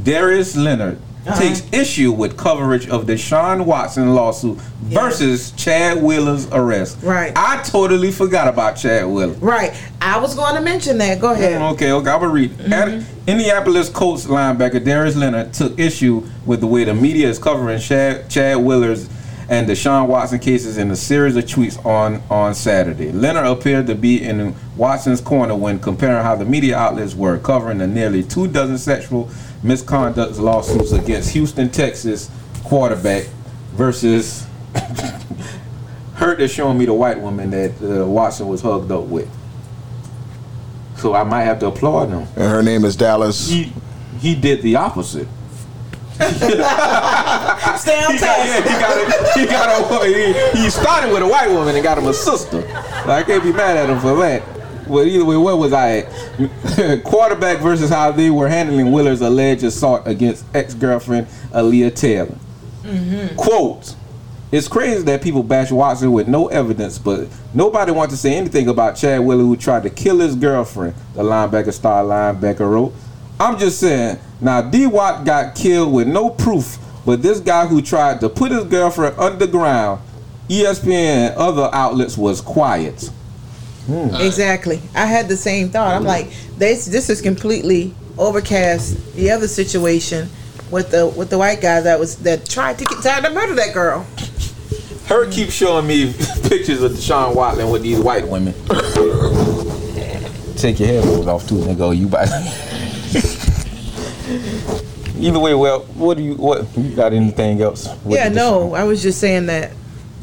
Darius 0.03 0.55
Leonard 0.55 0.99
Uh-huh. 1.26 1.40
takes 1.40 1.72
issue 1.72 2.12
with 2.12 2.36
coverage 2.36 2.90
of 2.90 3.06
Deshaun 3.06 3.64
Watson 3.66 4.16
lawsuit 4.16 4.58
versus 4.82 5.52
Chad 5.52 6.02
Wheeler's 6.02 6.48
arrest. 6.52 6.98
Right. 7.04 7.32
I 7.36 7.62
totally 7.62 8.12
forgot 8.12 8.48
about 8.48 8.74
Chad 8.76 9.06
Wheeler. 9.08 9.34
right. 9.34 9.72
I 10.02 10.20
was 10.20 10.34
going 10.34 10.56
to 10.56 10.62
mention 10.62 10.98
that. 10.98 11.20
Go 11.22 11.32
ahead. 11.34 11.62
Okay, 11.74 11.92
okay, 11.92 12.10
I'm 12.10 12.20
gonna 12.22 12.30
read. 12.30 12.60
Ad- 12.72 13.06
Indianapolis 13.28 13.88
Colts 13.90 14.26
linebacker 14.26 14.84
Darius 14.84 15.16
Leonard 15.16 15.54
took 15.54 15.78
issue 15.80 16.24
with 16.48 16.60
the 16.60 16.68
way 16.68 16.86
the 16.86 16.94
media 16.96 17.28
is 17.30 17.38
covering 17.38 17.80
Chad, 17.80 18.28
Chad 18.28 18.58
Willer's 18.58 19.08
and 19.48 19.68
Deshaun 19.68 20.08
Watson 20.08 20.40
cases 20.40 20.78
in 20.78 20.90
a 20.92 20.96
series 20.96 21.36
of 21.36 21.44
tweets 21.44 21.84
on 21.86 22.24
on 22.32 22.56
Saturday. 22.56 23.12
Leonard 23.12 23.46
appeared 23.46 23.86
to 23.88 23.96
be 23.96 24.24
in 24.24 24.56
Watson's 24.76 25.22
corner 25.22 25.54
when 25.56 25.78
comparing 25.78 26.24
how 26.24 26.36
the 26.36 26.46
media 26.46 26.78
outlets 26.78 27.14
were 27.14 27.38
covering 27.38 27.78
the 27.78 27.86
nearly 27.86 28.24
two 28.24 28.48
dozen 28.48 28.78
sexual 28.80 29.30
misconduct 29.64 30.38
lawsuits 30.38 30.91
against 30.91 31.32
Houston, 31.32 31.70
Texas 31.70 32.30
quarterback 32.64 33.26
versus 33.74 34.45
Hurt 36.16 36.39
is 36.41 36.51
showing 36.51 36.78
me 36.78 36.86
the 36.86 36.93
white 36.93 37.20
woman 37.20 37.49
that 37.51 37.72
uh, 37.82 38.05
Watson 38.05 38.47
was 38.47 38.62
hugged 38.62 38.91
up 38.91 39.05
with. 39.05 39.30
So 40.97 41.16
I 41.16 41.24
might 41.24 41.43
have 41.43 41.59
to 41.59 41.68
applaud 41.68 42.09
him. 42.09 42.28
And 42.36 42.51
her 42.51 42.62
name 42.62 42.86
is 42.86 42.95
Dallas. 42.95 43.49
He 43.49 43.74
he 44.20 44.36
did 44.36 44.62
the 44.62 44.76
opposite. 44.76 45.28
Stay 46.14 46.28
on 46.28 46.51
He 48.14 48.20
got, 48.20 48.20
task. 48.20 48.47
yeah, 48.47 48.62
he 48.62 48.70
got 48.80 48.97
a, 48.97 49.39
he 49.39 49.45
got 49.47 49.91
a 50.03 50.53
he, 50.53 50.62
he 50.64 50.70
started 50.70 51.12
with 51.12 51.24
a 51.24 51.28
white 51.28 51.49
woman 51.49 51.74
and 51.76 51.84
got 51.84 51.97
him 51.97 52.05
a 52.05 52.14
sister. 52.14 52.64
I 53.07 53.24
can't 53.24 53.43
be 53.43 53.51
mad 53.51 53.78
at 53.78 53.89
him 53.89 53.99
for 53.99 54.16
that. 54.18 54.43
Well, 54.88 55.06
either 55.06 55.26
way, 55.26 55.38
where 55.38 55.56
was 55.56 55.74
I 55.74 56.00
at? 56.00 57.04
Quarterback 57.04 57.60
versus 57.60 57.90
how 57.90 58.12
they 58.12 58.30
were 58.30 58.48
handling 58.48 58.92
Willer's 58.92 59.22
alleged 59.22 59.64
assault 59.64 60.04
against 60.06 60.46
ex-girlfriend 60.54 61.28
Aaliyah 61.52 61.96
Taylor. 61.96 62.36
Mm-hmm. 62.84 63.36
Quote. 63.36 63.96
It's 64.52 64.68
crazy 64.68 65.02
that 65.04 65.22
people 65.22 65.44
bash 65.44 65.72
Watson 65.72 66.12
with 66.12 66.28
no 66.28 66.48
evidence, 66.48 67.00
but 67.00 67.30
nobody 67.54 67.94
wants 67.94 68.14
to 68.14 68.18
say 68.18 68.36
anything 68.36 68.68
about 68.68 68.98
Chad 68.98 69.22
Wheeler 69.22 69.44
who 69.44 69.56
tried 69.56 69.84
to 69.84 69.90
kill 69.90 70.20
his 70.20 70.36
girlfriend, 70.36 70.94
the 71.14 71.24
linebacker 71.24 71.72
star 71.72 72.04
linebacker 72.04 72.70
wrote. 72.70 72.94
I'm 73.40 73.58
just 73.58 73.80
saying, 73.80 74.20
now 74.42 74.62
D 74.62 74.88
Watt 74.88 75.24
got 75.24 75.56
killed 75.56 75.94
with 75.94 76.06
no 76.08 76.30
proof, 76.30 76.78
but 77.06 77.22
this 77.22 77.40
guy 77.40 77.66
who 77.66 77.82
tried 77.82 78.20
to 78.20 78.28
put 78.28 78.52
his 78.52 78.66
girlfriend 78.66 79.18
underground, 79.18 80.02
ESPN 80.50 81.30
and 81.30 81.36
other 81.38 81.70
outlets 81.72 82.18
was 82.18 82.42
quiet. 82.42 83.10
Hmm. 83.86 84.16
Exactly. 84.16 84.82
I 84.96 85.06
had 85.06 85.28
the 85.28 85.38
same 85.38 85.70
thought. 85.70 85.96
I'm 85.96 86.04
like, 86.04 86.30
this 86.58 86.86
this 86.86 87.10
is 87.10 87.22
completely 87.22 87.94
overcast. 88.18 89.16
The 89.16 89.32
other 89.32 89.48
situation 89.48 90.30
with 90.70 90.92
the 90.92 91.08
with 91.08 91.30
the 91.30 91.38
white 91.38 91.62
guy 91.62 91.82
that 91.82 92.00
was 92.00 92.18
that 92.18 92.48
tried 92.48 92.78
to 92.80 92.86
get 92.86 93.02
tried 93.02 93.24
to 93.26 93.30
murder 93.32 93.56
that 93.56 93.74
girl. 93.74 94.06
Her 95.08 95.30
keeps 95.30 95.54
showing 95.54 95.88
me 95.88 96.14
pictures 96.44 96.82
of 96.82 96.94
Deshaun 96.94 97.36
Watson 97.36 97.70
with 97.70 97.82
these 97.82 98.00
white 98.00 98.28
women. 98.28 98.54
Take 100.56 100.80
your 100.80 100.90
headphones 100.90 101.28
off 101.28 101.48
too, 101.48 101.62
and 101.64 101.78
go. 101.78 101.88
Oh, 101.88 101.92
you 101.92 102.08
buy. 102.08 102.26
Either 105.20 105.40
way, 105.40 105.54
well, 105.54 105.82
what 105.96 106.18
do 106.18 106.24
you 106.24 106.36
what 106.36 106.66
you 106.78 106.96
got 106.96 107.14
anything 107.14 107.62
else? 107.62 107.88
What 108.04 108.16
yeah, 108.16 108.30
no, 108.30 108.74
I 108.74 108.84
was 108.84 109.02
just 109.02 109.20
saying 109.20 109.48
that. 109.48 109.72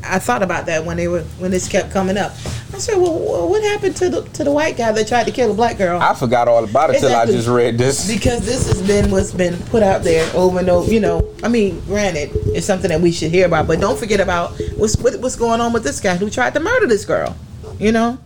I 0.04 0.18
thought 0.18 0.42
about 0.42 0.66
that 0.66 0.84
when 0.84 0.96
they 0.96 1.08
were 1.08 1.22
when 1.38 1.50
this 1.50 1.68
kept 1.68 1.90
coming 1.90 2.16
up. 2.16 2.32
I 2.72 2.78
said, 2.78 2.96
well, 2.96 3.48
what 3.48 3.62
happened 3.64 3.96
to 3.96 4.08
the 4.08 4.22
to 4.22 4.44
the 4.44 4.52
white 4.52 4.76
guy 4.76 4.92
that 4.92 5.08
tried 5.08 5.24
to 5.24 5.32
kill 5.32 5.50
a 5.50 5.54
black 5.54 5.76
girl? 5.76 6.00
I 6.00 6.14
forgot 6.14 6.46
all 6.46 6.62
about 6.64 6.90
it 6.90 7.00
till 7.00 7.14
I 7.14 7.26
just 7.26 7.48
read 7.48 7.78
this. 7.78 8.06
because 8.12 8.44
this 8.46 8.68
has 8.68 8.80
been 8.86 9.10
what's 9.10 9.32
been 9.32 9.56
put 9.64 9.82
out 9.82 10.02
there 10.04 10.30
over 10.34 10.60
and 10.60 10.68
over. 10.68 10.90
You 10.90 11.00
know, 11.00 11.34
I 11.42 11.48
mean, 11.48 11.80
granted, 11.80 12.30
it's 12.46 12.66
something 12.66 12.90
that 12.90 13.00
we 13.00 13.10
should 13.10 13.30
hear 13.30 13.46
about, 13.46 13.66
but 13.66 13.80
don't 13.80 13.98
forget 13.98 14.20
about 14.20 14.52
what's 14.76 14.96
what, 14.96 15.18
what's 15.20 15.36
going 15.36 15.60
on 15.60 15.72
with 15.72 15.82
this 15.82 16.00
guy 16.00 16.16
who 16.16 16.30
tried 16.30 16.54
to 16.54 16.60
murder 16.60 16.86
this 16.86 17.04
girl. 17.04 17.36
You 17.78 17.92
know, 17.92 18.18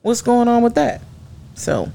what's 0.00 0.22
going 0.22 0.48
on 0.48 0.62
with 0.62 0.74
that? 0.76 1.02
So, 1.54 1.90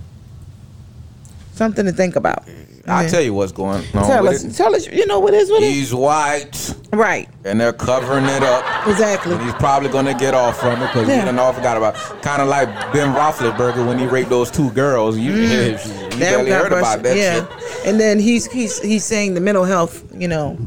something 1.54 1.86
to 1.86 1.92
think 1.92 2.16
about. 2.16 2.48
I'll 2.90 3.04
Yeah. 3.04 3.10
tell 3.10 3.22
you 3.22 3.34
what's 3.34 3.52
going 3.52 3.84
on 3.94 4.06
Tell 4.06 4.28
us, 4.30 4.44
it. 4.46 4.52
tell 4.56 4.74
us. 4.76 4.88
You 4.88 5.06
know 5.08 5.20
what 5.20 5.34
is 5.34 5.50
with 5.52 5.62
it? 5.62 5.70
He's 5.72 5.94
white, 5.94 6.74
Right, 6.94 7.28
and 7.44 7.60
they're 7.60 7.74
covering 7.74 8.26
it 8.26 8.44
up. 8.44 8.88
exactly. 8.88 9.34
And 9.34 9.42
he's 9.44 9.54
probably 9.56 9.90
gonna 9.90 10.14
get 10.14 10.34
off 10.34 10.60
from 10.60 10.82
it 10.82 10.88
because 10.88 11.08
Yeah. 11.08 11.20
you 11.20 11.26
done 11.26 11.38
all 11.40 11.52
forgot 11.54 11.76
about. 11.78 11.96
Kind 12.22 12.42
of 12.42 12.48
like 12.48 12.70
Ben 12.94 13.14
Roethlisberger 13.14 13.86
when 13.86 14.00
he 14.00 14.06
raped 14.06 14.30
those 14.30 14.50
two 14.50 14.72
girls. 14.72 15.18
You, 15.18 15.32
mm. 15.32 15.42
you 15.42 16.10
That 16.12 16.20
barely 16.20 16.52
heard 16.52 16.72
about 16.72 17.04
that 17.04 17.18
yeah. 17.18 17.34
shit. 17.36 17.88
And 17.88 18.00
then 18.00 18.20
he's 18.20 18.46
he's 18.52 18.80
he's 18.82 19.04
saying 19.04 19.34
the 19.34 19.42
mental 19.42 19.66
health. 19.66 20.04
You 20.18 20.30
know, 20.30 20.58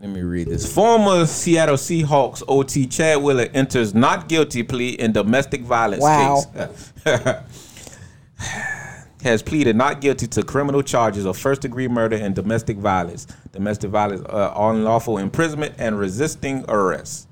Let 0.00 0.10
me 0.10 0.22
read 0.22 0.48
this. 0.48 0.72
Former 0.72 1.26
Seattle 1.26 1.76
Seahawks 1.76 2.42
OT 2.48 2.86
Chad 2.86 3.18
Wheeler 3.22 3.48
enters 3.52 3.94
not 3.94 4.28
guilty 4.28 4.62
plea 4.62 4.90
in 4.90 5.12
domestic 5.12 5.62
violence 5.62 6.02
Wow. 6.02 6.44
case. 6.54 6.92
Has 9.22 9.42
pleaded 9.42 9.76
not 9.76 10.00
guilty 10.00 10.26
to 10.28 10.42
criminal 10.42 10.82
charges 10.82 11.24
of 11.24 11.36
first 11.36 11.62
degree 11.62 11.88
murder 11.88 12.16
and 12.16 12.34
domestic 12.34 12.76
violence, 12.76 13.26
domestic 13.52 13.90
violence, 13.90 14.22
uh, 14.28 14.52
unlawful 14.54 15.18
imprisonment, 15.18 15.74
and 15.78 15.98
resisting 15.98 16.64
arrest. 16.68 17.28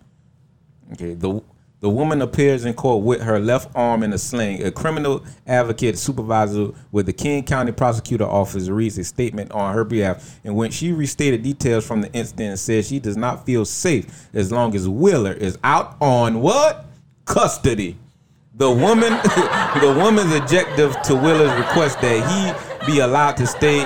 Okay, 0.93 1.15
the 1.15 1.43
the 1.85 1.91
woman 1.91 2.23
appears 2.23 2.65
in 2.65 2.73
court 2.73 3.05
with 3.05 3.21
her 3.21 3.39
left 3.39 3.71
arm 3.75 4.03
in 4.03 4.15
a 4.15 4.17
sling. 4.17 4.65
A 4.65 4.71
criminal 4.71 5.23
advocate 5.47 5.99
supervisor 5.99 6.69
with 6.91 7.05
the 7.05 7.13
King 7.13 7.43
County 7.45 7.73
Prosecutor 7.73 8.25
Office 8.25 8.71
reads 8.71 8.97
a 8.97 9.05
statement 9.05 9.53
on 9.53 9.75
her 9.75 9.85
behalf 9.85 10.41
in 10.45 10.55
which 10.55 10.73
she 10.73 10.93
restated 10.93 11.43
details 11.43 11.87
from 11.87 12.01
the 12.01 12.11
incident 12.15 12.49
and 12.49 12.59
says 12.59 12.89
she 12.89 13.01
does 13.01 13.19
not 13.19 13.45
feel 13.45 13.67
safe 13.67 14.31
as 14.33 14.51
long 14.51 14.75
as 14.75 14.89
Wheeler 14.89 15.35
is 15.35 15.59
out 15.63 15.97
on 16.01 16.41
what? 16.41 16.87
Custody. 17.27 17.99
The 18.57 18.71
woman 18.71 19.13
the 19.81 19.95
woman's 19.99 20.33
objective 20.35 21.01
to 21.03 21.17
Wheeler's 21.17 21.57
request 21.59 22.01
that 22.01 22.23
he 22.31 22.93
be 22.93 23.01
allowed 23.01 23.37
to 23.39 23.47
stay 23.47 23.81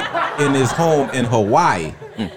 in 0.45 0.53
his 0.53 0.71
home 0.71 1.09
in 1.11 1.25
Hawaii. 1.25 1.95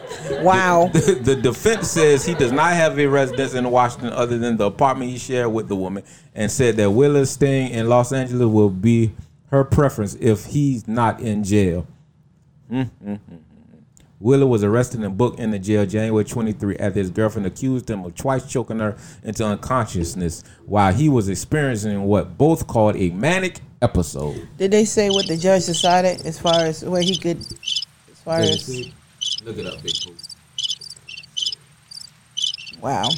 wow. 0.41 0.89
The, 0.93 1.19
the 1.21 1.35
defense 1.35 1.89
says 1.89 2.25
he 2.25 2.33
does 2.33 2.51
not 2.51 2.73
have 2.73 2.97
a 2.97 3.05
residence 3.07 3.53
in 3.53 3.69
Washington 3.69 4.13
other 4.13 4.37
than 4.37 4.57
the 4.57 4.65
apartment 4.65 5.11
he 5.11 5.17
shared 5.17 5.51
with 5.51 5.67
the 5.67 5.75
woman, 5.75 6.03
and 6.33 6.49
said 6.49 6.77
that 6.77 6.91
Wheeler 6.91 7.25
staying 7.25 7.71
in 7.71 7.89
Los 7.89 8.13
Angeles 8.13 8.47
will 8.47 8.69
be 8.69 9.11
her 9.49 9.63
preference 9.63 10.15
if 10.15 10.45
he's 10.45 10.87
not 10.87 11.19
in 11.19 11.43
jail. 11.43 11.85
Mm, 12.71 12.83
mm, 12.83 12.91
mm, 13.05 13.19
mm. 13.19 13.39
Wheeler 14.21 14.45
was 14.45 14.63
arrested 14.63 15.01
and 15.01 15.17
booked 15.17 15.39
into 15.39 15.57
jail 15.57 15.85
January 15.85 16.23
23 16.23 16.77
after 16.77 16.99
his 16.99 17.09
girlfriend 17.09 17.47
accused 17.47 17.89
him 17.89 18.05
of 18.05 18.13
twice 18.15 18.47
choking 18.47 18.79
her 18.79 18.95
into 19.23 19.43
unconsciousness 19.43 20.43
while 20.65 20.93
he 20.93 21.09
was 21.09 21.27
experiencing 21.27 22.03
what 22.03 22.37
both 22.37 22.67
called 22.67 22.95
a 22.97 23.09
manic 23.09 23.61
episode. 23.81 24.47
Did 24.57 24.71
they 24.71 24.85
say 24.85 25.09
what 25.09 25.27
the 25.27 25.37
judge 25.37 25.65
decided 25.65 26.25
as 26.25 26.39
far 26.39 26.61
as 26.61 26.85
where 26.85 27.01
he 27.01 27.17
could, 27.17 27.39
as 27.39 28.19
far 28.23 28.39
as 28.39 28.91
Look 29.43 29.57
it 29.57 29.65
up, 29.65 29.81
Big 29.81 29.93
Pooh. 30.03 30.13
wow? 32.79 33.09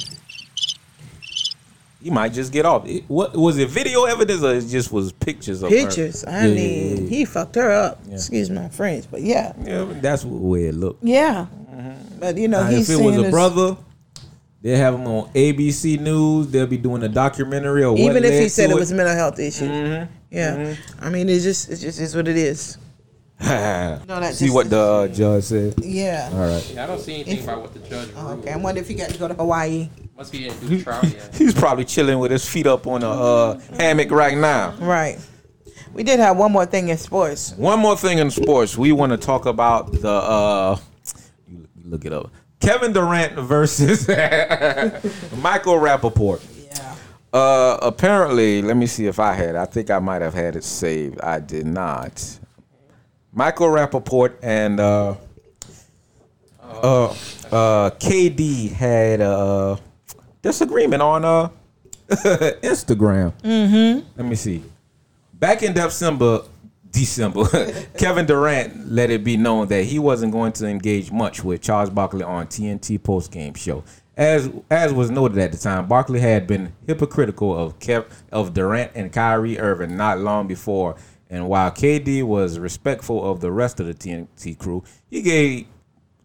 He 2.04 2.10
might 2.10 2.34
just 2.34 2.52
get 2.52 2.66
off. 2.66 2.86
It- 2.86 3.04
what 3.08 3.34
was 3.34 3.56
it? 3.56 3.70
Video 3.70 4.04
evidence 4.04 4.42
or 4.42 4.54
it 4.54 4.66
just 4.68 4.92
was 4.92 5.10
pictures 5.10 5.62
of 5.62 5.70
her? 5.70 5.74
Pictures. 5.76 6.22
I 6.22 6.48
Yeah, 6.48 6.54
mean, 6.54 6.96
yeah, 6.96 7.02
yeah. 7.02 7.08
he 7.08 7.24
fucked 7.24 7.54
her 7.54 7.70
up. 7.70 7.98
Yeah. 8.06 8.16
Excuse 8.16 8.50
my 8.50 8.68
French, 8.68 9.06
but 9.10 9.22
yeah, 9.22 9.54
Yeah, 9.66 9.86
that's 10.02 10.20
the 10.22 10.28
way 10.28 10.66
it 10.66 10.74
looked. 10.74 11.02
yeah. 11.02 11.46
But 12.20 12.36
you 12.36 12.48
know, 12.48 12.62
Now, 12.62 12.68
he's 12.68 12.90
if 12.90 13.00
it 13.00 13.02
was 13.02 13.16
a 13.16 13.22
this- 13.22 13.30
brother, 13.30 13.78
they 14.60 14.76
have 14.76 14.94
him 14.96 15.06
on 15.06 15.30
ABC 15.34 15.96
News. 15.96 16.48
They'll 16.48 16.66
be 16.66 16.76
doing 16.76 17.02
a 17.04 17.08
documentary 17.08 17.84
or 17.84 17.92
what 17.92 18.00
even 18.00 18.22
if 18.22 18.38
he 18.38 18.50
said 18.50 18.66
to 18.68 18.76
it 18.76 18.78
was 18.80 18.90
a 18.92 18.94
mental 18.94 19.16
health 19.16 19.38
issue. 19.38 19.64
Mhm. 19.66 20.08
Yeah, 20.30 20.74
I 21.00 21.08
mean, 21.08 21.30
it's 21.30 21.42
just 21.44 21.70
it's 21.70 21.80
just 21.80 21.98
is 22.00 22.14
what 22.14 22.28
it 22.28 22.36
is. 22.36 22.76
No, 23.40 23.46
that 24.20 24.34
See 24.34 24.46
just- 24.46 24.54
what 24.54 24.70
the 24.70 24.80
uh, 24.80 25.08
judge 25.08 25.44
said. 25.44 25.74
Yeah. 25.78 26.30
All 26.32 26.38
right. 26.40 26.70
Yeah, 26.74 26.84
I 26.84 26.86
don't 26.86 27.00
see 27.00 27.14
anything 27.16 27.44
about 27.44 27.60
what 27.62 27.74
the 27.74 27.80
judge 27.80 28.08
Oh, 28.16 28.32
okay, 28.34 28.52
I 28.52 28.56
wonder 28.56 28.80
if 28.80 28.88
he 28.88 28.94
got 28.94 29.10
to 29.10 29.18
go 29.18 29.28
to 29.28 29.34
Hawaii. 29.34 29.88
Must 30.16 30.30
be 30.32 30.38
didn't 30.40 30.60
do 30.60 30.68
the 30.78 30.82
trial 30.84 31.04
yet. 31.04 31.34
He's 31.38 31.52
probably 31.54 31.84
chilling 31.84 32.18
with 32.20 32.30
his 32.30 32.48
feet 32.48 32.66
up 32.66 32.86
on 32.86 33.02
a 33.02 33.10
uh, 33.10 33.60
hammock 33.76 34.10
right 34.12 34.36
now. 34.38 34.74
Right. 34.78 35.18
We 35.92 36.02
did 36.04 36.20
have 36.20 36.36
one 36.36 36.52
more 36.52 36.66
thing 36.66 36.88
in 36.88 36.98
sports. 36.98 37.52
One 37.56 37.80
more 37.80 37.96
thing 37.96 38.18
in 38.18 38.30
sports, 38.30 38.76
we 38.78 38.92
want 38.92 39.10
to 39.12 39.18
talk 39.18 39.46
about 39.46 39.92
the. 39.92 40.08
Uh, 40.10 40.76
you 41.48 41.66
you 41.76 41.90
look 41.90 42.04
it 42.04 42.12
up. 42.12 42.30
Kevin 42.60 42.92
Durant 42.92 43.34
versus 43.34 44.08
Michael 45.38 45.74
Rapaport. 45.74 46.40
Yeah. 46.70 46.94
Uh, 47.32 47.78
apparently, 47.82 48.62
let 48.62 48.76
me 48.76 48.86
see 48.86 49.06
if 49.06 49.18
I 49.20 49.32
had. 49.34 49.54
I 49.56 49.66
think 49.66 49.90
I 49.90 49.98
might 49.98 50.22
have 50.22 50.34
had 50.34 50.56
it 50.56 50.64
saved. 50.64 51.20
I 51.20 51.40
did 51.40 51.66
not. 51.66 52.38
Michael 53.34 53.66
Rapaport 53.66 54.34
and 54.42 54.78
uh, 54.78 55.16
uh, 56.62 57.06
uh, 57.06 57.90
KD 57.90 58.70
had 58.70 59.20
a 59.20 59.78
disagreement 60.40 61.02
on 61.02 61.24
uh, 61.24 61.48
Instagram. 62.08 63.32
Mm-hmm. 63.42 64.06
Let 64.16 64.26
me 64.26 64.36
see. 64.36 64.62
Back 65.32 65.64
in 65.64 65.72
December, 65.72 66.42
December, 66.92 67.44
Kevin 67.98 68.24
Durant 68.24 68.88
let 68.92 69.10
it 69.10 69.24
be 69.24 69.36
known 69.36 69.66
that 69.66 69.82
he 69.82 69.98
wasn't 69.98 70.30
going 70.32 70.52
to 70.52 70.68
engage 70.68 71.10
much 71.10 71.42
with 71.42 71.60
Charles 71.60 71.90
Barkley 71.90 72.22
on 72.22 72.46
TNT 72.46 73.00
postgame 73.00 73.56
show. 73.56 73.82
As 74.16 74.48
as 74.70 74.92
was 74.92 75.10
noted 75.10 75.38
at 75.38 75.50
the 75.50 75.58
time, 75.58 75.88
Barkley 75.88 76.20
had 76.20 76.46
been 76.46 76.72
hypocritical 76.86 77.58
of 77.58 77.80
Kev, 77.80 78.04
of 78.30 78.54
Durant 78.54 78.92
and 78.94 79.12
Kyrie 79.12 79.58
Irving 79.58 79.96
not 79.96 80.20
long 80.20 80.46
before, 80.46 80.94
and 81.34 81.48
while 81.48 81.70
KD 81.70 82.22
was 82.22 82.58
respectful 82.58 83.30
of 83.30 83.40
the 83.40 83.50
rest 83.50 83.80
of 83.80 83.86
the 83.86 83.94
TNT 83.94 84.58
crew, 84.58 84.84
he 85.10 85.22
gave 85.22 85.66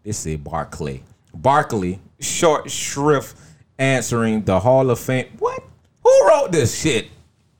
they 0.04 0.12
say 0.12 0.36
Barkley 0.36 1.02
Barkley 1.34 2.00
short 2.20 2.70
shrift 2.70 3.36
answering 3.78 4.44
the 4.44 4.60
Hall 4.60 4.90
of 4.90 4.98
Fame. 4.98 5.26
What? 5.38 5.62
Who 6.02 6.28
wrote 6.28 6.52
this 6.52 6.80
shit? 6.80 7.08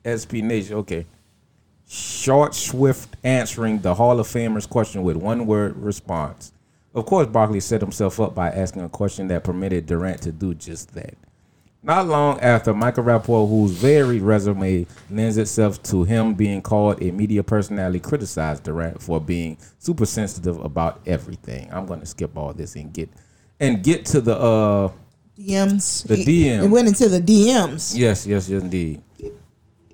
SB 0.03 0.43
Nation. 0.43 0.77
Okay 0.77 1.05
short, 1.91 2.55
swift 2.55 3.17
answering 3.23 3.79
the 3.79 3.95
Hall 3.95 4.19
of 4.19 4.27
Famers 4.27 4.67
question 4.67 5.03
with 5.03 5.17
one 5.17 5.45
word 5.45 5.75
response. 5.75 6.53
Of 6.93 7.05
course, 7.05 7.27
Barkley 7.27 7.59
set 7.59 7.81
himself 7.81 8.19
up 8.19 8.33
by 8.33 8.49
asking 8.49 8.83
a 8.83 8.89
question 8.89 9.27
that 9.27 9.43
permitted 9.43 9.85
Durant 9.85 10.21
to 10.21 10.31
do 10.31 10.53
just 10.53 10.93
that. 10.93 11.15
Not 11.83 12.07
long 12.07 12.39
after, 12.41 12.75
Michael 12.75 13.03
Rapaport, 13.03 13.49
whose 13.49 13.71
varied 13.71 14.21
resume 14.21 14.85
lends 15.09 15.37
itself 15.37 15.81
to 15.83 16.03
him 16.03 16.35
being 16.35 16.61
called 16.61 17.01
a 17.01 17.11
media 17.11 17.41
personality, 17.41 17.99
criticized 17.99 18.63
Durant 18.63 19.01
for 19.01 19.19
being 19.19 19.57
super 19.79 20.05
sensitive 20.05 20.59
about 20.59 21.01
everything. 21.07 21.71
I'm 21.73 21.87
going 21.87 21.99
to 21.99 22.05
skip 22.05 22.37
all 22.37 22.53
this 22.53 22.75
and 22.75 22.93
get 22.93 23.09
and 23.59 23.83
get 23.83 24.05
to 24.07 24.21
the 24.21 24.37
uh 24.37 24.91
DMs. 25.39 26.05
The 26.05 26.17
DMs. 26.17 26.25
DM. 26.25 26.63
It 26.65 26.69
went 26.69 26.87
into 26.87 27.09
the 27.09 27.19
DMs. 27.19 27.97
Yes, 27.97 28.27
yes, 28.27 28.47
yes, 28.47 28.61
indeed. 28.61 29.01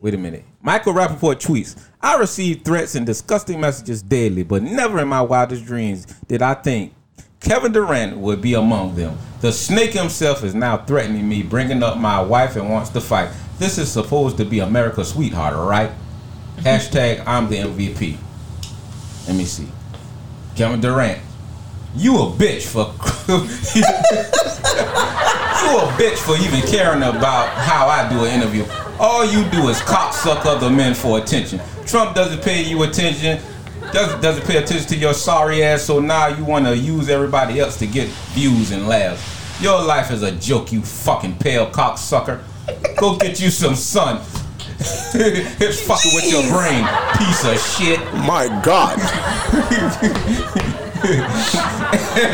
Wait 0.01 0.13
a 0.13 0.17
minute. 0.17 0.43
Michael 0.61 0.93
Rapaport 0.93 1.35
tweets 1.41 1.81
I 2.01 2.17
receive 2.17 2.63
threats 2.63 2.95
and 2.95 3.05
disgusting 3.05 3.61
messages 3.61 4.01
daily, 4.01 4.43
but 4.43 4.61
never 4.61 4.99
in 4.99 5.07
my 5.07 5.21
wildest 5.21 5.65
dreams 5.65 6.05
did 6.27 6.41
I 6.41 6.53
think 6.53 6.93
Kevin 7.39 7.71
Durant 7.71 8.17
would 8.17 8.41
be 8.41 8.53
among 8.53 8.95
them. 8.95 9.17
The 9.41 9.51
snake 9.51 9.93
himself 9.93 10.43
is 10.43 10.55
now 10.55 10.77
threatening 10.77 11.29
me, 11.29 11.43
bringing 11.43 11.83
up 11.83 11.97
my 11.97 12.21
wife 12.21 12.55
and 12.55 12.69
wants 12.69 12.89
to 12.91 13.01
fight. 13.01 13.29
This 13.59 13.77
is 13.77 13.91
supposed 13.91 14.38
to 14.38 14.45
be 14.45 14.59
America's 14.59 15.09
sweetheart, 15.09 15.53
all 15.53 15.69
right? 15.69 15.89
Mm-hmm. 15.89 16.67
Hashtag 16.67 17.23
I'm 17.27 17.49
the 17.49 17.57
MVP. 17.57 18.17
Let 19.27 19.35
me 19.35 19.45
see. 19.45 19.67
Kevin 20.55 20.81
Durant, 20.81 21.21
you 21.95 22.15
a 22.17 22.31
bitch 22.31 22.63
for 22.63 22.88
you 25.67 25.77
a 25.77 25.88
bitch 25.97 26.17
for 26.17 26.35
even 26.38 26.61
caring 26.67 27.03
about 27.03 27.49
how 27.49 27.88
I 27.88 28.09
do 28.09 28.25
an 28.25 28.31
interview. 28.31 28.65
All 28.99 29.23
you 29.25 29.47
do 29.51 29.69
is 29.69 29.77
cocksuck 29.81 30.45
other 30.45 30.69
men 30.69 30.95
for 30.95 31.19
attention. 31.19 31.59
Trump 31.85 32.15
doesn't 32.15 32.41
pay 32.41 32.63
you 32.63 32.83
attention, 32.83 33.39
doesn't 33.93 34.21
doesn't 34.21 34.45
pay 34.45 34.57
attention 34.57 34.88
to 34.89 34.95
your 34.95 35.13
sorry 35.13 35.63
ass. 35.63 35.83
So 35.83 35.99
now 35.99 36.27
you 36.27 36.43
want 36.43 36.65
to 36.65 36.77
use 36.77 37.09
everybody 37.09 37.59
else 37.59 37.77
to 37.79 37.88
get 37.88 38.07
views 38.33 38.71
and 38.71 38.88
laughs. 38.88 39.61
Your 39.61 39.81
life 39.81 40.11
is 40.11 40.21
a 40.21 40.31
joke, 40.33 40.71
you 40.71 40.81
fucking 40.81 41.38
pale 41.39 41.67
cocksucker. 41.69 42.41
Go 42.97 43.17
get 43.17 43.39
you 43.39 43.49
some 43.49 43.75
sun. 43.75 44.21
it's 44.79 45.81
fucking 45.81 46.11
with 46.13 46.31
your 46.31 46.43
brain, 46.51 46.85
piece 47.17 47.43
of 47.43 47.59
shit. 47.59 47.99
My 48.13 48.47
God. 48.63 48.99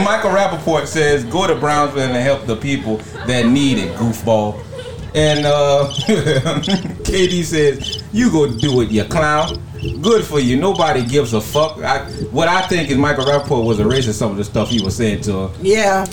Michael 0.03 0.31
Rapaport 0.31 0.87
says, 0.87 1.23
go 1.25 1.47
to 1.47 1.55
Brownsville 1.55 2.03
and 2.03 2.15
help 2.15 2.45
the 2.45 2.55
people 2.55 2.97
that 3.27 3.45
need 3.45 3.77
it, 3.77 3.95
goofball. 3.95 4.61
And 5.15 5.45
uh, 5.45 5.89
KD 7.03 7.43
says, 7.43 8.03
you 8.11 8.31
go 8.31 8.51
do 8.51 8.81
it, 8.81 8.89
you 8.89 9.03
clown. 9.03 9.61
Good 10.01 10.25
for 10.25 10.39
you. 10.39 10.57
Nobody 10.57 11.05
gives 11.05 11.33
a 11.33 11.41
fuck. 11.41 11.77
I, 11.83 12.05
what 12.31 12.47
I 12.47 12.61
think 12.67 12.89
is 12.89 12.97
Michael 12.97 13.25
Rapaport 13.25 13.65
was 13.65 13.79
erasing 13.79 14.13
some 14.13 14.31
of 14.31 14.37
the 14.37 14.43
stuff 14.43 14.69
he 14.69 14.81
was 14.83 14.95
saying 14.95 15.21
to 15.23 15.47
her. 15.47 15.53
Yeah. 15.61 16.05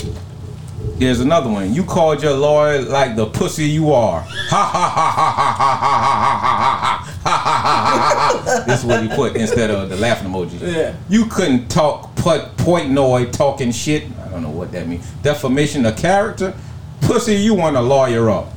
There's 0.97 1.19
another 1.19 1.49
one. 1.49 1.73
You 1.73 1.83
called 1.83 2.21
your 2.21 2.33
lawyer 2.33 2.81
like 2.83 3.15
the 3.15 3.25
pussy 3.25 3.65
you 3.65 3.91
are. 3.91 4.21
Ha 4.21 4.27
ha 4.51 4.89
ha 4.89 5.11
ha 5.11 5.31
ha 5.31 5.51
ha 5.51 5.75
ha 5.75 5.97
ha 5.97 6.01
ha 6.01 6.37
ha 6.37 6.39
ha 6.39 6.77
ha. 6.79 7.11
Ha 7.23 7.37
ha 7.37 7.61
ha 7.63 8.43
ha. 8.43 8.63
This 8.67 8.79
is 8.81 8.85
what 8.85 9.01
he 9.01 9.09
put 9.09 9.35
instead 9.35 9.71
of 9.71 9.89
the 9.89 9.95
laughing 9.95 10.29
emoji. 10.29 10.59
Yeah. 10.61 10.95
You 11.09 11.25
couldn't 11.25 11.69
talk 11.69 12.15
put 12.15 12.55
pointnoid 12.57 13.31
talking 13.31 13.71
shit. 13.71 14.03
I 14.23 14.29
don't 14.29 14.43
know 14.43 14.51
what 14.51 14.71
that 14.73 14.87
means. 14.87 15.09
Defamation 15.23 15.85
of 15.87 15.97
character. 15.97 16.53
Pussy, 17.01 17.35
you 17.35 17.55
want 17.55 17.77
a 17.77 17.81
lawyer 17.81 18.29
up. 18.29 18.53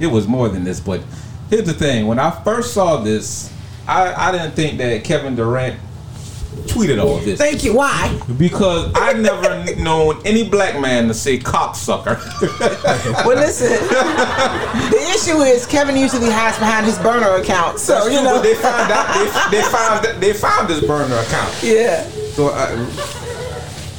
It 0.00 0.06
was 0.08 0.26
more 0.26 0.48
than 0.48 0.64
this, 0.64 0.80
but 0.80 1.02
here's 1.50 1.64
the 1.66 1.74
thing. 1.74 2.06
When 2.06 2.18
I 2.18 2.30
first 2.30 2.72
saw 2.74 2.96
this, 2.98 3.52
I, 3.86 4.14
I 4.14 4.32
didn't 4.32 4.52
think 4.52 4.78
that 4.78 5.04
Kevin 5.04 5.34
Durant 5.36 5.78
tweeted 6.66 7.02
all 7.02 7.18
this. 7.18 7.38
Thank 7.38 7.64
you. 7.64 7.74
Why? 7.74 8.18
Because 8.38 8.90
I 8.94 9.12
never 9.12 9.74
known 9.80 10.20
any 10.24 10.48
black 10.48 10.80
man 10.80 11.08
to 11.08 11.14
say 11.14 11.38
cocksucker. 11.38 12.18
Well, 13.26 13.36
listen. 13.36 13.68
the 13.70 15.12
issue 15.14 15.38
is 15.42 15.66
Kevin 15.66 15.96
usually 15.96 16.30
hides 16.30 16.58
behind 16.58 16.86
his 16.86 16.98
burner 16.98 17.34
account, 17.36 17.78
so 17.78 18.06
you 18.06 18.22
know. 18.22 18.40
they 18.40 18.54
found 18.54 18.90
out 18.90 19.50
they, 19.50 19.58
they 19.58 19.62
found 19.64 20.22
they 20.22 20.32
found 20.32 20.68
this 20.68 20.80
burner 20.86 21.16
account. 21.16 21.62
yeah. 21.62 22.04
So 22.34 22.48
uh, 22.48 22.86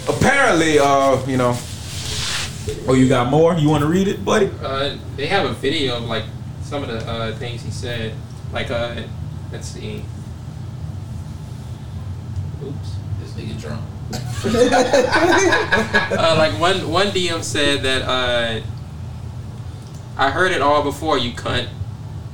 apparently, 0.10 0.80
uh, 0.80 1.24
you 1.28 1.38
know. 1.38 1.58
Oh, 2.88 2.94
you 2.94 3.08
got 3.10 3.30
more? 3.30 3.56
You 3.56 3.70
want 3.70 3.82
to 3.82 3.88
read 3.88 4.08
it, 4.08 4.24
buddy? 4.24 4.50
Uh, 4.62 4.98
they 5.16 5.28
have 5.28 5.46
a 5.50 5.54
video 5.54 5.98
of 5.98 6.04
like 6.06 6.24
some 6.64 6.84
of 6.84 6.90
the 6.90 7.00
uh, 7.10 7.36
things 7.38 7.62
he 7.64 7.72
said. 7.72 8.14
Like, 8.54 8.70
uh, 8.72 9.02
let's 9.52 9.68
see. 9.68 10.04
Oops. 12.64 12.96
This 13.20 13.32
nigga 13.34 13.60
drunk. 13.60 13.82
Uh, 16.12 16.36
like 16.38 16.60
one 16.60 16.90
one 16.92 17.08
DM 17.08 17.44
said 17.44 17.84
that 17.84 18.02
uh, 18.04 18.62
I 20.18 20.30
heard 20.32 20.52
it 20.52 20.62
all 20.62 20.84
before 20.84 21.18
you 21.18 21.32
cunt. 21.32 21.68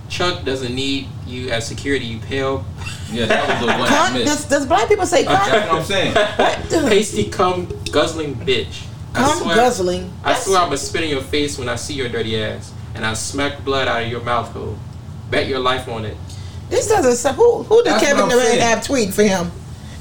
Chuck 0.09 0.43
doesn't 0.43 0.73
need 0.73 1.07
you 1.27 1.49
as 1.49 1.67
security. 1.67 2.05
You 2.05 2.19
pale, 2.19 2.65
Yeah, 3.11 3.25
that 3.25 3.47
was 3.47 3.59
the 3.59 3.65
one 3.67 3.81
I 3.81 3.87
Cunt? 3.87 4.13
Does, 4.13 4.23
missed. 4.25 4.49
does 4.49 4.65
black 4.65 4.87
people 4.87 5.05
say 5.05 5.23
cunt? 5.25 5.27
That's 5.27 5.49
cunt? 5.49 5.67
what 5.69 5.79
I'm 5.79 6.69
saying. 6.79 6.89
pasty 6.89 7.29
cum 7.29 7.67
guzzling 7.91 8.35
bitch. 8.35 8.85
I 9.15 9.19
Cunt 9.23 9.41
swear, 9.41 9.55
guzzling. 9.55 10.13
I 10.23 10.33
swear 10.35 10.59
I'ma 10.59 10.75
spit 10.75 11.03
in 11.03 11.09
your 11.09 11.21
face 11.21 11.57
when 11.57 11.69
I 11.69 11.75
see 11.75 11.93
your 11.93 12.09
dirty 12.09 12.41
ass, 12.41 12.73
and 12.95 13.05
I 13.05 13.13
smack 13.13 13.63
blood 13.65 13.87
out 13.87 14.03
of 14.03 14.09
your 14.09 14.21
mouth 14.21 14.49
hole. 14.51 14.77
Bet 15.29 15.47
your 15.47 15.59
life 15.59 15.87
on 15.87 16.05
it. 16.05 16.15
This 16.69 16.87
doesn't 16.87 17.15
say 17.15 17.33
who 17.33 17.63
who 17.63 17.83
did 17.83 17.93
That's 17.93 18.03
Kevin 18.05 18.29
Durant 18.29 18.47
saying. 18.49 18.61
have 18.61 18.83
tweet 18.85 19.13
for 19.13 19.23
him? 19.23 19.51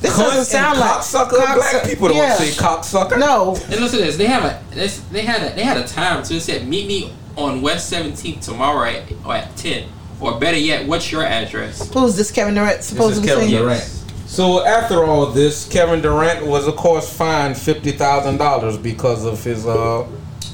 This 0.00 0.12
Cunt 0.16 0.24
doesn't 0.24 0.44
sound 0.46 0.78
like 0.80 0.90
cocksucker. 0.90 1.30
cocksucker. 1.30 1.54
Black 1.72 1.84
people 1.84 2.08
don't 2.08 2.16
Yeah. 2.18 2.34
say 2.36 2.50
cocksucker. 2.50 3.18
No, 3.18 3.54
And 3.70 3.80
listen 3.80 3.98
to 4.00 4.04
this. 4.04 4.16
They 4.16 4.26
have 4.26 4.44
a 4.44 4.60
this, 4.74 4.98
they 5.12 5.22
had 5.22 5.42
a 5.50 5.54
they 5.54 5.62
had 5.62 5.76
a 5.78 5.86
time 5.86 6.22
so 6.24 6.34
it 6.34 6.40
said 6.42 6.68
meet 6.68 6.86
me 6.86 7.12
on 7.36 7.62
West 7.62 7.90
17th 7.92 8.40
tomorrow 8.44 8.88
at, 8.90 9.02
at 9.28 9.56
10. 9.56 9.88
Or 10.20 10.38
better 10.40 10.56
yet, 10.58 10.86
what's 10.86 11.10
your 11.12 11.22
address? 11.24 11.90
who's 11.92 12.16
this 12.16 12.30
Kevin 12.30 12.54
Durant 12.54 12.82
supposed 12.82 13.16
supposedly 13.16 13.28
Kevin 13.28 13.48
saying? 13.50 13.62
Durant. 13.62 13.95
So 14.36 14.66
after 14.66 15.02
all 15.02 15.24
this, 15.24 15.66
Kevin 15.66 16.02
Durant 16.02 16.44
was 16.46 16.68
of 16.68 16.76
course 16.76 17.10
fined 17.10 17.56
fifty 17.56 17.92
thousand 17.92 18.36
dollars 18.36 18.76
because 18.76 19.24
of 19.24 19.42
his 19.42 19.66
uh 19.66 20.06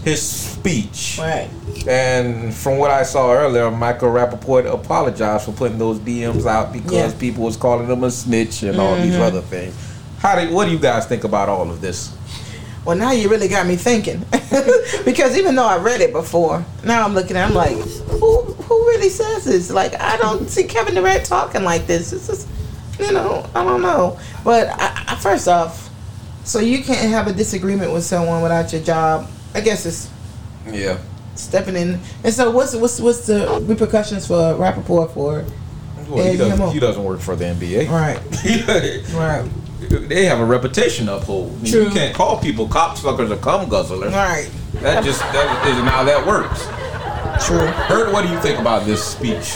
his 0.05 0.22
speech. 0.22 1.16
Right. 1.18 1.51
And 1.89 2.55
from 2.55 2.78
what 2.78 2.93
I 2.93 3.03
saw 3.03 3.33
earlier, 3.33 3.72
Michael 3.72 4.11
Rapaport 4.11 4.72
apologized 4.72 5.47
for 5.47 5.53
putting 5.53 5.78
those 5.78 5.99
DMs 5.99 6.47
out 6.47 6.72
because 6.72 6.93
Yeah. 6.93 7.09
Mm-hmm. 7.09 7.18
people 7.18 7.43
was 7.43 7.57
calling 7.57 7.89
him 7.89 8.05
a 8.05 8.11
snitch 8.12 8.62
and 8.62 8.78
all 8.78 8.95
these 8.95 9.16
other 9.16 9.41
things. 9.41 9.74
How 10.18 10.39
do 10.41 10.55
what 10.55 10.66
do 10.66 10.70
you 10.70 10.78
guys 10.78 11.07
think 11.07 11.24
about 11.24 11.49
all 11.49 11.68
of 11.68 11.80
this? 11.80 12.14
Well, 12.85 12.97
now 12.97 13.11
you 13.11 13.28
really 13.28 13.49
got 13.49 13.66
me 13.66 13.74
thinking, 13.74 14.24
because 15.05 15.37
even 15.37 15.57
though 15.57 15.66
I 15.66 15.78
read 15.78 16.01
it 16.01 16.12
before, 16.12 16.64
now 16.85 17.05
I'm 17.05 17.14
looking. 17.14 17.37
I'm 17.37 17.53
like, 17.55 17.76
who 17.76 18.43
who 18.43 18.87
really 18.91 19.09
says 19.09 19.45
this? 19.45 19.70
Like, 19.72 20.01
I 20.01 20.16
don't 20.18 20.49
see 20.49 20.62
Kevin 20.62 20.95
Durant 20.95 21.24
talking 21.26 21.64
like 21.64 21.89
this. 21.89 22.12
It's 22.12 22.28
just, 22.28 22.49
you 23.01 23.12
know, 23.12 23.49
I 23.55 23.64
don't 23.64 23.82
know. 23.82 24.18
But 24.45 24.68
I, 24.68 25.05
I, 25.09 25.16
first 25.16 25.49
off, 25.49 25.90
so 26.45 26.59
you 26.61 26.82
can't 26.82 27.09
have 27.11 27.26
a 27.28 27.32
disagreement 27.32 27.93
with 27.93 28.05
someone 28.05 28.43
without 28.43 28.72
your 28.72 28.82
job. 28.82 29.28
I 29.55 29.61
guess 29.61 29.86
it's 29.86 30.09
Yeah. 30.66 30.99
stepping 31.34 31.76
in. 31.76 32.01
And 32.24 32.32
so, 32.34 32.51
what's 32.51 32.74
what's 32.74 33.01
what's 33.01 33.26
the 33.26 33.61
repercussions 33.66 34.26
for 34.26 34.34
Rapaport 34.55 35.12
for? 35.14 35.45
Well, 36.09 36.30
he 36.30 36.36
doesn't, 36.36 36.70
he 36.72 36.80
doesn't 36.80 37.05
work 37.05 37.20
for 37.20 37.36
the 37.36 37.47
NBA. 37.47 37.88
Right, 37.88 38.18
right, 39.14 40.09
they 40.09 40.24
have 40.26 40.40
a 40.40 40.45
reputation 40.45 41.07
to 41.07 41.16
uphold. 41.16 41.57
You 41.66 41.84
True. 41.84 41.90
can't 41.90 42.14
call 42.14 42.38
people 42.38 42.68
cocksuckers 42.68 43.30
or 43.30 43.36
cum 43.36 43.70
guzzlers. 43.70 44.12
right. 44.12 44.51
That 44.82 45.05
just 45.05 45.20
that 45.20 45.66
isn't 45.68 45.86
how 45.86 46.03
that 46.05 46.26
works. 46.26 46.66
True. 47.47 47.66
Heard, 47.66 48.12
what 48.12 48.26
do 48.26 48.32
you 48.32 48.38
think 48.40 48.59
about 48.59 48.84
this 48.84 49.03
speech? 49.03 49.55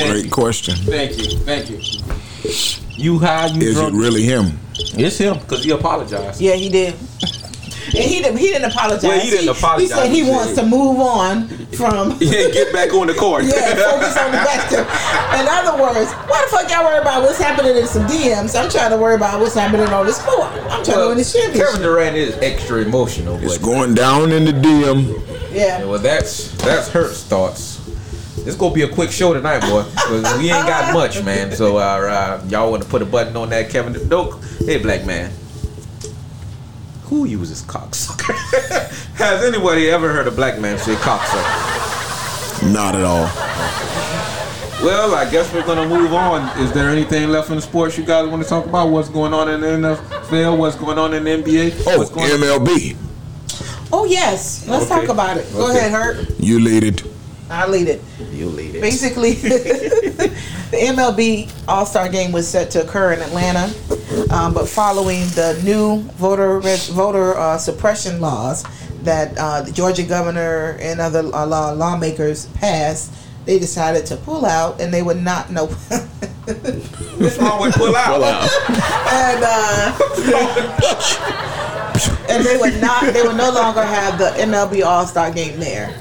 Thank 0.00 0.12
Great 0.12 0.24
you. 0.26 0.30
question. 0.30 0.74
Thank 0.76 1.18
you. 1.18 1.38
Thank 1.40 1.70
you. 1.70 1.80
You 2.96 3.18
high? 3.18 3.46
You 3.48 3.60
Is 3.68 3.78
it 3.78 3.92
really 3.92 4.22
him? 4.22 4.58
It's 4.74 5.18
him 5.18 5.38
because 5.38 5.62
he 5.64 5.70
apologized. 5.70 6.40
Yeah, 6.40 6.54
he 6.54 6.68
did. 6.68 6.94
And 7.92 8.04
he 8.04 8.22
didn't. 8.22 8.38
He 8.38 8.46
didn't 8.48 8.70
apologize. 8.70 9.02
Well, 9.02 9.18
he 9.20 9.30
didn't 9.30 9.48
apologize. 9.48 9.88
He 9.88 9.94
said 9.94 10.10
he 10.10 10.22
He 10.24 10.30
wants 10.30 10.54
to 10.54 10.64
move 10.64 11.00
on 11.00 11.48
from. 11.72 12.16
Yeah, 12.20 12.48
get 12.50 12.72
back 12.72 12.92
on 12.94 13.08
the 13.08 13.14
court. 13.14 13.44
Yeah, 13.44 13.74
focus 13.74 14.16
on 14.16 14.30
the 14.30 14.38
vector. 14.38 14.80
In 15.40 15.46
other 15.48 15.82
words, 15.82 16.12
why 16.28 16.42
the 16.44 16.56
fuck 16.56 16.70
y'all 16.70 16.84
worry 16.84 17.00
about 17.00 17.22
what's 17.22 17.38
happening 17.38 17.76
in 17.76 17.86
some 17.86 18.06
DMs? 18.06 18.54
I'm 18.58 18.70
trying 18.70 18.90
to 18.90 18.96
worry 18.96 19.16
about 19.16 19.40
what's 19.40 19.54
happening 19.54 19.88
on 19.88 20.06
this 20.06 20.22
court. 20.22 20.50
I'm 20.52 20.68
trying 20.68 20.84
to 20.84 20.90
Well, 20.92 21.08
win 21.08 21.18
this 21.18 21.32
Kevin. 21.32 21.82
Durant 21.82 22.16
is 22.16 22.36
extra 22.38 22.78
emotional, 22.82 23.38
It's 23.42 23.58
but 23.58 23.64
going 23.64 23.94
down 23.94 24.30
in 24.32 24.44
the 24.44 24.52
DM. 24.52 25.52
Yeah. 25.52 25.84
well, 25.84 25.98
that's 25.98 26.52
that's 26.62 26.88
Hurt's 26.88 27.24
thoughts. 27.24 27.79
It's 28.46 28.56
gonna 28.56 28.74
be 28.74 28.82
a 28.82 28.88
quick 28.88 29.10
show 29.10 29.32
tonight, 29.34 29.60
boy. 29.60 29.84
we 30.38 30.50
ain't 30.50 30.66
got 30.66 30.92
much, 30.94 31.22
man. 31.22 31.52
So 31.52 31.76
uh, 31.76 31.80
uh, 31.80 32.44
y'all 32.48 32.70
want 32.70 32.82
to 32.82 32.88
put 32.88 33.02
a 33.02 33.06
button 33.06 33.36
on 33.36 33.50
that, 33.50 33.70
Kevin? 33.70 34.08
No, 34.08 34.32
hey, 34.64 34.78
black 34.78 35.04
man. 35.04 35.30
Who 37.04 37.24
uses 37.26 37.62
cocksucker? 37.62 38.34
Has 39.16 39.44
anybody 39.44 39.90
ever 39.90 40.12
heard 40.12 40.26
a 40.28 40.30
black 40.30 40.58
man 40.60 40.78
say 40.78 40.94
cocksucker? 40.94 42.72
Not 42.72 42.94
at 42.94 43.02
all. 43.04 43.28
Well, 44.82 45.14
I 45.14 45.30
guess 45.30 45.52
we're 45.52 45.66
gonna 45.66 45.86
move 45.88 46.14
on. 46.14 46.56
Is 46.60 46.72
there 46.72 46.88
anything 46.88 47.28
left 47.28 47.50
in 47.50 47.56
the 47.56 47.62
sports 47.62 47.98
you 47.98 48.04
guys 48.04 48.26
want 48.28 48.42
to 48.42 48.48
talk 48.48 48.64
about? 48.64 48.88
What's 48.88 49.10
going 49.10 49.34
on 49.34 49.48
in 49.50 49.60
the 49.60 49.66
NFL? 49.66 50.56
What's 50.56 50.76
going 50.76 50.98
on 50.98 51.12
in 51.12 51.24
the 51.24 51.30
NBA? 51.30 51.84
Oh, 51.86 51.98
What's 51.98 52.10
going 52.10 52.30
on? 52.32 52.38
MLB. 52.40 52.96
Oh 53.92 54.04
yes. 54.06 54.66
Let's 54.66 54.90
Okay. 54.90 55.00
talk 55.00 55.08
about 55.10 55.36
it. 55.36 55.52
Go 55.52 55.68
Okay. 55.68 55.78
ahead, 55.78 55.92
Hurt. 55.92 56.30
You 56.40 56.60
lead 56.60 56.84
it. 56.84 57.02
I 57.50 57.66
lead 57.66 57.88
it. 57.88 58.00
You 58.30 58.46
lead 58.46 58.76
it. 58.76 58.80
Basically, 58.80 59.32
the 59.34 60.30
MLB 60.72 61.50
All 61.68 61.84
Star 61.84 62.08
Game 62.08 62.30
was 62.32 62.46
set 62.48 62.70
to 62.72 62.82
occur 62.84 63.12
in 63.12 63.20
Atlanta, 63.20 63.72
um, 64.32 64.54
but 64.54 64.68
following 64.68 65.22
the 65.30 65.60
new 65.64 66.02
voter 66.12 66.60
res- 66.60 66.88
voter 66.88 67.36
uh, 67.36 67.58
suppression 67.58 68.20
laws 68.20 68.64
that 69.02 69.36
uh, 69.36 69.62
the 69.62 69.72
Georgia 69.72 70.04
governor 70.04 70.76
and 70.80 71.00
other 71.00 71.20
uh, 71.34 71.44
law- 71.46 71.72
lawmakers 71.72 72.46
passed, 72.46 73.12
they 73.46 73.58
decided 73.58 74.06
to 74.06 74.16
pull 74.16 74.44
out, 74.46 74.80
and 74.80 74.94
they 74.94 75.02
would 75.02 75.20
not 75.20 75.50
know. 75.50 75.66
What's 75.66 77.36
wrong 77.38 77.60
with 77.62 77.74
pull 77.74 77.94
out? 77.96 78.12
and 79.12 79.42
uh, 79.44 79.98
and 82.28 82.44
they 82.44 82.56
would 82.58 82.80
not 82.80 83.12
they 83.12 83.22
would 83.22 83.36
no 83.36 83.50
longer 83.50 83.82
have 83.82 84.18
the 84.18 84.26
MLB 84.40 84.84
All 84.84 85.04
Star 85.06 85.30
game 85.32 85.58
there. 85.58 85.92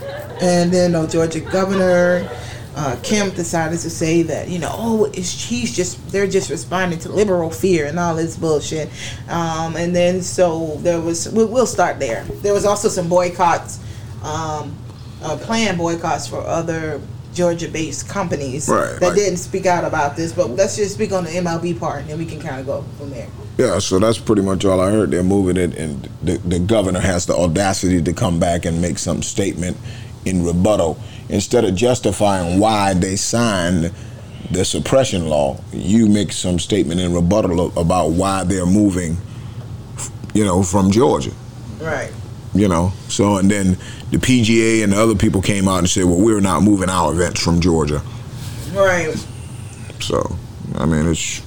And 0.42 0.72
then 0.72 0.94
the 0.94 1.06
Georgia 1.08 1.40
governor 1.42 2.30
uh, 2.76 2.96
Kemp 3.04 3.36
decided 3.36 3.80
to 3.80 3.90
say 3.90 4.22
that 4.24 4.48
you 4.48 4.58
know 4.60 4.72
oh 4.72 5.06
it's, 5.14 5.32
he's 5.50 5.76
just 5.76 6.12
they're 6.12 6.28
just 6.28 6.50
responding 6.50 7.00
to 7.00 7.10
liberal 7.10 7.50
fear 7.50 7.86
and 7.88 8.00
all 8.00 8.16
this 8.16 8.38
bullshit. 8.38 8.90
Um, 9.28 9.76
and 9.76 9.96
then 9.96 10.22
so 10.22 10.78
there 10.78 11.02
was 11.02 11.30
we'll, 11.30 11.48
we'll 11.48 11.66
start 11.66 12.00
there. 12.00 12.24
There 12.42 12.54
was 12.54 12.66
also 12.66 12.88
some 12.88 13.10
boycotts, 13.10 13.80
um, 14.24 14.78
uh, 15.22 15.38
planned 15.38 15.78
boycotts 15.78 16.28
for 16.28 16.42
other. 16.42 17.02
Georgia-based 17.32 18.10
companies 18.10 18.68
Right, 18.68 19.00
that 19.00 19.02
like- 19.10 19.16
didn't 19.16 19.38
speak 19.38 19.68
out 19.68 19.86
about 19.86 20.16
this, 20.16 20.34
but 20.34 20.50
let's 20.50 20.76
just 20.76 20.96
speak 20.96 21.12
on 21.12 21.24
the 21.24 21.30
MLB 21.30 21.80
part, 21.80 22.02
and 22.02 22.10
then 22.10 22.18
we 22.18 22.26
can 22.26 22.42
kind 22.42 22.60
of 22.60 22.66
go 22.66 22.84
from 22.98 23.12
there. 23.12 23.28
Yeah, 23.56 23.78
so 23.78 24.00
that's 24.00 24.18
pretty 24.18 24.42
much 24.42 24.66
all 24.66 24.82
I 24.82 24.90
heard. 24.90 25.12
They're 25.12 25.24
moving 25.24 25.56
it, 25.56 25.78
and 25.78 26.10
the, 26.24 26.38
the 26.40 26.60
governor 26.60 27.00
has 27.00 27.28
the 27.28 27.36
audacity 27.36 28.02
to 28.02 28.14
come 28.14 28.40
back 28.40 28.66
and 28.66 28.82
make 28.82 28.98
some 28.98 29.22
statement 29.22 29.78
in 30.26 30.46
rebuttal. 30.46 31.00
Instead 31.30 31.66
of 31.66 31.76
justifying 31.76 32.60
why 32.60 32.94
they 32.94 33.16
signed 33.16 33.94
the 34.52 34.66
suppression 34.66 35.28
law, 35.28 35.60
you 35.72 36.08
make 36.08 36.32
some 36.32 36.60
statement 36.60 37.00
in 37.00 37.14
rebuttal 37.14 37.78
about 37.78 38.12
why 38.12 38.44
they're 38.44 38.66
moving, 38.66 39.18
you 40.34 40.44
know, 40.44 40.64
from 40.64 40.92
Georgia. 40.92 41.32
Right. 41.80 42.12
You 42.54 42.68
know, 42.68 42.92
so 43.08 43.38
and 43.38 43.50
then 43.50 43.78
the 44.10 44.18
PGA 44.18 44.84
and 44.84 44.94
the 44.94 45.00
other 45.00 45.16
people 45.16 45.40
came 45.40 45.68
out 45.68 45.80
and 45.80 45.90
said, 45.90 46.06
"Well, 46.06 46.20
we're 46.20 46.40
not 46.40 46.64
moving 46.64 46.90
our 46.90 47.12
events 47.14 47.40
from 47.42 47.62
Georgia." 47.62 48.02
Right. 48.74 49.16
So, 50.00 50.36
I 50.76 50.86
mean, 50.88 51.06
it's 51.06 51.44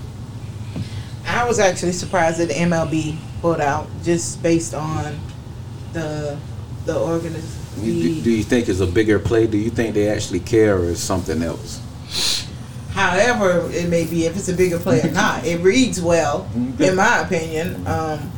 I 1.27 1.45
was 1.45 1.59
actually 1.59 1.93
surprised 1.93 2.39
that 2.39 2.49
the 2.49 2.55
MLB 2.55 3.17
pulled 3.41 3.61
out 3.61 3.89
just 4.05 4.43
based 4.43 4.75
on 4.75 5.19
the 5.93 6.39
the 6.85 6.95
Do, 7.77 8.23
do 8.23 8.31
you 8.31 8.43
think 8.43 8.69
it's 8.69 8.81
a 8.81 8.87
bigger 8.87 9.19
play? 9.19 9.47
Do 9.47 9.57
you 9.57 9.71
think 9.71 9.95
they 9.95 10.09
actually 10.09 10.41
care 10.41 10.77
or 10.77 10.85
is 10.85 11.03
something 11.03 11.43
else? 11.43 11.81
However, 12.91 13.71
it 13.73 13.89
may 13.89 14.05
be 14.05 14.27
if 14.27 14.37
it's 14.37 14.49
a 14.49 14.55
bigger 14.55 14.79
play 14.79 15.01
or 15.01 15.11
not, 15.13 15.45
it 15.47 15.61
reads 15.61 16.01
well, 16.01 16.49
in 16.55 16.95
my 16.97 17.21
opinion. 17.21 17.87
Um, 17.87 18.31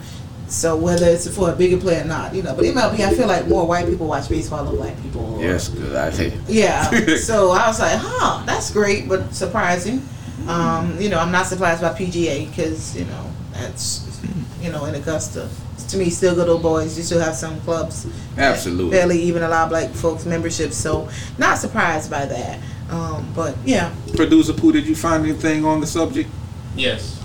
so 0.47 0.77
whether 0.77 1.07
it's 1.07 1.27
for 1.35 1.51
a 1.51 1.57
bigger 1.57 1.79
play 1.79 2.01
or 2.01 2.05
not, 2.05 2.35
you 2.35 2.43
know, 2.43 2.55
but 2.55 2.65
MLB, 2.65 3.01
I 3.01 3.15
feel 3.15 3.27
like 3.27 3.49
more 3.49 3.67
white 3.67 3.87
people 3.87 4.07
watch 4.07 4.29
baseball 4.29 4.65
than 4.65 4.77
black 4.77 5.01
people. 5.03 5.39
Yes, 5.41 5.69
good. 5.69 5.97
I 5.97 6.11
think. 6.11 6.35
Yeah. 6.47 6.89
so 7.17 7.51
I 7.51 7.67
was 7.67 7.81
like, 7.81 7.99
huh, 8.01 8.45
that's 8.47 8.71
great, 8.71 9.09
but 9.09 9.35
surprising. 9.35 10.07
Um, 10.47 11.01
you 11.01 11.09
know, 11.09 11.19
I'm 11.19 11.33
not 11.33 11.47
surprised 11.47 11.81
by 11.81 11.95
PGA 11.95 12.49
because 12.49 12.97
you 12.97 13.07
know 13.07 13.33
that's 13.53 14.23
you 14.61 14.71
know 14.71 14.85
in 14.85 14.95
Augusta. 14.95 15.49
To 15.91 15.97
me, 15.97 16.11
still 16.11 16.35
good 16.35 16.49
old 16.49 16.63
boys. 16.63 16.97
You 16.97 17.05
still 17.05 17.21
have 17.21 17.35
some 17.35 17.61
clubs 17.61 18.05
that 18.37 18.53
Absolutely. 18.53 18.91
barely 18.91 19.21
even 19.23 19.43
allow 19.43 19.69
black 19.69 19.91
folks 19.91 20.25
memberships. 20.25 20.77
So 20.77 21.09
not 21.39 21.59
surprised 21.59 22.11
by 22.11 22.27
that. 22.27 22.59
Um, 22.91 23.33
but 23.35 23.57
yeah, 23.65 23.95
Producer 24.15 24.53
Pooh, 24.53 24.73
did 24.73 24.87
you 24.87 24.95
find 24.95 25.25
anything 25.25 25.65
on 25.65 25.81
the 25.81 25.87
subject? 25.87 26.29
Yes. 26.77 27.21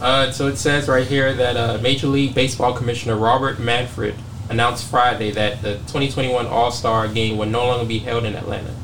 Uh, 0.00 0.30
so 0.30 0.46
it 0.46 0.56
says 0.56 0.88
right 0.88 1.06
here 1.06 1.32
that 1.34 1.56
uh, 1.56 1.78
Major 1.82 2.06
League 2.06 2.34
Baseball 2.34 2.72
Commissioner 2.72 3.16
Robert 3.16 3.58
Manfred 3.58 4.14
announced 4.48 4.88
Friday 4.88 5.30
that 5.32 5.60
the 5.62 5.74
2021 5.74 6.46
All 6.46 6.70
Star 6.70 7.08
Game 7.08 7.36
will 7.36 7.46
no 7.46 7.66
longer 7.66 7.84
be 7.84 7.98
held 7.98 8.24
in 8.24 8.34
Atlanta. 8.34 8.74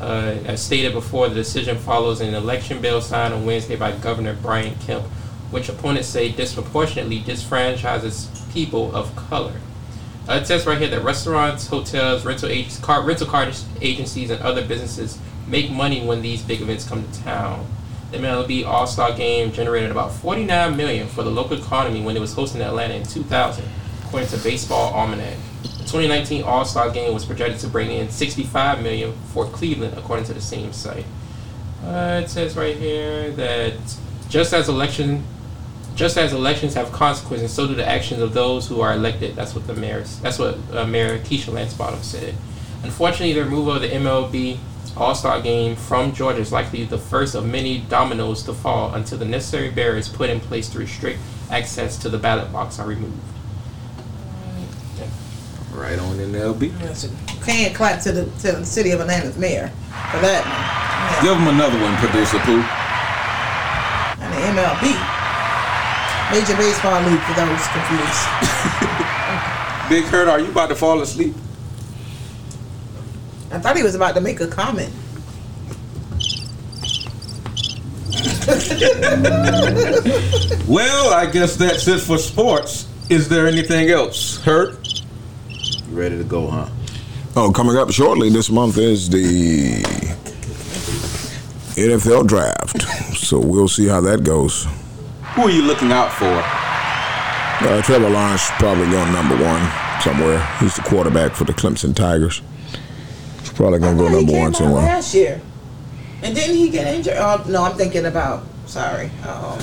Uh, 0.00 0.36
as 0.44 0.62
stated 0.62 0.92
before, 0.92 1.28
the 1.28 1.34
decision 1.34 1.78
follows 1.78 2.20
an 2.20 2.34
election 2.34 2.80
bill 2.82 3.00
signed 3.00 3.32
on 3.32 3.46
Wednesday 3.46 3.76
by 3.76 3.92
Governor 3.92 4.36
Brian 4.42 4.74
Kemp, 4.80 5.06
which 5.50 5.68
opponents 5.68 6.08
say 6.08 6.30
disproportionately 6.30 7.20
disfranchises 7.20 8.52
people 8.52 8.94
of 8.94 9.14
color. 9.16 9.54
Uh, 10.28 10.34
it 10.34 10.46
says 10.46 10.66
right 10.66 10.78
here 10.78 10.88
that 10.88 11.02
restaurants, 11.02 11.68
hotels, 11.68 12.24
rental 12.24 12.48
agents, 12.48 12.78
car, 12.78 13.02
rental 13.02 13.26
car 13.26 13.50
agencies, 13.80 14.30
and 14.30 14.42
other 14.42 14.66
businesses 14.66 15.18
make 15.46 15.70
money 15.70 16.04
when 16.04 16.20
these 16.20 16.42
big 16.42 16.60
events 16.60 16.88
come 16.88 17.04
to 17.04 17.22
town. 17.22 17.66
The 18.10 18.18
MLB 18.18 18.66
All 18.66 18.86
Star 18.86 19.12
Game 19.12 19.52
generated 19.52 19.90
about 19.90 20.12
49 20.12 20.76
million 20.76 21.06
for 21.06 21.22
the 21.22 21.30
local 21.30 21.56
economy 21.56 22.02
when 22.02 22.16
it 22.16 22.20
was 22.20 22.34
hosted 22.34 22.56
in 22.56 22.62
Atlanta 22.62 22.94
in 22.94 23.04
2000, 23.04 23.64
according 24.04 24.28
to 24.30 24.36
Baseball 24.38 24.92
Almanac. 24.94 25.36
The 25.62 25.92
2019 25.92 26.42
All-Star 26.42 26.90
Game 26.90 27.14
was 27.14 27.24
projected 27.24 27.60
to 27.60 27.68
bring 27.68 27.92
in 27.92 28.10
65 28.10 28.82
million 28.82 29.12
for 29.32 29.46
Cleveland, 29.46 29.96
according 29.96 30.24
to 30.26 30.34
the 30.34 30.40
same 30.40 30.72
site. 30.72 31.04
Uh, 31.84 32.22
it 32.24 32.28
says 32.28 32.56
right 32.56 32.76
here 32.76 33.30
that 33.32 33.74
just 34.28 34.52
as 34.52 34.68
election, 34.68 35.22
just 35.96 36.18
as 36.18 36.34
elections 36.34 36.74
have 36.74 36.92
consequences, 36.92 37.52
so 37.52 37.66
do 37.66 37.74
the 37.74 37.88
actions 37.88 38.20
of 38.20 38.34
those 38.34 38.68
who 38.68 38.82
are 38.82 38.92
elected. 38.92 39.34
That's 39.34 39.54
what 39.54 39.66
the 39.66 39.74
mayor. 39.74 40.04
That's 40.22 40.38
what 40.38 40.58
uh, 40.72 40.86
Mayor 40.86 41.18
Keisha 41.18 41.52
Lance 41.52 41.72
Bottom 41.72 42.02
said. 42.02 42.34
Unfortunately, 42.84 43.32
the 43.32 43.44
removal 43.44 43.72
of 43.72 43.80
the 43.80 43.88
MLB 43.88 44.58
All-Star 44.96 45.40
Game 45.40 45.74
from 45.74 46.12
Georgia 46.12 46.40
is 46.40 46.52
likely 46.52 46.84
the 46.84 46.98
first 46.98 47.34
of 47.34 47.46
many 47.46 47.78
dominoes 47.78 48.42
to 48.44 48.52
fall 48.52 48.94
until 48.94 49.16
the 49.18 49.24
necessary 49.24 49.70
barriers 49.70 50.08
put 50.08 50.28
in 50.28 50.38
place 50.38 50.68
to 50.68 50.78
restrict 50.78 51.18
access 51.50 51.96
to 51.98 52.10
the 52.10 52.18
ballot 52.18 52.52
box 52.52 52.78
are 52.78 52.86
removed. 52.86 53.16
Right 55.72 55.98
on 55.98 56.20
in 56.20 56.32
the 56.32 56.38
LB. 56.38 57.44
Can't 57.44 57.74
clap 57.74 58.02
to 58.02 58.12
the 58.12 58.24
to 58.40 58.52
the 58.52 58.64
city 58.64 58.92
of 58.92 59.00
Atlanta's 59.00 59.36
mayor 59.36 59.68
for 60.10 60.20
that. 60.20 60.42
Yeah. 60.44 61.22
Give 61.22 61.36
him 61.36 61.48
another 61.48 61.78
one, 61.80 61.94
producer 61.96 62.38
Pooh. 62.38 62.64
And 64.24 64.32
the 64.32 64.60
MLB, 64.60 65.15
Major 66.30 66.56
Baseball 66.56 67.00
League 67.02 67.20
for 67.20 67.34
those 67.34 67.66
confused. 67.68 68.26
Big 69.88 70.04
Hurt, 70.04 70.28
are 70.28 70.40
you 70.40 70.50
about 70.50 70.68
to 70.70 70.74
fall 70.74 71.00
asleep? 71.00 71.34
I 73.52 73.58
thought 73.60 73.76
he 73.76 73.82
was 73.82 73.94
about 73.94 74.14
to 74.16 74.20
make 74.20 74.40
a 74.40 74.48
comment. 74.48 74.92
Well, 80.66 81.14
I 81.14 81.26
guess 81.30 81.54
that's 81.54 81.86
it 81.86 82.00
for 82.00 82.18
sports. 82.18 82.88
Is 83.08 83.28
there 83.28 83.46
anything 83.46 83.88
else? 83.90 84.42
Hurt? 84.42 85.04
You 85.48 85.96
ready 85.96 86.18
to 86.18 86.24
go, 86.24 86.48
huh? 86.48 86.68
Oh, 87.36 87.52
coming 87.52 87.76
up 87.76 87.92
shortly 87.92 88.30
this 88.30 88.50
month 88.50 88.76
is 88.76 89.08
the 89.08 89.82
NFL 91.76 92.26
draft. 92.26 92.82
So 93.16 93.38
we'll 93.38 93.68
see 93.68 93.86
how 93.86 94.00
that 94.00 94.24
goes. 94.24 94.66
Who 95.36 95.42
are 95.42 95.50
you 95.50 95.62
looking 95.62 95.92
out 95.92 96.10
for? 96.12 96.24
Uh, 97.68 97.82
Trevor 97.82 98.08
Lawrence 98.08 98.48
probably 98.58 98.90
going 98.90 99.12
number 99.12 99.36
one 99.36 99.70
somewhere. 100.00 100.42
He's 100.60 100.74
the 100.76 100.82
quarterback 100.82 101.32
for 101.32 101.44
the 101.44 101.52
Clemson 101.52 101.94
Tigers. 101.94 102.40
He's 103.40 103.52
probably 103.52 103.80
going 103.80 103.98
to 103.98 104.02
go 104.02 104.06
I 104.06 104.10
he 104.10 104.16
number 104.16 104.32
came 104.32 104.40
one 104.40 104.48
out 104.48 104.56
somewhere. 104.56 104.82
Last 104.82 105.14
year, 105.14 105.40
and 106.22 106.34
didn't 106.34 106.56
he 106.56 106.70
get 106.70 106.86
injured? 106.86 107.14
Oh 107.18 107.44
no, 107.48 107.64
I'm 107.64 107.76
thinking 107.76 108.06
about. 108.06 108.44
Sorry. 108.64 109.10
Um, 109.28 109.58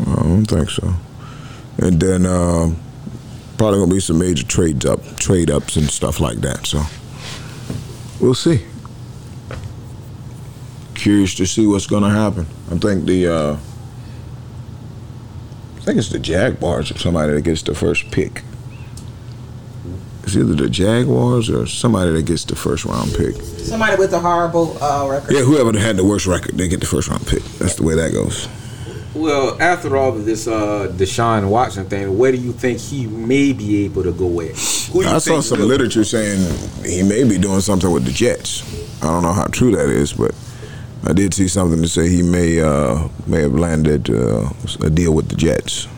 I 0.00 0.14
don't 0.22 0.46
think 0.46 0.70
so. 0.70 0.94
And 1.78 2.00
then 2.00 2.24
uh, 2.24 2.74
probably 3.58 3.80
gonna 3.80 3.92
be 3.92 4.00
some 4.00 4.18
major 4.18 4.46
trades 4.46 4.86
up, 4.86 5.04
trade 5.16 5.50
ups 5.50 5.76
and 5.76 5.90
stuff 5.90 6.20
like 6.20 6.38
that. 6.38 6.66
So 6.66 6.82
we'll 8.18 8.34
see. 8.34 8.64
Curious 10.94 11.34
to 11.34 11.46
see 11.46 11.66
what's 11.66 11.86
gonna 11.86 12.10
happen. 12.10 12.46
I 12.70 12.78
think 12.78 13.04
the 13.04 13.26
uh, 13.28 13.56
I 13.56 13.58
think 15.90 15.98
it's 15.98 16.10
the 16.10 16.20
Jaguars 16.20 16.92
or 16.92 16.98
somebody 16.98 17.32
that 17.32 17.42
gets 17.42 17.62
the 17.62 17.74
first 17.74 18.12
pick. 18.12 18.42
It's 20.22 20.36
either 20.36 20.54
the 20.54 20.70
Jaguars 20.70 21.50
or 21.50 21.66
somebody 21.66 22.12
that 22.12 22.26
gets 22.26 22.44
the 22.44 22.54
first 22.54 22.84
round 22.84 23.12
pick. 23.16 23.34
somebody 23.34 23.96
with 23.96 24.12
a 24.12 24.20
horrible 24.20 24.80
uh, 24.80 25.08
record. 25.08 25.34
Yeah, 25.34 25.40
whoever 25.40 25.76
had 25.76 25.96
the 25.96 26.04
worst 26.04 26.28
record, 26.28 26.56
they 26.56 26.68
get 26.68 26.78
the 26.78 26.86
first 26.86 27.08
round 27.08 27.26
pick. 27.26 27.42
That's 27.58 27.74
the 27.74 27.82
way 27.82 27.96
that 27.96 28.12
goes. 28.12 28.46
Well, 29.16 29.60
after 29.60 29.96
all 29.96 30.16
of 30.16 30.24
this 30.24 30.46
uh, 30.46 30.92
Deshaun 30.96 31.48
Watson 31.48 31.86
thing, 31.86 32.16
where 32.16 32.30
do 32.30 32.38
you 32.38 32.52
think 32.52 32.78
he 32.78 33.08
may 33.08 33.52
be 33.52 33.84
able 33.84 34.04
to 34.04 34.12
go 34.12 34.40
at? 34.42 34.56
Who 34.92 35.02
I 35.04 35.18
saw 35.18 35.40
some 35.40 35.58
literature 35.58 36.04
saying 36.04 36.38
he 36.84 37.02
may 37.02 37.24
be 37.24 37.36
doing 37.36 37.60
something 37.60 37.90
with 37.90 38.04
the 38.04 38.12
Jets. 38.12 38.62
I 39.02 39.06
don't 39.06 39.24
know 39.24 39.32
how 39.32 39.46
true 39.46 39.74
that 39.74 39.88
is, 39.88 40.12
but 40.12 40.32
I 41.04 41.12
did 41.12 41.32
see 41.32 41.48
something 41.48 41.80
to 41.80 41.88
say 41.88 42.08
he 42.08 42.22
may 42.22 42.60
uh, 42.60 43.08
may 43.26 43.40
have 43.42 43.54
landed 43.54 44.10
uh, 44.10 44.50
a 44.82 44.90
deal 44.90 45.14
with 45.14 45.28
the 45.28 45.36
Jets. 45.36 45.88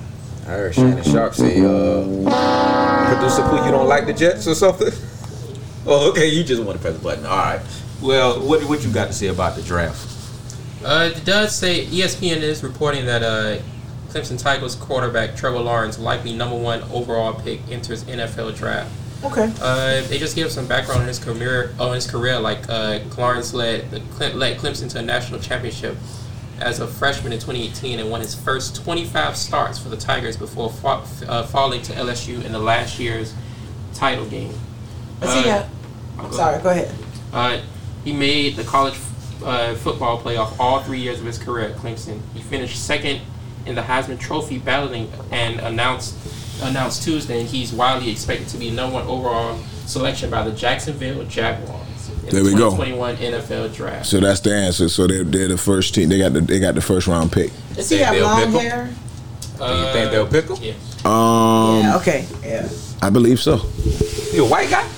I 0.47 0.51
heard 0.51 0.75
Shannon 0.75 1.03
Sharpe 1.05 1.35
say, 1.35 1.61
uh, 1.61 2.05
producer 3.09 3.43
Pooh, 3.49 3.65
you 3.65 3.71
don't 3.71 3.89
like 3.89 4.07
the 4.07 4.13
Jets 4.13 4.47
or 4.47 4.55
something? 4.55 4.93
Oh, 5.85 6.11
okay, 6.11 6.29
you 6.29 6.45
just 6.45 6.63
want 6.63 6.79
to 6.79 6.81
press 6.81 6.97
the 6.97 7.03
button. 7.03 7.27
All 7.27 7.37
right. 7.37 7.61
Well, 8.01 8.39
what 8.47 8.63
what 8.69 8.85
you 8.85 8.93
got 8.93 9.09
to 9.09 9.13
say 9.13 9.27
about 9.27 9.57
the 9.57 9.63
draft? 9.63 10.07
Uh, 10.85 11.11
it 11.13 11.25
does 11.25 11.57
say 11.57 11.87
ESPN 11.87 12.37
is 12.37 12.63
reporting 12.63 13.05
that 13.07 13.25
uh, 13.25 13.61
Clemson 14.11 14.41
Tigers 14.41 14.77
quarterback 14.77 15.35
Trevor 15.35 15.59
Lawrence, 15.59 15.99
likely 15.99 16.35
number 16.35 16.57
one 16.57 16.83
overall 16.93 17.35
pick, 17.35 17.61
enters 17.69 18.05
NFL 18.05 18.55
draft. 18.57 18.93
Okay. 19.25 19.53
Uh, 19.61 20.03
they 20.09 20.19
just 20.19 20.35
gave 20.35 20.51
some 20.51 20.67
background 20.67 21.03
on 21.03 21.07
his 21.09 21.19
career. 21.19 21.73
On 21.79 21.95
his 21.95 22.11
career, 22.11 22.39
like 22.41 22.69
uh, 22.69 22.99
Lawrence 23.17 23.55
led 23.55 23.91
led 23.93 24.59
Clemson 24.59 24.91
to 24.91 24.99
a 24.99 25.03
national 25.03 25.39
championship 25.41 25.97
as 26.61 26.81
a 26.81 26.87
freshman 26.87 27.33
in 27.33 27.39
2018 27.39 27.99
and 28.01 28.11
won 28.11 28.21
his 28.21 28.35
first 28.35 28.77
25 28.85 29.37
starts 29.37 29.79
for 29.79 29.89
the 29.89 29.97
Tigers 29.97 30.37
before 30.37 30.71
fa- 30.71 31.03
uh, 31.29 31.45
falling 31.47 31.83
to 31.83 31.93
LSU 31.93 32.45
in 32.45 32.53
the 32.53 32.59
last 32.59 32.99
year's 32.99 33.35
title 33.95 34.27
game. 34.27 34.55
Let's 35.21 35.33
see. 35.33 35.49
Uh, 35.51 35.57
Uh, 36.19 36.23
I'm 36.25 36.33
sorry. 36.33 36.63
Go 36.63 36.71
ahead. 36.71 36.95
uh, 37.33 37.61
he 38.05 38.13
made 38.13 38.57
the 38.57 38.65
college 38.65 38.95
uh, 39.45 39.75
football 39.77 40.21
playoff 40.21 40.55
all 40.59 40.81
three 40.83 41.01
years 41.01 41.19
of 41.21 41.27
his 41.27 41.39
career 41.39 41.69
at 41.69 41.77
Clemson. 41.77 42.21
He 42.35 42.43
finished 42.43 42.85
second 42.85 43.21
in 43.67 43.75
the 43.77 43.83
Heisman 43.83 44.19
Trophy 44.21 44.59
balloting 44.59 45.11
and 45.31 45.59
announced 45.61 46.15
announced 46.63 47.03
Tuesday. 47.03 47.41
And 47.41 47.49
he's 47.49 47.73
widely 47.73 48.11
expected 48.11 48.49
to 48.49 48.57
be 48.59 48.71
the 48.71 48.77
number 48.77 48.95
one 48.95 49.07
overall 49.07 49.59
selection 49.87 50.31
by 50.31 50.43
the 50.43 50.53
Jacksonville 50.53 51.25
Jaguars 51.25 52.11
in 52.25 52.31
There 52.31 52.43
the 52.43 52.51
we 52.51 52.57
go. 52.57 52.71
2021 52.71 53.17
NFL 53.17 53.75
Draft. 53.75 54.07
So 54.07 54.21
that's 54.21 54.41
the 54.41 54.55
answer. 54.55 54.89
So 54.89 55.07
they're, 55.07 55.25
they're 55.25 55.49
the 55.49 55.57
first 55.59 55.95
team. 55.95 56.09
They 56.09 56.19
got 56.19 56.33
the 56.33 56.41
they 56.41 56.59
got 56.61 56.75
the 56.75 56.81
first 56.81 57.07
round 57.07 57.33
pick. 57.33 57.51
Does 57.75 57.89
he 57.89 57.99
have 57.99 58.17
long 58.21 58.37
pick 58.39 58.49
him? 58.63 58.71
hair? 58.71 58.91
Do 59.59 59.65
you 59.65 59.93
think 59.93 60.11
they'll 60.11 60.27
pick 60.27 60.47
him? 60.49 60.57
Yeah. 60.61 60.73
Um, 61.05 61.81
yeah. 61.85 61.97
Okay. 61.97 62.27
Yeah. 62.45 62.69
I 63.01 63.11
believe 63.11 63.41
so. 63.41 63.57
You 64.33 64.45
a 64.45 64.49
white 64.49 64.71
guy? 64.71 64.89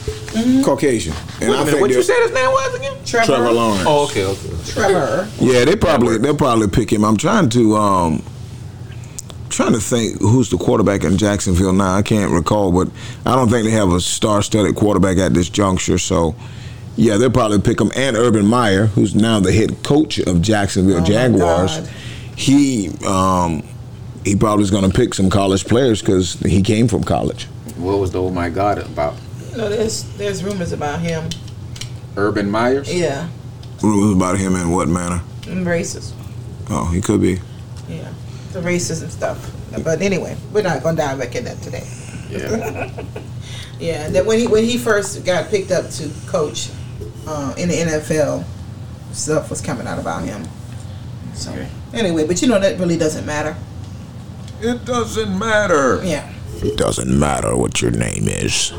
Caucasian. 0.64 1.14
And 1.40 1.40
Wait 1.40 1.48
a 1.48 1.52
I 1.52 1.58
minute, 1.60 1.70
think 1.70 1.80
what 1.80 1.90
you 1.90 1.94
they're- 1.96 2.02
said 2.02 2.22
his 2.22 2.32
name 2.32 2.50
was 2.50 2.74
again? 2.74 2.96
Trevor. 3.04 3.26
Trevor 3.26 3.52
Lawrence. 3.52 3.84
Oh, 3.86 4.04
okay, 4.04 4.24
okay. 4.24 4.48
Trevor. 4.66 5.28
Yeah, 5.40 5.64
they 5.64 5.76
probably 5.76 6.18
they'll 6.18 6.36
probably 6.36 6.68
pick 6.68 6.92
him. 6.92 7.04
I'm 7.04 7.16
trying 7.16 7.48
to 7.50 7.76
um 7.76 8.22
trying 9.54 9.72
to 9.72 9.80
think 9.80 10.20
who's 10.20 10.50
the 10.50 10.58
quarterback 10.58 11.04
in 11.04 11.16
Jacksonville 11.16 11.72
now. 11.72 11.94
I 11.94 12.02
can't 12.02 12.30
recall, 12.32 12.72
but 12.72 12.88
I 13.24 13.34
don't 13.34 13.48
think 13.48 13.64
they 13.64 13.70
have 13.72 13.92
a 13.92 14.00
star-studded 14.00 14.74
quarterback 14.76 15.18
at 15.18 15.34
this 15.34 15.48
juncture. 15.48 15.98
So, 15.98 16.34
yeah, 16.96 17.16
they'll 17.16 17.30
probably 17.30 17.60
pick 17.60 17.80
him. 17.80 17.90
And 17.96 18.16
Urban 18.16 18.46
Meyer, 18.46 18.86
who's 18.86 19.14
now 19.14 19.40
the 19.40 19.52
head 19.52 19.82
coach 19.82 20.18
of 20.18 20.42
Jacksonville 20.42 21.00
Oh, 21.00 21.04
Jaguars, 21.04 21.88
he 22.36 22.90
um 23.06 23.62
he 24.24 24.34
probably 24.34 24.62
is 24.64 24.70
going 24.70 24.90
to 24.90 24.96
pick 24.96 25.14
some 25.14 25.28
college 25.30 25.66
players 25.66 26.00
because 26.00 26.34
he 26.40 26.62
came 26.62 26.88
from 26.88 27.04
college. 27.04 27.44
What 27.76 27.98
was 27.98 28.10
the 28.12 28.22
oh 28.22 28.30
my 28.30 28.48
god 28.48 28.78
about? 28.78 29.14
You 29.50 29.58
know, 29.58 29.68
there's 29.68 30.04
there's 30.16 30.42
rumors 30.42 30.72
about 30.72 31.00
him. 31.00 31.28
Urban 32.16 32.50
Myers? 32.50 32.92
Yeah. 32.92 33.28
Rumors 33.82 34.16
about 34.16 34.38
him 34.38 34.56
in 34.56 34.70
what 34.70 34.88
manner? 34.88 35.20
Racist. 35.42 36.12
Oh, 36.70 36.86
he 36.86 37.00
could 37.00 37.20
be. 37.20 37.38
Yeah. 37.88 38.12
The 38.54 38.60
racism 38.60 39.10
stuff. 39.10 39.50
But 39.82 40.00
anyway, 40.00 40.36
we're 40.52 40.62
not 40.62 40.82
gonna 40.82 40.96
dive 40.96 41.18
back 41.18 41.34
in 41.34 41.44
that 41.44 41.60
today. 41.60 41.86
Yeah. 42.30 42.92
Yeah, 43.80 44.08
that 44.10 44.24
when 44.24 44.38
he 44.38 44.46
when 44.46 44.64
he 44.64 44.78
first 44.78 45.24
got 45.26 45.50
picked 45.50 45.72
up 45.72 45.90
to 45.90 46.08
coach 46.26 46.70
uh, 47.26 47.54
in 47.58 47.68
the 47.68 47.74
NFL, 47.74 48.44
stuff 49.12 49.50
was 49.50 49.60
coming 49.60 49.86
out 49.86 49.98
about 49.98 50.22
him. 50.22 50.44
So 51.34 51.52
anyway, 51.92 52.26
but 52.26 52.40
you 52.40 52.48
know 52.48 52.60
that 52.60 52.78
really 52.78 52.96
doesn't 52.96 53.26
matter. 53.26 53.56
It 54.60 54.84
doesn't 54.84 55.36
matter. 55.36 56.00
Yeah. 56.04 56.32
It 56.62 56.78
doesn't 56.78 57.18
matter 57.18 57.56
what 57.56 57.82
your 57.82 57.90
name 57.90 58.28
is. 58.28 58.70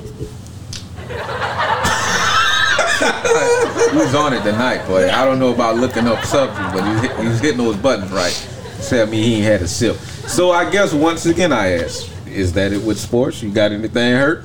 He 3.92 3.98
was 3.98 4.16
on 4.16 4.34
it 4.34 4.44
tonight, 4.44 4.86
but 4.88 5.10
I 5.10 5.26
don't 5.26 5.40
know 5.40 5.54
about 5.54 5.76
looking 5.76 6.08
up 6.08 6.24
subject, 6.24 6.74
but 6.74 6.84
he 6.84 6.90
was, 6.94 7.02
hit, 7.02 7.20
he 7.20 7.28
was 7.28 7.40
hitting 7.42 7.58
those 7.58 7.76
buttons 7.76 8.12
right. 8.12 8.50
Tell 8.82 9.08
me 9.08 9.22
he 9.22 9.36
ain't 9.36 9.46
had 9.46 9.62
a 9.62 9.68
sip. 9.68 9.96
So 10.28 10.52
I 10.52 10.70
guess 10.70 10.94
once 10.94 11.26
again 11.26 11.52
I 11.52 11.84
ask, 11.84 12.10
is 12.28 12.54
that 12.54 12.74
it 12.74 12.84
with 12.84 13.00
sports? 13.00 13.42
You 13.42 13.52
got 13.52 13.72
anything 13.72 14.14
hurt? 14.14 14.44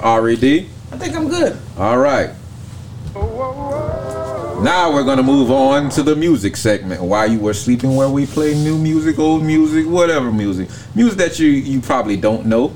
Red? 0.00 0.66
I 0.92 0.98
think 0.98 1.16
I'm 1.16 1.28
good. 1.28 1.56
All 1.78 1.98
right. 1.98 2.30
Now 4.62 4.92
we're 4.92 5.04
gonna 5.04 5.22
move 5.22 5.50
on 5.50 5.90
to 5.90 6.02
the 6.02 6.16
music 6.16 6.56
segment. 6.56 7.02
While 7.02 7.30
you 7.30 7.38
were 7.38 7.54
sleeping, 7.54 7.94
where 7.94 8.08
we 8.08 8.26
play 8.26 8.54
new 8.54 8.78
music, 8.78 9.18
old 9.18 9.42
music, 9.42 9.86
whatever 9.86 10.32
music, 10.32 10.68
music 10.94 11.18
that 11.18 11.38
you 11.38 11.48
you 11.48 11.80
probably 11.80 12.16
don't 12.16 12.46
know. 12.46 12.74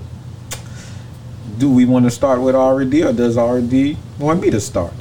Do 1.59 1.71
we 1.71 1.85
want 1.85 2.05
to 2.07 2.11
start 2.11 2.41
with 2.41 2.55
R&D, 2.55 3.03
or 3.05 3.13
does 3.13 3.37
R&D 3.37 3.97
want 4.19 4.41
me 4.41 4.51
to 4.51 4.61
start? 4.61 4.95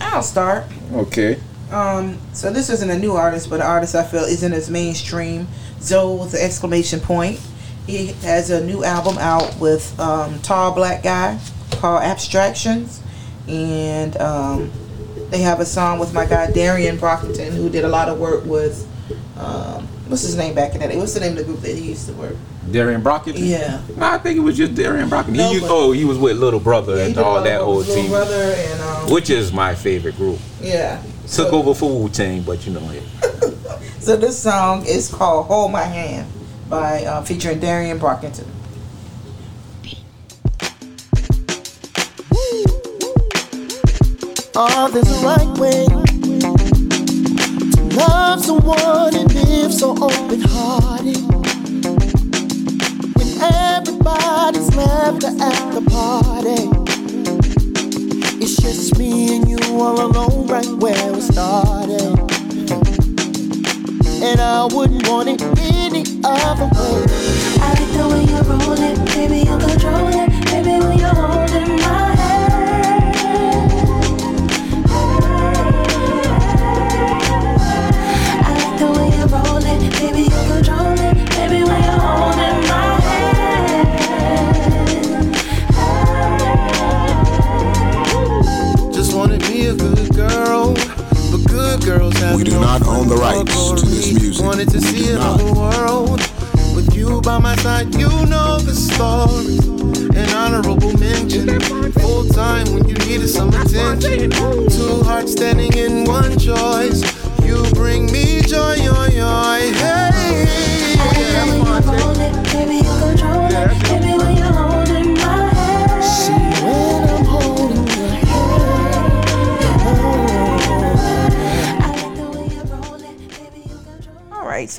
I'll 0.00 0.22
start. 0.22 0.64
Okay. 0.92 1.38
Um, 1.70 2.18
so 2.32 2.50
this 2.50 2.70
isn't 2.70 2.88
a 2.90 2.98
new 2.98 3.12
artist, 3.12 3.50
but 3.50 3.56
an 3.60 3.66
artist 3.66 3.94
I 3.94 4.02
feel 4.04 4.22
isn't 4.24 4.52
as 4.52 4.70
mainstream. 4.70 5.46
Zo! 5.80 6.14
with 6.14 6.32
the 6.32 6.42
exclamation 6.42 6.98
point. 7.00 7.40
He 7.86 8.08
has 8.22 8.50
a 8.50 8.64
new 8.64 8.84
album 8.84 9.16
out 9.18 9.58
with 9.58 9.98
um, 10.00 10.38
Tall 10.40 10.74
Black 10.74 11.02
Guy. 11.02 11.38
called 11.72 12.02
Abstractions, 12.02 13.00
and 13.46 14.16
um, 14.18 14.70
they 15.30 15.38
have 15.40 15.60
a 15.60 15.64
song 15.64 15.98
with 15.98 16.12
my 16.12 16.26
guy 16.26 16.50
Darien 16.50 16.98
Brockington, 16.98 17.52
who 17.52 17.68
did 17.70 17.84
a 17.84 17.88
lot 17.88 18.08
of 18.08 18.18
work 18.18 18.44
with. 18.44 18.86
Um, 19.38 19.86
what's 20.08 20.22
his 20.22 20.36
name 20.36 20.54
back 20.54 20.74
in 20.74 20.80
that 20.80 20.90
day? 20.90 20.96
What's 20.96 21.14
the 21.14 21.20
name 21.20 21.32
of 21.32 21.38
the 21.38 21.44
group 21.44 21.60
that 21.60 21.76
he 21.76 21.90
used 21.90 22.06
to 22.08 22.12
work? 22.14 22.36
Darien 22.70 23.02
Brockington. 23.02 23.48
Yeah. 23.48 23.80
No, 23.96 24.06
I 24.06 24.18
think 24.18 24.36
it 24.36 24.40
was 24.40 24.56
just 24.56 24.74
Darien 24.74 25.08
Brockington. 25.08 25.36
No, 25.36 25.48
he 25.48 25.54
used, 25.54 25.66
oh, 25.68 25.92
he 25.92 26.04
was 26.04 26.18
with 26.18 26.36
Little 26.36 26.60
Brother 26.60 26.96
Yeah, 26.96 27.04
and 27.04 27.18
all 27.18 27.42
that 27.42 27.60
of 27.60 27.66
work 27.66 27.66
whole 27.66 27.76
with 27.78 27.88
Little 27.88 28.02
team, 28.02 28.10
brother 28.10 28.52
and 28.56 28.80
um, 28.82 29.10
which 29.10 29.30
is 29.30 29.52
my 29.52 29.74
favorite 29.74 30.16
group. 30.16 30.38
yeah. 30.60 31.02
Took 31.32 31.52
over 31.52 31.74
for 31.74 32.00
Wu 32.00 32.08
Tang, 32.08 32.42
but 32.42 32.66
you 32.66 32.72
know 32.72 32.90
it. 32.90 33.02
So 34.00 34.16
this 34.16 34.38
song 34.38 34.86
is 34.86 35.12
called 35.12 35.46
"Hold 35.46 35.70
My 35.70 35.82
Hand" 35.82 36.30
by 36.70 37.04
uh, 37.04 37.20
featuring 37.22 37.60
Darien 37.60 37.98
Brockington. 37.98 38.46
Oh, 44.56 44.90
there's 44.90 45.10
a 45.10 45.20
right 45.26 45.58
way 45.58 45.84
to 45.86 45.98
love 47.96 48.42
someone 48.42 49.14
and 49.14 49.34
live 49.34 49.74
so 49.74 49.90
open 49.90 50.40
hearted. 50.40 51.18
When 53.14 53.28
everybody's 53.42 54.74
left 54.74 55.24
at 55.24 55.74
the 55.74 55.82
party, 55.90 56.77
it's 58.50 58.62
just 58.62 58.98
me 58.98 59.36
and 59.36 59.46
you 59.46 59.58
all 59.78 60.00
alone 60.00 60.46
right 60.46 60.66
where 60.80 61.12
we 61.12 61.20
started. 61.20 62.18
And 64.22 64.40
I 64.40 64.66
wouldn't 64.72 65.06
want 65.06 65.28
it 65.28 65.42
any 65.58 66.04
other 66.24 66.64
way. 66.74 67.57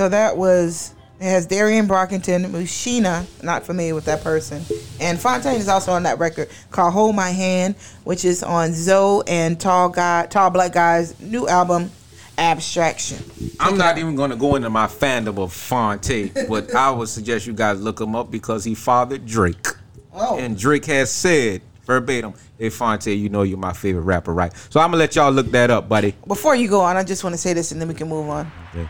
So 0.09 0.13
that 0.13 0.37
was 0.37 0.95
it 1.19 1.25
has 1.25 1.45
Darien 1.45 1.87
Brockington, 1.87 2.43
Musinah, 2.45 3.27
not 3.43 3.63
familiar 3.63 3.93
with 3.93 4.05
that 4.05 4.23
person, 4.23 4.63
and 4.99 5.19
Phonte 5.19 5.45
is 5.45 5.69
also 5.69 5.91
on 5.91 6.01
that 6.01 6.17
record 6.17 6.49
called 6.71 6.93
"Hold 6.93 7.15
My 7.15 7.29
Hand," 7.29 7.75
which 8.05 8.25
is 8.25 8.41
on 8.41 8.73
Zo! 8.73 9.21
and 9.27 9.59
Tall 9.59 9.89
Guy, 9.89 10.25
Tall 10.25 10.49
Black 10.49 10.73
Guy's 10.73 11.19
new 11.19 11.47
album, 11.47 11.91
Abstraction. 12.39 13.23
I'm 13.59 13.77
not 13.77 13.99
even 13.99 14.15
going 14.15 14.31
to 14.31 14.35
go 14.35 14.55
into 14.55 14.71
my 14.71 14.87
fandom 14.87 15.37
of 15.37 15.53
Phonte, 15.53 16.31
but 16.47 16.73
I 16.73 16.89
would 16.89 17.07
suggest 17.07 17.45
you 17.45 17.53
guys 17.53 17.79
look 17.79 18.01
him 18.01 18.15
up 18.15 18.31
because 18.31 18.63
he 18.63 18.73
fathered 18.73 19.27
Drake. 19.27 19.67
Oh. 20.11 20.39
And 20.39 20.57
Drake 20.57 20.85
has 20.85 21.11
said 21.11 21.61
verbatim, 21.85 22.33
"Hey 22.57 22.69
Phonte, 22.71 23.15
you 23.15 23.29
know 23.29 23.43
you're 23.43 23.59
my 23.59 23.73
favorite 23.73 24.05
rapper, 24.05 24.33
right?" 24.33 24.51
So 24.71 24.79
I'm 24.79 24.87
gonna 24.87 24.97
let 24.97 25.15
y'all 25.15 25.31
look 25.31 25.51
that 25.51 25.69
up, 25.69 25.87
buddy. 25.87 26.15
Before 26.25 26.55
you 26.55 26.67
go 26.67 26.81
on, 26.81 26.97
I 26.97 27.03
just 27.03 27.23
want 27.23 27.35
to 27.35 27.37
say 27.37 27.53
this, 27.53 27.71
and 27.71 27.79
then 27.79 27.87
we 27.87 27.93
can 27.93 28.09
move 28.09 28.27
on. 28.27 28.51
Okay. 28.73 28.89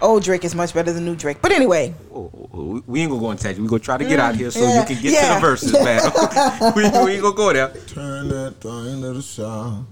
Old 0.00 0.22
Drake 0.22 0.44
is 0.44 0.54
much 0.54 0.72
better 0.74 0.92
than 0.92 1.04
new 1.04 1.16
Drake, 1.16 1.38
but 1.42 1.50
anyway, 1.52 1.92
Oh, 2.14 2.30
oh, 2.32 2.50
oh, 2.54 2.64
we- 2.64 2.82
We 2.86 3.00
ain't 3.00 3.10
gonna 3.10 3.20
go 3.20 3.30
into 3.32 3.42
that. 3.44 3.58
We 3.58 3.66
gonna 3.66 3.80
try 3.80 3.96
to 3.98 4.04
get 4.04 4.20
out 4.20 4.36
here 4.36 4.50
so 4.50 4.60
Yeah, 4.60 4.80
you 4.80 4.86
can 4.86 5.02
get 5.02 5.12
yeah. 5.12 5.28
to 5.28 5.34
the 5.34 5.40
verses, 5.40 5.72
man. 5.72 6.02
we, 6.76 6.82
we 7.04 7.12
ain't 7.14 7.22
gonna 7.22 7.34
go 7.36 7.52
there. 7.52 7.68
Turn 7.88 8.28
that 8.28 8.54
thing 8.60 9.02
to 9.02 9.12
the 9.14 9.22
side. 9.22 9.84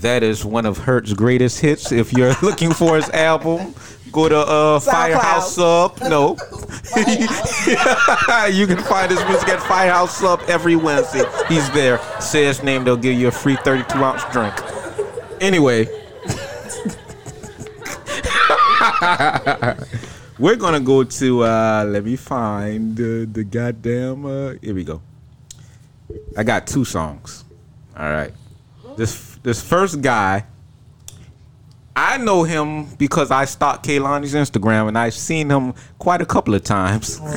That 0.00 0.22
is 0.22 0.44
one 0.44 0.66
of 0.66 0.78
Hurt's 0.78 1.12
greatest 1.12 1.60
hits. 1.60 1.90
If 1.92 2.12
you're 2.12 2.34
looking 2.42 2.72
for 2.72 2.96
his 2.96 3.08
album, 3.10 3.74
go 4.12 4.28
to 4.28 4.38
uh, 4.38 4.80
Firehouse 4.80 5.54
Sub. 5.54 5.98
No, 6.02 6.36
you 8.50 8.66
can 8.66 8.78
find 8.84 9.10
his 9.10 9.22
music 9.26 9.48
at 9.48 9.60
Firehouse 9.62 10.16
Sub 10.18 10.40
every 10.48 10.76
Wednesday. 10.76 11.24
He's 11.48 11.68
there. 11.70 12.00
Say 12.20 12.44
his 12.44 12.62
name, 12.62 12.84
they'll 12.84 12.96
give 12.96 13.18
you 13.18 13.28
a 13.28 13.32
free 13.32 13.56
32 13.56 13.98
ounce 14.02 14.22
drink. 14.32 14.54
Anyway, 15.40 15.86
we're 20.38 20.56
gonna 20.56 20.80
go 20.80 21.04
to. 21.04 21.44
Uh, 21.44 21.84
let 21.88 22.04
me 22.04 22.16
find 22.16 22.98
uh, 22.98 23.26
the 23.32 23.44
goddamn. 23.44 24.26
Uh, 24.26 24.54
here 24.60 24.74
we 24.74 24.84
go. 24.84 25.00
I 26.36 26.42
got 26.42 26.66
two 26.66 26.84
songs. 26.84 27.44
All 27.96 28.10
right. 28.10 28.32
This 28.96 29.38
this 29.42 29.62
first 29.62 30.00
guy, 30.00 30.44
I 31.96 32.18
know 32.18 32.42
him 32.42 32.86
because 32.96 33.30
I 33.30 33.44
stalk 33.44 33.82
Kehlani's 33.82 34.34
Instagram 34.34 34.88
and 34.88 34.98
I've 34.98 35.14
seen 35.14 35.48
him 35.50 35.74
quite 35.98 36.20
a 36.20 36.26
couple 36.26 36.54
of 36.54 36.64
times. 36.64 37.20
oh 37.22 37.26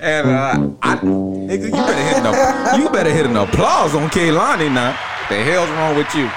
and 0.00 0.28
uh, 0.28 0.70
I, 0.82 0.96
nigga, 0.96 1.66
you 1.66 1.70
better 1.70 2.02
hit 2.02 2.24
an 2.24 2.80
you 2.80 2.90
better 2.90 3.10
hit 3.10 3.26
an 3.26 3.36
applause 3.36 3.94
on 3.94 4.08
Kehlani 4.10 4.72
now. 4.72 4.98
The 5.28 5.42
hell's 5.42 5.70
wrong 5.70 5.96
with 5.96 6.14
you? 6.14 6.30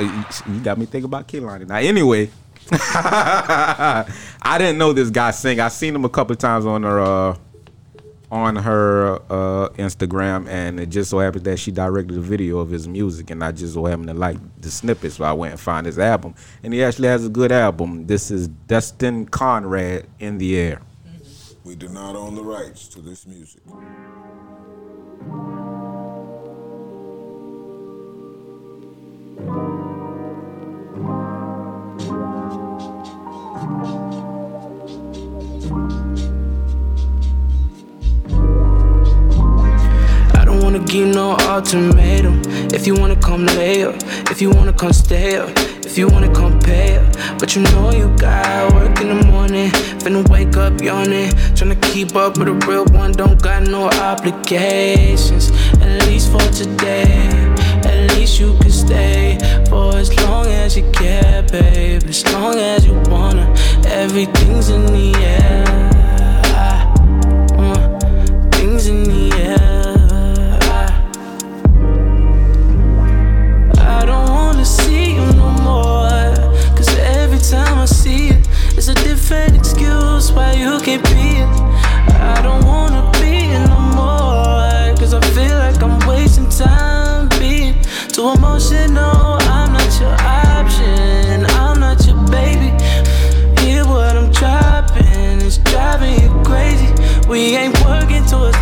You- 0.00 0.60
got 0.60 0.78
me 0.78 0.86
thinking 0.86 1.04
about 1.06 1.26
Kehlani 1.28 1.66
now. 1.68 1.76
Anyway, 1.76 2.30
I 2.70 4.56
didn't 4.58 4.78
know 4.78 4.92
this 4.92 5.10
guy 5.10 5.30
sing. 5.30 5.60
I 5.60 5.68
seen 5.68 5.94
him 5.94 6.04
a 6.04 6.08
couple 6.08 6.34
times 6.36 6.66
on 6.66 6.82
her 6.82 7.00
uh, 7.00 7.36
on 8.30 8.56
her 8.56 9.14
uh, 9.30 9.68
Instagram, 9.78 10.48
and 10.48 10.80
it 10.80 10.86
just 10.86 11.10
so 11.10 11.18
happened 11.20 11.44
that 11.44 11.58
she 11.58 11.70
directed 11.70 12.16
a 12.16 12.20
video 12.20 12.58
of 12.58 12.70
his 12.70 12.88
music, 12.88 13.30
and 13.30 13.42
I 13.44 13.52
just 13.52 13.74
so 13.74 13.84
happened 13.84 14.08
to 14.08 14.14
like 14.14 14.36
the 14.60 14.70
snippet, 14.70 15.12
so 15.12 15.24
I 15.24 15.32
went 15.32 15.52
and 15.52 15.60
found 15.60 15.86
his 15.86 15.98
album, 15.98 16.34
and 16.62 16.72
he 16.74 16.82
actually 16.82 17.08
has 17.08 17.24
a 17.24 17.28
good 17.28 17.52
album. 17.52 18.06
This 18.06 18.30
is 18.30 18.48
Destin 18.48 19.26
Conrad 19.26 20.06
in 20.18 20.38
the 20.38 20.56
air. 20.58 20.82
We 21.64 21.74
do 21.76 21.88
not 21.88 22.14
own 22.16 22.34
the 22.34 22.42
rights 22.44 22.88
to 22.88 23.00
this 23.00 23.26
music. 23.26 23.62
Don't 40.96 41.14
no 41.14 41.36
ultimatum. 41.52 42.40
If 42.72 42.86
you 42.86 42.94
wanna 42.94 43.16
come 43.16 43.44
later, 43.44 43.94
if 44.30 44.40
you 44.40 44.50
wanna 44.50 44.72
come 44.72 44.92
stay 44.92 45.36
up, 45.36 45.50
if 45.84 45.98
you 45.98 46.08
wanna 46.08 46.32
compare. 46.32 47.02
But 47.38 47.54
you 47.54 47.62
know 47.62 47.90
you 47.90 48.08
got 48.16 48.72
work 48.72 48.98
in 49.00 49.08
the 49.08 49.26
morning, 49.26 49.70
finna 50.00 50.26
wake 50.28 50.56
up 50.56 50.80
yawning. 50.80 51.30
Tryna 51.54 51.80
keep 51.92 52.16
up 52.16 52.38
with 52.38 52.48
a 52.48 52.54
real 52.66 52.86
one, 52.86 53.12
don't 53.12 53.40
got 53.42 53.64
no 53.64 53.90
obligations. 53.90 55.50
At 55.82 56.06
least 56.06 56.32
for 56.32 56.46
today, 56.52 57.28
at 57.84 58.12
least 58.12 58.40
you 58.40 58.56
can 58.60 58.70
stay 58.70 59.38
for 59.68 59.94
as 59.96 60.08
long 60.22 60.46
as 60.46 60.76
you 60.76 60.90
care, 60.92 61.42
babe. 61.42 62.04
As 62.04 62.24
long 62.32 62.58
as 62.58 62.86
you 62.86 62.94
wanna, 63.10 63.52
everything's 63.84 64.70
in 64.70 64.86
the 64.86 65.12
air. 65.18 65.64
Uh, 67.58 67.98
things 68.50 68.86
in 68.88 69.04
the 69.04 69.25
give 79.28 79.54
excuse 79.56 80.32
why 80.32 80.52
you 80.52 80.78
can't 80.80 81.02
be 81.04 81.42
it. 81.42 81.48
I 82.14 82.40
don't 82.42 82.64
wanna 82.64 83.10
be 83.14 83.50
it 83.50 83.66
no 83.68 83.78
more. 83.98 84.96
Cause 84.96 85.14
I 85.14 85.20
feel 85.34 85.58
like 85.58 85.82
I'm 85.82 85.98
wasting 86.06 86.48
time 86.48 87.28
being 87.38 87.74
too 88.08 88.28
emotional. 88.28 89.38
I'm 89.50 89.72
not 89.72 90.00
your 90.00 90.16
option, 90.20 91.44
I'm 91.56 91.80
not 91.80 92.06
your 92.06 92.22
baby. 92.30 92.70
Hear 93.62 93.84
what 93.84 94.16
I'm 94.16 94.30
dropping, 94.30 95.42
it's 95.42 95.58
driving 95.58 96.20
you 96.22 96.30
crazy. 96.44 96.92
We 97.28 97.56
ain't 97.56 97.76
working 97.84 98.24
to 98.26 98.36
a 98.36 98.55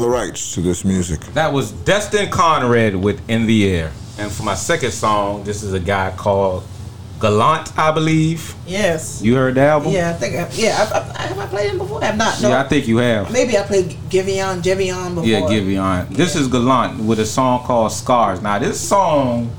own 0.00 0.10
the 0.10 0.16
rights 0.16 0.54
to 0.54 0.60
this 0.60 0.84
music. 0.84 1.20
That 1.34 1.52
was 1.52 1.72
Destin 1.72 2.30
Conrad 2.30 2.96
with 2.96 3.20
In 3.28 3.46
the 3.46 3.68
Air. 3.68 3.92
And 4.18 4.30
for 4.30 4.42
my 4.42 4.54
second 4.54 4.92
song, 4.92 5.44
this 5.44 5.62
is 5.62 5.72
a 5.72 5.80
guy 5.80 6.12
called 6.16 6.64
Gallant, 7.20 7.78
I 7.78 7.92
believe. 7.92 8.54
Yes. 8.66 9.20
You 9.22 9.34
heard 9.34 9.54
the 9.54 9.62
album? 9.62 9.92
Yeah, 9.92 10.10
I 10.10 10.12
think. 10.14 10.36
I, 10.36 10.48
yeah, 10.52 10.88
I, 10.92 11.22
I, 11.22 11.26
have 11.26 11.38
I 11.38 11.46
played 11.46 11.70
him 11.70 11.78
before? 11.78 12.02
I 12.02 12.06
have 12.06 12.16
not. 12.16 12.40
No. 12.40 12.48
Yeah, 12.50 12.60
I 12.60 12.68
think 12.68 12.88
you 12.88 12.98
have. 12.98 13.30
Maybe 13.30 13.58
I 13.58 13.62
played 13.62 13.90
Giveon, 14.08 14.62
Giveon 14.62 15.14
before. 15.14 15.28
Yeah, 15.28 15.40
Giveon. 15.40 16.08
This 16.08 16.34
is 16.34 16.48
Gallant 16.48 17.02
with 17.04 17.20
a 17.20 17.26
song 17.26 17.64
called 17.64 17.92
Scars. 17.92 18.40
Now, 18.40 18.58
this 18.58 18.80
song, 18.80 19.50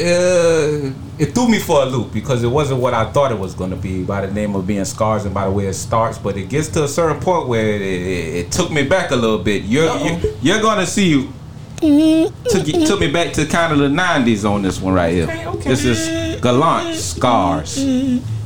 uh, 0.00 0.92
it 1.20 1.34
threw 1.34 1.48
me 1.48 1.58
for 1.58 1.82
a 1.82 1.84
loop 1.84 2.14
because 2.14 2.42
it 2.42 2.48
wasn't 2.48 2.80
what 2.80 2.94
I 2.94 3.04
thought 3.12 3.30
it 3.30 3.38
was 3.38 3.54
going 3.54 3.70
to 3.70 3.76
be 3.76 4.02
by 4.02 4.24
the 4.26 4.32
name 4.32 4.56
of 4.56 4.66
being 4.66 4.86
Scars 4.86 5.26
and 5.26 5.34
by 5.34 5.44
the 5.44 5.50
way 5.50 5.66
it 5.66 5.74
starts. 5.74 6.16
But 6.16 6.38
it 6.38 6.48
gets 6.48 6.68
to 6.68 6.84
a 6.84 6.88
certain 6.88 7.20
point 7.20 7.46
where 7.46 7.68
it, 7.68 7.82
it, 7.82 8.34
it 8.36 8.52
took 8.52 8.70
me 8.70 8.84
back 8.84 9.10
a 9.10 9.16
little 9.16 9.38
bit. 9.38 9.64
You're 9.64 9.94
you, 9.98 10.36
you're 10.40 10.62
going 10.62 10.78
to 10.78 10.86
see. 10.86 11.28
Mm-hmm. 11.76 12.34
Took, 12.44 12.86
took 12.86 13.00
me 13.00 13.10
back 13.10 13.32
to 13.34 13.46
kind 13.46 13.72
of 13.72 13.78
the 13.78 13.88
90s 13.88 14.48
on 14.48 14.62
this 14.62 14.80
one 14.80 14.92
right 14.94 15.14
here. 15.14 15.26
This 15.56 15.84
is 15.84 16.40
Gallant 16.40 16.94
Scars. 16.96 17.78
Mm-hmm. 17.78 18.39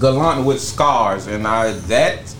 Gallant 0.00 0.44
with 0.46 0.60
scars, 0.60 1.26
and 1.26 1.46
I 1.46 1.72
that 1.72 2.34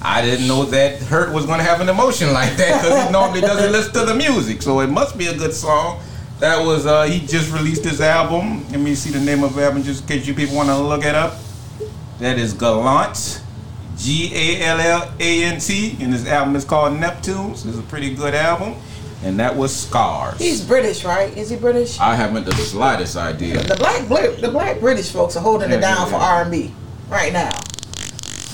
I 0.00 0.20
didn't 0.22 0.48
know 0.48 0.64
that 0.64 0.98
Hurt 1.02 1.32
was 1.32 1.46
gonna 1.46 1.62
have 1.62 1.80
an 1.80 1.88
emotion 1.88 2.32
like 2.32 2.56
that 2.56 2.82
because 2.82 3.06
he 3.06 3.12
normally 3.12 3.40
doesn't 3.40 3.70
listen 3.70 3.92
to 3.94 4.04
the 4.04 4.14
music, 4.14 4.62
so 4.62 4.80
it 4.80 4.88
must 4.88 5.16
be 5.16 5.26
a 5.28 5.36
good 5.36 5.54
song. 5.54 6.00
That 6.40 6.64
was 6.64 6.86
uh 6.86 7.04
he 7.04 7.24
just 7.24 7.52
released 7.52 7.84
his 7.84 8.00
album. 8.00 8.68
Let 8.70 8.80
me 8.80 8.94
see 8.94 9.10
the 9.10 9.20
name 9.20 9.44
of 9.44 9.54
the 9.54 9.64
album 9.64 9.82
just 9.82 10.02
in 10.02 10.08
case 10.08 10.26
you 10.26 10.34
people 10.34 10.56
want 10.56 10.68
to 10.70 10.78
look 10.78 11.04
it 11.04 11.14
up. 11.14 11.34
That 12.18 12.38
is 12.38 12.52
Gallant, 12.52 13.42
G 13.96 14.32
A 14.34 14.64
L 14.64 14.80
L 14.80 15.12
A 15.20 15.44
N 15.44 15.60
T, 15.60 15.96
and 16.00 16.12
his 16.12 16.26
album 16.26 16.56
is 16.56 16.64
called 16.64 16.94
Neptunes. 16.98 17.66
It's 17.66 17.78
a 17.78 17.82
pretty 17.82 18.12
good 18.14 18.34
album, 18.34 18.74
and 19.22 19.38
that 19.38 19.54
was 19.54 19.74
Scars. 19.74 20.38
He's 20.40 20.64
British, 20.64 21.04
right? 21.04 21.36
Is 21.36 21.50
he 21.50 21.56
British? 21.56 22.00
I 22.00 22.16
haven't 22.16 22.44
the 22.44 22.56
slightest 22.56 23.16
idea. 23.16 23.62
The 23.62 23.76
black 23.76 24.08
the 24.40 24.50
black 24.50 24.80
British 24.80 25.10
folks 25.12 25.36
are 25.36 25.40
holding 25.40 25.70
Yeah, 25.70 25.76
it 25.76 25.80
down 25.80 26.10
yeah, 26.10 26.12
for. 26.12 26.16
R 26.16 26.42
and 26.42 26.50
B 26.50 26.72
right 27.22 27.32
now. 27.32 27.50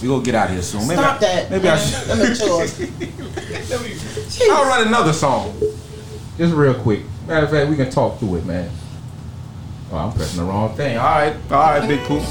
We 0.02 0.08
gonna 0.08 0.22
get 0.22 0.34
out 0.34 0.48
of 0.48 0.52
here 0.52 0.62
soon. 0.62 0.86
Maybe 0.86 1.00
Stop 1.00 1.16
I, 1.16 1.18
that. 1.20 1.50
Maybe 1.50 1.68
I 1.68 1.76
should. 1.76 2.06
Let 2.08 3.82
me- 3.82 3.96
I'll 4.50 4.64
write 4.66 4.86
another 4.86 5.12
song. 5.12 5.58
Just 6.36 6.54
real 6.54 6.74
quick. 6.74 7.02
Matter 7.26 7.46
of 7.46 7.50
fact, 7.52 7.68
we 7.68 7.76
can 7.76 7.90
talk 7.90 8.18
through 8.18 8.36
it, 8.36 8.46
man. 8.46 8.70
Oh, 9.90 9.96
I'm 9.96 10.12
pressing 10.12 10.38
the 10.40 10.44
wrong 10.44 10.74
thing. 10.76 10.98
All 10.98 11.04
right, 11.04 11.34
all 11.50 11.58
right, 11.58 11.88
big 11.88 12.00
poop. 12.04 12.22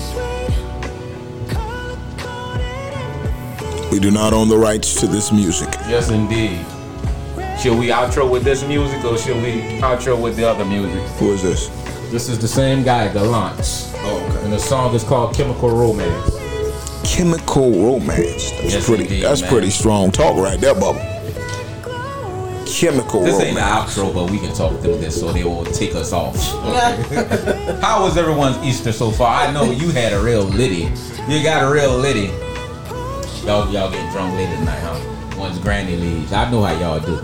We 3.92 4.00
do 4.00 4.12
not 4.12 4.32
own 4.34 4.48
the 4.48 4.58
rights 4.58 5.00
to 5.02 5.08
this 5.08 5.32
music. 5.32 5.70
Yes, 5.88 6.10
indeed. 6.10 6.66
Should 7.60 7.78
we 7.80 7.88
outro 7.88 8.30
with 8.30 8.44
this 8.44 8.64
music 8.64 9.04
or 9.04 9.18
should 9.18 9.42
we 9.42 9.80
outro 9.82 10.22
with 10.22 10.36
the 10.36 10.48
other 10.48 10.66
music? 10.66 11.02
Who 11.18 11.34
is 11.34 11.42
this? 11.42 11.68
This 12.12 12.30
is 12.30 12.38
the 12.38 12.48
same 12.48 12.84
guy, 12.84 13.12
Gallant. 13.12 13.87
Okay. 14.48 14.54
And 14.54 14.54
the 14.54 14.60
song 14.60 14.96
is 14.96 15.04
called 15.04 15.36
Chemical 15.36 15.70
Romance. 15.70 16.36
Chemical 17.04 17.72
romance. 17.72 18.52
That's 18.52 18.74
Yes, 18.74 18.86
pretty. 18.86 19.04
indeed, 19.04 19.24
that's 19.24 19.42
man. 19.42 19.50
pretty 19.52 19.70
strong 19.70 20.12
talk 20.12 20.36
right 20.38 20.60
there, 20.60 20.74
Bubba. 20.74 21.04
Chemical 22.66 23.22
romance. 23.22 23.38
This 23.38 23.46
ain't 23.48 23.56
the 23.56 23.62
romance. 23.62 23.98
outro, 23.98 24.14
but 24.14 24.30
we 24.32 24.40
can 24.40 24.54
talk 24.54 24.80
through 24.82 24.98
this 25.00 25.20
so 25.20 25.32
they 25.34 25.44
won't 25.44 25.74
take 25.74 25.96
us 25.96 26.12
off. 26.14 26.36
How 27.82 28.04
was 28.04 28.18
everyone's 28.18 28.58
Easter 28.66 28.92
so 28.92 29.12
far? 29.12 29.48
I 29.48 29.52
know 29.52 29.72
you 29.72 29.90
had 29.90 30.14
a 30.14 30.20
real 30.22 30.44
litty. 30.44 30.90
You 31.28 31.44
got 31.44 31.64
a 31.64 31.74
real 31.74 31.98
litty. 31.98 32.28
Y'all, 33.46 33.70
y'all 33.72 33.90
get 33.92 34.12
drunk 34.12 34.34
late 34.36 34.50
tonight, 34.58 34.80
huh? 34.80 35.00
Once 35.38 35.58
Granny 35.60 35.96
leaves, 35.96 36.34
I 36.34 36.50
know 36.52 36.64
how 36.64 36.74
y'all 36.80 37.00
do. 37.00 37.16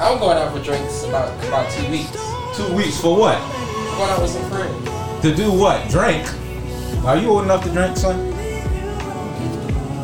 I'm 0.00 0.18
going 0.18 0.36
out 0.38 0.52
for 0.56 0.62
drinks 0.62 1.04
about 1.04 1.32
about 1.46 1.70
two 1.70 1.88
weeks. 1.90 2.10
Two 2.56 2.74
weeks 2.74 3.00
for 3.00 3.16
what? 3.16 3.38
I'm 3.38 3.96
going 3.98 4.10
out 4.10 4.22
with 4.22 4.30
some 4.30 4.50
friends. 4.50 4.88
To 5.24 5.34
do 5.34 5.50
what? 5.50 5.88
Drink. 5.88 6.28
Are 7.02 7.16
you 7.16 7.30
old 7.30 7.44
enough 7.44 7.64
to 7.64 7.70
drink, 7.70 7.96
son? 7.96 8.14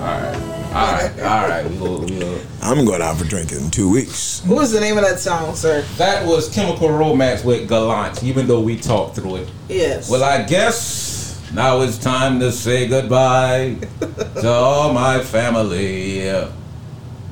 All 0.01 0.07
right, 0.07 0.35
all 0.73 0.93
right, 0.95 1.21
all 1.21 1.47
right. 1.47 1.71
We 1.71 1.77
go, 1.77 1.99
we 1.99 2.19
go. 2.19 2.41
I'm 2.63 2.87
going 2.87 3.03
out 3.03 3.19
for 3.19 3.27
drinking 3.27 3.59
in 3.59 3.71
two 3.71 3.91
weeks. 3.91 4.43
What 4.47 4.61
was 4.61 4.73
the 4.73 4.81
name 4.81 4.97
of 4.97 5.05
that 5.05 5.19
song, 5.21 5.55
sir? 5.55 5.83
That 5.99 6.27
was 6.27 6.49
Chemical 6.55 6.89
Romance 6.89 7.45
with 7.45 7.69
Gallant. 7.69 8.25
Even 8.25 8.47
though 8.47 8.63
we 8.63 8.79
talked 8.79 9.17
through 9.17 9.37
it. 9.37 9.51
Yes. 9.69 10.09
Well, 10.09 10.25
I 10.25 10.43
guess 10.45 11.39
now 11.53 11.83
it's 11.83 11.99
time 11.99 12.41
to 12.41 12.51
say 12.51 12.89
goodbye 12.89 13.77
to 14.41 14.49
all 14.49 14.95
my 14.95 15.23
family. 15.23 16.31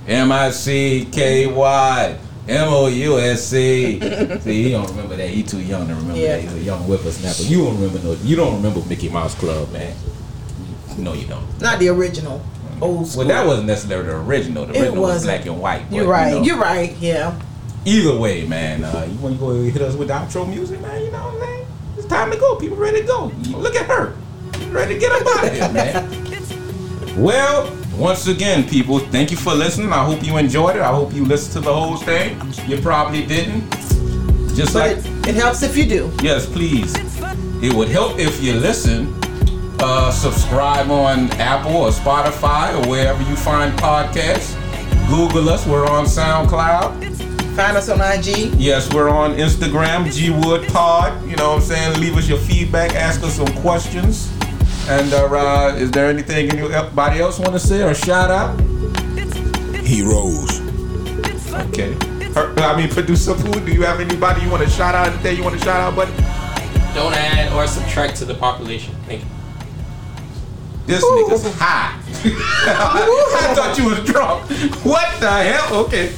M 0.06 0.30
I 0.30 0.50
C 0.50 1.08
K 1.10 1.46
Y 1.46 2.18
M 2.48 2.68
O 2.68 2.86
U 2.86 3.18
S 3.18 3.44
C. 3.44 4.00
See, 4.40 4.62
he 4.64 4.70
don't 4.70 4.88
remember 4.88 5.16
that. 5.16 5.28
He 5.28 5.42
too 5.42 5.60
young 5.60 5.86
to 5.88 5.94
remember 5.94 6.18
Yeah. 6.18 6.36
that. 6.36 6.42
He's 6.42 6.54
a 6.54 6.60
young 6.60 6.80
whippersnapper. 6.84 7.42
You 7.42 7.64
don't 7.64 7.74
remember 7.80 7.98
no. 8.02 8.12
You 8.22 8.36
don't 8.36 8.56
remember 8.56 8.80
Mickey 8.88 9.08
Mouse 9.10 9.34
Club, 9.34 9.70
man. 9.72 9.94
No, 10.96 11.12
you 11.12 11.26
don't. 11.26 11.44
Not 11.60 11.78
the 11.78 11.88
original. 11.88 12.40
Old 12.80 13.06
school. 13.06 13.26
Well, 13.26 13.28
that 13.28 13.46
wasn't 13.46 13.66
necessarily 13.66 14.06
the 14.08 14.16
original. 14.16 14.64
The 14.66 14.80
original 14.80 15.02
was 15.02 15.24
black 15.24 15.44
and 15.46 15.60
white. 15.60 15.84
but, 15.90 15.94
You're 15.96 16.04
you 16.06 16.10
right. 16.10 16.32
know. 16.32 16.42
You're 16.42 16.58
right. 16.58 16.96
Yeah. 17.00 17.38
Either 17.84 18.16
way, 18.18 18.44
man, 18.46 18.84
uh, 18.84 19.06
you 19.10 19.18
want 19.18 19.34
to 19.34 19.40
go 19.40 19.52
hit 19.62 19.80
us 19.82 19.94
with 19.94 20.08
the 20.08 20.14
outro 20.14 20.48
music, 20.48 20.80
man? 20.80 21.02
You 21.04 21.10
know 21.10 21.18
what 21.18 21.34
I'm 21.34 21.40
saying? 21.40 21.66
It's 21.96 22.06
time 22.06 22.30
to 22.30 22.36
go. 22.36 22.56
People 22.56 22.76
ready 22.76 23.00
to 23.02 23.06
go. 23.06 23.26
Look 23.50 23.76
at 23.76 23.86
her. 23.86 24.14
Ready 24.70 24.94
to 24.94 25.00
get 25.00 25.12
up 25.12 25.26
out 25.36 25.44
of 25.46 25.52
here, 25.52 25.72
man. 25.72 26.24
Well, 27.18 27.66
once 27.98 28.26
again, 28.28 28.68
people, 28.68 28.98
thank 28.98 29.30
you 29.30 29.36
for 29.36 29.52
listening. 29.54 29.92
I 29.92 30.04
hope 30.04 30.22
you 30.24 30.36
enjoyed 30.36 30.76
it. 30.76 30.82
I 30.82 30.92
hope 30.94 31.12
you 31.12 31.24
listened 31.24 31.52
to 31.54 31.60
the 31.60 31.74
whole 31.74 31.96
thing. 31.96 32.40
You 32.66 32.80
probably 32.80 33.26
didn't. 33.26 33.68
Just 34.54 34.72
But 34.72 34.96
like, 34.96 34.98
it, 34.98 35.28
it 35.28 35.34
helps 35.34 35.62
if 35.62 35.76
you 35.76 35.86
do. 35.86 36.12
yes, 36.22 36.46
please. 36.46 36.94
It 37.62 37.72
would 37.72 37.88
help 37.88 38.18
if 38.18 38.42
you 38.42 38.54
listen. 38.54 39.14
Uh, 39.80 40.10
subscribe 40.10 40.90
on 40.90 41.30
Apple 41.32 41.76
or 41.76 41.90
Spotify 41.90 42.74
or 42.74 42.88
wherever 42.88 43.22
you 43.22 43.36
find 43.36 43.72
podcasts. 43.78 44.56
Google 45.08 45.48
us. 45.48 45.66
We're 45.66 45.86
on 45.86 46.04
SoundCloud. 46.04 47.06
Find 47.56 47.76
us 47.76 47.88
on 47.88 48.00
IG. 48.00 48.54
Yes, 48.54 48.92
we're 48.92 49.08
on 49.08 49.34
Instagram, 49.34 50.12
G 50.12 50.30
Wood 50.30 50.68
Pod. 50.68 51.28
You 51.28 51.36
know 51.36 51.50
what 51.50 51.56
I'm 51.56 51.60
saying? 51.62 52.00
Leave 52.00 52.16
us 52.16 52.28
your 52.28 52.38
feedback, 52.38 52.94
ask 52.94 53.22
us 53.22 53.34
some 53.34 53.48
questions. 53.62 54.30
And 54.90 55.12
uh, 55.12 55.26
uh, 55.26 55.74
is 55.76 55.90
there 55.90 56.08
anything 56.08 56.50
anybody 56.50 57.20
else 57.20 57.38
want 57.38 57.52
to 57.52 57.58
say 57.58 57.82
or 57.82 57.94
shout 57.94 58.30
out? 58.30 58.58
Heroes. 59.84 60.60
Okay. 61.68 61.92
Her- 62.32 62.54
I 62.58 62.76
mean, 62.76 62.88
producer 62.88 63.34
Pooh, 63.34 63.60
do 63.60 63.70
you 63.72 63.82
have 63.82 64.00
anybody 64.00 64.42
you 64.42 64.50
want 64.50 64.62
to 64.62 64.70
shout 64.70 64.94
out? 64.94 65.08
Anything 65.08 65.36
you 65.36 65.42
want 65.44 65.58
to 65.58 65.64
shout 65.64 65.80
out, 65.80 65.94
buddy? 65.94 66.12
Don't 66.94 67.14
add 67.14 67.52
or 67.52 67.66
subtract 67.66 68.16
to 68.16 68.24
the 68.24 68.34
population. 68.34 68.94
Thank 69.06 69.22
you. 69.22 69.28
This 70.86 71.04
nigga's 71.04 71.54
high. 71.58 72.00
I 72.24 73.54
thought 73.54 73.76
you 73.76 73.90
was 73.90 74.02
drunk. 74.04 74.50
What 74.84 75.20
the 75.20 75.30
hell? 75.30 75.84
Okay. 75.84 76.14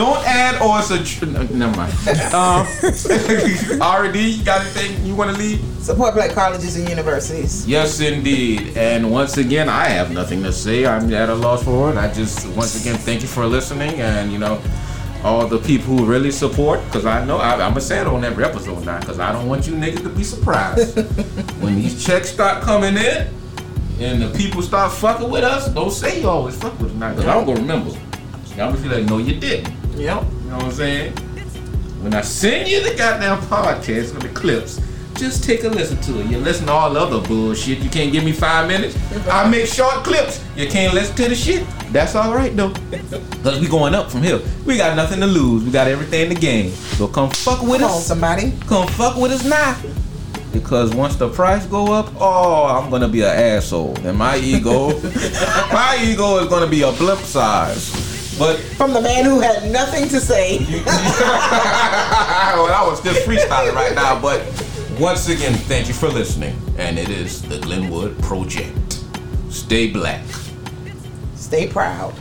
Don't 0.00 0.26
add 0.26 0.62
or 0.62 0.80
subtract. 0.80 1.50
Never 1.50 1.76
mind. 1.76 1.92
Um, 2.32 2.62
RD, 4.06 4.16
you 4.16 4.42
got 4.44 4.62
anything 4.62 5.04
you 5.04 5.14
want 5.14 5.30
to 5.30 5.36
leave? 5.36 5.60
Support 5.82 6.14
black 6.14 6.30
colleges 6.30 6.76
and 6.76 6.88
universities. 6.88 7.68
Yes, 7.68 8.00
indeed. 8.00 8.78
And 8.78 9.10
once 9.10 9.36
again, 9.36 9.68
I 9.68 9.88
have 9.88 10.10
nothing 10.10 10.42
to 10.44 10.54
say. 10.54 10.86
I'm 10.86 11.12
at 11.12 11.28
a 11.28 11.34
loss 11.34 11.64
for 11.64 11.78
words. 11.78 11.98
I 11.98 12.10
just, 12.14 12.48
once 12.56 12.80
again, 12.80 12.96
thank 12.96 13.20
you 13.20 13.28
for 13.28 13.44
listening. 13.44 14.00
And, 14.00 14.32
you 14.32 14.38
know, 14.38 14.62
all 15.22 15.46
the 15.46 15.58
people 15.58 15.98
who 15.98 16.06
really 16.06 16.30
support, 16.30 16.82
because 16.86 17.04
I 17.04 17.22
know 17.26 17.36
I, 17.36 17.52
I'm 17.52 17.58
going 17.58 17.74
to 17.74 17.80
say 17.82 18.00
it 18.00 18.06
on 18.06 18.24
every 18.24 18.44
episode 18.44 18.82
now, 18.86 19.00
because 19.00 19.18
I 19.18 19.32
don't 19.32 19.48
want 19.48 19.66
you 19.66 19.74
niggas 19.74 20.02
to 20.04 20.08
be 20.08 20.24
surprised. 20.24 20.96
when 21.60 21.74
these 21.74 22.02
checks 22.02 22.30
start 22.30 22.62
coming 22.62 22.96
in 22.96 23.28
and 23.98 24.22
the 24.22 24.32
people 24.34 24.62
start 24.62 24.92
fucking 24.92 25.28
with 25.28 25.44
us, 25.44 25.68
don't 25.68 25.90
say 25.90 26.22
you 26.22 26.28
always 26.28 26.56
fuck 26.56 26.78
with 26.80 26.92
us 26.92 26.96
now, 26.96 27.10
because 27.10 27.26
I'm 27.26 27.44
going 27.44 27.56
to 27.56 27.62
remember. 27.62 27.90
I'm 28.52 28.56
going 28.56 28.76
to 28.76 28.80
feel 28.80 28.92
like, 28.92 29.04
no, 29.04 29.18
you 29.18 29.38
didn't. 29.38 29.79
Yep. 30.00 30.24
You 30.44 30.50
know 30.50 30.56
what 30.56 30.64
I'm 30.64 30.72
saying? 30.72 31.12
When 32.02 32.14
I 32.14 32.22
send 32.22 32.70
you 32.70 32.82
the 32.82 32.96
goddamn 32.96 33.38
podcast 33.42 34.14
with 34.14 34.22
the 34.22 34.30
clips, 34.30 34.80
just 35.16 35.44
take 35.44 35.62
a 35.64 35.68
listen 35.68 36.00
to 36.00 36.20
it. 36.20 36.26
You 36.28 36.38
listen 36.38 36.66
to 36.68 36.72
all 36.72 36.96
other 36.96 37.20
bullshit. 37.20 37.80
You 37.80 37.90
can't 37.90 38.10
give 38.10 38.24
me 38.24 38.32
five 38.32 38.66
minutes. 38.66 38.96
I 39.28 39.46
make 39.46 39.66
short 39.66 40.02
clips. 40.02 40.42
You 40.56 40.68
can't 40.68 40.94
listen 40.94 41.14
to 41.16 41.28
the 41.28 41.34
shit. 41.34 41.66
That's 41.92 42.14
all 42.14 42.34
right 42.34 42.56
though. 42.56 42.70
Cause 43.42 43.60
we 43.60 43.68
going 43.68 43.94
up 43.94 44.10
from 44.10 44.22
here. 44.22 44.40
We 44.64 44.78
got 44.78 44.96
nothing 44.96 45.20
to 45.20 45.26
lose. 45.26 45.64
We 45.64 45.70
got 45.70 45.86
everything 45.86 46.30
to 46.30 46.34
gain. 46.34 46.70
So 46.70 47.06
come 47.06 47.28
fuck 47.28 47.60
with 47.60 47.82
Come 47.82 47.90
on, 47.90 47.98
us. 47.98 48.06
somebody. 48.06 48.54
Come 48.66 48.88
fuck 48.88 49.16
with 49.18 49.32
us 49.32 49.44
now. 49.44 49.76
Because 50.50 50.94
once 50.94 51.16
the 51.16 51.28
price 51.28 51.66
go 51.66 51.92
up, 51.92 52.10
oh, 52.18 52.64
I'm 52.64 52.88
gonna 52.90 53.06
be 53.06 53.20
an 53.20 53.28
asshole, 53.28 53.96
and 54.04 54.16
my 54.16 54.36
ego, 54.38 54.98
my 55.72 55.98
ego 56.02 56.38
is 56.38 56.48
gonna 56.48 56.66
be 56.66 56.82
a 56.82 56.90
blimp 56.92 57.20
size. 57.20 58.09
But 58.40 58.58
From 58.58 58.94
the 58.94 59.02
man 59.02 59.26
who 59.26 59.38
had 59.40 59.70
nothing 59.70 60.08
to 60.08 60.18
say. 60.18 60.58
well, 60.64 60.72
I 62.72 62.86
was 62.88 63.02
just 63.02 63.28
freestyling 63.28 63.74
right 63.74 63.94
now, 63.94 64.18
but 64.18 64.40
once 64.98 65.28
again, 65.28 65.52
thank 65.52 65.88
you 65.88 65.92
for 65.92 66.08
listening. 66.08 66.58
And 66.78 66.98
it 66.98 67.10
is 67.10 67.42
the 67.42 67.58
Glenwood 67.58 68.18
Project. 68.22 69.04
Stay 69.50 69.90
black. 69.90 70.24
Stay 71.34 71.66
proud. 71.66 72.14